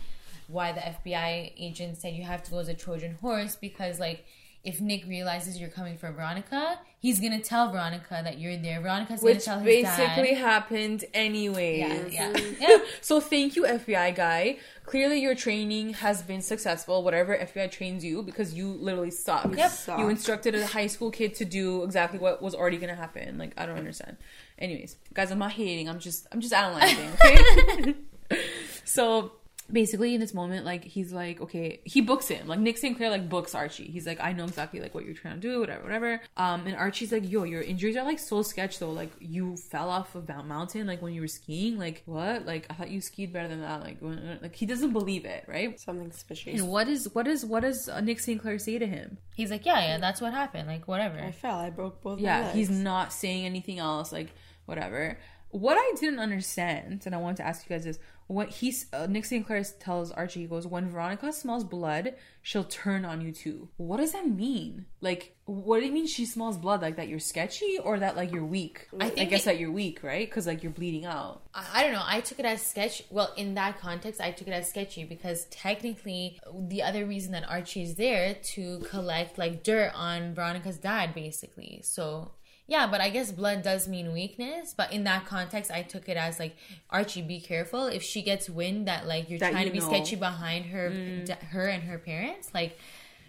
why 0.49 0.73
the 0.73 0.81
FBI 0.81 1.53
agent 1.59 1.97
said 1.97 2.15
you 2.15 2.23
have 2.23 2.43
to 2.45 2.51
go 2.51 2.59
as 2.59 2.69
a 2.69 2.75
Trojan 2.75 3.17
horse 3.21 3.57
because 3.57 3.99
like 3.99 4.25
if 4.65 4.81
Nick 4.81 5.07
realizes 5.07 5.61
you're 5.61 5.71
coming 5.71 5.97
for 5.97 6.11
Veronica, 6.11 6.81
he's 6.99 7.21
gonna 7.21 7.41
tell 7.41 7.71
Veronica 7.71 8.21
that 8.25 8.39
you're 8.39 8.57
there. 8.57 8.81
Veronica's 8.81 9.23
Which 9.23 9.45
gonna 9.47 9.59
tell 9.59 9.59
his 9.61 9.85
basically 9.85 10.35
dad. 10.35 10.39
happened 10.39 11.05
anyways. 11.15 12.13
Yeah, 12.13 12.33
yeah, 12.33 12.51
yeah. 12.61 12.79
So 13.01 13.21
thank 13.21 13.57
you, 13.57 13.63
FBI 13.63 14.15
guy. 14.15 14.59
Clearly, 14.85 15.21
your 15.21 15.35
training 15.35 15.95
has 15.95 16.23
been 16.23 16.43
successful. 16.43 17.03
Whatever 17.03 17.37
FBI 17.37 17.71
trains 17.71 18.05
you, 18.05 18.23
because 18.23 18.55
you 18.55 18.69
literally 18.69 19.11
suck. 19.11 19.57
Yep. 19.57 19.71
Suck. 19.71 19.99
You 19.99 20.09
instructed 20.09 20.55
a 20.55 20.67
high 20.67 20.87
school 20.89 21.11
kid 21.11 21.35
to 21.37 21.45
do 21.45 21.83
exactly 21.85 22.19
what 22.19 22.43
was 22.43 22.55
already 22.55 22.79
gonna 22.79 22.95
happen. 22.95 23.39
Like 23.39 23.53
I 23.57 23.67
don't 23.67 23.79
understand. 23.79 24.17
Anyways, 24.59 24.97
guys, 25.15 25.31
I'm 25.31 25.39
not 25.39 25.53
hating. 25.53 25.89
I'm 25.89 25.99
just 26.01 26.27
I'm 26.33 26.41
just 26.41 26.53
analyzing. 26.53 27.11
Okay. 27.15 27.95
so 28.85 29.33
basically 29.71 30.15
in 30.15 30.21
this 30.21 30.33
moment 30.33 30.65
like 30.65 30.85
he's 30.85 31.13
like 31.13 31.41
okay 31.41 31.81
he 31.85 32.01
books 32.01 32.29
him 32.29 32.47
like 32.47 32.61
nick 32.61 32.79
st 32.79 32.97
clair 32.97 33.11
like 33.11 33.29
books 33.29 33.55
archie. 33.55 33.91
He's 33.91 34.07
like 34.07 34.21
i 34.21 34.33
know 34.33 34.45
exactly 34.45 34.81
like 34.81 34.95
what 34.95 35.05
you're 35.05 35.15
trying 35.15 35.35
to 35.35 35.41
do 35.41 35.61
whatever 35.61 35.83
whatever. 35.83 36.21
Um 36.37 36.67
and 36.67 36.77
archie's 36.77 37.11
like 37.13 37.29
yo 37.31 37.43
your 37.45 37.63
injuries 37.63 37.97
are 37.97 38.05
like 38.05 38.19
so 38.19 38.43
sketch 38.43 38.79
though. 38.79 38.93
Like 38.93 39.11
you 39.19 39.57
fell 39.57 39.91
off 39.91 40.15
of 40.15 40.27
that 40.29 40.47
mountain 40.47 40.87
like 40.87 41.03
when 41.03 41.13
you 41.13 41.21
were 41.21 41.29
skiing. 41.29 41.79
Like 41.79 42.03
what? 42.07 42.47
Like 42.47 42.67
i 42.71 42.75
thought 42.75 42.91
you 42.91 43.01
skied 43.01 43.33
better 43.33 43.49
than 43.49 43.61
that. 43.61 43.83
Like 43.83 43.99
when, 44.01 44.39
like 44.41 44.55
he 44.55 44.67
doesn't 44.67 44.93
believe 44.93 45.25
it 45.25 45.45
right? 45.49 45.79
Something 45.81 46.11
suspicious. 46.13 46.61
and 46.61 46.69
what 46.69 46.89
is 46.89 47.09
what 47.13 47.27
is 47.27 47.45
what 47.45 47.61
does 47.61 47.89
uh, 47.89 48.01
nick 48.01 48.21
st 48.21 48.41
clair 48.41 48.59
say 48.59 48.79
to 48.79 48.87
him? 48.87 49.19
He's 49.35 49.51
like, 49.51 49.67
yeah, 49.67 49.81
yeah, 49.81 49.99
that's 49.99 50.21
what 50.21 50.33
happened. 50.33 50.67
Like, 50.67 50.89
whatever. 50.89 51.19
I 51.19 51.31
fell. 51.33 51.59
I 51.59 51.71
broke 51.71 52.03
both. 52.03 52.21
yeah 52.21 52.53
he's 52.53 52.71
not 52.71 53.13
saying 53.13 53.45
anything 53.45 53.79
else. 53.79 54.13
Like 54.13 54.29
whatever. 54.67 55.19
What 55.51 55.77
i 55.79 55.93
didn't 56.01 56.19
understand 56.19 57.03
and 57.07 57.15
i 57.15 57.19
wanted 57.19 57.39
to 57.39 57.47
ask 57.47 57.65
you 57.65 57.75
guys 57.75 57.87
is 57.87 57.99
what 58.29 58.49
he's 58.49 58.87
uh, 58.93 59.07
nick 59.07 59.25
st 59.25 59.47
clair 59.47 59.63
tells 59.79 60.11
archie 60.13 60.41
he 60.41 60.47
goes 60.47 60.67
when 60.67 60.89
veronica 60.89 61.33
smells 61.33 61.63
blood 61.65 62.15
she'll 62.43 62.65
turn 62.65 63.05
on 63.05 63.21
you 63.21 63.31
too 63.33 63.69
what 63.77 63.99
does 63.99 64.13
that 64.13 64.29
mean 64.29 64.85
like 65.01 65.37
what 65.45 65.79
do 65.81 65.87
you 65.87 65.93
mean 65.93 66.07
she 66.07 66.27
smells 66.27 66.57
blood 66.59 66.83
like 66.83 66.97
that 66.97 67.07
you're 67.09 67.19
sketchy 67.21 67.79
or 67.83 67.99
that 68.01 68.17
like 68.17 68.33
you're 68.33 68.45
weak 68.45 68.89
I 69.01 69.13
i, 69.17 69.25
guess 69.25 69.43
it- 69.43 69.45
that 69.47 69.61
you're 69.61 69.71
weak 69.71 70.03
right 70.03 70.27
because 70.29 70.47
like 70.47 70.63
you're 70.63 70.73
bleeding 70.73 71.05
out 71.05 71.43
I, 71.55 71.65
I 71.75 71.83
don't 71.85 71.93
know. 71.93 72.03
I 72.05 72.21
took 72.21 72.39
it 72.39 72.45
as 72.45 72.61
sketch. 72.61 73.03
Well, 73.09 73.33
in 73.35 73.55
that 73.55 73.79
context, 73.81 74.21
I 74.21 74.31
took 74.31 74.47
it 74.47 74.51
as 74.51 74.69
sketchy 74.69 75.05
because 75.05 75.47
technically, 75.47 76.39
the 76.69 76.83
other 76.83 77.07
reason 77.07 77.33
that 77.33 77.49
Archie 77.49 77.83
is 77.83 77.95
there 77.95 78.35
to 78.55 78.81
collect 78.81 79.39
like 79.39 79.63
dirt 79.63 79.93
on 79.95 80.35
Veronica's 80.35 80.77
dad, 80.77 81.15
basically. 81.15 81.81
So 81.83 82.33
yeah, 82.69 82.87
but 82.87 83.01
I 83.01 83.11
guess 83.11 83.31
blood 83.33 83.63
does 83.63 83.87
mean 83.89 84.13
weakness. 84.13 84.75
But 84.77 84.93
in 84.93 85.05
that 85.05 85.25
context, 85.27 85.71
I 85.71 85.83
took 85.83 86.09
it 86.09 86.17
as 86.17 86.39
like 86.41 86.57
Archie, 86.91 87.23
be 87.23 87.41
careful 87.41 87.87
if 87.87 88.03
she 88.03 88.23
gets 88.23 88.51
wind 88.51 88.89
that 88.89 89.07
like 89.07 89.31
you're 89.31 89.39
That 89.39 89.53
trying 89.53 89.65
you 89.67 89.73
to 89.73 89.73
be 89.73 89.79
know. 89.81 89.87
sketchy 89.89 90.17
behind 90.17 90.67
her, 90.67 90.89
da- 90.91 91.35
mm. 91.35 91.43
her 91.51 91.67
and 91.69 91.85
her 91.85 91.99
parents. 91.99 92.51
Like 92.53 92.79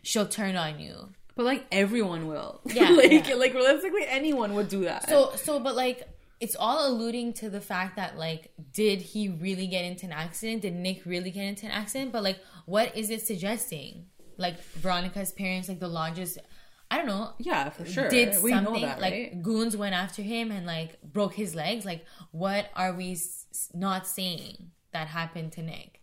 she'll 0.03 0.27
turn 0.27 0.55
on 0.55 0.79
you. 0.79 1.09
but 1.35 1.45
like 1.45 1.65
everyone 1.71 2.27
will 2.27 2.61
Yeah, 2.65 2.89
like 2.89 3.27
yeah. 3.27 3.35
like 3.35 3.53
realistically 3.53 4.05
anyone 4.07 4.53
would 4.55 4.69
do 4.69 4.81
that 4.85 5.07
So 5.07 5.33
so 5.35 5.59
but 5.59 5.75
like 5.75 6.07
it's 6.39 6.55
all 6.55 6.87
alluding 6.89 7.33
to 7.33 7.49
the 7.49 7.59
fact 7.61 7.95
that 7.97 8.17
like 8.17 8.51
did 8.73 9.01
he 9.01 9.27
really 9.29 9.67
get 9.67 9.83
into 9.85 10.05
an 10.05 10.13
accident? 10.13 10.61
Did 10.63 10.75
Nick 10.75 11.05
really 11.05 11.29
get 11.31 11.45
into 11.45 11.65
an 11.65 11.71
accident? 11.71 12.11
But 12.11 12.23
like 12.23 12.39
what 12.65 12.95
is 12.97 13.09
it 13.11 13.21
suggesting? 13.21 14.05
Like 14.37 14.59
Veronica's 14.81 15.31
parents, 15.31 15.67
like 15.69 15.79
the 15.79 15.87
lodges 15.87 16.37
I 16.89 16.97
don't 16.97 17.07
know. 17.07 17.33
yeah 17.37 17.69
for 17.69 17.85
sure 17.85 18.09
Did 18.09 18.41
we 18.41 18.51
something 18.51 18.73
know 18.73 18.79
that 18.81 19.01
like 19.01 19.13
right 19.13 19.43
goons 19.43 19.75
went 19.75 19.93
after 19.93 20.21
him 20.21 20.51
and 20.51 20.65
like 20.65 21.01
broke 21.01 21.33
his 21.33 21.53
legs? 21.55 21.85
Like 21.85 22.05
what 22.31 22.69
are 22.75 22.93
we 22.93 23.13
s- 23.13 23.69
not 23.73 24.07
saying 24.07 24.71
that 24.93 25.07
happened 25.07 25.51
to 25.53 25.61
Nick? 25.61 26.01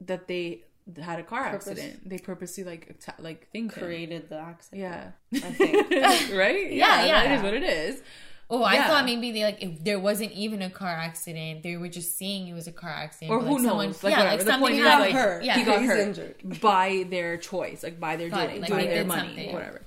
that 0.00 0.28
they 0.28 0.62
had 1.02 1.18
a 1.18 1.22
car 1.22 1.50
Purpose- 1.50 1.68
accident 1.68 2.08
they 2.08 2.18
purposely 2.18 2.64
like 2.64 2.88
atta- 2.90 3.20
like 3.20 3.50
think 3.50 3.72
created 3.74 4.28
the 4.30 4.38
accident. 4.38 4.80
Yeah. 4.82 5.10
I 5.46 5.50
think. 5.52 6.32
right? 6.34 6.72
Yeah, 6.82 7.04
yeah. 7.04 7.24
That 7.24 7.38
is 7.38 7.42
what 7.42 7.52
it 7.54 7.62
is. 7.64 8.02
Oh, 8.50 8.62
I 8.62 8.74
Yeah. 8.76 8.86
thought 8.86 9.04
maybe 9.04 9.30
they 9.32 9.42
like 9.44 9.62
if 9.62 9.84
there 9.84 9.98
wasn't 10.00 10.32
even 10.32 10.62
a 10.62 10.70
car 10.70 10.88
accident, 10.88 11.62
they 11.62 11.76
were 11.76 11.88
just 11.88 12.16
saying 12.16 12.48
it 12.48 12.54
was 12.54 12.66
a 12.66 12.72
car 12.72 12.88
accident. 12.90 13.30
Or 13.32 13.40
but, 13.40 13.46
who 13.48 13.54
like, 13.56 13.62
knows? 13.62 13.68
someone- 13.68 13.86
like, 13.88 14.02
yeah, 14.02 14.08
whatever. 14.10 14.30
like 14.30 14.38
the 14.38 14.44
something 14.46 14.60
point 14.60 14.74
is, 14.76 14.80
happened. 14.86 15.12
like, 15.14 15.22
hurt. 15.22 15.44
Yeah, 15.44 15.58
he 15.58 15.64
got 15.64 15.80
He's 15.80 15.90
hurt 15.90 15.98
injured. 15.98 16.60
by 16.62 17.06
their 17.10 17.36
choice, 17.36 17.82
like 17.82 18.00
by 18.00 18.16
their 18.16 18.30
Got 18.30 18.48
doing, 18.48 18.60
like 18.62 18.70
by 18.70 18.76
they 18.84 18.86
their 18.88 19.04
money, 19.04 19.28
something. 19.28 19.52
whatever. 19.52 19.82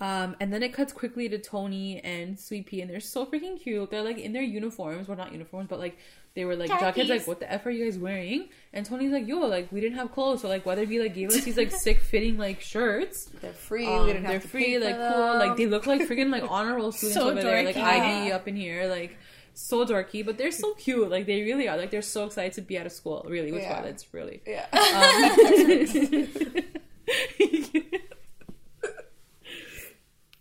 Um, 0.00 0.34
and 0.40 0.50
then 0.52 0.62
it 0.62 0.72
cuts 0.72 0.92
quickly 0.94 1.28
to 1.28 1.38
Toni 1.38 2.00
and 2.02 2.40
Sweet 2.40 2.64
Pea, 2.66 2.80
and 2.80 2.90
they're 2.90 3.00
so 3.00 3.26
freaking 3.26 3.60
cute. 3.60 3.90
They're 3.90 4.02
like 4.02 4.16
in 4.18 4.32
their 4.32 4.42
uniforms, 4.42 5.08
well, 5.08 5.16
not 5.18 5.30
uniforms, 5.32 5.68
but 5.68 5.78
like 5.78 5.98
they 6.34 6.44
were 6.46 6.56
like. 6.56 6.70
Jughead's 6.70 7.10
like, 7.10 7.26
"What 7.26 7.40
the 7.40 7.52
f 7.52 7.66
are 7.66 7.70
you 7.70 7.84
guys 7.84 7.98
wearing?" 7.98 8.48
And 8.72 8.86
Toni's 8.86 9.12
like, 9.12 9.28
"Yo, 9.28 9.38
like 9.40 9.70
we 9.70 9.80
didn't 9.80 9.98
have 9.98 10.10
clothes, 10.12 10.40
so 10.40 10.48
like 10.48 10.64
Weatherbee 10.64 11.00
like 11.02 11.12
gave 11.14 11.28
us 11.28 11.44
these 11.44 11.58
like 11.58 11.70
sick 11.84 12.00
fitting 12.00 12.38
like 12.38 12.62
shirts." 12.62 13.26
They're 13.42 13.52
free. 13.52 13.86
Um, 13.86 14.06
we 14.06 14.12
didn't 14.14 14.22
have 14.24 14.32
they're 14.32 14.40
to 14.40 14.48
free, 14.48 14.78
like 14.78 14.96
cool, 14.96 15.34
like 15.34 15.56
they 15.58 15.66
look 15.66 15.86
like 15.86 16.00
freaking 16.08 16.30
like 16.32 16.44
honorable 16.50 16.92
students 16.92 17.16
So 17.20 17.30
over 17.30 17.42
there, 17.42 17.62
like 17.62 17.76
dorky. 17.76 17.82
Ivy 17.82 18.32
up 18.32 18.48
in 18.48 18.56
here, 18.56 18.86
like 18.88 19.18
so 19.52 19.84
dorky, 19.84 20.24
but 20.24 20.38
they're 20.38 20.50
so 20.52 20.72
cute. 20.74 21.10
Like 21.10 21.26
they 21.26 21.42
really 21.42 21.68
are. 21.68 21.76
Like 21.76 21.90
they're 21.90 22.00
so 22.00 22.24
excited 22.24 22.54
to 22.54 22.62
be 22.62 22.78
out 22.78 22.86
of 22.86 22.92
school. 22.92 23.26
Really, 23.28 23.52
with 23.52 23.60
Yeah. 23.62 23.74
violets, 23.74 24.06
really. 24.14 24.40
yeah. 24.46 24.66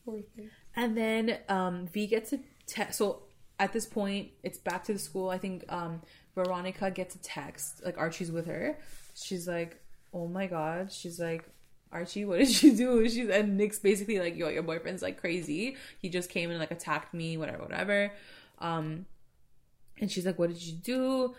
Poor 0.05 0.22
thing. 0.36 0.49
And 0.80 0.97
then 0.97 1.38
um, 1.49 1.88
V 1.88 2.07
gets 2.07 2.32
a 2.32 2.39
text. 2.65 2.97
So 2.97 3.23
at 3.59 3.73
this 3.73 3.86
point, 3.86 4.30
it's 4.43 4.57
back 4.57 4.86
to 4.86 4.93
the 4.93 4.99
school. 4.99 5.30
I 5.30 5.38
think 5.38 5.65
um, 5.67 6.01
Veronica 6.36 6.89
gets 6.89 7.15
a 7.15 7.19
text. 7.19 7.84
Like 7.84 7.97
Archie's 7.97 8.32
with 8.32 8.47
her. 8.47 8.80
She's 9.13 9.45
like, 9.45 9.82
"Oh 10.13 10.27
my 10.27 10.47
god!" 10.47 10.91
She's 10.91 11.19
like. 11.19 11.43
Archie, 11.91 12.23
what 12.23 12.38
did 12.38 12.61
you 12.61 12.77
do? 12.77 13.09
She's 13.09 13.30
and 13.30 13.57
Nick's 13.57 13.80
basically 13.80 14.19
like, 14.19 14.38
yo, 14.38 14.49
your 14.49 14.61
boyfriend's 14.61 15.01
like 15.01 15.19
crazy. 15.19 15.75
He 15.97 16.09
just 16.09 16.30
came 16.30 16.51
and 16.51 16.59
like 16.59 16.69
attacked 16.69 17.15
me, 17.15 17.36
whatever, 17.36 17.63
whatever. 17.63 18.11
Um, 18.59 19.07
and 19.99 20.11
she's 20.11 20.23
like, 20.23 20.38
what 20.38 20.49
did 20.49 20.61
you 20.61 20.73
do? 20.73 21.34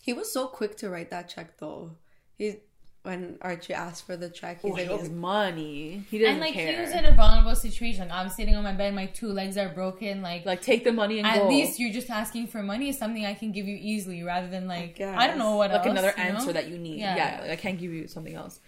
He 0.00 0.14
was 0.14 0.32
so 0.32 0.46
quick 0.46 0.78
to 0.78 0.88
write 0.88 1.10
that 1.10 1.28
check, 1.28 1.58
though. 1.58 1.98
He 2.38 2.60
when 3.04 3.36
Archie 3.42 3.74
asked 3.74 4.06
for 4.06 4.16
the 4.16 4.28
check, 4.30 4.62
he's 4.62 4.70
Oh, 4.70 4.74
like, 4.74 4.86
he 4.88 4.96
has 4.96 5.08
"Oh, 5.08 5.12
money. 5.12 6.04
He 6.10 6.18
doesn't 6.18 6.24
care. 6.24 6.30
And 6.34 6.40
like 6.40 6.54
care. 6.54 6.72
he 6.76 6.80
was 6.80 6.92
in 6.92 7.04
a 7.04 7.12
vulnerable 7.14 7.56
situation. 7.56 8.08
Like, 8.08 8.16
I'm 8.16 8.28
sitting 8.28 8.54
on 8.54 8.62
my 8.62 8.72
bed, 8.72 8.94
my 8.94 9.06
two 9.06 9.28
legs 9.28 9.56
are 9.56 9.68
broken. 9.68 10.22
Like, 10.22 10.46
like 10.46 10.62
take 10.62 10.84
the 10.84 10.92
money 10.92 11.18
and 11.18 11.26
at 11.26 11.38
go. 11.38 11.48
least 11.48 11.80
you're 11.80 11.92
just 11.92 12.10
asking 12.10 12.46
for 12.46 12.62
money 12.62 12.88
is 12.90 12.98
something 12.98 13.26
I 13.26 13.34
can 13.34 13.50
give 13.50 13.66
you 13.66 13.76
easily, 13.80 14.22
rather 14.22 14.46
than 14.48 14.68
like 14.68 15.00
I, 15.00 15.26
don't 15.26 15.38
know 15.38 15.56
what 15.56 15.70
like 15.72 15.80
else, 15.80 15.90
another 15.90 16.14
you 16.16 16.22
know? 16.24 16.30
answer 16.38 16.52
that 16.52 16.68
you 16.68 16.78
need. 16.78 16.98
Yeah. 17.00 17.16
Yeah, 17.16 17.38
like 17.42 17.50
I 17.50 17.56
can't 17.56 17.78
give 17.78 17.92
you 17.92 18.06
something 18.06 18.34
else. 18.34 18.60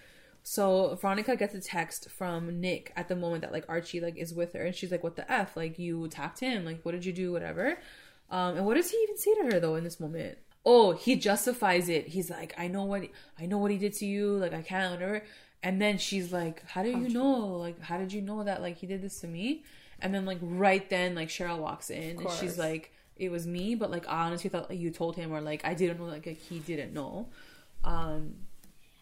So 0.43 0.99
Veronica 1.01 1.37
gets 1.37 1.55
a 1.55 1.61
text 1.61 2.11
from 2.11 2.61
Nick 2.61 2.93
at 2.97 3.09
the 3.09 3.16
moment 3.16 3.43
that 3.43 3.53
like 3.53 3.64
Archie 3.68 4.01
like 4.01 4.16
is 4.18 4.35
with 4.35 4.53
her, 4.55 4.64
and 4.64 4.74
she's 4.74 4.91
like, 4.91 5.03
"What 5.03 5.16
the 5.16 5.30
f? 5.30 5.57
Like 5.57 5.78
you 5.78 6.05
attacked 6.05 6.41
him? 6.41 6.64
Like 6.64 6.80
what 6.82 6.93
did 6.93 7.05
you 7.05 7.12
do? 7.12 7.32
Whatever." 7.32 7.78
Um, 8.30 8.57
and 8.57 8.66
what 8.66 8.74
does 8.74 8.91
he 8.91 8.97
even 9.05 9.16
say 9.16 9.35
to 9.37 9.43
her 9.53 9.61
though 9.61 9.76
in 9.76 9.85
this 9.85 10.01
moment? 10.01 10.39
Oh, 10.67 10.93
he 10.93 11.17
justifies 11.17 11.89
it. 11.89 12.09
He's 12.09 12.31
like, 12.31 12.55
"I 12.57 12.69
know 12.69 12.85
what 12.85 13.09
I 13.39 13.47
know 13.47 13.59
what 13.59 13.71
he 13.71 13.79
did 13.79 13.93
to 13.95 14.07
you. 14.07 14.37
Like 14.37 14.55
I 14.55 14.62
can't 14.62 14.93
whatever." 14.93 15.23
And 15.62 15.81
then 15.81 15.99
she's 15.99 16.33
like, 16.33 16.67
"How 16.69 16.83
do 16.83 16.91
you 16.91 17.09
know? 17.09 17.57
Like 17.57 17.81
how 17.81 17.99
did 17.99 18.12
you 18.12 18.23
know 18.23 18.45
that 18.45 18.62
like 18.62 18.77
he 18.77 18.87
did 18.87 19.03
this 19.03 19.21
to 19.21 19.27
me?" 19.27 19.65
And 20.01 20.15
then 20.15 20.25
like 20.25 20.39
right 20.41 20.89
then 20.89 21.15
like 21.15 21.29
Cheryl 21.29 21.59
walks 21.59 21.91
in 21.91 22.19
and 22.19 22.31
she's 22.31 22.59
like, 22.59 22.93
"It 23.17 23.31
was 23.31 23.47
me," 23.47 23.75
but 23.75 23.91
like 23.91 24.09
I 24.09 24.25
honestly 24.27 24.51
thought 24.51 24.71
like, 24.71 24.79
you 24.79 24.91
told 24.91 25.17
him 25.17 25.33
or 25.33 25.41
like 25.41 25.65
I 25.65 25.75
didn't 25.75 25.99
know 25.99 26.07
like, 26.07 26.27
like 26.27 26.39
he 26.39 26.59
didn't 26.59 26.93
know. 26.93 27.29
Um, 27.83 28.35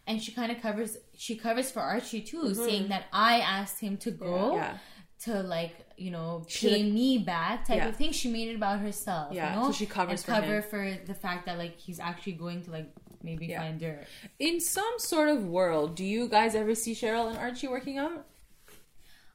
and 0.07 0.21
she 0.21 0.33
kind 0.33 0.51
of 0.51 0.61
covers 0.61 0.97
she 1.17 1.37
covers 1.37 1.71
for 1.71 1.81
Archie 1.81 2.21
too, 2.21 2.55
saying 2.55 2.89
that 2.89 3.05
I 3.13 3.41
asked 3.41 3.81
him 3.81 3.97
to 3.99 4.11
go 4.11 4.57
yeah. 4.57 4.79
To 5.25 5.43
like 5.43 5.75
you 5.97 6.11
know 6.11 6.45
She, 6.49 6.69
pay 6.69 6.83
like- 6.83 6.93
me 6.93 7.19
back 7.19 7.67
type 7.67 7.77
Yeah. 7.79 7.89
of 7.89 7.97
thing. 7.97 8.13
She 8.13 8.29
made 8.31 8.49
it 8.49 8.57
about 8.57 8.81
herself. 8.81 9.33
Yeah, 9.33 9.55
you 9.55 9.61
know? 9.61 9.67
so 9.67 9.73
she 9.73 9.87
covers 9.87 10.21
and 10.21 10.25
for 10.25 10.33
cover 10.41 10.57
him. 10.57 10.63
for 10.71 10.97
the 11.07 11.15
fact 11.15 11.47
that 11.47 11.59
like 11.59 11.79
he's 11.79 12.01
actually 12.01 12.33
going 12.35 12.63
to 12.65 12.71
like 12.71 12.91
maybe 13.23 13.47
Yeah. 13.47 13.61
find 13.63 13.81
her. 13.83 14.05
in 14.39 14.61
some 14.61 14.95
sort 14.99 15.29
of 15.29 15.45
world, 15.47 15.95
do 15.95 16.05
you 16.05 16.29
guys 16.29 16.55
ever 16.55 16.75
see 16.75 16.93
Cheryl 16.95 17.29
and 17.29 17.39
Archie 17.39 17.69
working 17.69 17.99
out? 17.99 18.27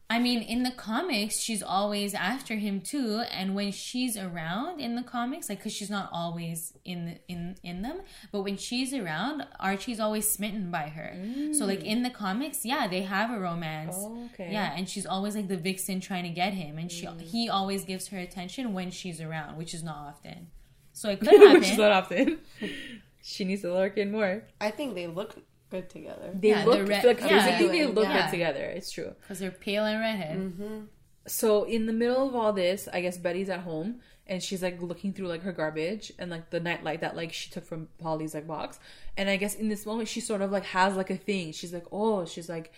I 0.09 0.19
mean, 0.19 0.41
in 0.41 0.63
the 0.63 0.71
comics, 0.71 1.41
she's 1.41 1.61
always 1.61 2.13
after 2.13 2.55
him 2.55 2.79
too, 2.79 3.23
and 3.29 3.55
when 3.55 3.73
she's 3.73 4.15
around 4.15 4.79
in 4.79 4.95
the 4.95 5.03
comics, 5.03 5.49
like 5.49 5.59
because 5.59 5.73
she's 5.73 5.89
not 5.89 6.07
always 6.13 6.73
in 6.85 7.19
in 7.27 7.57
in 7.61 7.81
them, 7.81 8.01
but 8.31 8.43
when 8.43 8.55
she's 8.55 8.93
around, 8.93 9.45
Archie's 9.59 9.99
always 9.99 10.29
smitten 10.29 10.71
by 10.71 10.89
her. 10.89 11.13
So 11.53 11.65
like 11.65 11.83
in 11.83 12.03
the 12.03 12.09
comics, 12.09 12.63
yeah, 12.63 12.87
they 12.87 13.01
have 13.01 13.31
a 13.31 13.39
romance. 13.39 13.95
Oh, 13.97 14.29
okay. 14.33 14.49
Yeah, 14.49 14.73
and 14.77 14.87
she's 14.87 15.05
always 15.05 15.35
like 15.35 15.49
the 15.49 15.57
vixen 15.57 15.99
trying 15.99 16.23
to 16.23 16.29
get 16.29 16.53
him, 16.53 16.77
and 16.77 16.89
she 16.89 17.05
mm. 17.05 17.19
he 17.19 17.49
always 17.49 17.83
gives 17.83 18.07
her 18.07 18.17
attention 18.17 18.73
when 18.73 18.91
she's 18.91 19.19
around, 19.19 19.57
which 19.57 19.73
is 19.73 19.83
not 19.83 19.97
often. 19.97 20.47
So 20.93 21.09
it 21.09 21.19
could 21.19 21.29
happen. 21.29 21.53
Which 21.59 21.71
is 21.71 21.77
not 21.77 21.91
often. 21.91 22.39
she 23.21 23.43
needs 23.43 23.61
to 23.61 23.71
lurk 23.71 23.97
in 23.97 24.11
more. 24.11 24.43
I 24.59 24.71
think 24.71 24.95
they 24.95 25.05
look 25.05 25.35
good 25.69 25.89
together." 25.89 26.31
They 26.33 26.49
Yeah, 26.49 26.65
look 26.65 26.87
red- 26.87 27.03
like 27.05 27.19
yeah. 27.21 27.45
physically 27.45 27.79
they 27.79 27.85
look 27.87 28.05
Yeah. 28.05 28.23
good 28.25 28.31
together. 28.31 28.63
It's 28.65 28.91
true. 28.91 29.13
Because 29.21 29.39
they're 29.39 29.51
pale 29.51 29.85
and 29.85 29.99
redhead. 29.99 30.87
So 31.27 31.63
in 31.65 31.85
the 31.87 31.93
middle 31.93 32.27
of 32.27 32.35
all 32.35 32.53
this, 32.53 32.87
I 32.91 33.01
guess 33.01 33.17
Betty's 33.17 33.49
at 33.49 33.59
home 33.61 33.99
and 34.27 34.41
she's 34.41 34.63
like 34.63 34.81
looking 34.81 35.11
through 35.13 35.27
like 35.27 35.41
her 35.43 35.51
garbage 35.51 36.11
and 36.19 36.31
like 36.31 36.49
the 36.51 36.59
nightlight 36.59 37.01
that 37.01 37.15
like 37.17 37.33
she 37.33 37.49
took 37.49 37.65
from 37.65 37.89
Polly's 37.99 38.33
like 38.33 38.47
box. 38.47 38.79
And 39.17 39.29
I 39.29 39.35
guess 39.35 39.53
in 39.55 39.67
this 39.67 39.85
moment 39.85 40.07
she 40.07 40.21
sort 40.21 40.41
of 40.41 40.51
like 40.51 40.63
has 40.65 40.95
like 40.95 41.09
a 41.09 41.17
thing. 41.17 41.51
She's 41.51 41.73
like, 41.73 41.85
oh, 41.91 42.25
she's 42.25 42.47
like, 42.47 42.71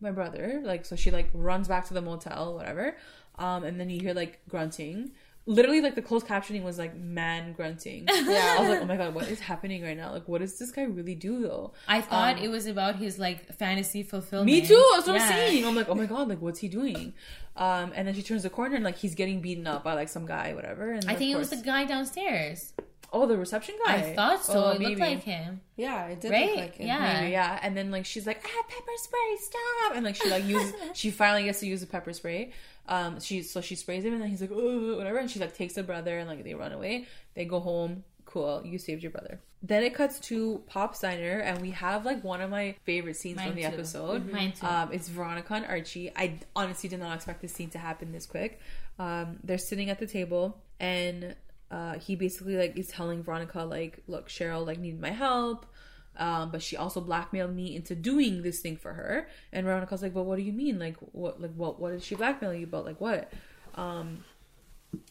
my 0.00 0.10
brother. 0.10 0.60
Like, 0.64 0.86
so 0.86 0.96
she 0.96 1.10
like 1.12 1.30
runs 1.34 1.68
back 1.68 1.86
to 1.88 1.94
the 1.94 2.02
motel, 2.02 2.54
whatever. 2.54 2.96
Um, 3.38 3.62
and 3.62 3.78
then 3.78 3.90
you 3.90 4.00
hear 4.00 4.14
like 4.14 4.40
grunting. 4.48 5.12
Literally, 5.50 5.80
like 5.80 5.94
the 5.94 6.02
closed 6.02 6.26
captioning 6.26 6.62
was 6.62 6.76
like 6.78 6.94
man 6.94 7.52
grunting. 7.54 8.06
Yeah. 8.12 8.56
I 8.58 8.60
was 8.60 8.68
like, 8.68 8.80
oh 8.82 8.84
my 8.84 8.96
god, 8.98 9.14
what 9.14 9.28
is 9.28 9.40
happening 9.40 9.82
right 9.82 9.96
now? 9.96 10.12
Like, 10.12 10.28
what 10.28 10.40
does 10.42 10.58
this 10.58 10.70
guy 10.70 10.82
really 10.82 11.14
do 11.14 11.40
though? 11.42 11.72
I 11.88 12.02
thought 12.02 12.38
it 12.38 12.48
was 12.48 12.66
about 12.66 12.96
his 12.96 13.18
like 13.18 13.54
fantasy 13.54 14.02
fulfillment. 14.02 14.46
Me 14.46 14.66
too. 14.66 14.84
That's 14.94 15.06
what 15.08 15.16
Yeah. 15.16 15.22
I'm 15.24 15.28
saying. 15.32 15.64
I'm 15.66 15.74
like, 15.74 15.88
oh 15.88 15.94
my 15.94 16.06
god, 16.14 16.28
like 16.28 16.42
what's 16.42 16.58
he 16.60 16.68
doing? 16.68 17.14
Um, 17.56 17.92
and 17.94 18.06
then 18.06 18.14
she 18.14 18.22
turns 18.22 18.42
the 18.42 18.50
corner 18.50 18.76
and 18.76 18.84
like 18.84 18.98
he's 18.98 19.14
getting 19.14 19.40
beaten 19.40 19.66
up 19.66 19.82
by 19.84 19.94
like 19.94 20.08
some 20.10 20.26
guy, 20.26 20.52
whatever. 20.54 20.90
And 20.92 21.04
I 21.10 21.14
think 21.14 21.32
it 21.32 21.36
was 21.38 21.48
the 21.50 21.56
guy 21.56 21.84
downstairs. 21.86 22.74
oh 23.10 23.26
the 23.26 23.38
reception 23.38 23.74
guy. 23.86 23.94
I 23.94 24.14
thought 24.14 24.44
so. 24.44 24.52
Oh, 24.52 24.68
it 24.72 24.80
looked 24.80 24.80
maybe. 24.80 25.00
like 25.00 25.22
him. 25.22 25.62
Yeah, 25.76 26.06
it 26.08 26.20
did 26.20 26.30
Right? 26.30 26.46
look 26.50 26.56
like 26.58 26.74
him. 26.76 26.86
Yeah. 26.88 27.20
Maybe, 27.20 27.32
yeah. 27.32 27.58
And 27.62 27.74
then 27.74 27.90
like 27.90 28.04
she's 28.04 28.26
like, 28.26 28.44
ah, 28.44 28.62
pepper 28.68 28.92
spray, 28.96 29.36
stop! 29.40 29.96
And 29.96 30.04
like 30.04 30.16
she 30.16 30.28
like 30.28 30.44
uses, 30.44 30.74
she 30.94 31.10
finally 31.10 31.44
gets 31.44 31.60
to 31.60 31.66
use 31.66 31.80
the 31.80 31.86
pepper 31.86 32.12
spray. 32.12 32.52
Um, 32.88 33.20
she 33.20 33.42
so 33.42 33.60
she 33.60 33.74
sprays 33.76 34.04
him, 34.04 34.14
and 34.14 34.22
then 34.22 34.28
he's 34.30 34.40
like, 34.40 34.50
whatever. 34.50 35.18
And 35.18 35.30
she 35.30 35.38
like 35.38 35.54
takes 35.54 35.74
the 35.74 35.82
brother, 35.82 36.18
and 36.18 36.28
like 36.28 36.42
they 36.42 36.54
run 36.54 36.72
away. 36.72 37.06
They 37.34 37.44
go 37.44 37.60
home. 37.60 38.04
Cool, 38.24 38.62
you 38.64 38.78
saved 38.78 39.02
your 39.02 39.12
brother. 39.12 39.40
Then 39.62 39.82
it 39.82 39.94
cuts 39.94 40.20
to 40.28 40.62
Pop's 40.66 41.00
Diner, 41.00 41.40
and 41.40 41.60
we 41.60 41.70
have 41.70 42.04
like 42.04 42.22
one 42.22 42.40
of 42.40 42.50
my 42.50 42.76
favorite 42.84 43.16
scenes 43.16 43.36
Mine 43.36 43.48
from 43.48 43.56
the 43.56 43.62
too. 43.62 43.68
episode. 43.68 44.30
Mine 44.30 44.52
too. 44.52 44.66
Um, 44.66 44.92
it's 44.92 45.08
Veronica 45.08 45.54
and 45.54 45.66
Archie. 45.66 46.12
I 46.14 46.38
honestly 46.54 46.88
did 46.88 47.00
not 47.00 47.16
expect 47.16 47.42
this 47.42 47.52
scene 47.52 47.70
to 47.70 47.78
happen 47.78 48.12
this 48.12 48.26
quick. 48.26 48.60
Um, 48.98 49.38
they're 49.42 49.58
sitting 49.58 49.90
at 49.90 49.98
the 49.98 50.06
table, 50.06 50.58
and 50.78 51.34
uh, 51.70 51.98
he 51.98 52.16
basically 52.16 52.56
like 52.56 52.76
is 52.76 52.88
telling 52.88 53.22
Veronica 53.22 53.62
like, 53.64 54.02
"Look, 54.06 54.28
Cheryl 54.28 54.66
like 54.66 54.78
needed 54.78 55.00
my 55.00 55.10
help." 55.10 55.66
Um, 56.18 56.50
but 56.50 56.62
she 56.62 56.76
also 56.76 57.00
blackmailed 57.00 57.54
me 57.54 57.76
into 57.76 57.94
doing 57.94 58.42
this 58.42 58.60
thing 58.60 58.76
for 58.76 58.92
her. 58.92 59.28
And 59.52 59.64
Veronica's 59.64 60.02
like, 60.02 60.14
"But 60.14 60.24
what 60.24 60.36
do 60.36 60.42
you 60.42 60.52
mean? 60.52 60.78
Like, 60.78 60.96
what? 61.12 61.40
Like, 61.40 61.54
what? 61.54 61.80
What 61.80 61.92
did 61.92 62.02
she 62.02 62.14
blackmail 62.16 62.52
you 62.54 62.64
about? 62.64 62.84
Like, 62.84 63.00
what?" 63.00 63.32
Um, 63.76 64.24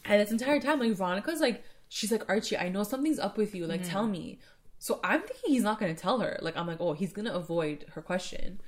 and 0.06 0.22
this 0.22 0.32
entire 0.32 0.60
time, 0.60 0.80
like 0.80 0.92
Veronica's 0.94 1.40
like, 1.40 1.64
she's 1.90 2.12
like, 2.12 2.28
"Archie, 2.30 2.58
I 2.58 2.70
know 2.70 2.84
something's 2.84 3.20
up 3.20 3.38
with 3.38 3.56
you. 3.56 3.66
Like, 3.66 3.82
Mm-hmm. 3.82 3.90
tell 3.92 4.08
me." 4.08 4.40
So 4.80 5.00
I'm 5.04 5.22
thinking 5.22 5.54
he's 5.54 5.64
not 5.64 5.80
gonna 5.80 5.96
tell 5.96 6.20
her. 6.20 6.38
Like, 6.42 6.58
I'm 6.58 6.68
like, 6.68 6.82
"Oh, 6.82 6.94
he's 6.94 7.14
gonna 7.14 7.34
avoid 7.34 7.86
her 7.94 8.02
question." 8.02 8.60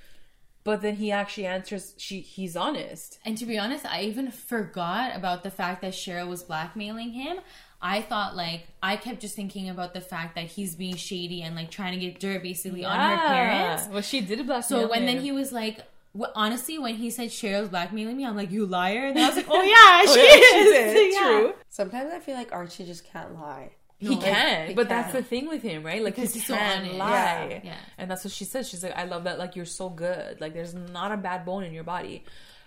But 0.64 0.82
then 0.82 0.96
he 0.96 1.12
actually 1.12 1.46
answers. 1.46 1.94
She 1.98 2.20
he's 2.22 2.56
honest. 2.56 3.18
And 3.26 3.38
to 3.38 3.46
be 3.46 3.58
honest, 3.58 3.86
I 3.86 4.02
even 4.04 4.30
forgot 4.32 5.16
about 5.16 5.44
the 5.44 5.52
fact 5.52 5.82
that 5.82 5.94
Cheryl 5.94 6.28
was 6.28 6.44
blackmailing 6.44 7.12
him. 7.14 7.38
I 7.82 8.01
thought 8.01 8.36
like 8.36 8.67
I 8.84 8.97
kept 8.97 9.21
just 9.21 9.36
thinking 9.36 9.69
about 9.69 9.93
the 9.93 10.01
fact 10.01 10.36
that 10.36 10.45
he's 10.45 10.75
being 10.75 10.95
shady 10.97 11.41
and 11.41 11.55
like 11.55 11.71
trying 11.71 11.93
to 11.93 11.99
get 11.99 12.19
dirt 12.19 12.43
basically 12.43 12.84
on 12.84 12.99
her 12.99 13.17
parents. 13.17 13.88
Well, 13.89 14.01
she 14.01 14.21
did 14.21 14.45
blackmail. 14.45 14.61
So 14.63 14.89
when 14.89 15.05
then 15.05 15.19
he 15.21 15.32
was 15.32 15.51
like, 15.53 15.80
wh- 16.17 16.32
honestly, 16.36 16.77
when 16.77 16.95
he 16.95 17.09
said 17.09 17.30
Cheryl's 17.30 17.69
blackmailing 17.69 18.17
me, 18.17 18.25
I'm 18.25 18.36
like, 18.36 18.51
you 18.51 18.65
liar. 18.65 19.07
And 19.07 19.15
then 19.15 19.23
I 19.23 19.27
was 19.27 19.38
like, 19.38 19.45
oh 19.49 19.61
yeah, 19.61 20.13
she 20.13 20.19
Oh, 20.19 20.23
yeah, 20.23 20.32
she 20.51 20.57
is. 20.57 20.93
did. 20.93 21.13
Yeah. 21.13 21.19
True. 21.39 21.53
Sometimes 21.69 22.11
I 22.13 22.19
feel 22.19 22.36
like 22.36 22.51
Archie 22.51 22.86
just 22.86 23.05
can't 23.05 23.34
lie. 23.34 23.71
He 23.97 24.15
No, 24.15 24.21
can, 24.21 24.67
he 24.69 24.73
but 24.73 24.88
that's 24.88 25.11
the 25.13 25.21
thing 25.23 25.47
with 25.49 25.61
him, 25.61 25.84
right? 25.84 26.01
Like 26.03 26.15
Because 26.15 26.34
he 26.34 26.39
he's 26.39 26.47
so 26.47 26.55
can 26.55 26.97
lie, 26.97 27.47
Yeah. 27.51 27.59
Yeah. 27.63 27.75
and 27.97 28.09
that's 28.09 28.23
what 28.23 28.32
she 28.34 28.45
said. 28.45 28.65
She's 28.65 28.82
like, 28.82 28.95
"I 28.97 29.03
love 29.03 29.25
that. 29.25 29.38
Like 29.39 29.57
you're 29.57 29.65
so 29.65 29.89
good. 29.89 30.39
Like 30.39 30.53
there's 30.53 30.73
not 30.73 31.11
a 31.11 31.17
bad 31.17 31.45
bone 31.45 31.63
in 31.65 31.73
your 31.73 31.84
body, 31.84 32.23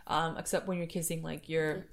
um, 0.07 0.37
except 0.37 0.67
when 0.69 0.77
you're 0.77 0.87
kissing 0.87 1.23
like 1.23 1.49
your 1.49 1.87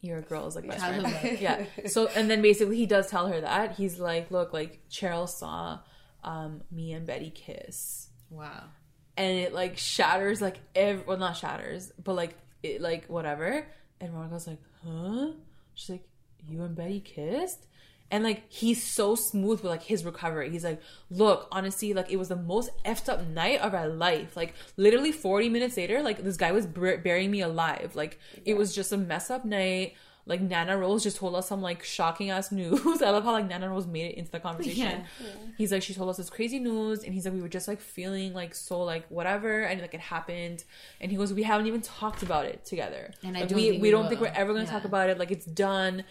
your 0.00 0.22
girl's 0.22 0.56
like 0.56 0.66
best 0.68 0.84
friend." 0.84 1.38
Yeah. 1.40 1.64
So 1.86 2.08
and 2.14 2.30
then 2.30 2.42
basically 2.42 2.76
he 2.76 2.86
does 2.86 3.08
tell 3.08 3.28
her 3.28 3.40
that 3.40 3.76
he's 3.76 3.98
like, 3.98 4.30
"Look, 4.30 4.52
like 4.52 4.80
Cheryl 4.90 5.28
saw 5.28 5.80
um, 6.24 6.62
me 6.70 6.92
and 6.92 7.06
Betty 7.06 7.30
kiss." 7.30 8.08
Wow. 8.30 8.64
and 9.16 9.38
it 9.38 9.52
like 9.52 9.76
shatters 9.76 10.40
like 10.40 10.58
every 10.74 11.02
well 11.04 11.16
not 11.16 11.36
shatters 11.36 11.90
but 12.02 12.14
like 12.14 12.36
it 12.62 12.80
like 12.80 13.06
whatever 13.06 13.66
and 14.00 14.12
Veronica's 14.12 14.46
like 14.46 14.60
huh 14.84 15.32
she's 15.74 15.90
like 15.90 16.04
you 16.46 16.62
and 16.62 16.76
Betty 16.76 17.00
kissed 17.00 17.66
and 18.10 18.24
like 18.24 18.42
he's 18.48 18.82
so 18.82 19.14
smooth 19.14 19.60
with 19.60 19.70
like 19.70 19.82
his 19.82 20.04
recovery 20.04 20.50
he's 20.50 20.64
like 20.64 20.80
look 21.10 21.46
honestly 21.52 21.92
like 21.94 22.10
it 22.10 22.16
was 22.16 22.28
the 22.28 22.36
most 22.36 22.70
effed 22.84 23.08
up 23.08 23.26
night 23.28 23.60
of 23.60 23.72
our 23.74 23.88
life 23.88 24.36
like 24.36 24.54
literally 24.76 25.12
40 25.12 25.48
minutes 25.48 25.76
later 25.76 26.02
like 26.02 26.22
this 26.24 26.36
guy 26.36 26.52
was 26.52 26.66
bur- 26.66 26.98
burying 26.98 27.30
me 27.30 27.40
alive 27.40 27.92
like 27.94 28.18
it 28.44 28.56
was 28.56 28.74
just 28.74 28.92
a 28.92 28.96
mess 28.96 29.30
up 29.30 29.44
night 29.44 29.94
like 30.26 30.42
Nana 30.42 30.76
Rose 30.76 31.02
just 31.02 31.16
told 31.16 31.34
us 31.34 31.48
some 31.48 31.60
like 31.62 31.82
shocking 31.82 32.30
ass 32.30 32.52
news. 32.60 33.02
I 33.02 33.10
love 33.10 33.24
how 33.24 33.32
like 33.32 33.48
Nana 33.48 33.68
Rose 33.68 33.86
made 33.86 34.12
it 34.12 34.14
into 34.16 34.30
the 34.30 34.38
conversation. 34.38 34.78
Yeah. 34.78 35.26
He's 35.58 35.72
like, 35.72 35.82
she 35.82 35.92
told 35.94 36.08
us 36.10 36.18
this 36.18 36.30
crazy 36.30 36.60
news, 36.60 37.02
and 37.02 37.12
he's 37.14 37.24
like, 37.24 37.34
we 37.34 37.40
were 37.40 37.48
just 37.48 37.66
like 37.66 37.80
feeling 37.80 38.32
like 38.34 38.54
so 38.54 38.82
like 38.82 39.08
whatever, 39.08 39.62
and 39.62 39.80
like 39.80 39.94
it 39.94 39.98
happened, 39.98 40.62
and 41.00 41.10
he 41.10 41.16
goes, 41.16 41.32
we 41.32 41.42
haven't 41.42 41.66
even 41.66 41.80
talked 41.80 42.22
about 42.22 42.44
it 42.44 42.64
together, 42.64 43.10
And 43.24 43.36
I 43.36 43.40
don't 43.46 43.54
we 43.56 43.72
we 43.72 43.78
we 43.78 43.90
don't 43.90 44.08
think 44.08 44.20
we're 44.20 44.28
ever 44.28 44.52
gonna 44.52 44.66
Yeah. 44.66 44.70
talk 44.70 44.84
about 44.84 45.08
it. 45.08 45.18
Like 45.18 45.32
it's 45.32 45.46
done. 45.46 46.04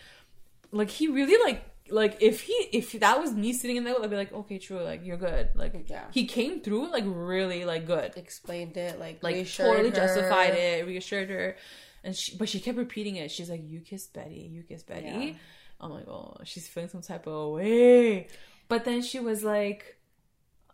Like 0.71 0.89
he 0.89 1.07
really 1.07 1.41
like 1.41 1.63
like 1.91 2.17
if 2.21 2.41
he 2.41 2.53
if 2.73 2.91
that 2.99 3.19
was 3.19 3.33
me 3.33 3.53
sitting 3.53 3.77
in 3.77 3.83
there, 3.83 3.95
I'd 4.01 4.09
be 4.09 4.15
like, 4.15 4.31
okay, 4.33 4.57
true, 4.59 4.81
like 4.81 5.05
you're 5.05 5.17
good. 5.17 5.49
Like 5.55 5.73
Yeah. 5.89 6.05
he 6.11 6.25
came 6.25 6.61
through 6.61 6.91
like 6.91 7.03
really 7.07 7.65
like 7.65 7.85
good 7.85 8.13
Explained 8.15 8.77
it, 8.77 8.99
like, 8.99 9.21
like 9.23 9.47
totally 9.51 9.89
her. 9.89 9.95
justified 9.95 10.53
it, 10.53 10.85
reassured 10.87 11.29
her, 11.29 11.55
and 12.03 12.15
she 12.15 12.35
but 12.37 12.49
she 12.49 12.59
kept 12.59 12.77
repeating 12.77 13.15
it. 13.17 13.31
She's 13.31 13.49
like, 13.49 13.61
"You 13.67 13.81
kissed 13.81 14.13
Betty, 14.13 14.49
you 14.51 14.63
kissed 14.63 14.87
Betty." 14.87 15.07
Yeah. 15.07 15.33
I'm 15.81 15.91
like, 15.91 16.07
"Oh, 16.07 16.37
she's 16.43 16.67
feeling 16.67 16.89
some 16.89 17.01
type 17.01 17.25
of 17.27 17.53
way," 17.53 18.27
but 18.67 18.85
then 18.85 19.01
she 19.01 19.19
was 19.19 19.43
like, 19.43 19.97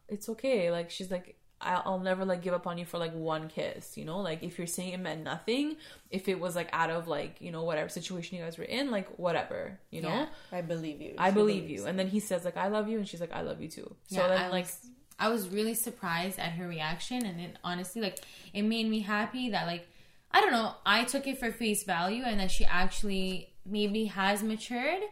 "It's 0.07 0.30
okay." 0.30 0.72
Like 0.72 0.89
she's 0.89 1.11
like. 1.11 1.34
I'll 1.61 1.81
I'll 1.85 1.99
never 1.99 2.25
like 2.25 2.41
give 2.41 2.53
up 2.53 2.67
on 2.67 2.77
you 2.77 2.85
for 2.85 2.97
like 2.97 3.13
one 3.13 3.47
kiss, 3.47 3.97
you 3.97 4.05
know. 4.05 4.19
Like 4.19 4.43
if 4.43 4.57
you're 4.57 4.67
saying 4.67 4.93
it 4.93 4.99
meant 4.99 5.23
nothing, 5.23 5.77
if 6.11 6.27
it 6.27 6.39
was 6.39 6.55
like 6.55 6.69
out 6.73 6.89
of 6.89 7.07
like 7.07 7.37
you 7.39 7.51
know 7.51 7.63
whatever 7.63 7.89
situation 7.89 8.37
you 8.37 8.43
guys 8.43 8.57
were 8.57 8.65
in, 8.65 8.91
like 8.91 9.07
whatever, 9.17 9.79
you 9.89 10.01
know. 10.01 10.09
Yeah. 10.09 10.27
I 10.51 10.61
believe 10.61 11.01
you. 11.01 11.15
I 11.17 11.29
She 11.29 11.35
believe 11.35 11.69
you. 11.69 11.85
And 11.85 11.97
then 11.97 12.07
he 12.07 12.19
says 12.19 12.45
like 12.45 12.57
I 12.57 12.67
love 12.67 12.89
you, 12.89 12.97
and 12.97 13.07
she's 13.07 13.21
like 13.21 13.33
I 13.33 13.41
love 13.41 13.61
you 13.61 13.69
too. 13.69 13.95
So 14.07 14.17
Yeah, 14.17 14.27
then 14.27 14.41
I 14.41 14.49
like 14.49 14.65
was, 14.65 14.89
I 15.19 15.29
was 15.29 15.49
really 15.49 15.73
surprised 15.73 16.39
at 16.39 16.51
her 16.53 16.67
reaction, 16.67 17.25
and 17.25 17.39
it 17.39 17.57
honestly, 17.63 18.01
like, 18.01 18.19
it 18.53 18.63
made 18.63 18.89
me 18.89 18.99
happy 18.99 19.49
that, 19.51 19.65
like, 19.65 19.87
I 20.31 20.41
don't 20.41 20.51
know, 20.51 20.73
I 20.85 21.05
took 21.05 21.25
it 21.27 21.39
for 21.39 21.51
face 21.51 21.83
value, 21.83 22.23
and 22.25 22.39
that 22.39 22.51
she 22.51 22.65
actually 22.65 23.53
maybe 23.65 24.05
has 24.05 24.43
matured, 24.43 25.03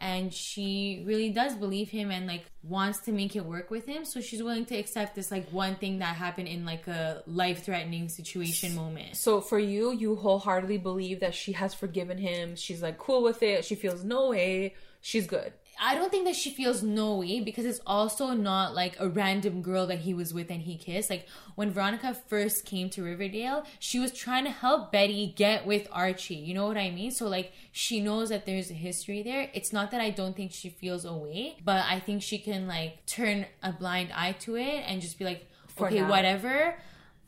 and 0.00 0.32
she 0.32 1.04
really 1.06 1.28
does 1.28 1.54
believe 1.54 1.90
him, 1.90 2.10
and 2.10 2.26
like 2.26 2.46
wants 2.62 3.00
to 3.00 3.12
make 3.12 3.36
it 3.36 3.44
work 3.44 3.70
with 3.70 3.86
him. 3.86 4.04
So 4.04 4.20
she's 4.20 4.42
willing 4.42 4.64
to 4.66 4.76
accept 4.76 5.14
this 5.14 5.30
like 5.30 5.50
one 5.50 5.76
thing 5.76 5.98
that 5.98 6.16
happened 6.16 6.48
in 6.48 6.64
like 6.64 6.88
a 6.88 7.22
life 7.26 7.64
threatening 7.64 8.08
situation 8.08 8.74
moment. 8.74 9.16
So 9.16 9.40
for 9.40 9.58
you, 9.58 9.92
you 9.92 10.16
wholeheartedly 10.16 10.78
believe 10.78 11.20
that 11.20 11.34
she 11.34 11.52
has 11.52 11.74
forgiven 11.74 12.16
him. 12.16 12.56
She's 12.56 12.82
like 12.82 12.98
cool 12.98 13.22
with 13.22 13.42
it. 13.42 13.64
She 13.64 13.74
feels 13.74 14.02
no 14.02 14.30
way. 14.30 14.74
She's 15.02 15.26
good. 15.26 15.52
I 15.82 15.94
don't 15.94 16.10
think 16.10 16.26
that 16.26 16.36
she 16.36 16.50
feels 16.50 16.82
no 16.82 17.16
way 17.16 17.40
because 17.40 17.64
it's 17.64 17.80
also 17.86 18.32
not 18.34 18.74
like 18.74 18.96
a 19.00 19.08
random 19.08 19.62
girl 19.62 19.86
that 19.86 20.00
he 20.00 20.12
was 20.12 20.34
with 20.34 20.50
and 20.50 20.60
he 20.60 20.76
kissed. 20.76 21.08
Like 21.08 21.26
when 21.54 21.70
Veronica 21.70 22.12
first 22.28 22.66
came 22.66 22.90
to 22.90 23.02
Riverdale, 23.02 23.64
she 23.78 23.98
was 23.98 24.12
trying 24.12 24.44
to 24.44 24.50
help 24.50 24.92
Betty 24.92 25.32
get 25.34 25.64
with 25.66 25.88
Archie. 25.90 26.34
You 26.34 26.52
know 26.52 26.66
what 26.66 26.76
I 26.76 26.90
mean? 26.90 27.10
So 27.10 27.28
like 27.28 27.52
she 27.72 27.98
knows 28.00 28.28
that 28.28 28.44
there's 28.44 28.70
a 28.70 28.74
history 28.74 29.22
there. 29.22 29.48
It's 29.54 29.72
not 29.72 29.90
that 29.92 30.02
I 30.02 30.10
don't 30.10 30.36
think 30.36 30.52
she 30.52 30.68
feels 30.68 31.06
a 31.06 31.14
way, 31.14 31.56
but 31.64 31.82
I 31.88 31.98
think 31.98 32.22
she 32.22 32.36
can 32.38 32.68
like 32.68 33.06
turn 33.06 33.46
a 33.62 33.72
blind 33.72 34.10
eye 34.14 34.32
to 34.40 34.56
it 34.56 34.84
and 34.86 35.00
just 35.00 35.18
be 35.18 35.24
like, 35.24 35.46
For 35.68 35.86
okay, 35.86 36.00
now. 36.02 36.10
whatever. 36.10 36.74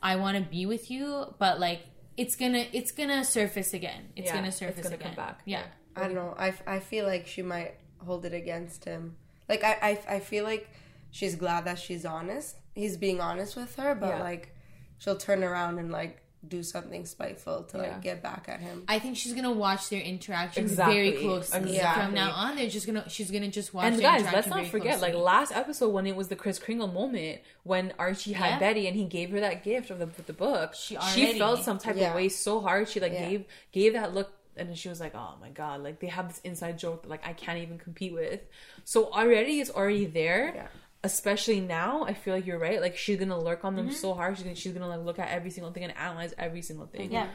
I 0.03 0.17
want 0.17 0.37
to 0.37 0.43
be 0.43 0.67
with 0.67 0.91
you, 0.91 1.35
but 1.39 1.59
like 1.59 1.81
it's 2.19 2.37
gonna 2.37 2.67
it's 2.75 2.91
gonna 2.93 3.25
surface 3.25 3.73
again. 3.73 4.09
It's 4.15 4.27
Yeah, 4.27 4.37
gonna 4.37 4.53
surface 4.53 4.79
it's 4.81 4.89
gonna 4.89 4.97
again. 4.97 5.15
come 5.15 5.25
back. 5.25 5.41
Yeah. 5.47 5.63
I 5.97 6.01
don't 6.05 6.15
know. 6.15 6.35
I, 6.39 6.49
f- 6.49 6.63
I 6.67 6.79
feel 6.81 7.07
like 7.07 7.27
she 7.27 7.43
might 7.43 7.75
hold 8.05 8.25
it 8.25 8.35
against 8.35 8.85
him. 8.85 9.17
Like 9.49 9.65
I, 9.65 9.79
I 10.09 10.15
I 10.17 10.21
feel 10.21 10.45
like 10.45 10.69
she's 11.11 11.35
glad 11.35 11.65
that 11.67 11.79
she's 11.79 12.05
honest. 12.05 12.57
He's 12.75 12.97
being 12.97 13.21
honest 13.21 13.57
with 13.57 13.75
her, 13.77 13.95
but 13.95 14.09
Yeah. 14.17 14.21
like 14.23 14.55
she'll 14.99 15.17
turn 15.17 15.43
around 15.45 15.79
and 15.79 15.91
like 15.91 16.19
do 16.49 16.61
something 16.63 17.07
spiteful 17.07 17.63
to 17.63 17.77
Yeah. 17.77 17.83
like 17.85 18.03
get 18.03 18.21
back 18.23 18.47
at 18.49 18.59
him. 18.61 18.83
I 18.89 18.99
think 18.99 19.17
she's 19.17 19.33
gonna 19.33 19.53
watch 19.53 19.91
their 19.91 20.01
interactions 20.01 20.73
Exactly. 20.73 20.95
very 20.95 21.13
closely. 21.23 21.71
Exactly. 21.77 22.05
From 22.07 22.15
now 22.15 22.33
on, 22.33 22.57
they're 22.57 22.69
just 22.69 22.87
gonna 22.87 23.09
she's 23.09 23.31
gonna 23.31 23.49
just 23.49 23.73
watch. 23.73 23.85
And 23.85 23.95
their 23.97 24.03
guys, 24.03 24.25
let's 24.33 24.49
not 24.49 24.57
very 24.61 24.69
forget, 24.69 25.01
like 25.01 25.15
last 25.15 25.53
episode 25.53 25.91
when 25.91 26.05
it 26.07 26.17
was 26.17 26.27
the 26.29 26.35
Kris 26.37 26.59
Kringle 26.59 26.89
moment 26.89 27.43
when 27.63 27.93
Archie 27.99 28.33
had 28.33 28.49
Yeah. 28.55 28.59
Betty 28.59 28.87
and 28.89 28.97
he 28.97 29.05
gave 29.05 29.31
her 29.31 29.39
that 29.41 29.63
gift 29.63 29.91
of 29.91 29.99
the 30.01 30.07
the 30.23 30.33
book. 30.33 30.75
She 30.75 30.97
She, 31.15 31.39
felt 31.39 31.63
some 31.63 31.79
type 31.79 31.97
Yeah. 31.97 32.09
of 32.11 32.17
way 32.17 32.29
so 32.29 32.61
hard. 32.61 32.89
She 32.89 32.99
like 32.99 33.13
Yeah. 33.13 33.29
gave 33.29 33.45
gave 33.71 33.93
that 33.93 34.13
look. 34.15 34.33
And 34.57 34.69
then 34.69 34.77
she 34.77 34.89
was 34.89 35.01
like, 35.01 35.15
"Oh 35.15 35.35
my 35.41 35.49
god!" 35.51 35.83
Like 35.83 36.01
they 36.01 36.09
have 36.09 36.29
this 36.29 36.41
inside 36.45 36.79
joke 36.79 37.03
that 37.03 37.09
like 37.09 37.27
I 37.27 37.33
can't 37.33 37.59
even 37.59 37.79
compete 37.79 38.13
with. 38.13 38.41
So 38.85 39.11
already 39.13 39.61
it's 39.61 39.71
already 39.71 40.07
there. 40.07 40.53
Yeah. 40.55 40.67
Especially 41.05 41.59
now, 41.61 42.05
I 42.05 42.15
feel 42.15 42.33
like 42.35 42.47
you're 42.47 42.59
right. 42.61 42.81
Like 42.81 42.97
she's 42.97 43.19
gonna 43.19 43.39
lurk 43.39 43.65
on 43.65 43.75
them 43.77 43.87
Mm-hmm. 43.87 43.95
so 43.97 44.15
hard. 44.15 44.37
She's 44.37 44.45
gonna 44.45 44.55
she's 44.57 44.73
gonna 44.73 44.89
like 44.89 45.05
look 45.05 45.19
at 45.19 45.31
every 45.31 45.51
single 45.51 45.73
thing 45.73 45.85
and 45.85 45.97
analyze 45.97 46.33
every 46.39 46.63
single 46.63 46.87
thing. 46.87 47.11
yeah. 47.13 47.27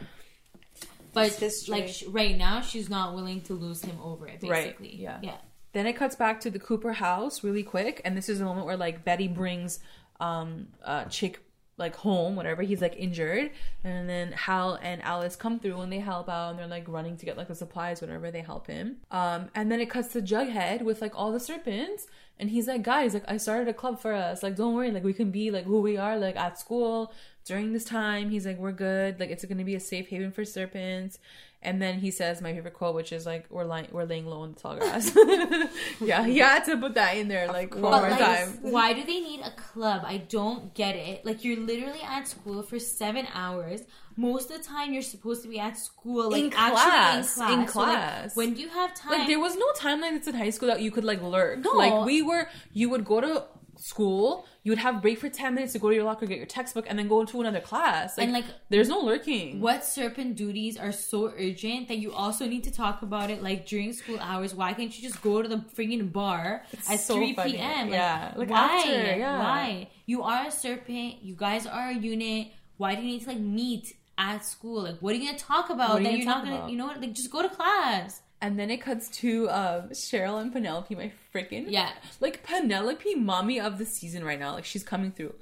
But 1.13 1.27
It's 1.27 1.39
history. 1.39 1.71
like 1.81 1.87
sh- 1.89 2.03
right 2.07 2.37
now, 2.37 2.61
she's 2.61 2.89
not 2.89 3.15
willing 3.15 3.41
to 3.41 3.53
lose 3.53 3.81
him 3.81 3.97
over 4.03 4.27
it. 4.27 4.39
Right, 4.43 4.65
Basically, 4.77 4.95
yeah. 4.95 5.19
yeah. 5.23 5.37
Then 5.73 5.87
it 5.87 5.93
cuts 5.93 6.15
back 6.15 6.39
to 6.41 6.49
the 6.51 6.59
Cooper 6.59 6.93
house 6.93 7.43
really 7.43 7.63
quick, 7.63 8.01
and 8.05 8.15
this 8.15 8.29
is 8.29 8.39
the 8.39 8.45
moment 8.45 8.65
where 8.67 8.77
like 8.77 9.03
Betty 9.03 9.27
brings 9.27 9.79
um 10.19 10.67
uh 10.83 11.07
Chic 11.09 11.39
like 11.77 11.95
home, 11.95 12.35
whatever. 12.35 12.63
He's 12.63 12.81
like 12.81 12.95
injured, 12.97 13.51
and 13.83 14.09
then 14.09 14.31
Hal 14.31 14.79
and 14.81 15.01
Alice 15.03 15.35
come 15.35 15.59
through 15.59 15.79
and 15.81 15.91
they 15.91 15.99
help 15.99 16.27
out, 16.29 16.51
and 16.51 16.59
they're 16.59 16.67
like 16.67 16.87
running 16.87 17.17
to 17.17 17.25
get 17.25 17.37
like 17.37 17.47
the 17.47 17.55
supplies, 17.55 18.01
whatever. 18.01 18.31
They 18.31 18.41
help 18.41 18.67
him. 18.67 18.97
Um, 19.11 19.49
and 19.55 19.71
then 19.71 19.79
it 19.79 19.89
cuts 19.89 20.09
to 20.13 20.21
Jughead 20.21 20.81
with 20.81 21.01
like 21.01 21.13
all 21.15 21.31
the 21.31 21.39
serpents, 21.39 22.07
and 22.39 22.49
he's 22.49 22.67
like, 22.67 22.83
guys, 22.83 23.13
like 23.13 23.23
I 23.27 23.37
started 23.37 23.67
a 23.67 23.73
club 23.73 23.99
for 23.99 24.13
us. 24.13 24.43
Like 24.43 24.55
don't 24.55 24.73
worry, 24.75 24.91
like 24.91 25.03
we 25.03 25.13
can 25.13 25.31
be 25.31 25.51
like 25.51 25.65
who 25.65 25.81
we 25.81 25.97
are, 25.97 26.17
like 26.17 26.35
at 26.35 26.59
school 26.59 27.11
during 27.45 27.73
this 27.73 27.85
time. 27.85 28.29
He's 28.29 28.45
like, 28.45 28.57
we're 28.57 28.71
good. 28.71 29.19
Like 29.19 29.29
it's 29.29 29.45
gonna 29.45 29.63
be 29.63 29.75
a 29.75 29.79
safe 29.79 30.07
haven 30.07 30.31
for 30.31 30.45
serpents. 30.45 31.19
And 31.61 31.81
then 31.81 31.99
he 31.99 32.11
says 32.11 32.39
my 32.39 32.53
favorite 32.53 32.75
quote, 32.75 32.93
which 32.93 33.11
is 33.11 33.25
like, 33.25 33.47
"We're 33.49 33.63
lying, 33.63 33.87
we're 33.91 34.03
laying 34.03 34.27
low 34.27 34.43
in 34.43 34.53
the 34.53 34.59
tall 34.59 34.77
grass." 34.77 35.11
yeah, 35.99 36.23
he 36.23 36.37
had 36.37 36.65
to 36.65 36.77
put 36.77 36.93
that 36.93 37.17
in 37.17 37.27
there 37.27 37.47
like 37.47 37.73
one 37.73 37.81
course. 37.81 38.01
more 38.01 38.09
like, 38.11 38.19
time. 38.19 38.57
why 38.61 38.93
do 38.93 39.03
they 39.03 39.19
need 39.19 39.41
a 39.41 39.51
club? 39.51 40.03
I 40.05 40.17
don't 40.17 40.75
get 40.75 40.95
it. 40.95 41.25
Like 41.25 41.43
you're 41.43 41.59
literally 41.59 42.01
at 42.03 42.27
school 42.27 42.61
for 42.61 42.77
seven 42.77 43.27
hours. 43.33 43.81
Most 44.17 44.49
of 44.51 44.57
the 44.57 44.63
time, 44.63 44.93
you're 44.93 45.03
supposed 45.03 45.43
to 45.43 45.47
be 45.47 45.59
at 45.59 45.77
school, 45.77 46.31
like 46.31 46.43
In 46.43 46.53
actually 46.53 46.91
class, 46.91 47.37
in 47.37 47.43
class. 47.43 47.61
in 47.61 47.67
So, 47.67 47.79
like, 47.81 48.35
when 48.37 48.53
do 48.55 48.61
you 48.61 48.69
have 48.69 48.93
time? 48.95 49.11
Like 49.19 49.27
there 49.27 49.39
was 49.39 49.55
no 49.55 49.71
time 49.77 50.01
like 50.01 50.13
this 50.17 50.27
in 50.27 50.35
high 50.35 50.49
school 50.49 50.67
that 50.69 50.81
you 50.81 50.91
could 50.91 51.03
like 51.05 51.21
lurk. 51.21 51.59
No. 51.59 51.71
Like 51.73 52.05
we 52.05 52.21
were, 52.23 52.49
you 52.73 52.89
would 52.89 53.05
go 53.05 53.21
to 53.21 53.43
school, 53.77 54.47
you 54.63 54.71
would 54.71 54.79
have 54.79 55.03
break 55.03 55.19
for 55.19 55.29
ten 55.29 55.53
minutes 55.53 55.73
to 55.73 55.79
go 55.79 55.89
to 55.89 55.95
your 55.95 56.03
locker, 56.03 56.25
get 56.25 56.37
your 56.37 56.47
textbook, 56.47 56.85
and 56.89 56.97
then 56.97 57.07
go 57.07 57.21
into 57.21 57.39
another 57.41 57.59
class. 57.61 58.17
Like, 58.17 58.23
And, 58.25 58.33
like, 58.33 58.45
there's 58.69 58.89
no 58.89 58.99
lurking. 59.01 59.61
what 59.61 59.83
serpent 59.85 60.35
duties 60.35 60.77
are 60.77 60.91
so 60.91 61.31
urgent 61.37 61.87
that 61.89 61.97
you 61.99 62.11
also 62.11 62.47
need 62.47 62.63
to 62.63 62.71
talk 62.71 63.03
about 63.03 63.29
it 63.29 63.43
like 63.43 63.67
during 63.67 63.93
school 63.93 64.17
hours? 64.19 64.55
Why 64.55 64.73
can't 64.73 64.91
you 64.97 65.07
just 65.07 65.21
go 65.21 65.43
to 65.43 65.47
the 65.47 65.57
freaking 65.77 66.11
bar 66.11 66.63
at 66.89 66.99
so 66.99 67.15
3 67.15 67.33
funny. 67.35 67.51
p.m.? 67.53 67.89
Like, 67.89 67.91
Yeah. 67.91 68.33
Like, 68.35 68.49
why? 68.49 68.77
after, 68.79 68.89
yeah. 69.17 69.39
Why? 69.39 69.87
You 70.07 70.23
are 70.23 70.47
a 70.47 70.51
serpent. 70.51 71.21
You 71.21 71.35
guys 71.35 71.67
are 71.67 71.89
a 71.89 71.93
unit. 71.95 72.47
Why 72.77 72.95
do 72.95 73.01
you 73.01 73.07
need 73.07 73.21
to 73.21 73.29
like 73.29 73.39
meet 73.39 73.93
at 74.17 74.45
school? 74.45 74.83
Like, 74.83 74.97
what 74.99 75.13
are 75.13 75.17
you 75.17 75.25
gonna 75.27 75.37
talk 75.37 75.69
about 75.69 75.93
What 75.93 76.01
are 76.01 76.09
you 76.11 76.17
you're 76.17 76.25
not 76.25 76.33
talk 76.35 76.43
gonna? 76.45 76.55
about? 76.57 76.69
You 76.69 76.77
know 76.77 76.87
what? 76.87 76.99
Like, 77.01 77.13
just 77.13 77.31
go 77.31 77.41
to 77.41 77.49
class. 77.49 78.21
And 78.39 78.59
then 78.59 78.69
it 78.69 78.77
cuts 78.81 79.09
to 79.21 79.49
um, 79.49 79.89
Cheryl 79.89 80.39
and 80.39 80.53
Penelope, 80.53 80.93
my 80.93 81.11
freaking 81.33 81.65
Yeah. 81.69 81.89
like 82.19 82.43
Penelope, 82.43 83.15
mommy 83.15 83.59
of 83.59 83.79
the 83.79 83.85
season 83.85 84.23
right 84.23 84.39
now. 84.39 84.53
Like 84.53 84.65
she's 84.65 84.83
coming 84.83 85.11
through. 85.11 85.33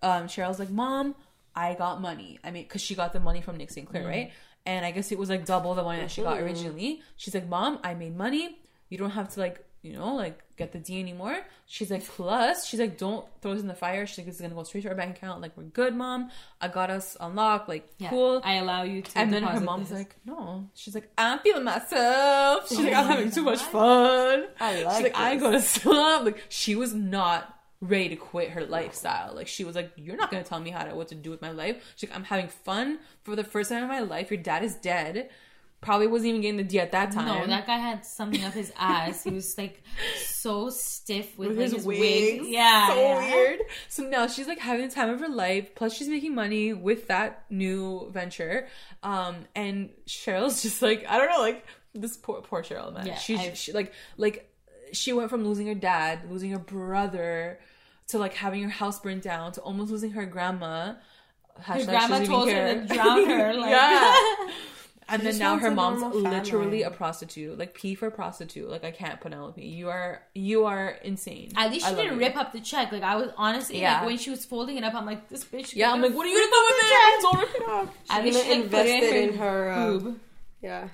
Um, 0.00 0.24
Cheryl's 0.28 0.60
like, 0.60 0.70
Mom, 0.70 1.16
I 1.56 1.74
got 1.74 2.00
money. 2.00 2.38
I 2.44 2.52
mean, 2.52 2.62
because 2.62 2.82
she 2.82 2.94
got 2.94 3.12
the 3.12 3.18
money 3.18 3.40
from 3.40 3.56
Nick 3.56 3.70
St. 3.72 3.88
Clair, 3.88 4.02
Mm-hmm. 4.02 4.10
right? 4.10 4.32
And 4.64 4.86
I 4.86 4.92
guess 4.92 5.10
it 5.10 5.18
was 5.18 5.28
like 5.28 5.44
double 5.44 5.74
the 5.74 5.82
money 5.82 6.00
that 6.00 6.10
she 6.12 6.22
got 6.22 6.38
originally. 6.38 7.02
She's 7.16 7.34
like, 7.34 7.48
Mom, 7.48 7.78
I 7.82 7.94
made 7.94 8.16
money. 8.16 8.58
You 8.90 8.98
don't 8.98 9.10
have 9.10 9.28
to 9.30 9.40
like, 9.40 9.64
you 9.86 9.94
know, 9.94 10.14
like 10.14 10.40
get 10.56 10.72
the 10.72 10.78
D 10.78 10.98
anymore. 11.00 11.38
She's 11.66 11.90
like, 11.90 12.04
plus, 12.04 12.66
she's 12.66 12.80
like, 12.80 12.98
don't 12.98 13.24
throw 13.40 13.52
this 13.52 13.62
in 13.62 13.68
the 13.68 13.74
fire. 13.74 14.06
She's 14.06 14.18
like, 14.18 14.26
this 14.26 14.36
is 14.36 14.40
gonna 14.40 14.54
go 14.54 14.62
straight 14.64 14.82
to 14.82 14.88
our 14.90 14.94
bank 14.94 15.16
account. 15.16 15.40
Like, 15.40 15.56
we're 15.56 15.64
good, 15.64 15.94
Mom. 15.94 16.30
I 16.60 16.68
got 16.68 16.90
us 16.90 17.16
unlocked. 17.20 17.68
Like, 17.68 17.88
Yeah. 17.98 18.10
cool. 18.10 18.40
I 18.44 18.54
allow 18.54 18.82
you 18.82 19.02
to. 19.02 19.18
And 19.18 19.32
then 19.32 19.42
her 19.42 19.60
mom's 19.60 19.90
this. 19.90 19.98
like, 19.98 20.16
no. 20.24 20.68
She's 20.74 20.94
like, 20.94 21.08
I'm 21.16 21.38
feeling 21.40 21.64
myself. 21.64 22.68
She's 22.68 22.78
like, 22.80 22.92
oh 22.92 22.96
I'm 22.96 23.06
having 23.06 23.30
too 23.30 23.42
much 23.42 23.60
fun. 23.62 24.46
I 24.60 24.82
like. 24.82 24.94
She's 24.96 25.02
like 25.04 25.14
like, 25.14 25.16
I 25.16 25.34
this. 25.34 25.42
gonna 25.42 25.60
stop. 25.60 26.24
Like, 26.24 26.42
she 26.48 26.74
was 26.74 26.94
not 26.94 27.52
ready 27.82 28.08
to 28.08 28.16
quit 28.16 28.50
her 28.50 28.64
lifestyle. 28.64 29.34
Like, 29.34 29.48
she 29.48 29.62
was 29.64 29.76
like, 29.76 29.92
you're 29.96 30.16
not 30.16 30.30
gonna 30.30 30.42
tell 30.44 30.60
me 30.60 30.70
how 30.70 30.84
to 30.84 30.94
what 30.94 31.08
to 31.08 31.14
do 31.14 31.30
with 31.30 31.42
my 31.42 31.50
life. 31.50 31.84
She's 31.96 32.08
like, 32.08 32.16
I'm 32.16 32.24
having 32.24 32.48
fun 32.48 32.98
for 33.22 33.36
the 33.36 33.44
first 33.44 33.70
time 33.70 33.82
in 33.82 33.88
my 33.88 34.00
life. 34.00 34.30
Your 34.30 34.40
dad 34.40 34.64
is 34.64 34.74
dead. 34.76 35.28
Probably 35.80 36.06
wasn't 36.06 36.30
even 36.30 36.40
getting 36.40 36.56
the 36.56 36.64
D 36.64 36.80
at 36.80 36.92
that 36.92 37.12
time. 37.12 37.26
No, 37.26 37.46
that 37.46 37.66
guy 37.66 37.76
had 37.76 38.04
something 38.04 38.42
up 38.44 38.54
his 38.54 38.72
ass. 38.76 39.22
He 39.22 39.30
was 39.30 39.56
like 39.56 39.82
so 40.16 40.70
stiff 40.70 41.38
with, 41.38 41.50
with 41.50 41.58
like, 41.58 41.64
his, 41.64 41.72
his, 41.74 41.86
wigs. 41.86 42.00
wig. 42.00 42.42
Yeah, 42.46 42.88
so 42.88 42.94
yeah. 43.00 43.18
weird. 43.20 43.60
So 43.88 44.02
now 44.04 44.26
she's 44.26 44.48
like 44.48 44.58
having 44.58 44.88
the 44.88 44.94
time 44.94 45.10
of 45.10 45.20
her 45.20 45.28
life. 45.28 45.74
Plus, 45.74 45.94
she's 45.94 46.08
making 46.08 46.34
money 46.34 46.72
with 46.72 47.08
that 47.08 47.44
new 47.50 48.10
venture. 48.10 48.68
Um, 49.02 49.36
and 49.54 49.90
Cheryl's 50.06 50.62
just 50.62 50.82
like 50.82 51.04
I 51.08 51.18
don't 51.18 51.30
know, 51.30 51.40
like 51.40 51.64
this 51.94 52.16
poor 52.16 52.40
poor 52.40 52.62
Cheryl 52.62 52.92
man. 52.92 53.06
Yeah, 53.06 53.18
she, 53.18 53.54
she 53.54 53.72
like 53.72 53.92
like 54.16 54.50
she 54.92 55.12
went 55.12 55.30
from 55.30 55.44
losing 55.44 55.66
her 55.66 55.74
dad, 55.74 56.30
losing 56.30 56.50
her 56.50 56.58
brother, 56.58 57.58
to 58.08 58.18
like 58.18 58.34
having 58.34 58.62
her 58.62 58.68
house 58.68 59.00
burned 59.00 59.22
down, 59.22 59.52
to 59.52 59.60
almost 59.60 59.90
losing 59.90 60.12
her 60.12 60.26
grandma. 60.26 60.94
Her 61.60 61.84
grandma 61.84 62.24
told 62.24 62.50
her 62.50 62.74
to 62.74 62.94
drown 62.94 63.26
her. 63.26 63.54
Like, 63.56 63.70
yeah. 63.70 64.14
And 65.08 65.22
then 65.22 65.38
now 65.38 65.56
her 65.56 65.70
mom's 65.70 66.00
normal 66.00 66.20
family. 66.22 66.38
literally 66.38 66.82
a 66.82 66.90
prostitute, 66.90 67.56
like 67.56 67.74
P 67.74 67.94
for 67.94 68.10
prostitute. 68.10 68.68
Like 68.68 68.82
I 68.84 68.90
can't, 68.90 69.20
Penelope. 69.20 69.62
You 69.62 69.88
are 69.88 70.22
you 70.34 70.64
are 70.64 70.96
insane. 71.04 71.52
At 71.56 71.70
least 71.70 71.86
she 71.88 71.94
didn't 71.94 72.14
you. 72.14 72.18
rip 72.18 72.36
up 72.36 72.52
the 72.52 72.60
check. 72.60 72.90
Like 72.90 73.04
I 73.04 73.14
was 73.14 73.30
honestly 73.36 73.80
Yeah. 73.80 73.98
like 73.98 74.06
when 74.06 74.18
she 74.18 74.30
was 74.30 74.44
folding 74.44 74.76
it 74.76 74.82
up, 74.84 74.94
I'm 74.94 75.06
like, 75.06 75.28
this 75.28 75.44
bitch. 75.44 75.74
Yeah, 75.76 75.92
I'm 75.92 76.02
like, 76.02 76.12
what 76.12 76.26
are 76.26 76.28
you 76.28 76.34
gonna 76.34 76.50
do 76.50 76.64
with 76.66 76.76
it? 76.82 77.22
Don't 77.22 77.38
rip 77.40 77.54
it 77.54 77.68
up. 77.68 77.94
At 78.10 78.24
She's 78.24 78.34
least 78.34 78.44
she 78.46 78.50
like, 78.52 78.60
invest 78.64 78.84
put 78.84 79.02
it 79.02 79.02
it 79.16 79.28
in 79.30 79.38
her. 79.38 79.70
Uh, 79.70 79.90
boob. 79.98 80.20
yeah, 80.62 80.88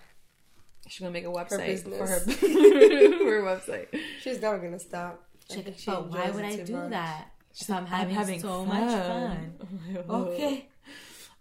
She's 0.88 0.98
gonna 1.00 1.10
make 1.12 1.24
a 1.24 1.28
website 1.28 1.82
for 1.82 2.06
her 2.06 2.20
business. 2.26 2.36
for 2.40 3.24
her 3.30 3.42
website. 3.42 3.86
she's 4.20 4.42
never 4.42 4.58
gonna 4.58 4.78
stop. 4.78 5.22
I 5.50 5.54
She's 5.54 5.64
think 5.64 5.66
like, 5.68 5.78
she 5.78 5.90
but 5.90 6.10
why 6.10 6.30
would 6.30 6.44
I 6.44 6.56
do 6.56 6.72
much. 6.74 6.90
that? 6.90 7.30
She's 7.54 7.68
If 7.68 7.74
I'm 7.76 7.86
having, 7.86 8.40
so 8.40 8.64
much 8.66 9.06
fun. 9.08 9.54
Okay. 10.10 10.68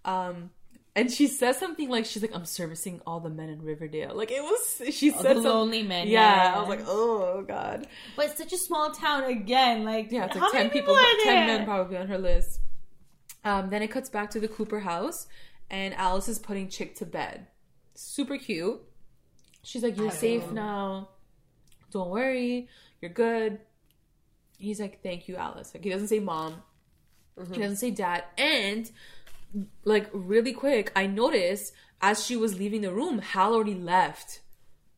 Um, 0.06 0.50
and 0.96 1.12
she 1.12 1.28
says 1.28 1.58
something 1.58 1.89
like 1.89 2.06
she's 2.06 2.22
like, 2.22 2.36
I'm 2.36 2.46
servicing 2.46 3.02
all 3.08 3.20
the 3.20 3.30
men 3.30 3.50
in 3.50 3.62
Riverdale. 3.62 4.16
Like 4.16 4.32
it 4.32 4.42
was. 4.42 4.94
She 4.94 5.12
said 5.12 5.38
the 5.38 5.42
lonely 5.42 5.84
men, 5.84 6.08
Yeah, 6.08 6.36
yeah. 6.36 6.56
I 6.56 6.60
was 6.60 6.70
like, 6.70 6.86
oh 6.86 7.44
god. 7.48 7.88
But 8.16 8.26
it's 8.28 8.38
such 8.38 8.52
a 8.54 8.58
small 8.58 8.92
town 8.92 9.24
again. 9.24 9.84
Like, 9.84 10.12
Yeah, 10.12 10.26
it's 10.26 10.36
how 10.36 10.42
like 10.44 10.52
ten 10.52 10.68
many 10.68 10.80
people, 10.82 10.94
are 10.96 11.06
ten 11.24 11.48
men 11.48 11.66
probably 11.66 11.98
on 11.98 12.08
her 12.08 12.18
list. 12.18 12.60
Um, 13.44 13.70
then 13.70 13.82
it 13.82 13.88
cuts 13.89 14.10
back 14.10 14.30
to 14.32 14.39
the 14.39 14.48
Cooper 14.48 14.82
house, 14.82 15.28
and 15.70 15.94
Alice 15.96 16.28
is 16.28 16.38
putting 16.39 16.70
Chic 16.70 16.96
to 16.98 17.06
bed. 17.06 17.48
Super 17.96 18.38
cute. 18.38 18.82
She's 19.64 19.84
like, 19.84 19.98
"You're 19.98 20.12
safe 20.12 20.52
now. 20.52 21.10
Don't 21.92 22.10
worry. 22.10 22.68
You're 23.02 23.12
good." 23.12 23.60
He's 24.58 24.80
like, 24.80 25.02
"Thank 25.02 25.28
you, 25.28 25.38
Alice." 25.38 25.72
Like 25.74 25.84
he 25.84 25.89
doesn't 25.89 26.08
say 26.10 26.20
mom. 26.20 26.62
He 27.52 27.60
doesn't 27.60 27.78
say 27.78 27.92
dad. 27.92 28.24
And 28.38 28.92
like 29.86 30.10
really 30.14 30.54
quick, 30.54 30.91
I 30.95 31.08
noticed 31.08 31.74
as 32.02 32.26
she 32.26 32.36
was 32.36 32.58
leaving 32.58 32.82
the 32.82 32.91
room, 32.93 33.20
Hal 33.20 33.54
already 33.54 33.76
left. 33.76 34.41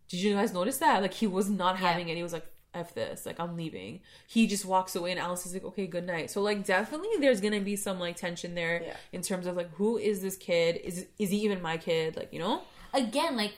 Did 0.07 0.19
you 0.21 0.35
guys 0.35 0.53
notice 0.53 0.77
that? 0.77 1.01
Like 1.01 1.13
he 1.13 1.27
was 1.27 1.49
not 1.49 1.77
having 1.77 2.09
it. 2.09 2.15
He 2.17 2.23
was 2.23 2.33
like, 2.33 2.45
F 2.75 2.95
this, 2.95 3.25
like 3.27 3.39
I'm 3.39 3.55
leaving. 3.55 3.99
He 4.27 4.47
just 4.47 4.65
walks 4.65 4.95
away 4.95 5.11
and 5.11 5.19
Alice 5.19 5.45
is 5.45 5.53
like, 5.53 5.63
okay, 5.63 5.85
good 5.85 6.07
night. 6.07 6.31
So 6.31 6.41
like 6.41 6.65
definitely 6.65 7.09
there's 7.19 7.39
gonna 7.39 7.59
be 7.59 7.75
some 7.75 7.99
like 7.99 8.15
tension 8.15 8.55
there 8.55 8.81
Yeah. 8.83 8.97
in 9.11 9.21
terms 9.21 9.45
of 9.45 9.55
like 9.55 9.69
who 9.75 9.97
is 9.97 10.21
this 10.23 10.35
kid? 10.37 10.77
Is 10.83 11.05
is 11.19 11.29
he 11.29 11.37
even 11.43 11.61
my 11.61 11.77
kid? 11.77 12.15
Like, 12.15 12.33
you 12.33 12.39
know? 12.39 12.63
again, 12.93 13.35
like 13.37 13.53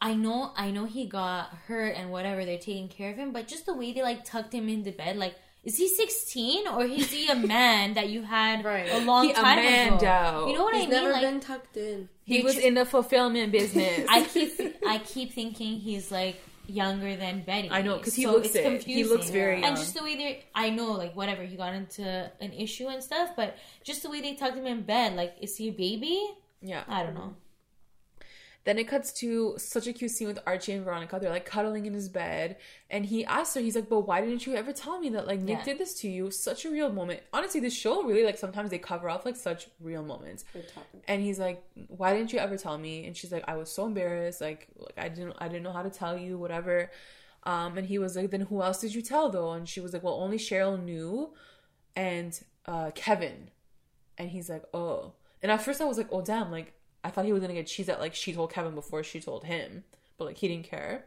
I 0.00 0.14
know, 0.14 0.52
I 0.54 0.70
know 0.70 0.84
he 0.84 1.06
got 1.06 1.48
hurt 1.66 1.96
and 1.96 2.10
whatever. 2.10 2.44
They're 2.44 2.58
taking 2.58 2.88
care 2.88 3.10
of 3.10 3.16
him, 3.16 3.32
but 3.32 3.48
just 3.48 3.64
the 3.66 3.74
way 3.74 3.92
they 3.92 4.02
like 4.02 4.24
tucked 4.24 4.52
him 4.54 4.68
into 4.68 4.92
bed, 4.92 5.16
like. 5.16 5.34
Is 5.64 5.76
he 5.76 5.88
16 5.88 6.68
or 6.68 6.84
is 6.84 7.10
he 7.10 7.28
a 7.28 7.34
man 7.56 7.94
that 7.94 8.08
you 8.08 8.22
had 8.22 8.64
Right. 8.64 8.90
a 8.90 8.98
long 9.04 9.24
He 9.26 9.32
a 9.32 9.34
time 9.34 9.58
ago? 9.58 9.70
mando. 10.06 10.46
You 10.48 10.56
know 10.56 10.64
what 10.64 10.74
He's 10.74 10.84
I 10.84 10.86
mean? 10.86 10.90
never 10.90 11.12
Like, 11.12 11.22
been 11.22 11.40
tucked 11.40 11.76
in. 11.76 12.08
He 12.24 12.42
was 12.42 12.56
in 12.56 12.74
the 12.74 12.84
fulfillment 12.86 13.52
business. 13.52 14.06
I 14.08 14.22
keep 14.32 14.52
I 14.86 14.98
keep 14.98 15.32
thinking 15.32 15.78
he's 15.80 16.10
like 16.12 16.36
younger 16.66 17.16
than 17.16 17.42
Betty. 17.42 17.70
I 17.70 17.82
know 17.82 17.96
because 17.96 18.14
he 18.14 18.22
So 18.24 18.32
looks 18.32 18.48
it's 18.54 18.56
it. 18.56 18.84
He 18.84 19.02
looks 19.04 19.30
very 19.30 19.54
and 19.56 19.62
young. 19.64 19.76
just 19.76 19.94
the 19.94 20.02
way 20.04 20.16
they 20.16 20.44
I 20.54 20.70
know 20.70 20.92
like 20.92 21.16
whatever 21.16 21.42
he 21.42 21.56
got 21.56 21.74
into 21.74 22.30
an 22.40 22.52
issue 22.52 22.86
and 22.88 23.02
stuff, 23.02 23.30
but 23.36 23.56
just 23.84 24.02
the 24.02 24.10
way 24.10 24.20
they 24.20 24.34
tucked 24.34 24.56
him 24.56 24.66
in 24.66 24.82
bed, 24.82 25.16
like 25.16 25.34
is 25.40 25.56
he 25.56 25.68
a 25.68 25.72
baby? 25.72 26.22
yeah. 26.62 26.84
I 26.88 27.02
don't 27.02 27.14
know. 27.14 27.34
Then 28.64 28.76
it 28.78 28.86
cuts 28.88 29.12
to 29.14 29.54
such 29.56 29.86
a 29.86 29.92
cute 29.94 30.10
scene 30.10 30.28
with 30.28 30.40
Archie 30.46 30.72
and 30.72 30.84
Veronica. 30.84 31.18
They're 31.18 31.30
like 31.30 31.46
cuddling 31.46 31.86
in 31.86 31.94
his 31.94 32.08
bed, 32.08 32.56
and 32.90 33.06
he 33.06 33.24
asks 33.24 33.54
her, 33.54 33.60
he's 33.60 33.76
like, 33.76 33.88
"But 33.88 34.00
why 34.00 34.20
didn't 34.20 34.46
you 34.46 34.54
ever 34.56 34.72
tell 34.72 35.00
me 35.00 35.08
that 35.10 35.26
like 35.26 35.40
Nick 35.40 35.58
Yeah. 35.58 35.64
did 35.64 35.78
this 35.78 35.94
to 36.00 36.08
you?" 36.08 36.30
Such 36.30 36.66
a 36.66 36.70
real 36.70 36.92
moment. 36.92 37.22
Honestly, 37.32 37.60
this 37.60 37.72
show 37.74 38.02
really 38.02 38.24
like 38.24 38.36
sometimes 38.36 38.70
they 38.70 38.78
cover 38.78 39.08
up 39.08 39.24
like 39.24 39.36
such 39.36 39.68
real 39.80 40.02
moments. 40.02 40.44
And 41.06 41.22
he's 41.22 41.38
like, 41.38 41.62
"Why 41.86 42.12
didn't 42.14 42.32
you 42.32 42.40
ever 42.40 42.58
tell 42.58 42.76
me?" 42.76 43.06
And 43.06 43.16
she's 43.16 43.32
like, 43.32 43.44
"I 43.48 43.56
was 43.56 43.70
so 43.70 43.86
embarrassed. 43.86 44.40
Like, 44.42 44.66
like 44.76 44.98
I 44.98 45.08
didn't, 45.08 45.36
I 45.38 45.48
didn't 45.48 45.62
know 45.62 45.72
how 45.72 45.82
to 45.82 45.90
tell 45.90 46.18
you, 46.18 46.36
whatever." 46.36 46.90
Um, 47.44 47.78
and 47.78 47.86
he 47.86 47.98
was 47.98 48.16
like, 48.16 48.30
"Then 48.30 48.42
who 48.42 48.60
else 48.60 48.80
did 48.80 48.94
you 48.94 49.00
tell 49.00 49.30
though?" 49.30 49.52
And 49.52 49.66
she 49.68 49.80
was 49.80 49.92
like, 49.94 50.02
"Well, 50.02 50.14
only 50.14 50.36
Cheryl 50.36 50.82
knew, 50.82 51.32
and 51.96 52.38
uh, 52.66 52.90
Kevin." 52.94 53.50
And 54.18 54.28
he's 54.30 54.50
like, 54.50 54.64
"Oh." 54.74 55.12
And 55.42 55.52
at 55.52 55.62
first 55.62 55.80
I 55.80 55.84
was 55.86 55.96
like, 55.96 56.08
"Oh 56.10 56.20
damn!" 56.20 56.50
Like 56.50 56.74
I 57.04 57.10
thought 57.10 57.24
he 57.24 57.32
was 57.32 57.40
gonna 57.40 57.54
get 57.54 57.66
cheese 57.66 57.86
that 57.86 58.00
like 58.00 58.14
she 58.14 58.32
told 58.32 58.52
Kevin 58.52 58.74
before 58.74 59.02
she 59.02 59.20
told 59.20 59.44
him, 59.44 59.84
but 60.16 60.24
like 60.26 60.36
he 60.38 60.48
didn't 60.48 60.64
care. 60.68 61.04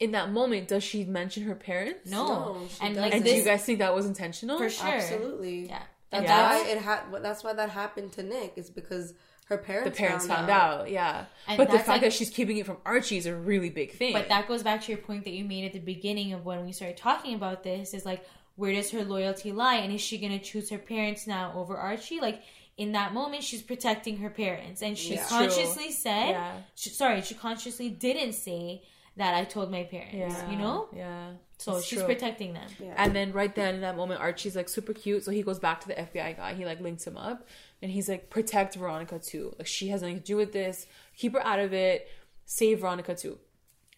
In 0.00 0.12
that 0.12 0.30
moment, 0.30 0.68
does 0.68 0.84
she 0.84 1.04
mention 1.04 1.42
her 1.44 1.56
parents? 1.56 2.08
No, 2.10 2.26
No, 2.54 2.68
she 2.68 2.86
and 2.86 2.94
doesn't. 2.94 3.02
like 3.02 3.14
And 3.14 3.24
do 3.24 3.30
this 3.30 3.38
you 3.40 3.44
guys 3.44 3.64
think 3.64 3.80
that 3.80 3.94
was 3.94 4.06
intentional? 4.06 4.56
for 4.58 4.70
sure. 4.70 4.86
Absolutely. 4.86 5.66
Yeah. 5.66 5.82
That's 6.10 6.22
Yeah. 6.24 6.50
why 6.62 6.68
it 6.68 6.78
had. 6.78 7.00
That's 7.20 7.42
why 7.42 7.52
that 7.54 7.70
happened 7.70 8.12
to 8.12 8.22
Nick. 8.22 8.52
Is 8.56 8.70
because 8.70 9.14
her 9.46 9.58
parents 9.58 9.90
The 9.90 9.96
parents. 9.96 10.26
parents 10.26 10.48
found, 10.48 10.50
out. 10.50 10.90
yeah. 10.90 11.24
And 11.48 11.56
but 11.58 11.68
the 11.68 11.78
that's, 11.78 11.86
fact 11.86 11.88
like- 11.88 12.00
that 12.02 12.12
she's 12.12 12.30
keeping 12.30 12.58
it 12.58 12.66
from 12.66 12.76
Archie 12.84 13.16
is 13.16 13.26
a 13.26 13.34
really 13.34 13.70
big 13.70 13.92
thing. 13.92 14.12
But 14.12 14.28
that 14.28 14.46
goes 14.46 14.62
back 14.62 14.82
to 14.82 14.92
your 14.92 15.00
point 15.00 15.24
that 15.24 15.30
you 15.32 15.44
made 15.44 15.64
at 15.64 15.72
the 15.72 15.78
beginning 15.80 16.32
of 16.32 16.44
when 16.44 16.64
we 16.64 16.72
started 16.72 16.96
talking 16.96 17.34
about 17.34 17.62
this 17.64 17.92
is 17.94 18.04
like 18.06 18.24
where 18.56 18.72
does 18.72 18.90
her 18.90 19.04
loyalty 19.04 19.52
lie? 19.52 19.76
And 19.76 19.92
is 19.92 20.00
she 20.00 20.18
gonna 20.18 20.38
choose 20.38 20.70
her 20.70 20.78
parents 20.78 21.26
now 21.26 21.52
over 21.56 21.76
Archie? 21.76 22.20
Like 22.20 22.42
in 22.78 22.92
that 22.92 23.12
moment, 23.12 23.42
she's 23.42 23.60
protecting 23.62 24.18
her 24.18 24.30
parents, 24.30 24.82
and 24.82 24.96
she 24.96 25.14
Yeah. 25.16 25.26
consciously 25.26 25.90
said, 25.90 26.30
Yeah. 26.30 26.62
she, 26.74 26.88
"Sorry, 26.90 27.20
she 27.22 27.34
consciously 27.34 27.90
didn't 27.90 28.32
say 28.34 28.82
that 29.16 29.34
I 29.34 29.44
told 29.44 29.70
my 29.70 29.82
parents." 29.82 30.14
Yeah. 30.14 30.50
You 30.50 30.56
know, 30.56 30.88
Yeah. 30.94 31.32
so 31.58 31.76
It's 31.76 31.86
she's 31.86 31.98
true. 31.98 32.06
protecting 32.06 32.52
them. 32.54 32.68
Yeah. 32.78 32.94
And 32.96 33.14
then 33.16 33.32
right 33.32 33.52
then 33.54 33.74
in 33.74 33.80
that 33.82 33.96
moment, 33.96 34.20
Archie's 34.20 34.54
like 34.56 34.68
super 34.68 34.94
cute, 34.94 35.24
so 35.24 35.30
he 35.32 35.42
goes 35.42 35.58
back 35.58 35.80
to 35.82 35.88
the 35.88 35.98
FBI 35.98 36.32
guy. 36.32 36.54
He 36.54 36.64
like 36.64 36.80
links 36.80 37.04
him 37.06 37.16
up, 37.16 37.46
and 37.82 37.90
he's 37.90 38.08
like, 38.08 38.30
"Protect 38.30 38.76
Veronica 38.76 39.18
too. 39.18 39.54
Like 39.58 39.66
she 39.66 39.88
has 39.88 40.00
nothing 40.02 40.18
to 40.20 40.24
do 40.24 40.36
with 40.36 40.52
this. 40.52 40.86
Keep 41.16 41.32
her 41.34 41.44
out 41.44 41.58
of 41.58 41.72
it. 41.74 42.08
Save 42.46 42.80
Veronica 42.80 43.14
too." 43.16 43.38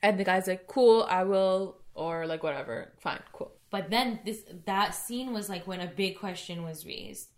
And 0.02 0.18
the 0.18 0.24
guy's 0.24 0.46
like, 0.48 0.66
"Cool, 0.66 1.02
I 1.08 1.24
will," 1.24 1.76
or 1.94 2.26
like 2.26 2.42
whatever. 2.42 2.92
Fine, 2.98 3.22
cool. 3.34 3.52
But 3.68 3.90
then 3.90 4.20
this 4.24 4.42
that 4.64 4.94
scene 4.94 5.34
was 5.34 5.48
like 5.50 5.66
when 5.66 5.80
a 5.80 5.86
big 5.86 6.18
question 6.18 6.62
was 6.64 6.86
raised. 6.86 7.28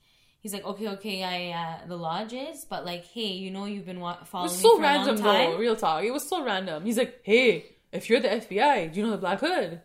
He's 0.42 0.52
like, 0.52 0.64
okay, 0.64 0.88
okay, 0.88 1.22
I 1.22 1.56
uh, 1.56 1.86
the 1.86 1.96
lodge 1.96 2.32
is, 2.32 2.66
but 2.68 2.84
like, 2.84 3.04
hey, 3.06 3.28
you 3.28 3.50
know, 3.52 3.64
you've 3.64 3.86
been 3.86 4.00
wa- 4.00 4.18
It 4.20 4.26
following 4.26 4.50
was 4.50 4.58
me 4.58 4.62
so 4.62 4.74
for 4.76 4.82
a 4.82 4.82
random 4.82 5.16
long 5.16 5.24
time. 5.24 5.50
though. 5.52 5.58
Real 5.58 5.76
talk. 5.76 6.02
It 6.04 6.10
was 6.12 6.28
so 6.28 6.44
random. 6.44 6.84
He's 6.84 6.98
like, 6.98 7.20
"Hey, 7.22 7.66
if 7.92 8.10
you're 8.10 8.18
the 8.20 8.28
FBI, 8.28 8.92
do 8.92 8.98
you 9.00 9.06
know 9.06 9.12
the 9.12 9.18
Black 9.18 9.38
Hood?" 9.40 9.80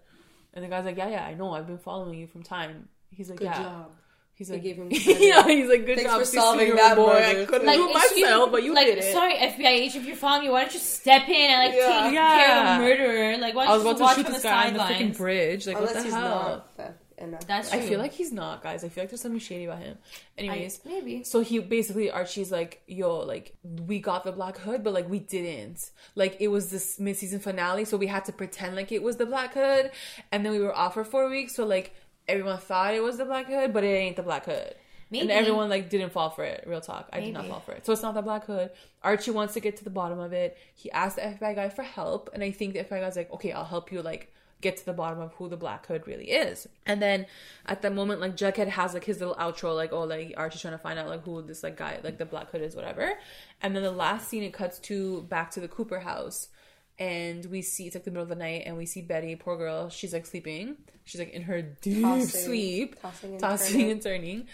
And 0.54 0.64
the 0.66 0.68
guy's 0.68 0.84
like, 0.86 0.98
"Yeah, 0.98 1.10
yeah, 1.10 1.24
I 1.26 1.36
know. 1.36 1.52
I've 1.54 1.68
been 1.68 1.78
following 1.78 2.18
you 2.18 2.26
from 2.26 2.42
time." 2.42 2.90
He's 3.12 3.30
like, 3.30 3.38
Good 3.38 3.46
"Yeah." 3.46 3.62
job. 3.64 3.92
He's 4.34 4.50
They 4.50 4.56
like, 4.56 4.64
gave 4.64 4.76
him 4.78 4.88
yeah, 4.92 5.48
he's 5.48 5.68
like, 5.68 5.84
good 5.88 5.96
Thanks 5.98 6.12
job 6.12 6.20
for 6.20 6.26
Cecile, 6.26 6.42
solving 6.44 6.68
your 6.68 6.76
that 6.76 6.96
boy. 6.96 7.10
I 7.12 7.34
murder. 7.34 7.46
couldn't 7.48 7.66
Like, 7.66 7.78
do 7.78 7.90
it 7.90 7.96
excuse 7.96 8.22
myself, 8.22 8.46
me, 8.46 8.52
but 8.52 8.64
you 8.64 8.74
like, 8.76 8.86
did 8.86 8.98
it. 9.00 9.12
sorry, 9.12 9.34
FBI 9.34 9.66
agent, 9.66 10.04
if 10.04 10.08
you're 10.08 10.16
following 10.16 10.44
me, 10.46 10.50
why 10.52 10.62
don't 10.62 10.74
you 10.76 10.80
step 10.80 11.28
in 11.28 11.34
and 11.50 11.68
like 11.68 11.76
Yeah. 11.76 12.02
take 12.04 12.14
Yeah. 12.14 12.38
care 12.46 12.58
of 12.58 12.78
the 12.82 12.88
murderer? 12.88 13.38
Like, 13.40 13.56
why 13.56 13.66
I 13.66 13.74
was 13.76 13.84
don't 13.84 13.98
you 13.98 13.98
about 13.98 13.98
just 13.98 13.98
to 13.98 14.04
watch 14.04 14.16
shoot 14.16 14.26
on 14.28 14.32
the 14.32 14.36
this 14.38 14.44
guy 14.44 14.68
on 14.68 14.74
the 14.76 14.80
freaking 14.80 15.18
bridge. 15.18 15.66
Like, 15.66 15.78
Unless 15.78 15.94
what 15.96 15.98
the 16.00 16.04
he's 16.04 16.14
hell? 16.14 16.66
Enough. 17.18 17.46
That's 17.48 17.74
I 17.74 17.80
feel 17.82 18.00
like 18.00 18.14
he's 18.14 18.32
not, 18.32 18.62
guys. 18.64 18.84
I 18.84 18.90
feel 18.90 19.04
like 19.04 19.10
there's 19.10 19.22
something 19.22 19.40
shady 19.40 19.66
about 19.66 19.80
him. 19.80 19.98
Anyways, 20.38 20.82
maybe. 20.86 21.24
so 21.24 21.42
he 21.42 21.60
basically 21.60 22.12
Archie's 22.12 22.52
like, 22.52 22.82
yo, 22.88 23.20
like 23.20 23.56
we 23.64 24.00
got 24.00 24.24
the 24.24 24.32
Black 24.32 24.58
Hood, 24.58 24.84
but 24.84 24.94
like 24.94 25.10
we 25.10 25.20
didn't. 25.20 25.92
Like 26.16 26.38
it 26.40 26.50
was 26.50 26.70
this 26.70 27.00
mid 27.00 27.18
season 27.18 27.40
finale, 27.40 27.86
so 27.86 27.98
we 27.98 28.08
had 28.08 28.26
to 28.26 28.32
pretend 28.32 28.76
like 28.76 28.92
it 28.92 29.04
was 29.04 29.18
the 29.18 29.26
Black 29.26 29.54
Hood, 29.54 29.92
and 30.32 30.46
then 30.46 30.52
we 30.52 30.60
were 30.60 30.76
off 30.76 30.94
for 30.94 31.04
four 31.04 31.30
weeks, 31.30 31.56
so 31.56 31.66
like 31.66 31.94
everyone 32.28 32.58
thought 32.58 32.94
it 32.94 33.04
was 33.04 33.18
the 33.18 33.26
Black 33.26 33.48
Hood, 33.48 33.74
but 33.74 33.84
it 33.84 33.88
ain't 33.88 34.16
the 34.16 34.24
Black 34.24 34.46
Hood. 34.46 34.76
Maybe. 35.10 35.22
And 35.22 35.32
everyone 35.32 35.70
like 35.70 35.90
didn't 35.90 36.12
fall 36.12 36.30
for 36.30 36.44
it. 36.44 36.66
Real 36.68 36.82
talk, 36.82 37.08
I 37.14 37.22
did 37.22 37.34
not 37.34 37.48
fall 37.48 37.62
for 37.62 37.72
it. 37.72 37.86
So 37.86 37.94
it's 37.94 38.02
not 38.02 38.14
the 38.14 38.22
Black 38.22 38.46
Hood. 38.46 38.72
Archie 39.02 39.32
wants 39.32 39.54
to 39.54 39.62
get 39.62 39.78
to 39.78 39.84
the 39.84 39.90
bottom 39.90 40.20
of 40.20 40.34
it. 40.34 40.58
He 40.76 40.92
asked 40.92 41.16
the 41.16 41.22
FBI 41.22 41.56
guy 41.56 41.70
for 41.70 41.84
help, 41.84 42.30
and 42.34 42.44
I 42.44 42.52
think 42.52 42.74
the 42.74 42.84
FBI 42.84 43.02
guy's 43.02 43.16
like, 43.16 43.32
okay, 43.32 43.54
I'll 43.54 43.64
help 43.64 43.92
you 43.92 44.02
like 44.02 44.34
get 44.62 44.78
to 44.78 44.86
the 44.86 44.94
bottom 44.94 45.20
of 45.20 45.34
who 45.34 45.50
the 45.50 45.58
Black 45.58 45.86
Hood 45.86 46.08
really 46.08 46.32
is. 46.32 46.68
And 46.86 47.02
then 47.02 47.26
at 47.66 47.82
the 47.82 47.92
moment, 47.92 48.22
like 48.22 48.36
Jughead 48.36 48.68
has 48.70 48.94
like 48.94 49.04
his 49.04 49.20
little 49.20 49.36
outro, 49.36 49.76
like 49.76 49.94
oh, 49.94 50.04
like 50.04 50.34
Archie's 50.38 50.62
trying 50.62 50.74
to 50.74 50.80
find 50.80 50.98
out 50.98 51.08
like 51.08 51.24
who 51.24 51.42
this 51.42 51.64
like 51.64 51.78
guy, 51.78 52.00
like 52.04 52.18
the 52.18 52.26
Black 52.26 52.52
Hood 52.52 52.62
is, 52.62 52.76
whatever. 52.76 53.14
And 53.62 53.76
then 53.76 53.84
the 53.84 53.92
last 53.92 54.30
scene, 54.30 54.44
it 54.44 54.54
cuts 54.54 54.80
to 54.80 55.24
back 55.24 55.52
to 55.52 55.60
the 55.60 55.68
Cooper 55.68 56.00
house. 56.00 56.50
And 57.00 57.46
we 57.46 57.62
see 57.62 57.86
it's 57.86 57.96
like 57.96 58.06
the 58.06 58.12
middle 58.12 58.24
of 58.24 58.30
the 58.30 58.36
night, 58.36 58.64
and 58.66 58.76
we 58.76 58.88
see 58.88 59.04
Betty, 59.04 59.36
poor 59.36 59.56
girl. 59.56 59.90
She's 59.90 60.14
like 60.14 60.26
sleeping. 60.26 60.78
She's 61.06 61.20
like 61.20 61.30
in 61.30 61.44
her 61.44 61.62
deep 61.62 62.02
Tossing, 62.02 62.28
sleep, 62.28 63.00
tossing 63.00 63.32
and 63.32 63.40
tossing 63.40 63.92
and 63.92 64.02
turning. 64.02 64.48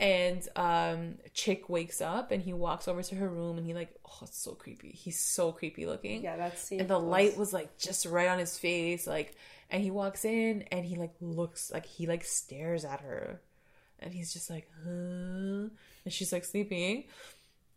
And 0.00 0.48
um, 0.56 1.18
Chic 1.34 1.68
wakes 1.68 2.00
up, 2.00 2.30
and 2.30 2.42
he 2.42 2.52
walks 2.54 2.88
over 2.88 3.02
to 3.02 3.14
her 3.16 3.28
room, 3.28 3.58
and 3.58 3.66
he 3.66 3.74
like, 3.74 3.94
oh, 4.06 4.18
it's 4.22 4.42
so 4.42 4.52
creepy. 4.52 4.90
He's 4.90 5.20
so 5.20 5.52
creepy 5.52 5.86
looking. 5.86 6.22
Yeah, 6.22 6.36
that's 6.36 6.72
and 6.72 6.88
the 6.88 6.98
light 6.98 7.36
was 7.36 7.52
like 7.52 7.76
just 7.78 8.06
right 8.06 8.28
on 8.28 8.38
his 8.38 8.58
face 8.58 9.06
like 9.06 9.36
and 9.70 9.82
he 9.82 9.90
walks 9.90 10.24
in 10.24 10.64
and 10.72 10.84
he 10.84 10.96
like 10.96 11.14
looks 11.20 11.70
like 11.70 11.86
he 11.86 12.06
like 12.06 12.24
stares 12.24 12.84
at 12.84 13.00
her. 13.00 13.40
And 14.00 14.14
he's 14.14 14.32
just 14.32 14.50
like 14.50 14.68
huh? 14.84 14.90
And 14.90 16.08
she's 16.08 16.32
like 16.32 16.44
sleeping 16.44 17.04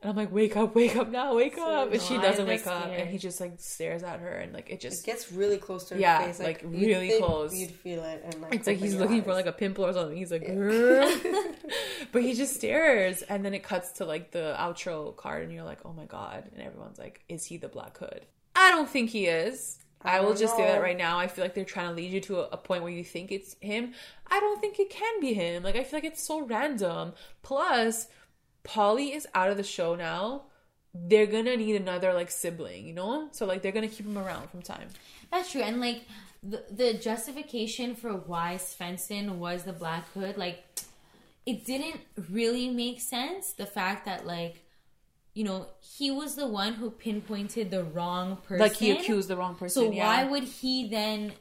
and 0.03 0.09
i'm 0.09 0.15
like 0.15 0.31
wake 0.31 0.55
up 0.55 0.75
wake 0.75 0.95
up 0.95 1.09
now 1.09 1.33
wake 1.33 1.57
up 1.57 1.91
and 1.91 2.01
she 2.01 2.17
doesn't 2.17 2.45
wake 2.45 2.67
up 2.67 2.87
and 2.87 3.09
he 3.09 3.17
just 3.17 3.41
like 3.41 3.53
stares 3.57 4.03
at 4.03 4.19
her 4.19 4.35
and 4.35 4.53
like 4.53 4.69
it 4.69 4.73
It 4.73 4.81
just 4.81 5.05
gets 5.05 5.31
really 5.31 5.57
close 5.57 5.85
to 5.85 5.95
her 5.95 5.99
Yeah, 5.99 6.23
face, 6.25 6.39
like, 6.39 6.61
you'd 6.61 6.73
really 6.73 7.17
close. 7.19 7.55
You'd 7.55 7.71
feel 7.71 8.03
it, 8.03 8.21
and 8.25 8.41
like 8.41 8.53
it's 8.53 8.67
like 8.67 8.77
he's 8.77 8.95
looking 8.95 9.23
for 9.23 9.33
like 9.33 9.45
a 9.45 9.51
pimple 9.51 9.85
or 9.85 9.93
something 9.93 10.17
he's 10.17 10.31
like 10.31 10.45
but 12.11 12.21
he 12.21 12.33
just 12.33 12.55
stares 12.61 13.21
and 13.23 13.43
then 13.43 13.53
it 13.53 13.63
cuts 13.63 13.93
to 13.93 14.05
like 14.05 14.31
the 14.31 14.55
outro 14.59 15.15
card 15.15 15.43
and 15.43 15.51
you're 15.53 15.63
like 15.63 15.79
oh 15.85 15.93
my 15.93 16.05
god 16.05 16.49
and 16.53 16.61
everyone's 16.61 16.99
like 16.99 17.21
is 17.29 17.45
he 17.45 17.57
the 17.57 17.67
black 17.69 17.97
hood 17.97 18.25
i 18.55 18.69
don't 18.69 18.89
think 18.89 19.09
he 19.09 19.25
is 19.27 19.79
I, 20.05 20.17
I 20.17 20.21
will 20.21 20.35
just 20.35 20.57
say 20.57 20.65
that 20.65 20.81
right 20.81 20.97
now. 20.97 21.17
I 21.17 21.27
feel 21.27 21.45
like 21.45 21.53
they're 21.53 21.63
trying 21.63 21.87
to 21.87 21.93
lead 21.93 22.11
you 22.11 22.19
to 22.21 22.41
a, 22.41 22.49
a 22.51 22.57
point 22.57 22.83
where 22.83 22.91
you 22.91 23.05
think 23.05 23.31
it's 23.31 23.55
him. 23.61 23.93
I 24.29 24.37
don't 24.41 24.59
think 24.59 24.77
it 24.77 24.89
can 24.89 25.21
be 25.21 25.33
him. 25.33 25.63
Like 25.63 25.77
I 25.77 25.83
feel 25.85 25.97
like 25.97 26.03
it's 26.03 26.21
so 26.21 26.41
random. 26.45 27.13
Plus, 27.41 28.07
Polly 28.63 29.13
is 29.13 29.27
out 29.33 29.49
of 29.49 29.57
the 29.57 29.63
show 29.63 29.95
now. 29.95 30.43
They're 30.93 31.25
gonna 31.25 31.57
need 31.57 31.75
another 31.75 32.13
like 32.13 32.31
sibling, 32.31 32.85
you 32.85 32.93
know? 32.93 33.29
So 33.31 33.45
like 33.45 33.61
they're 33.61 33.71
gonna 33.71 33.87
keep 33.87 34.05
him 34.05 34.17
around 34.17 34.49
from 34.49 34.61
time. 34.61 34.89
That's 35.31 35.51
true. 35.51 35.61
And 35.61 35.79
like 35.79 36.03
the 36.41 36.63
the 36.71 36.93
justification 36.93 37.95
for 37.95 38.13
why 38.13 38.55
Svenson 38.59 39.37
was 39.37 39.63
the 39.63 39.73
Black 39.73 40.11
Hood, 40.13 40.37
like 40.37 40.63
it 41.45 41.65
didn't 41.65 42.01
really 42.29 42.69
make 42.69 43.01
sense. 43.01 43.53
The 43.53 43.65
fact 43.65 44.05
that 44.05 44.25
like 44.25 44.61
you 45.33 45.43
know 45.43 45.67
he 45.79 46.11
was 46.11 46.35
the 46.35 46.47
one 46.47 46.73
who 46.73 46.91
pinpointed 46.91 47.71
the 47.71 47.83
wrong 47.83 48.37
person. 48.37 48.59
Like 48.59 48.75
he 48.75 48.91
accused 48.91 49.29
the 49.29 49.37
wrong 49.37 49.55
person. 49.55 49.83
So 49.83 49.91
yeah. 49.91 50.05
why 50.05 50.23
would 50.29 50.43
he 50.43 50.87
then 50.87 51.33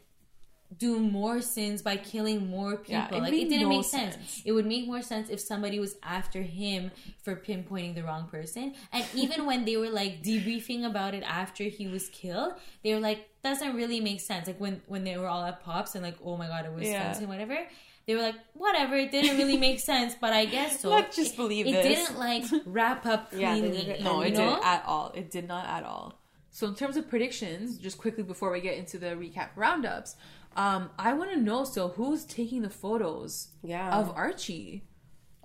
do 0.79 0.99
more 0.99 1.41
sins 1.43 1.83
by 1.83 1.97
killing 1.97 2.49
more 2.49 2.77
people? 2.77 2.95
Yeah, 2.95 3.15
it 3.15 3.21
like 3.23 3.33
it 3.33 3.49
didn't 3.49 3.63
no 3.63 3.69
make 3.69 3.85
sense. 3.85 4.15
sense. 4.15 4.43
It 4.45 4.53
would 4.53 4.67
make 4.67 4.87
more 4.87 5.03
sense 5.03 5.29
if 5.29 5.41
somebody 5.41 5.79
was 5.79 5.97
after 6.03 6.41
him 6.43 6.91
for 7.23 7.37
pinpointing 7.37 7.95
the 7.95 8.03
wrong 8.03 8.27
person. 8.29 8.75
And 8.93 9.05
even 9.15 9.45
when 9.47 9.65
they 9.65 9.77
were 9.77 9.91
like 9.91 10.23
debriefing 10.23 10.85
about 10.85 11.15
it 11.15 11.23
after 11.25 11.65
he 11.65 11.87
was 11.89 12.09
killed, 12.09 12.55
they 12.83 12.95
were 12.95 13.01
like, 13.01 13.29
doesn't 13.43 13.75
really 13.75 14.01
make 14.01 14.21
sense. 14.21 14.47
Like 14.47 14.61
when 14.61 14.81
when 14.87 15.05
they 15.05 15.17
were 15.19 15.27
all 15.27 15.45
at 15.45 15.63
Pop's 15.63 15.95
and 15.95 16.05
like, 16.05 16.17
oh 16.25 16.37
my 16.37 16.47
god, 16.49 16.65
it 16.67 16.73
was 16.73 16.85
Yeah. 16.89 17.13
Svenson, 17.13 17.27
whatever. 17.29 17.59
They 18.07 18.17
were 18.17 18.23
like, 18.23 18.35
whatever, 18.55 18.97
it 18.97 19.13
didn't 19.13 19.37
really 19.37 19.57
make 19.59 19.79
sense, 19.93 20.15
but 20.21 20.33
I 20.33 20.45
guess 20.47 20.81
so. 20.81 20.91
Let's 20.91 21.15
just 21.17 21.35
It- 21.35 21.37
believe 21.37 21.67
it, 21.67 21.73
this. 21.73 21.85
didn't 22.09 22.19
like 22.19 22.45
wrap 22.67 23.07
up 23.07 23.33
Yeah, 23.37 23.53
cleanly. 23.53 23.79
didn't- 23.79 24.03
No, 24.05 24.23
it 24.23 24.31
didn't 24.31 24.65
at 24.65 24.85
all. 24.87 25.13
It 25.15 25.31
did 25.31 25.47
not 25.47 25.67
at 25.67 25.85
all. 25.85 26.19
So 26.55 26.67
in 26.67 26.75
terms 26.75 26.97
of 26.99 27.09
predictions, 27.09 27.79
just 27.79 27.97
quickly 27.97 28.23
before 28.23 28.51
we 28.53 28.61
get 28.61 28.77
into 28.77 28.99
the 28.99 29.07
recap 29.17 29.51
roundups, 29.57 30.17
um, 30.57 30.91
I 30.99 31.13
want 31.15 31.31
to 31.33 31.37
know 31.41 31.65
still 31.65 31.89
who's 31.91 32.25
taking 32.25 32.63
the 32.63 32.71
photos 32.71 33.49
Yeah. 33.63 33.97
of 33.99 34.11
Archie. 34.17 34.85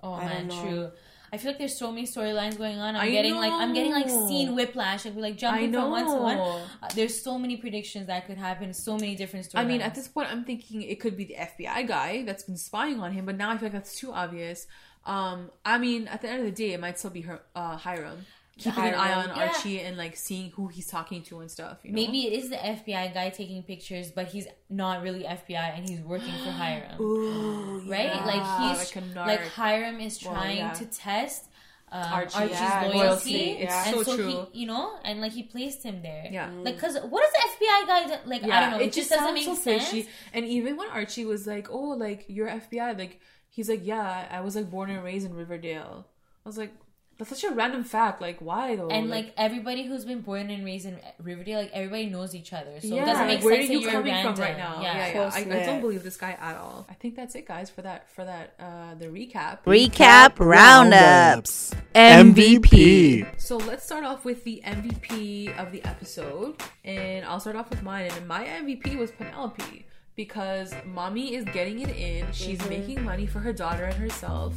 Oh 0.02 0.12
I 0.14 0.24
man, 0.26 0.48
don't 0.48 0.56
know. 0.56 0.70
true. 0.70 0.90
I 1.30 1.36
feel 1.36 1.50
like 1.50 1.58
there's 1.58 1.76
so 1.76 1.92
many 1.92 2.06
storylines 2.06 2.56
going 2.56 2.78
on. 2.78 2.96
I'm 2.96 3.02
I 3.02 3.10
getting 3.10 3.34
like 3.34 3.52
I'm 3.52 3.74
getting 3.74 3.92
like 3.92 4.06
know. 4.06 4.26
scene 4.28 4.54
whiplash. 4.54 5.04
Like 5.04 5.14
we're 5.14 5.20
like 5.22 5.36
jumping 5.36 5.72
from 5.72 5.90
one 5.90 6.06
to 6.06 6.12
one. 6.14 6.36
know. 6.38 6.62
Uh, 6.82 6.88
there's 6.94 7.20
so 7.22 7.38
many 7.38 7.56
predictions 7.58 8.06
that 8.06 8.26
could 8.26 8.38
happen. 8.38 8.72
So 8.72 8.94
many 8.96 9.14
different 9.14 9.46
storylines. 9.46 9.58
I 9.58 9.64
mean, 9.64 9.80
at 9.82 9.94
this 9.94 10.08
point, 10.08 10.30
I'm 10.32 10.44
thinking 10.44 10.80
it 10.82 11.00
could 11.00 11.16
be 11.18 11.24
the 11.24 11.34
FBI 11.34 11.86
guy 11.86 12.22
that's 12.24 12.44
been 12.44 12.56
spying 12.56 13.00
on 13.00 13.12
him, 13.12 13.26
but 13.26 13.36
now 13.36 13.50
I 13.50 13.58
feel 13.58 13.66
like 13.66 13.72
that's 13.72 13.98
too 13.98 14.10
obvious. 14.12 14.66
Um, 15.04 15.50
I 15.66 15.76
mean, 15.78 16.08
at 16.08 16.22
the 16.22 16.28
end 16.30 16.40
of 16.40 16.44
the 16.46 16.52
day, 16.52 16.72
it 16.72 16.80
might 16.80 16.98
still 16.98 17.10
be 17.10 17.22
her, 17.22 17.40
uh, 17.54 17.76
Hiram 17.76 18.24
keeping 18.58 18.84
an 18.84 18.94
eye 18.94 19.14
on. 19.14 19.28
Yeah. 19.28 19.46
Archie 19.48 19.80
and 19.80 19.96
like 19.96 20.16
seeing 20.16 20.50
who 20.50 20.68
he's 20.68 20.86
talking 20.86 21.22
to 21.24 21.40
and 21.40 21.50
stuff. 21.50 21.78
You 21.82 21.92
know? 21.92 21.96
maybe 21.96 22.26
it 22.26 22.32
is 22.32 22.50
the 22.50 22.56
FBI 22.56 23.14
guy 23.14 23.30
taking 23.30 23.62
pictures, 23.62 24.10
but 24.10 24.26
he's 24.28 24.46
not 24.68 25.02
really 25.02 25.22
FBI 25.24 25.76
and 25.78 25.88
he's 25.88 26.00
working 26.00 26.32
for 26.44 26.50
Hiram, 26.62 27.00
Ooh, 27.00 27.80
right? 27.88 28.06
yeah, 28.06 28.24
like 28.24 28.78
he's 28.78 28.94
like 28.94 29.16
like 29.26 29.46
Hiram 29.48 30.00
is 30.00 30.22
Well, 30.22 30.34
trying 30.34 30.58
yeah. 30.58 30.72
to 30.72 30.86
test. 30.86 31.46
Um, 31.90 32.02
Archie, 32.12 32.36
Archie's 32.36 32.60
yeah, 32.60 32.82
loyalty, 32.82 32.98
loyalty. 32.98 33.50
It's 33.62 33.72
and 33.74 33.96
so 33.96 34.02
so 34.02 34.16
true. 34.16 34.46
he, 34.52 34.60
you 34.60 34.66
know, 34.66 34.98
and 35.04 35.22
like 35.22 35.32
he 35.32 35.42
placed 35.44 35.82
him 35.82 36.02
there. 36.02 36.28
Yeah. 36.30 36.50
like 36.62 36.74
because 36.74 36.98
what 36.98 37.24
is 37.24 37.30
the 37.32 37.64
FBI 37.64 37.86
guy 37.86 38.06
do? 38.08 38.14
like? 38.28 38.42
I 38.44 38.60
don't 38.60 38.70
know. 38.72 38.80
It, 38.84 38.92
just 38.92 39.08
doesn't 39.08 39.32
make 39.32 39.44
sounds 39.46 39.62
sense. 39.62 39.88
fishy. 39.88 40.06
And 40.34 40.44
even 40.44 40.76
when 40.76 40.90
Archie 40.90 41.24
was 41.24 41.46
like, 41.46 41.70
"Oh, 41.70 41.90
like 41.96 42.26
you're 42.28 42.46
FBI," 42.48 42.98
like 42.98 43.20
he's 43.48 43.70
like, 43.70 43.86
"Yeah, 43.86 44.26
I 44.30 44.40
was 44.42 44.54
like 44.54 44.68
born 44.70 44.90
and 44.90 45.02
raised 45.02 45.24
in 45.24 45.32
Riverdale." 45.34 46.06
I 46.44 46.48
was 46.48 46.58
like, 46.58 46.74
"That's 47.18 47.30
such 47.30 47.44
a 47.44 47.52
random 47.54 47.82
fact. 47.84 48.20
Like, 48.22 48.38
why 48.40 48.76
though?" 48.76 48.88
And 48.88 49.10
like 49.10 49.32
everybody 49.36 49.86
who's 49.86 50.04
been 50.04 50.20
born 50.20 50.50
and 50.50 50.64
raised 50.64 50.86
in 50.86 50.98
Riverdale, 51.22 51.58
like 51.60 51.70
everybody 51.72 52.06
knows 52.06 52.34
each 52.34 52.52
other, 52.52 52.80
so 52.80 52.86
yeah, 52.94 53.02
it 53.02 53.06
doesn't 53.06 53.26
like, 53.28 53.36
make 53.38 53.44
where 53.44 53.56
sense 53.56 53.70
are 53.70 53.72
you 53.72 53.78
that 53.80 53.82
you're 53.84 53.92
coming 53.92 54.12
random. 54.12 54.34
from 54.36 54.42
right 54.44 54.56
now? 54.58 54.80
Yeah, 54.80 54.96
Yeah, 54.96 55.12
yeah. 55.14 55.30
I, 55.34 55.62
I 55.62 55.66
don't 55.66 55.80
believe 55.80 56.02
this 56.04 56.16
guy 56.16 56.36
at 56.40 56.56
all. 56.56 56.86
I 56.88 56.94
think 56.94 57.16
that's 57.16 57.34
it, 57.34 57.46
guys, 57.46 57.68
for 57.70 57.82
that 57.82 58.08
for 58.10 58.24
that 58.24 58.54
uh 58.60 58.94
the 58.94 59.06
recap. 59.06 59.58
Recap 59.64 60.38
roundups. 60.38 61.74
MVP. 61.94 63.26
So 63.40 63.56
let's 63.56 63.84
start 63.84 64.04
off 64.04 64.24
with 64.24 64.44
the 64.44 64.62
MVP 64.64 65.56
of 65.58 65.72
the 65.72 65.84
episode, 65.84 66.62
and 66.84 67.24
I'll 67.24 67.40
start 67.40 67.56
off 67.56 67.70
with 67.70 67.82
mine. 67.82 68.10
And 68.16 68.28
my 68.28 68.44
MVP 68.44 68.96
was 68.96 69.10
Penelope. 69.10 69.84
because 70.16 70.72
mommy 70.84 71.34
is 71.36 71.44
getting 71.56 71.78
it 71.80 71.90
in. 71.96 72.26
She's 72.32 72.58
Mm-hmm. 72.58 72.68
making 72.68 73.04
money 73.04 73.24
for 73.26 73.38
her 73.38 73.52
daughter 73.52 73.84
and 73.84 73.94
herself. 73.94 74.52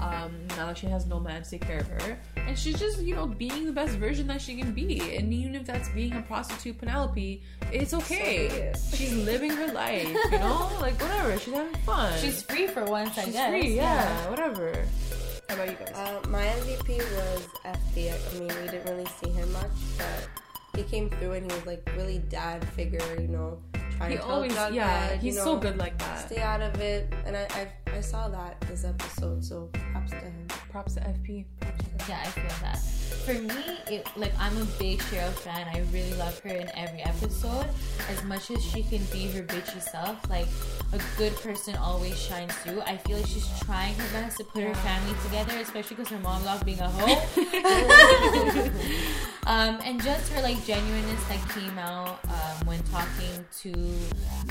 Um, 0.00 0.32
now 0.56 0.66
that 0.66 0.78
she 0.78 0.86
has 0.86 1.06
no 1.06 1.18
man 1.18 1.42
to 1.42 1.50
take 1.50 1.62
care 1.66 1.80
of 1.80 1.88
her, 1.88 2.18
and 2.36 2.56
she's 2.58 2.78
just 2.78 3.00
you 3.00 3.14
know 3.14 3.26
being 3.26 3.66
the 3.66 3.72
best 3.72 3.96
version 3.96 4.26
that 4.28 4.40
she 4.40 4.54
can 4.56 4.72
be. 4.72 5.16
And 5.16 5.32
even 5.32 5.54
if 5.54 5.66
that's 5.66 5.88
being 5.90 6.12
a 6.14 6.22
prostitute 6.22 6.78
Penelope, 6.78 7.42
it's 7.72 7.92
okay. 7.94 8.48
be 8.48 8.54
it. 8.54 8.78
she's 8.94 9.14
living 9.14 9.50
her 9.50 9.72
life, 9.72 10.08
you 10.30 10.38
know, 10.38 10.70
like 10.80 11.00
whatever. 11.00 11.38
She's 11.38 11.54
having 11.54 11.74
fun. 11.82 12.18
She's 12.20 12.42
free 12.42 12.66
for 12.66 12.84
once, 12.84 13.16
I 13.18 13.24
she's 13.24 13.32
guess. 13.34 13.50
free, 13.50 13.74
yeah, 13.76 14.30
whatever. 14.30 14.84
How 15.48 15.54
about 15.54 15.68
you 15.70 15.76
guys? 15.76 15.94
Uh, 15.94 16.28
my 16.28 16.44
MVP 16.44 16.98
was 16.98 17.46
FP. 17.64 18.12
I 18.12 18.38
mean, 18.38 18.48
we 18.48 18.68
didn't 18.70 18.84
really 18.84 19.06
see 19.20 19.30
him 19.30 19.50
much, 19.52 19.70
but 19.96 20.28
he 20.76 20.82
came 20.84 21.08
through 21.10 21.32
and 21.32 21.50
he 21.50 21.56
was 21.56 21.66
like 21.66 21.90
really 21.96 22.18
dad 22.28 22.66
figure, 22.70 23.00
you 23.20 23.28
know, 23.28 23.58
trying 23.96 24.10
he 24.12 24.16
to 24.18 24.24
always, 24.24 24.54
tell 24.54 24.70
Jughead, 24.70 24.74
yeah, 24.74 25.12
you 25.14 25.18
he's 25.20 25.36
know, 25.36 25.44
so 25.44 25.56
good 25.56 25.76
like 25.78 25.98
that. 25.98 26.26
Stay 26.30 26.40
out 26.40 26.60
of 26.60 26.78
it, 26.80 27.12
and 27.26 27.36
I, 27.36 27.46
I 27.50 27.87
I 27.96 28.00
saw 28.00 28.28
that 28.28 28.60
this 28.62 28.84
episode, 28.84 29.44
so 29.44 29.68
props 29.92 30.10
to 30.10 30.16
him. 30.16 30.46
Props 30.70 30.94
to 30.94 31.00
FP. 31.00 31.44
Yeah, 32.08 32.20
I 32.22 32.26
feel 32.28 32.44
that. 32.62 32.78
For 33.24 33.34
me, 33.34 33.78
it, 33.96 34.06
like 34.16 34.32
I'm 34.38 34.56
a 34.56 34.64
big 34.78 35.00
Cheryl 35.00 35.30
fan. 35.32 35.66
I 35.68 35.80
really 35.92 36.14
love 36.14 36.38
her 36.40 36.50
in 36.50 36.70
every 36.74 37.00
episode. 37.00 37.66
As 38.08 38.22
much 38.24 38.50
as 38.50 38.64
she 38.64 38.82
can 38.82 39.02
be 39.12 39.26
her 39.32 39.42
bitchy 39.42 39.82
self, 39.82 40.28
like 40.30 40.46
a 40.92 41.00
good 41.18 41.34
person 41.36 41.76
always 41.76 42.18
shines 42.18 42.54
through. 42.56 42.80
I 42.82 42.96
feel 42.98 43.16
like 43.18 43.26
she's 43.26 43.48
trying 43.60 43.94
her 43.94 44.08
best 44.20 44.38
to 44.38 44.44
put 44.44 44.62
her 44.62 44.74
family 44.74 45.14
together, 45.24 45.58
especially 45.60 45.96
because 45.96 46.10
her 46.10 46.18
mom 46.20 46.44
loved 46.44 46.64
being 46.64 46.80
a 46.80 46.88
hoe. 46.88 47.16
um, 49.46 49.78
and 49.84 50.02
just 50.02 50.32
her 50.32 50.42
like 50.42 50.64
genuineness 50.64 51.22
that 51.28 51.48
came 51.50 51.78
out 51.78 52.20
um, 52.28 52.66
when 52.66 52.82
talking 52.84 53.44
to 53.60 53.72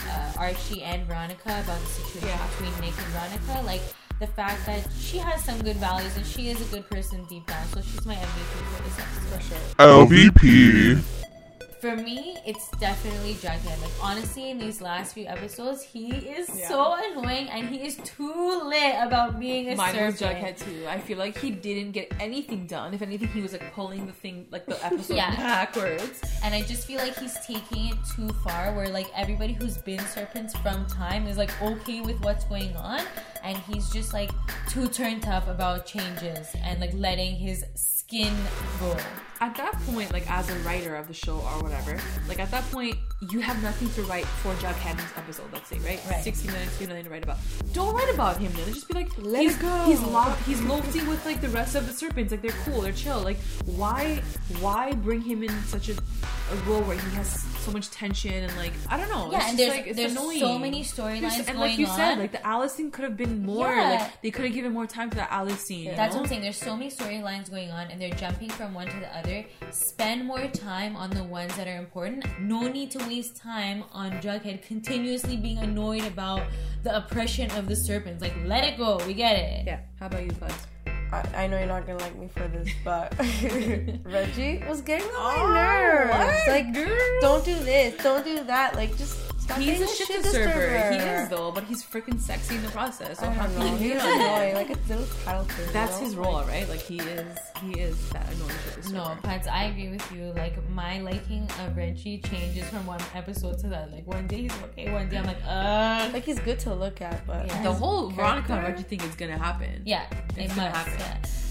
uh, 0.09 0.33
Archie 0.37 0.83
and 0.83 1.05
Veronica 1.07 1.61
about 1.63 1.79
the 1.79 1.85
situation 1.87 2.27
Yeah. 2.27 2.47
between 2.49 2.71
Nick 2.81 2.97
and 2.97 3.07
Veronica, 3.07 3.26
like 3.65 3.81
the 4.19 4.27
fact 4.27 4.65
that 4.65 4.87
she 4.99 5.17
has 5.17 5.43
some 5.43 5.61
good 5.61 5.77
values 5.77 6.15
and 6.17 6.25
she 6.25 6.49
is 6.49 6.59
a 6.61 6.65
good 6.73 6.89
person 6.89 7.23
deep 7.29 7.45
down. 7.45 7.65
So 7.67 7.81
she's 7.81 8.05
my 8.05 8.15
MVP 8.15 8.65
for 8.75 8.83
this 8.83 8.99
episode. 8.99 9.77
LVP. 9.77 11.26
For 11.79 11.95
me, 11.95 12.37
it's 12.43 12.69
definitely 12.79 13.35
Jughead. 13.35 13.79
Like 13.81 13.91
honestly, 14.01 14.49
in 14.49 14.57
these 14.57 14.81
last 14.81 15.13
few 15.13 15.27
episodes, 15.27 15.83
he 15.83 16.09
is 16.11 16.49
Yeah. 16.49 16.69
so 16.69 16.95
annoying 16.97 17.49
and 17.49 17.69
he 17.69 17.85
is 17.85 17.97
too 18.03 18.61
lit 18.65 18.95
about 18.99 19.39
being 19.39 19.69
a 19.69 19.75
Mine 19.75 19.95
was 19.95 20.17
serpent. 20.17 20.57
Jughead 20.57 20.65
too. 20.65 20.87
I 20.89 20.97
feel 20.99 21.19
like 21.19 21.37
he 21.37 21.51
didn't 21.51 21.91
get 21.91 22.11
anything 22.19 22.65
done. 22.65 22.95
If 22.95 23.03
anything, 23.03 23.27
he 23.27 23.41
was 23.41 23.51
like 23.51 23.71
pulling 23.73 24.07
the 24.07 24.11
thing, 24.13 24.47
like 24.49 24.65
the 24.65 24.83
episode 24.89 25.15
Yeah. 25.17 25.35
backwards. 25.35 26.19
And 26.43 26.55
I 26.55 26.63
just 26.63 26.87
feel 26.87 26.97
like 26.97 27.15
he's 27.19 27.37
taking 27.45 27.89
it 27.89 27.97
too 28.15 28.29
far 28.43 28.73
where 28.73 28.89
like 28.89 29.07
everybody 29.15 29.53
who's 29.53 29.77
been 29.77 29.99
serpents 30.07 30.55
from 30.57 30.87
time 30.87 31.27
is 31.27 31.37
like 31.37 31.51
okay 31.61 32.01
with 32.01 32.19
what's 32.21 32.45
going 32.45 32.75
on 32.75 33.01
and 33.43 33.55
he's 33.69 33.87
just 33.91 34.13
like 34.13 34.31
too 34.67 34.87
turned 34.87 35.27
up 35.27 35.47
about 35.47 35.85
changes 35.85 36.47
and 36.63 36.79
like 36.81 36.93
letting 36.95 37.35
his 37.35 37.63
skin 37.75 38.33
go. 38.79 38.97
At 39.39 39.55
that 39.57 39.73
point, 39.85 40.11
like 40.11 40.29
as 40.29 40.49
a 40.49 40.55
writer 40.59 40.95
of 40.95 41.07
the 41.07 41.13
show 41.13 41.35
or 41.35 41.61
whatever, 41.63 41.99
like 42.27 42.39
at 42.39 42.49
that 42.51 42.63
point, 42.71 42.95
you 43.29 43.39
have 43.39 43.61
nothing 43.61 43.89
to 43.91 44.01
write 44.03 44.25
for 44.25 44.53
Jughead 44.55 44.91
in 44.91 44.97
this 44.97 45.13
episode. 45.17 45.45
Let's 45.53 45.67
say, 45.69 45.77
right? 45.79 46.01
Right. 46.09 46.23
Sixty 46.23 46.47
minutes, 46.47 46.79
you 46.79 46.87
have 46.87 46.89
nothing 46.89 47.05
to 47.05 47.09
write 47.11 47.23
about. 47.23 47.37
Don't 47.73 47.93
write 47.95 48.13
about 48.13 48.37
him. 48.37 48.51
Then 48.53 48.73
just 48.73 48.87
be 48.87 48.95
like, 48.95 49.09
Let 49.17 49.41
he's 49.43 49.55
go. 49.57 49.83
he's 49.85 50.01
lo- 50.01 50.35
he's 50.45 50.61
lofty 50.63 51.03
with 51.05 51.23
like 51.25 51.41
the 51.41 51.49
rest 51.49 51.75
of 51.75 51.85
the 51.87 51.93
serpents. 51.93 52.31
Like 52.31 52.41
they're 52.41 52.51
cool, 52.65 52.81
they're 52.81 52.91
chill. 52.91 53.21
Like 53.21 53.37
why 53.65 54.21
why 54.59 54.93
bring 54.93 55.21
him 55.21 55.43
in 55.43 55.51
such 55.65 55.89
a, 55.89 55.93
a 55.93 56.55
role 56.67 56.81
where 56.81 56.97
he 56.97 57.15
has 57.15 57.43
so 57.59 57.71
much 57.71 57.91
tension 57.91 58.33
and 58.33 58.55
like 58.57 58.73
I 58.89 58.97
don't 58.97 59.09
know. 59.09 59.29
Yeah, 59.31 59.39
it's 59.39 59.49
and 59.49 59.59
there's 59.59 59.69
like, 59.69 59.87
it's 59.87 59.97
there's 59.97 60.11
annoying. 60.13 60.39
so 60.39 60.57
many 60.57 60.83
storylines 60.83 61.47
and 61.47 61.59
like 61.59 61.77
you 61.77 61.85
on. 61.85 61.95
said, 61.95 62.17
like 62.17 62.31
the 62.31 62.45
Alice 62.45 62.73
scene 62.73 62.89
could 62.91 63.03
have 63.03 63.17
been 63.17 63.45
more. 63.45 63.67
Yeah. 63.67 63.89
Like 63.91 64.21
they 64.21 64.31
could 64.31 64.45
have 64.45 64.53
given 64.53 64.73
more 64.73 64.87
time 64.87 65.09
to 65.11 65.15
the 65.15 65.31
Alice 65.31 65.61
scene. 65.61 65.93
That's 65.95 66.13
know? 66.15 66.21
what 66.21 66.25
I'm 66.25 66.29
saying. 66.29 66.41
There's 66.41 66.57
so 66.57 66.75
many 66.75 66.89
storylines 66.89 67.49
going 67.49 67.69
on, 67.71 67.91
and 67.91 68.01
they're 68.01 68.09
jumping 68.11 68.49
from 68.49 68.73
one 68.73 68.87
to 68.87 68.99
the 68.99 69.17
other. 69.17 69.26
Spend 69.71 70.25
more 70.25 70.47
time 70.47 70.95
on 70.95 71.09
the 71.09 71.23
ones 71.23 71.55
that 71.57 71.67
are 71.67 71.77
important. 71.77 72.25
No 72.39 72.67
need 72.67 72.91
to 72.91 72.99
waste 73.07 73.35
time 73.35 73.83
on 73.91 74.11
Jughead 74.21 74.61
continuously 74.63 75.37
being 75.37 75.57
annoyed 75.59 76.03
about 76.05 76.43
the 76.83 76.95
oppression 76.95 77.51
of 77.51 77.67
the 77.67 77.75
serpents. 77.75 78.21
Like, 78.21 78.33
let 78.45 78.63
it 78.63 78.77
go. 78.77 78.99
We 79.05 79.13
get 79.13 79.35
it. 79.37 79.65
Yeah. 79.67 79.79
How 79.99 80.07
about 80.07 80.23
you, 80.23 80.31
Buzz? 80.31 80.53
I, 81.11 81.43
I 81.43 81.47
know 81.47 81.57
you're 81.57 81.67
not 81.67 81.85
gonna 81.87 81.99
like 81.99 82.17
me 82.17 82.27
for 82.27 82.47
this, 82.49 82.69
but 82.83 83.13
Reggie 84.03 84.61
was 84.67 84.81
getting 84.81 85.07
on 85.07 85.39
Oh, 85.39 85.47
my 85.47 85.53
nerves. 85.53 86.09
what, 86.11 86.47
Like, 86.49 86.73
girl? 86.73 87.21
don't 87.21 87.45
do 87.45 87.55
this, 87.55 88.03
don't 88.03 88.25
do 88.25 88.43
that. 88.43 88.75
Like, 88.75 88.97
just 88.97 89.17
stop 89.47 89.57
He's 89.59 89.81
a 89.81 89.87
shit 89.87 90.23
disturber. 90.23 90.91
He 90.91 90.97
is 90.97 91.29
though, 91.29 91.51
but 91.51 91.63
he's 91.63 91.83
freaking 91.83 92.19
sexy 92.19 92.55
in 92.55 92.63
the 92.63 92.69
process. 92.69 93.19
So 93.19 93.27
I 93.27 93.35
don't 93.35 93.57
know. 93.57 93.65
He's 93.77 93.93
hate 93.93 94.01
him? 94.01 94.21
annoying, 94.21 94.53
like 94.55 94.69
a 94.69 94.77
little 94.89 95.05
tattletale. 95.23 95.73
That's 95.73 95.97
his 95.99 96.15
role, 96.15 96.43
right? 96.43 96.67
Like 96.69 96.81
he 96.81 96.99
is, 96.99 97.37
he 97.63 97.79
is 97.79 98.09
that 98.09 98.31
annoying 98.33 98.49
shit 98.65 98.75
disturber. 98.75 98.97
No, 98.97 99.17
Pats, 99.23 99.47
I 99.47 99.63
agree 99.65 99.89
with 99.89 100.11
you. 100.11 100.33
Like, 100.35 100.55
my 100.69 100.99
liking 101.01 101.49
of 101.65 101.75
Reggie 101.75 102.19
changes 102.19 102.67
from 102.69 102.85
one 102.85 102.99
episode 103.15 103.57
to 103.59 103.67
the 103.67 103.77
other. 103.77 103.91
Like, 103.91 104.07
one 104.07 104.27
day 104.27 104.41
he's 104.43 104.51
okay, 104.65 104.91
one 104.91 105.09
day 105.09 105.17
I'm 105.17 105.25
like, 105.25 105.37
uh. 105.47 106.09
Like 106.13 106.23
he's 106.23 106.39
good 106.39 106.59
to 106.59 106.73
look 106.73 107.01
at, 107.01 107.25
but 107.25 107.47
Yeah. 107.47 107.63
the 107.63 107.73
whole 107.73 108.09
Veronica 108.09 108.53
and 108.53 108.61
character. 108.61 108.71
Reggie 108.83 108.97
thing 108.97 109.09
is 109.09 109.15
gonna 109.15 109.37
happen. 109.37 109.81
Yeah, 109.85 110.05
It's 110.35 110.53
it 110.53 110.55
gonna 110.55 110.69
must. 110.69 110.87
happen. 110.89 110.99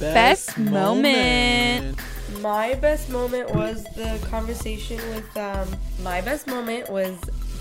Yeah. 0.00 0.12
Best 0.14 0.58
moment. 0.58 1.98
My 2.40 2.74
best 2.74 3.08
moment 3.10 3.54
was 3.54 3.84
the 3.94 4.18
conversation 4.30 4.98
with 5.14 5.36
um 5.36 5.68
my 6.02 6.20
best 6.20 6.46
moment 6.46 6.90
was 6.90 7.16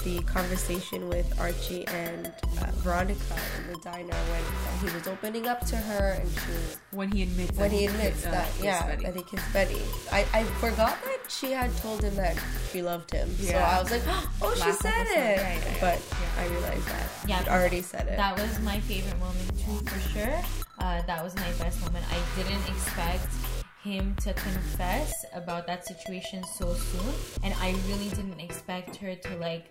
the 0.05 0.21
conversation 0.23 1.09
with 1.09 1.27
Archie 1.41 1.85
and 1.87 2.27
uh, 2.61 2.69
Veronica 2.85 3.35
in 3.57 3.73
the 3.73 3.79
diner 3.79 4.13
when 4.13 4.43
uh, 4.43 4.77
he 4.85 4.95
was 4.95 5.07
opening 5.07 5.47
up 5.47 5.65
to 5.65 5.75
her 5.75 6.09
and 6.21 6.29
she 6.29 6.51
was 6.51 6.77
When 6.91 7.11
he 7.11 7.23
admits, 7.23 7.57
when 7.57 7.71
that 7.71 7.75
he 7.75 7.85
admits 7.87 8.25
uh, 8.25 8.31
that 8.31 8.47
kissed 8.53 8.63
yeah 8.63 8.85
Betty. 8.85 9.03
that 9.05 9.15
he 9.15 9.23
kissed 9.23 9.51
Betty. 9.53 9.81
I, 10.11 10.25
I 10.33 10.43
forgot 10.61 10.95
that 11.03 11.19
she 11.27 11.51
had 11.51 11.75
told 11.77 12.03
him 12.03 12.15
that 12.15 12.37
she 12.71 12.81
loved 12.83 13.11
him. 13.11 13.27
So 13.37 13.57
I 13.57 13.81
was 13.81 13.89
like, 13.91 14.03
oh, 14.41 14.53
she 14.53 14.59
Last 14.61 14.81
said 14.81 15.07
it. 15.07 15.15
Yeah, 15.17 15.41
yeah, 15.41 15.53
yeah. 15.65 15.77
But 15.81 15.99
I 16.37 16.47
realized 16.47 16.87
that 16.87 17.09
Yeah, 17.27 17.39
she'd 17.39 17.49
already 17.49 17.81
said 17.81 18.07
it. 18.07 18.15
That 18.17 18.37
was 18.39 18.59
my 18.61 18.79
favorite 18.81 19.19
moment 19.19 19.49
too, 19.57 19.85
for 19.89 19.99
sure. 20.13 20.39
Uh, 20.79 21.01
that 21.07 21.23
was 21.23 21.35
my 21.35 21.51
best 21.53 21.81
moment. 21.81 22.05
I 22.11 22.19
didn't 22.37 22.61
expect 22.69 23.27
him 23.81 24.15
to 24.21 24.33
confess 24.33 25.13
about 25.33 25.65
that 25.67 25.85
situation 25.87 26.43
so 26.57 26.73
soon, 26.73 27.13
and 27.43 27.53
I 27.59 27.71
really 27.87 28.09
didn't 28.09 28.39
expect 28.39 28.97
her 28.97 29.15
to 29.15 29.37
like. 29.37 29.65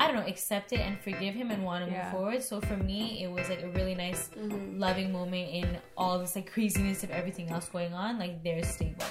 I 0.00 0.06
don't 0.06 0.16
know, 0.16 0.26
accept 0.26 0.72
it 0.72 0.80
and 0.80 0.98
forgive 1.00 1.34
him 1.34 1.50
and 1.50 1.64
want 1.64 1.84
to 1.84 1.90
Yeah. 1.90 2.04
move 2.04 2.12
forward. 2.12 2.42
So 2.42 2.60
for 2.60 2.76
me, 2.76 3.22
it 3.24 3.30
was 3.30 3.48
like 3.48 3.62
a 3.62 3.68
really 3.70 3.94
nice, 3.94 4.28
Mm-hmm. 4.28 4.78
loving 4.78 5.12
moment 5.12 5.50
in 5.50 5.78
all 5.96 6.18
this 6.18 6.36
like 6.36 6.50
craziness 6.52 7.02
of 7.02 7.10
everything 7.10 7.50
else 7.50 7.68
going 7.68 7.92
on. 7.92 8.18
Like 8.18 8.42
they're 8.44 8.62
stable. 8.64 9.04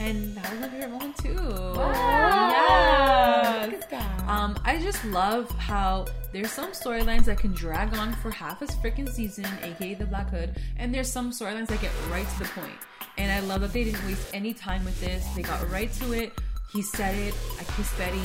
and 0.00 0.34
that 0.36 0.50
was 0.50 0.60
my 0.60 0.68
favorite 0.68 0.90
moment 0.90 1.16
too. 1.18 1.36
Wow. 1.76 3.68
Yes. 3.70 3.84
Um, 4.26 4.56
I 4.64 4.78
just 4.82 5.04
love 5.04 5.50
how 5.52 6.06
there's 6.32 6.50
some 6.50 6.70
storylines 6.72 7.24
that 7.26 7.38
can 7.38 7.52
drag 7.52 7.94
on 7.96 8.12
for 8.14 8.30
half 8.30 8.62
a 8.62 8.66
freaking 8.66 9.08
season, 9.08 9.46
aka 9.62 9.94
the 9.94 10.06
Black 10.06 10.30
Hood, 10.30 10.58
and 10.78 10.92
there's 10.94 11.10
some 11.12 11.30
storylines 11.30 11.66
that 11.68 11.80
get 11.80 11.90
right 12.10 12.26
to 12.30 12.38
the 12.40 12.44
point. 12.46 12.72
And 13.18 13.30
I 13.30 13.40
love 13.40 13.60
that 13.60 13.72
they 13.72 13.84
didn't 13.84 14.04
waste 14.06 14.30
any 14.32 14.54
time 14.54 14.84
with 14.84 14.98
this. 15.00 15.24
They 15.36 15.42
got 15.42 15.68
right 15.70 15.92
to 15.94 16.12
it. 16.14 16.32
He 16.72 16.80
said 16.80 17.14
it. 17.14 17.34
I 17.60 17.64
kissed 17.64 17.96
Betty. 17.98 18.18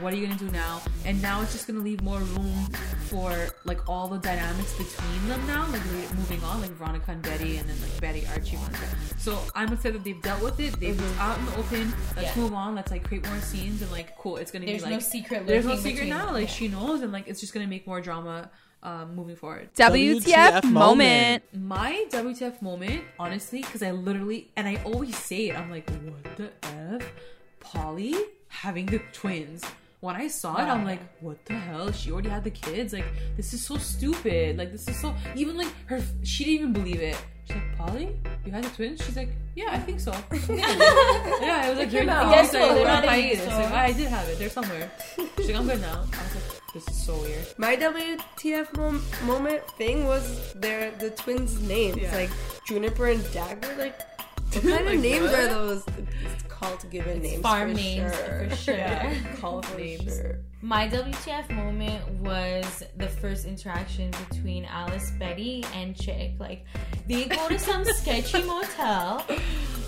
What 0.00 0.12
are 0.12 0.16
you 0.16 0.26
gonna 0.26 0.38
do 0.38 0.50
now? 0.50 0.80
And 1.04 1.22
now 1.22 1.40
it's 1.40 1.52
just 1.52 1.68
gonna 1.68 1.78
leave 1.80 2.02
more 2.02 2.18
room 2.18 2.66
for 3.08 3.32
like 3.64 3.88
all 3.88 4.08
the 4.08 4.18
dynamics 4.18 4.72
between 4.76 5.28
them 5.28 5.46
now, 5.46 5.66
like 5.68 5.84
moving 6.14 6.42
on, 6.42 6.60
like 6.60 6.70
Veronica 6.72 7.12
and 7.12 7.22
Betty, 7.22 7.58
and 7.58 7.68
then 7.68 7.80
like 7.80 8.00
Betty, 8.00 8.26
Archie, 8.32 8.56
Veronica. 8.56 8.86
So 9.18 9.38
I'm 9.54 9.72
upset 9.72 9.92
that 9.92 10.02
they've 10.02 10.20
dealt 10.20 10.42
with 10.42 10.58
it. 10.58 10.80
They've 10.80 11.00
it's 11.00 11.18
out 11.18 11.38
in 11.38 11.46
the 11.46 11.56
open. 11.58 11.94
Let's 12.16 12.36
Yeah. 12.36 12.42
move 12.42 12.54
on. 12.54 12.74
Let's 12.74 12.90
like 12.90 13.04
create 13.04 13.24
more 13.28 13.38
scenes 13.40 13.82
and 13.82 13.92
like 13.92 14.16
cool. 14.18 14.36
It's 14.36 14.50
gonna 14.50 14.66
There's 14.66 14.82
be 14.82 14.90
no 14.90 14.96
like 14.96 15.04
secret. 15.04 15.46
there's 15.46 15.64
no 15.64 15.76
secret 15.76 15.92
between 15.94 16.08
now. 16.10 16.24
them. 16.26 16.34
Like 16.34 16.48
Yeah. 16.48 16.54
she 16.54 16.66
knows, 16.68 17.02
and 17.02 17.12
like 17.12 17.28
it's 17.28 17.40
just 17.40 17.54
gonna 17.54 17.68
make 17.68 17.86
more 17.86 18.00
drama 18.00 18.50
um, 18.82 19.14
moving 19.14 19.36
forward. 19.36 19.72
WTF 19.76 20.64
moment. 20.64 21.44
My 21.56 22.04
WTF 22.10 22.60
moment, 22.62 23.04
honestly, 23.16 23.60
because 23.60 23.80
I 23.80 23.92
literally 23.92 24.50
and 24.56 24.66
I 24.66 24.80
always 24.84 25.16
say 25.16 25.50
it. 25.50 25.56
I'm 25.56 25.70
like, 25.70 25.88
what 25.88 26.36
the 26.36 26.50
f? 26.64 27.02
Polly 27.62 28.14
having 28.48 28.86
the 28.86 29.00
twins. 29.12 29.62
When 30.00 30.16
I 30.16 30.26
saw 30.26 30.56
it, 30.56 30.62
I'm 30.64 30.84
like, 30.84 30.98
what 31.20 31.44
the 31.44 31.54
hell? 31.54 31.92
She 31.92 32.10
already 32.10 32.28
had 32.28 32.42
the 32.42 32.50
kids. 32.50 32.92
Like, 32.92 33.04
this 33.36 33.54
is 33.54 33.64
so 33.64 33.76
stupid. 33.76 34.58
Like, 34.58 34.72
this 34.72 34.88
is 34.88 34.96
so. 35.00 35.14
Even 35.36 35.56
like 35.56 35.68
her, 35.86 36.02
she 36.24 36.44
didn't 36.44 36.58
even 36.60 36.72
believe 36.72 37.00
it. 37.00 37.16
She's 37.46 37.54
like, 37.56 37.76
Polly, 37.78 38.16
you 38.44 38.50
had 38.50 38.64
the 38.64 38.70
twins? 38.70 39.00
She's 39.04 39.16
like, 39.16 39.28
yeah, 39.54 39.66
I 39.70 39.78
think 39.78 40.00
so. 40.00 40.10
yeah, 40.50 41.66
it 41.68 41.76
was 41.76 41.78
like 41.94 42.08
out. 42.08 42.26
hiatus. 42.26 42.32
Yes, 42.32 42.50
so, 42.52 42.74
They're 42.74 42.84
not 42.84 43.04
hiatus. 43.04 43.44
so. 43.44 43.50
Like, 43.50 43.70
oh, 43.70 43.74
I 43.76 43.92
did 43.92 44.08
have 44.08 44.28
it. 44.28 44.38
They're 44.40 44.48
somewhere. 44.50 44.90
She's 45.36 45.48
like, 45.48 45.56
I'm 45.56 45.66
good 45.68 45.80
now. 45.80 45.98
I 45.98 46.00
was 46.00 46.34
like, 46.34 46.72
this 46.74 46.88
is 46.88 47.04
so 47.06 47.14
weird. 47.20 47.46
My 47.58 47.76
WTF 47.76 48.76
mom- 48.76 49.04
moment 49.24 49.62
thing 49.72 50.06
was 50.06 50.52
their 50.54 50.90
the 50.92 51.10
twins' 51.10 51.60
names, 51.62 51.98
Yeah. 51.98 52.16
like 52.16 52.30
Juniper 52.66 53.06
and 53.08 53.32
Dagger. 53.32 53.74
Like, 53.78 53.98
What 54.52 54.62
kind 54.64 54.88
of 54.88 55.00
names 55.00 55.30
are 55.32 55.46
those? 55.48 55.84
It's 56.24 56.42
cult 56.48 56.88
given 56.90 57.22
names. 57.22 57.42
farm 57.42 57.70
for 57.70 57.76
names, 57.76 58.14
sure. 58.14 58.48
for 58.50 58.56
sure. 58.64 58.74
Yeah, 58.76 59.14
call 59.40 59.62
For 59.62 59.78
names. 59.78 60.04
sure. 60.04 60.38
My 60.60 60.88
WTF 60.88 61.50
moment 61.50 62.08
was 62.20 62.84
the 62.96 63.08
first 63.08 63.46
interaction 63.46 64.12
between 64.28 64.64
Alice, 64.66 65.10
Betty, 65.18 65.64
and 65.74 65.96
Chic. 66.00 66.34
Like, 66.38 66.64
they 67.08 67.24
go 67.24 67.48
to 67.48 67.58
some 67.58 67.84
sketchy 67.84 68.42
motel. 68.46 69.24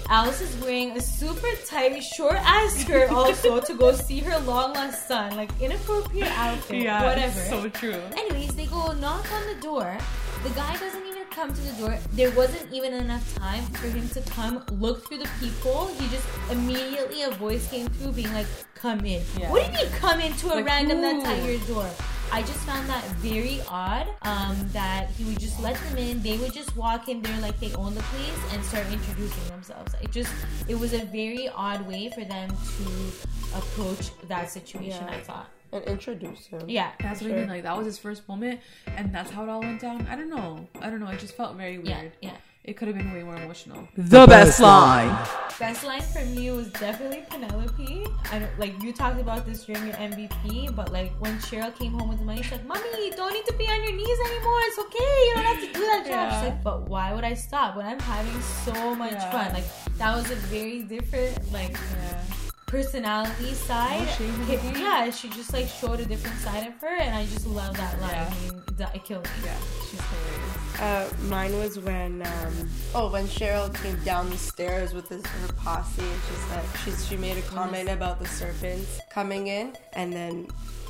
Alice 0.09 0.41
is 0.41 0.57
wearing 0.63 0.91
a 0.97 1.01
super 1.01 1.47
tight, 1.67 2.03
short 2.03 2.35
ass 2.37 2.75
skirt 2.75 3.11
also 3.13 3.61
to 3.61 3.75
go 3.75 3.93
see 3.93 4.19
her 4.19 4.37
long 4.41 4.73
lost 4.75 5.07
son. 5.07 5.37
Like, 5.37 5.51
inappropriate 5.61 6.27
outfit, 6.39 6.83
Yeah, 6.83 7.05
whatever. 7.05 7.41
so 7.49 7.69
true. 7.69 8.01
Anyways, 8.17 8.55
they 8.57 8.67
go 8.67 8.93
knock 8.95 9.31
on 9.33 9.47
the 9.55 9.61
door. 9.63 9.97
The 10.45 10.51
guy 10.51 10.77
doesn't 10.77 11.07
even 11.07 11.25
come 11.31 11.55
to 11.55 11.61
the 11.61 11.73
door. 11.81 11.99
There 12.13 12.31
wasn't 12.33 12.71
even 12.71 12.93
enough 12.93 13.35
time 13.35 13.65
for 13.81 13.87
him 13.89 14.07
to 14.11 14.21
come 14.31 14.63
look 14.73 15.07
through 15.09 15.19
the 15.19 15.29
peephole. 15.41 15.87
He 15.99 16.07
just 16.09 16.27
immediately 16.51 17.23
a 17.23 17.31
voice 17.31 17.67
came 17.71 17.89
through 17.89 18.13
being 18.13 18.33
like, 18.35 18.47
"Come 18.75 19.01
in." 19.07 19.23
Yeah. 19.39 19.51
What 19.51 19.65
do 19.65 19.73
you 19.73 19.85
mean 19.85 19.93
come 19.99 20.21
into 20.21 20.53
a 20.53 20.57
Like, 20.57 20.67
random 20.67 21.01
that's 21.01 21.25
at 21.25 21.43
your 21.45 21.59
door? 21.67 21.89
I 22.31 22.43
just 22.43 22.59
found 22.61 22.89
that 22.91 23.03
very 23.25 23.63
odd. 23.69 24.07
Um, 24.23 24.69
that 24.73 25.09
he 25.17 25.25
would 25.25 25.41
just 25.41 25.59
let 25.61 25.77
them 25.85 25.97
in. 25.97 26.23
They 26.23 26.37
would 26.37 26.53
just 26.53 26.77
walk 26.77 27.09
in 27.09 27.23
there 27.23 27.41
like 27.41 27.59
they 27.59 27.73
own 27.75 27.95
the 27.95 28.03
place 28.03 28.41
and 28.53 28.63
start 28.65 28.87
introducing 28.93 29.47
themselves. 29.49 29.95
It 30.03 30.11
just 30.13 30.33
it 30.69 30.75
was 30.75 30.93
a 30.93 31.05
very 31.07 31.49
odd 31.49 31.87
way 31.89 32.11
for 32.11 32.25
them 32.25 32.51
to 32.51 32.87
approach 33.57 34.11
that 34.29 34.51
situation. 34.51 35.05
Yeah. 35.09 35.17
I 35.17 35.21
thought. 35.21 35.49
And 35.75 35.85
introduce 35.85 36.47
him. 36.47 36.63
Yeah. 36.69 36.91
That's 37.01 37.21
what 37.21 37.33
I 37.33 37.35
mean. 37.35 37.49
Like 37.49 37.65
that 37.65 37.77
was 37.77 37.87
his 37.87 37.99
first 37.99 38.29
moment, 38.29 38.61
and 38.87 39.13
that's 39.15 39.31
how 39.31 39.43
it 39.43 39.49
all 39.49 39.61
went 39.61 39.81
down. 39.81 40.07
I 40.11 40.17
don't 40.17 40.31
know. 40.31 40.67
I 40.81 40.89
don't 40.91 41.01
know. 41.01 41.09
It 41.09 41.19
just 41.19 41.37
felt 41.37 41.57
very 41.57 41.81
Yeah. 41.83 42.01
weird. 42.01 42.13
Yeah. 42.23 42.37
It 42.65 42.79
could 42.79 42.89
have 42.89 42.97
been 42.97 43.13
way 43.13 43.23
more 43.23 43.37
emotional. 43.37 43.87
The 43.95 44.27
best 44.27 44.59
line. 44.59 45.15
Best 45.59 45.85
line 45.85 46.01
for 46.01 46.25
me 46.25 46.51
was 46.51 46.69
definitely 46.69 47.23
Penelope. 47.29 48.07
I 48.33 48.39
don't 48.39 48.59
like 48.59 48.83
you 48.83 48.91
talked 48.91 49.21
about 49.21 49.45
this 49.45 49.65
during 49.67 49.85
your 49.87 49.97
MVP, 49.97 50.69
but 50.75 50.91
like 50.91 51.13
when 51.19 51.37
Cheryl 51.41 51.77
came 51.77 51.93
home 51.93 52.09
with 52.09 52.21
the 52.21 52.25
money, 52.25 52.41
she's 52.43 52.53
like, 52.53 52.65
"Mommy, 52.65 52.89
you 53.05 53.13
don't 53.13 53.35
need 53.35 53.45
to 53.45 53.53
be 53.55 53.67
on 53.67 53.83
your 53.83 53.93
knees 53.93 54.19
anymore. 54.29 54.61
It's 54.69 54.79
okay. 54.79 55.13
You 55.27 55.33
don't 55.35 55.45
have 55.45 55.61
to 55.61 55.73
do 55.79 55.81
that 55.93 56.03
job." 56.07 56.15
Yeah. 56.15 56.41
She's 56.41 56.49
like, 56.49 56.63
"But 56.65 56.89
why 56.89 57.13
would 57.13 57.25
I 57.25 57.35
stop 57.35 57.77
when 57.77 57.85
I'm 57.85 58.01
having 58.01 58.41
so 58.41 58.95
much 58.95 59.13
Yeah. 59.13 59.31
fun?" 59.31 59.53
Like 59.53 59.99
that 59.99 60.17
was 60.17 60.31
a 60.31 60.37
very 60.37 60.83
different 60.85 61.53
like 61.53 61.73
Yeah. 61.73 62.23
Personality 62.67 63.55
side. 63.55 64.01
No 64.01 64.07
shame 64.07 64.35
in 64.35 64.41
the 64.41 64.57
game. 64.57 64.77
yeah, 64.77 65.11
she 65.11 65.29
just 65.29 65.53
like 65.53 65.69
showed 65.69 66.01
a 66.01 66.05
different 66.05 66.39
side 66.39 66.67
of 66.67 66.75
her, 66.81 66.97
and 66.97 67.15
I 67.15 67.25
just 67.27 67.47
love 67.47 67.77
that 67.77 68.01
line. 68.01 68.11
Yeah. 68.11 68.31
I 68.31 68.51
mean, 68.53 68.63
that, 68.77 68.95
it 68.95 69.05
killed 69.05 69.25
me. 69.25 69.31
Yeah. 69.45 69.57
She's 69.91 70.01
hilarious. 70.01 70.81
Uh, 70.81 71.09
mine 71.29 71.57
was 71.59 71.79
when 71.79 72.23
um, 72.23 72.69
oh 72.95 73.11
when 73.11 73.27
Cheryl 73.27 73.73
came 73.83 73.97
down 74.05 74.29
the 74.29 74.37
stairs 74.37 74.93
with 74.93 75.09
his, 75.09 75.25
her 75.25 75.53
posse 75.53 76.03
and 76.03 76.21
she 76.29 76.35
said 76.35 76.65
she 76.85 76.91
she 77.09 77.17
made 77.17 77.39
a 77.39 77.43
comment 77.43 77.89
about 77.89 78.19
the 78.19 78.27
serpents 78.27 78.99
coming 79.09 79.47
in 79.47 79.77
and 79.93 80.13
then 80.13 80.49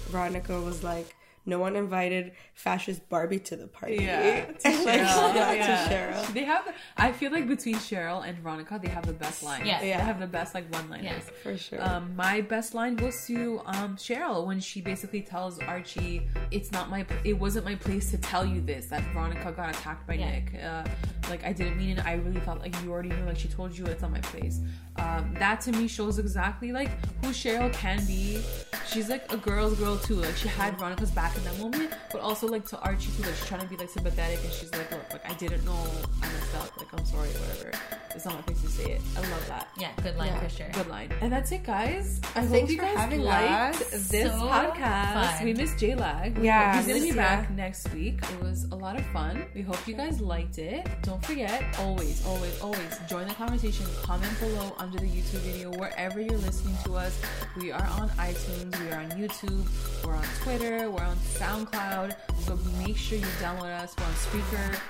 Veronica 0.08 0.58
was 0.58 0.82
like 0.82 1.14
no 1.46 1.58
one 1.58 1.76
invited 1.76 2.32
fascist 2.54 3.06
Barbie 3.08 3.38
to 3.40 3.56
the 3.56 3.66
party 3.66 3.96
Yeah. 4.02 4.44
To 4.60 4.68
And, 4.68 4.84
like, 4.84 5.00
Cheryl. 5.00 5.34
yeah, 5.34 5.52
yeah. 5.52 5.88
to 5.88 5.94
Cheryl 5.94 6.34
They 6.34 6.44
have. 6.44 6.74
I 6.96 7.12
feel 7.12 7.30
like 7.32 7.46
between 7.46 7.76
Cheryl 7.76 8.26
and 8.26 8.38
Veronica, 8.38 8.80
they 8.82 8.88
have 8.88 9.06
the 9.06 9.12
best 9.12 9.42
lines. 9.42 9.66
Yeah. 9.66 9.80
They 9.80 9.90
have 9.90 10.20
the 10.20 10.26
best 10.26 10.54
like 10.54 10.72
one 10.72 10.88
liners. 10.90 11.04
Yes. 11.04 11.30
for 11.42 11.56
sure 11.56 11.82
Um, 11.82 12.14
my 12.16 12.40
best 12.40 12.74
line 12.74 12.96
goes 12.96 13.26
to 13.26 13.60
um, 13.66 13.96
Cheryl 13.96 14.46
when 14.46 14.58
she 14.60 14.80
basically 14.80 15.20
tells 15.22 15.58
Archie, 15.60 16.22
"It's 16.50 16.72
not 16.72 16.88
my, 16.90 17.04
it 17.24 17.34
wasn't 17.34 17.64
my 17.64 17.74
place 17.74 18.10
to 18.12 18.18
tell 18.18 18.44
you 18.46 18.60
this 18.60 18.86
that 18.86 19.02
Veronica 19.12 19.52
got 19.52 19.68
attacked 19.70 20.06
by 20.06 20.14
Yeah. 20.14 20.30
Nick. 20.30 20.54
Uh, 20.62 20.84
like 21.28 21.44
I 21.44 21.52
didn't 21.52 21.76
mean 21.78 21.98
it. 21.98 22.04
I 22.06 22.14
really 22.14 22.40
felt 22.40 22.60
like 22.60 22.74
you 22.82 22.90
already 22.92 23.08
knew. 23.10 23.24
Like 23.26 23.38
she 23.38 23.48
told 23.48 23.76
you 23.76 23.84
it's 23.86 24.02
not 24.02 24.12
my 24.12 24.20
place. 24.20 24.60
Um, 24.96 25.34
that 25.38 25.60
to 25.62 25.72
me 25.72 25.88
shows 25.88 26.18
exactly 26.18 26.70
like 26.72 26.90
who 27.22 27.30
Cheryl 27.32 27.72
can 27.72 28.04
be. 28.06 28.40
She's 28.86 29.08
like 29.08 29.30
a 29.32 29.36
girl's 29.36 29.74
girl 29.78 29.96
too. 29.98 30.14
Like 30.16 30.36
she 30.36 30.48
had 30.48 30.78
Veronica's 30.78 31.10
back 31.10 31.33
in 31.36 31.44
that 31.44 31.58
moment, 31.58 31.92
but 32.12 32.20
also 32.20 32.46
like 32.46 32.66
to 32.68 32.78
Archie 32.80 33.10
too. 33.16 33.22
Like 33.22 33.34
she's 33.34 33.46
trying 33.46 33.60
to 33.62 33.66
be 33.66 33.76
like 33.76 33.88
sympathetic, 33.90 34.40
and 34.44 34.52
she's 34.52 34.72
like, 34.72 34.90
"Look, 34.90 35.12
like 35.12 35.28
I 35.30 35.34
didn't 35.34 35.64
know 35.64 35.76
I 36.22 36.26
messed 36.26 36.54
up. 36.56 36.76
Like 36.78 36.92
I'm 36.92 37.04
sorry, 37.04 37.28
whatever. 37.30 37.72
It's 38.14 38.24
not 38.24 38.34
my 38.36 38.42
place 38.42 38.62
to 38.62 38.68
say 38.68 38.92
it. 38.92 39.00
I 39.16 39.20
love 39.20 39.46
that." 39.48 39.68
Yeah, 39.78 39.90
good 40.02 40.16
line 40.16 40.28
Yeah. 40.28 40.40
for 40.40 40.48
sure. 40.48 40.68
Good 40.72 40.88
line. 40.88 41.10
And 41.20 41.32
that's 41.32 41.50
it, 41.52 41.64
guys. 41.64 42.20
I 42.36 42.40
hope 42.40 42.50
Thanks 42.50 42.70
you 42.72 42.78
for 42.78 42.84
guys 42.84 42.96
having 42.96 43.22
liked 43.22 43.80
us. 43.82 44.08
this 44.08 44.30
So 44.32 44.38
podcast. 44.38 45.36
fun. 45.36 45.44
We 45.44 45.54
missed 45.54 45.78
J 45.78 45.94
Lag. 45.94 46.38
Yeah, 46.38 46.76
he's 46.76 46.86
gonna 46.86 47.00
be 47.00 47.06
miss 47.06 47.16
back 47.16 47.50
next 47.50 47.92
week. 47.92 48.20
It 48.32 48.40
was 48.42 48.64
a 48.70 48.74
lot 48.76 48.96
of 48.98 49.04
fun. 49.06 49.44
We 49.54 49.62
hope 49.62 49.86
you 49.88 49.94
guys 49.94 50.20
liked 50.20 50.58
it. 50.58 50.86
Don't 51.02 51.24
forget, 51.24 51.62
always, 51.78 52.24
always, 52.26 52.60
always 52.60 52.98
join 53.08 53.26
the 53.28 53.34
conversation. 53.34 53.86
Comment 54.02 54.38
below 54.40 54.74
under 54.78 54.98
the 54.98 55.06
YouTube 55.06 55.40
video 55.40 55.70
wherever 55.78 56.20
you're 56.20 56.38
listening 56.38 56.76
to 56.84 56.94
us. 56.94 57.18
We 57.56 57.72
are 57.72 57.86
on 58.00 58.08
iTunes. 58.10 58.78
We 58.80 58.90
are 58.90 59.00
on 59.00 59.10
YouTube. 59.10 59.64
We're 60.04 60.14
on 60.14 60.24
Twitter. 60.42 60.90
We're 60.90 61.02
on 61.04 61.16
SoundCloud. 61.38 62.16
So 62.40 62.58
make 62.78 62.96
sure 62.96 63.18
you 63.18 63.24
download 63.40 63.78
us. 63.80 63.94
We're 63.98 64.04
on 64.04 64.12
Spreaker. 64.12 64.80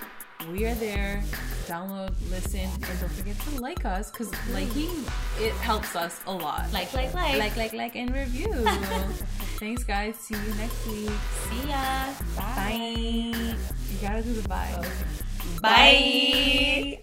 We 0.52 0.66
are 0.66 0.74
there. 0.74 1.22
Download, 1.66 2.12
listen, 2.30 2.60
and 2.60 3.00
don't 3.00 3.12
forget 3.12 3.38
to 3.40 3.60
like 3.60 3.84
us 3.84 4.10
because 4.10 4.30
liking 4.50 4.90
it 5.38 5.52
helps 5.54 5.96
us 5.96 6.20
a 6.26 6.32
lot. 6.32 6.70
Like, 6.72 6.92
like, 6.92 7.14
like. 7.14 7.38
like, 7.38 7.56
like, 7.56 7.72
like, 7.72 7.96
and 7.96 8.12
review. 8.12 8.52
Thanks, 9.58 9.84
guys. 9.84 10.16
See 10.16 10.34
you 10.34 10.54
next 10.56 10.86
week. 10.86 11.10
See 11.48 11.68
ya. 11.68 12.12
Bye. 12.36 13.32
You 13.90 13.98
gotta 14.02 14.22
do 14.22 14.34
the 14.34 14.48
bye. 14.48 14.86
Bye. 15.62 17.00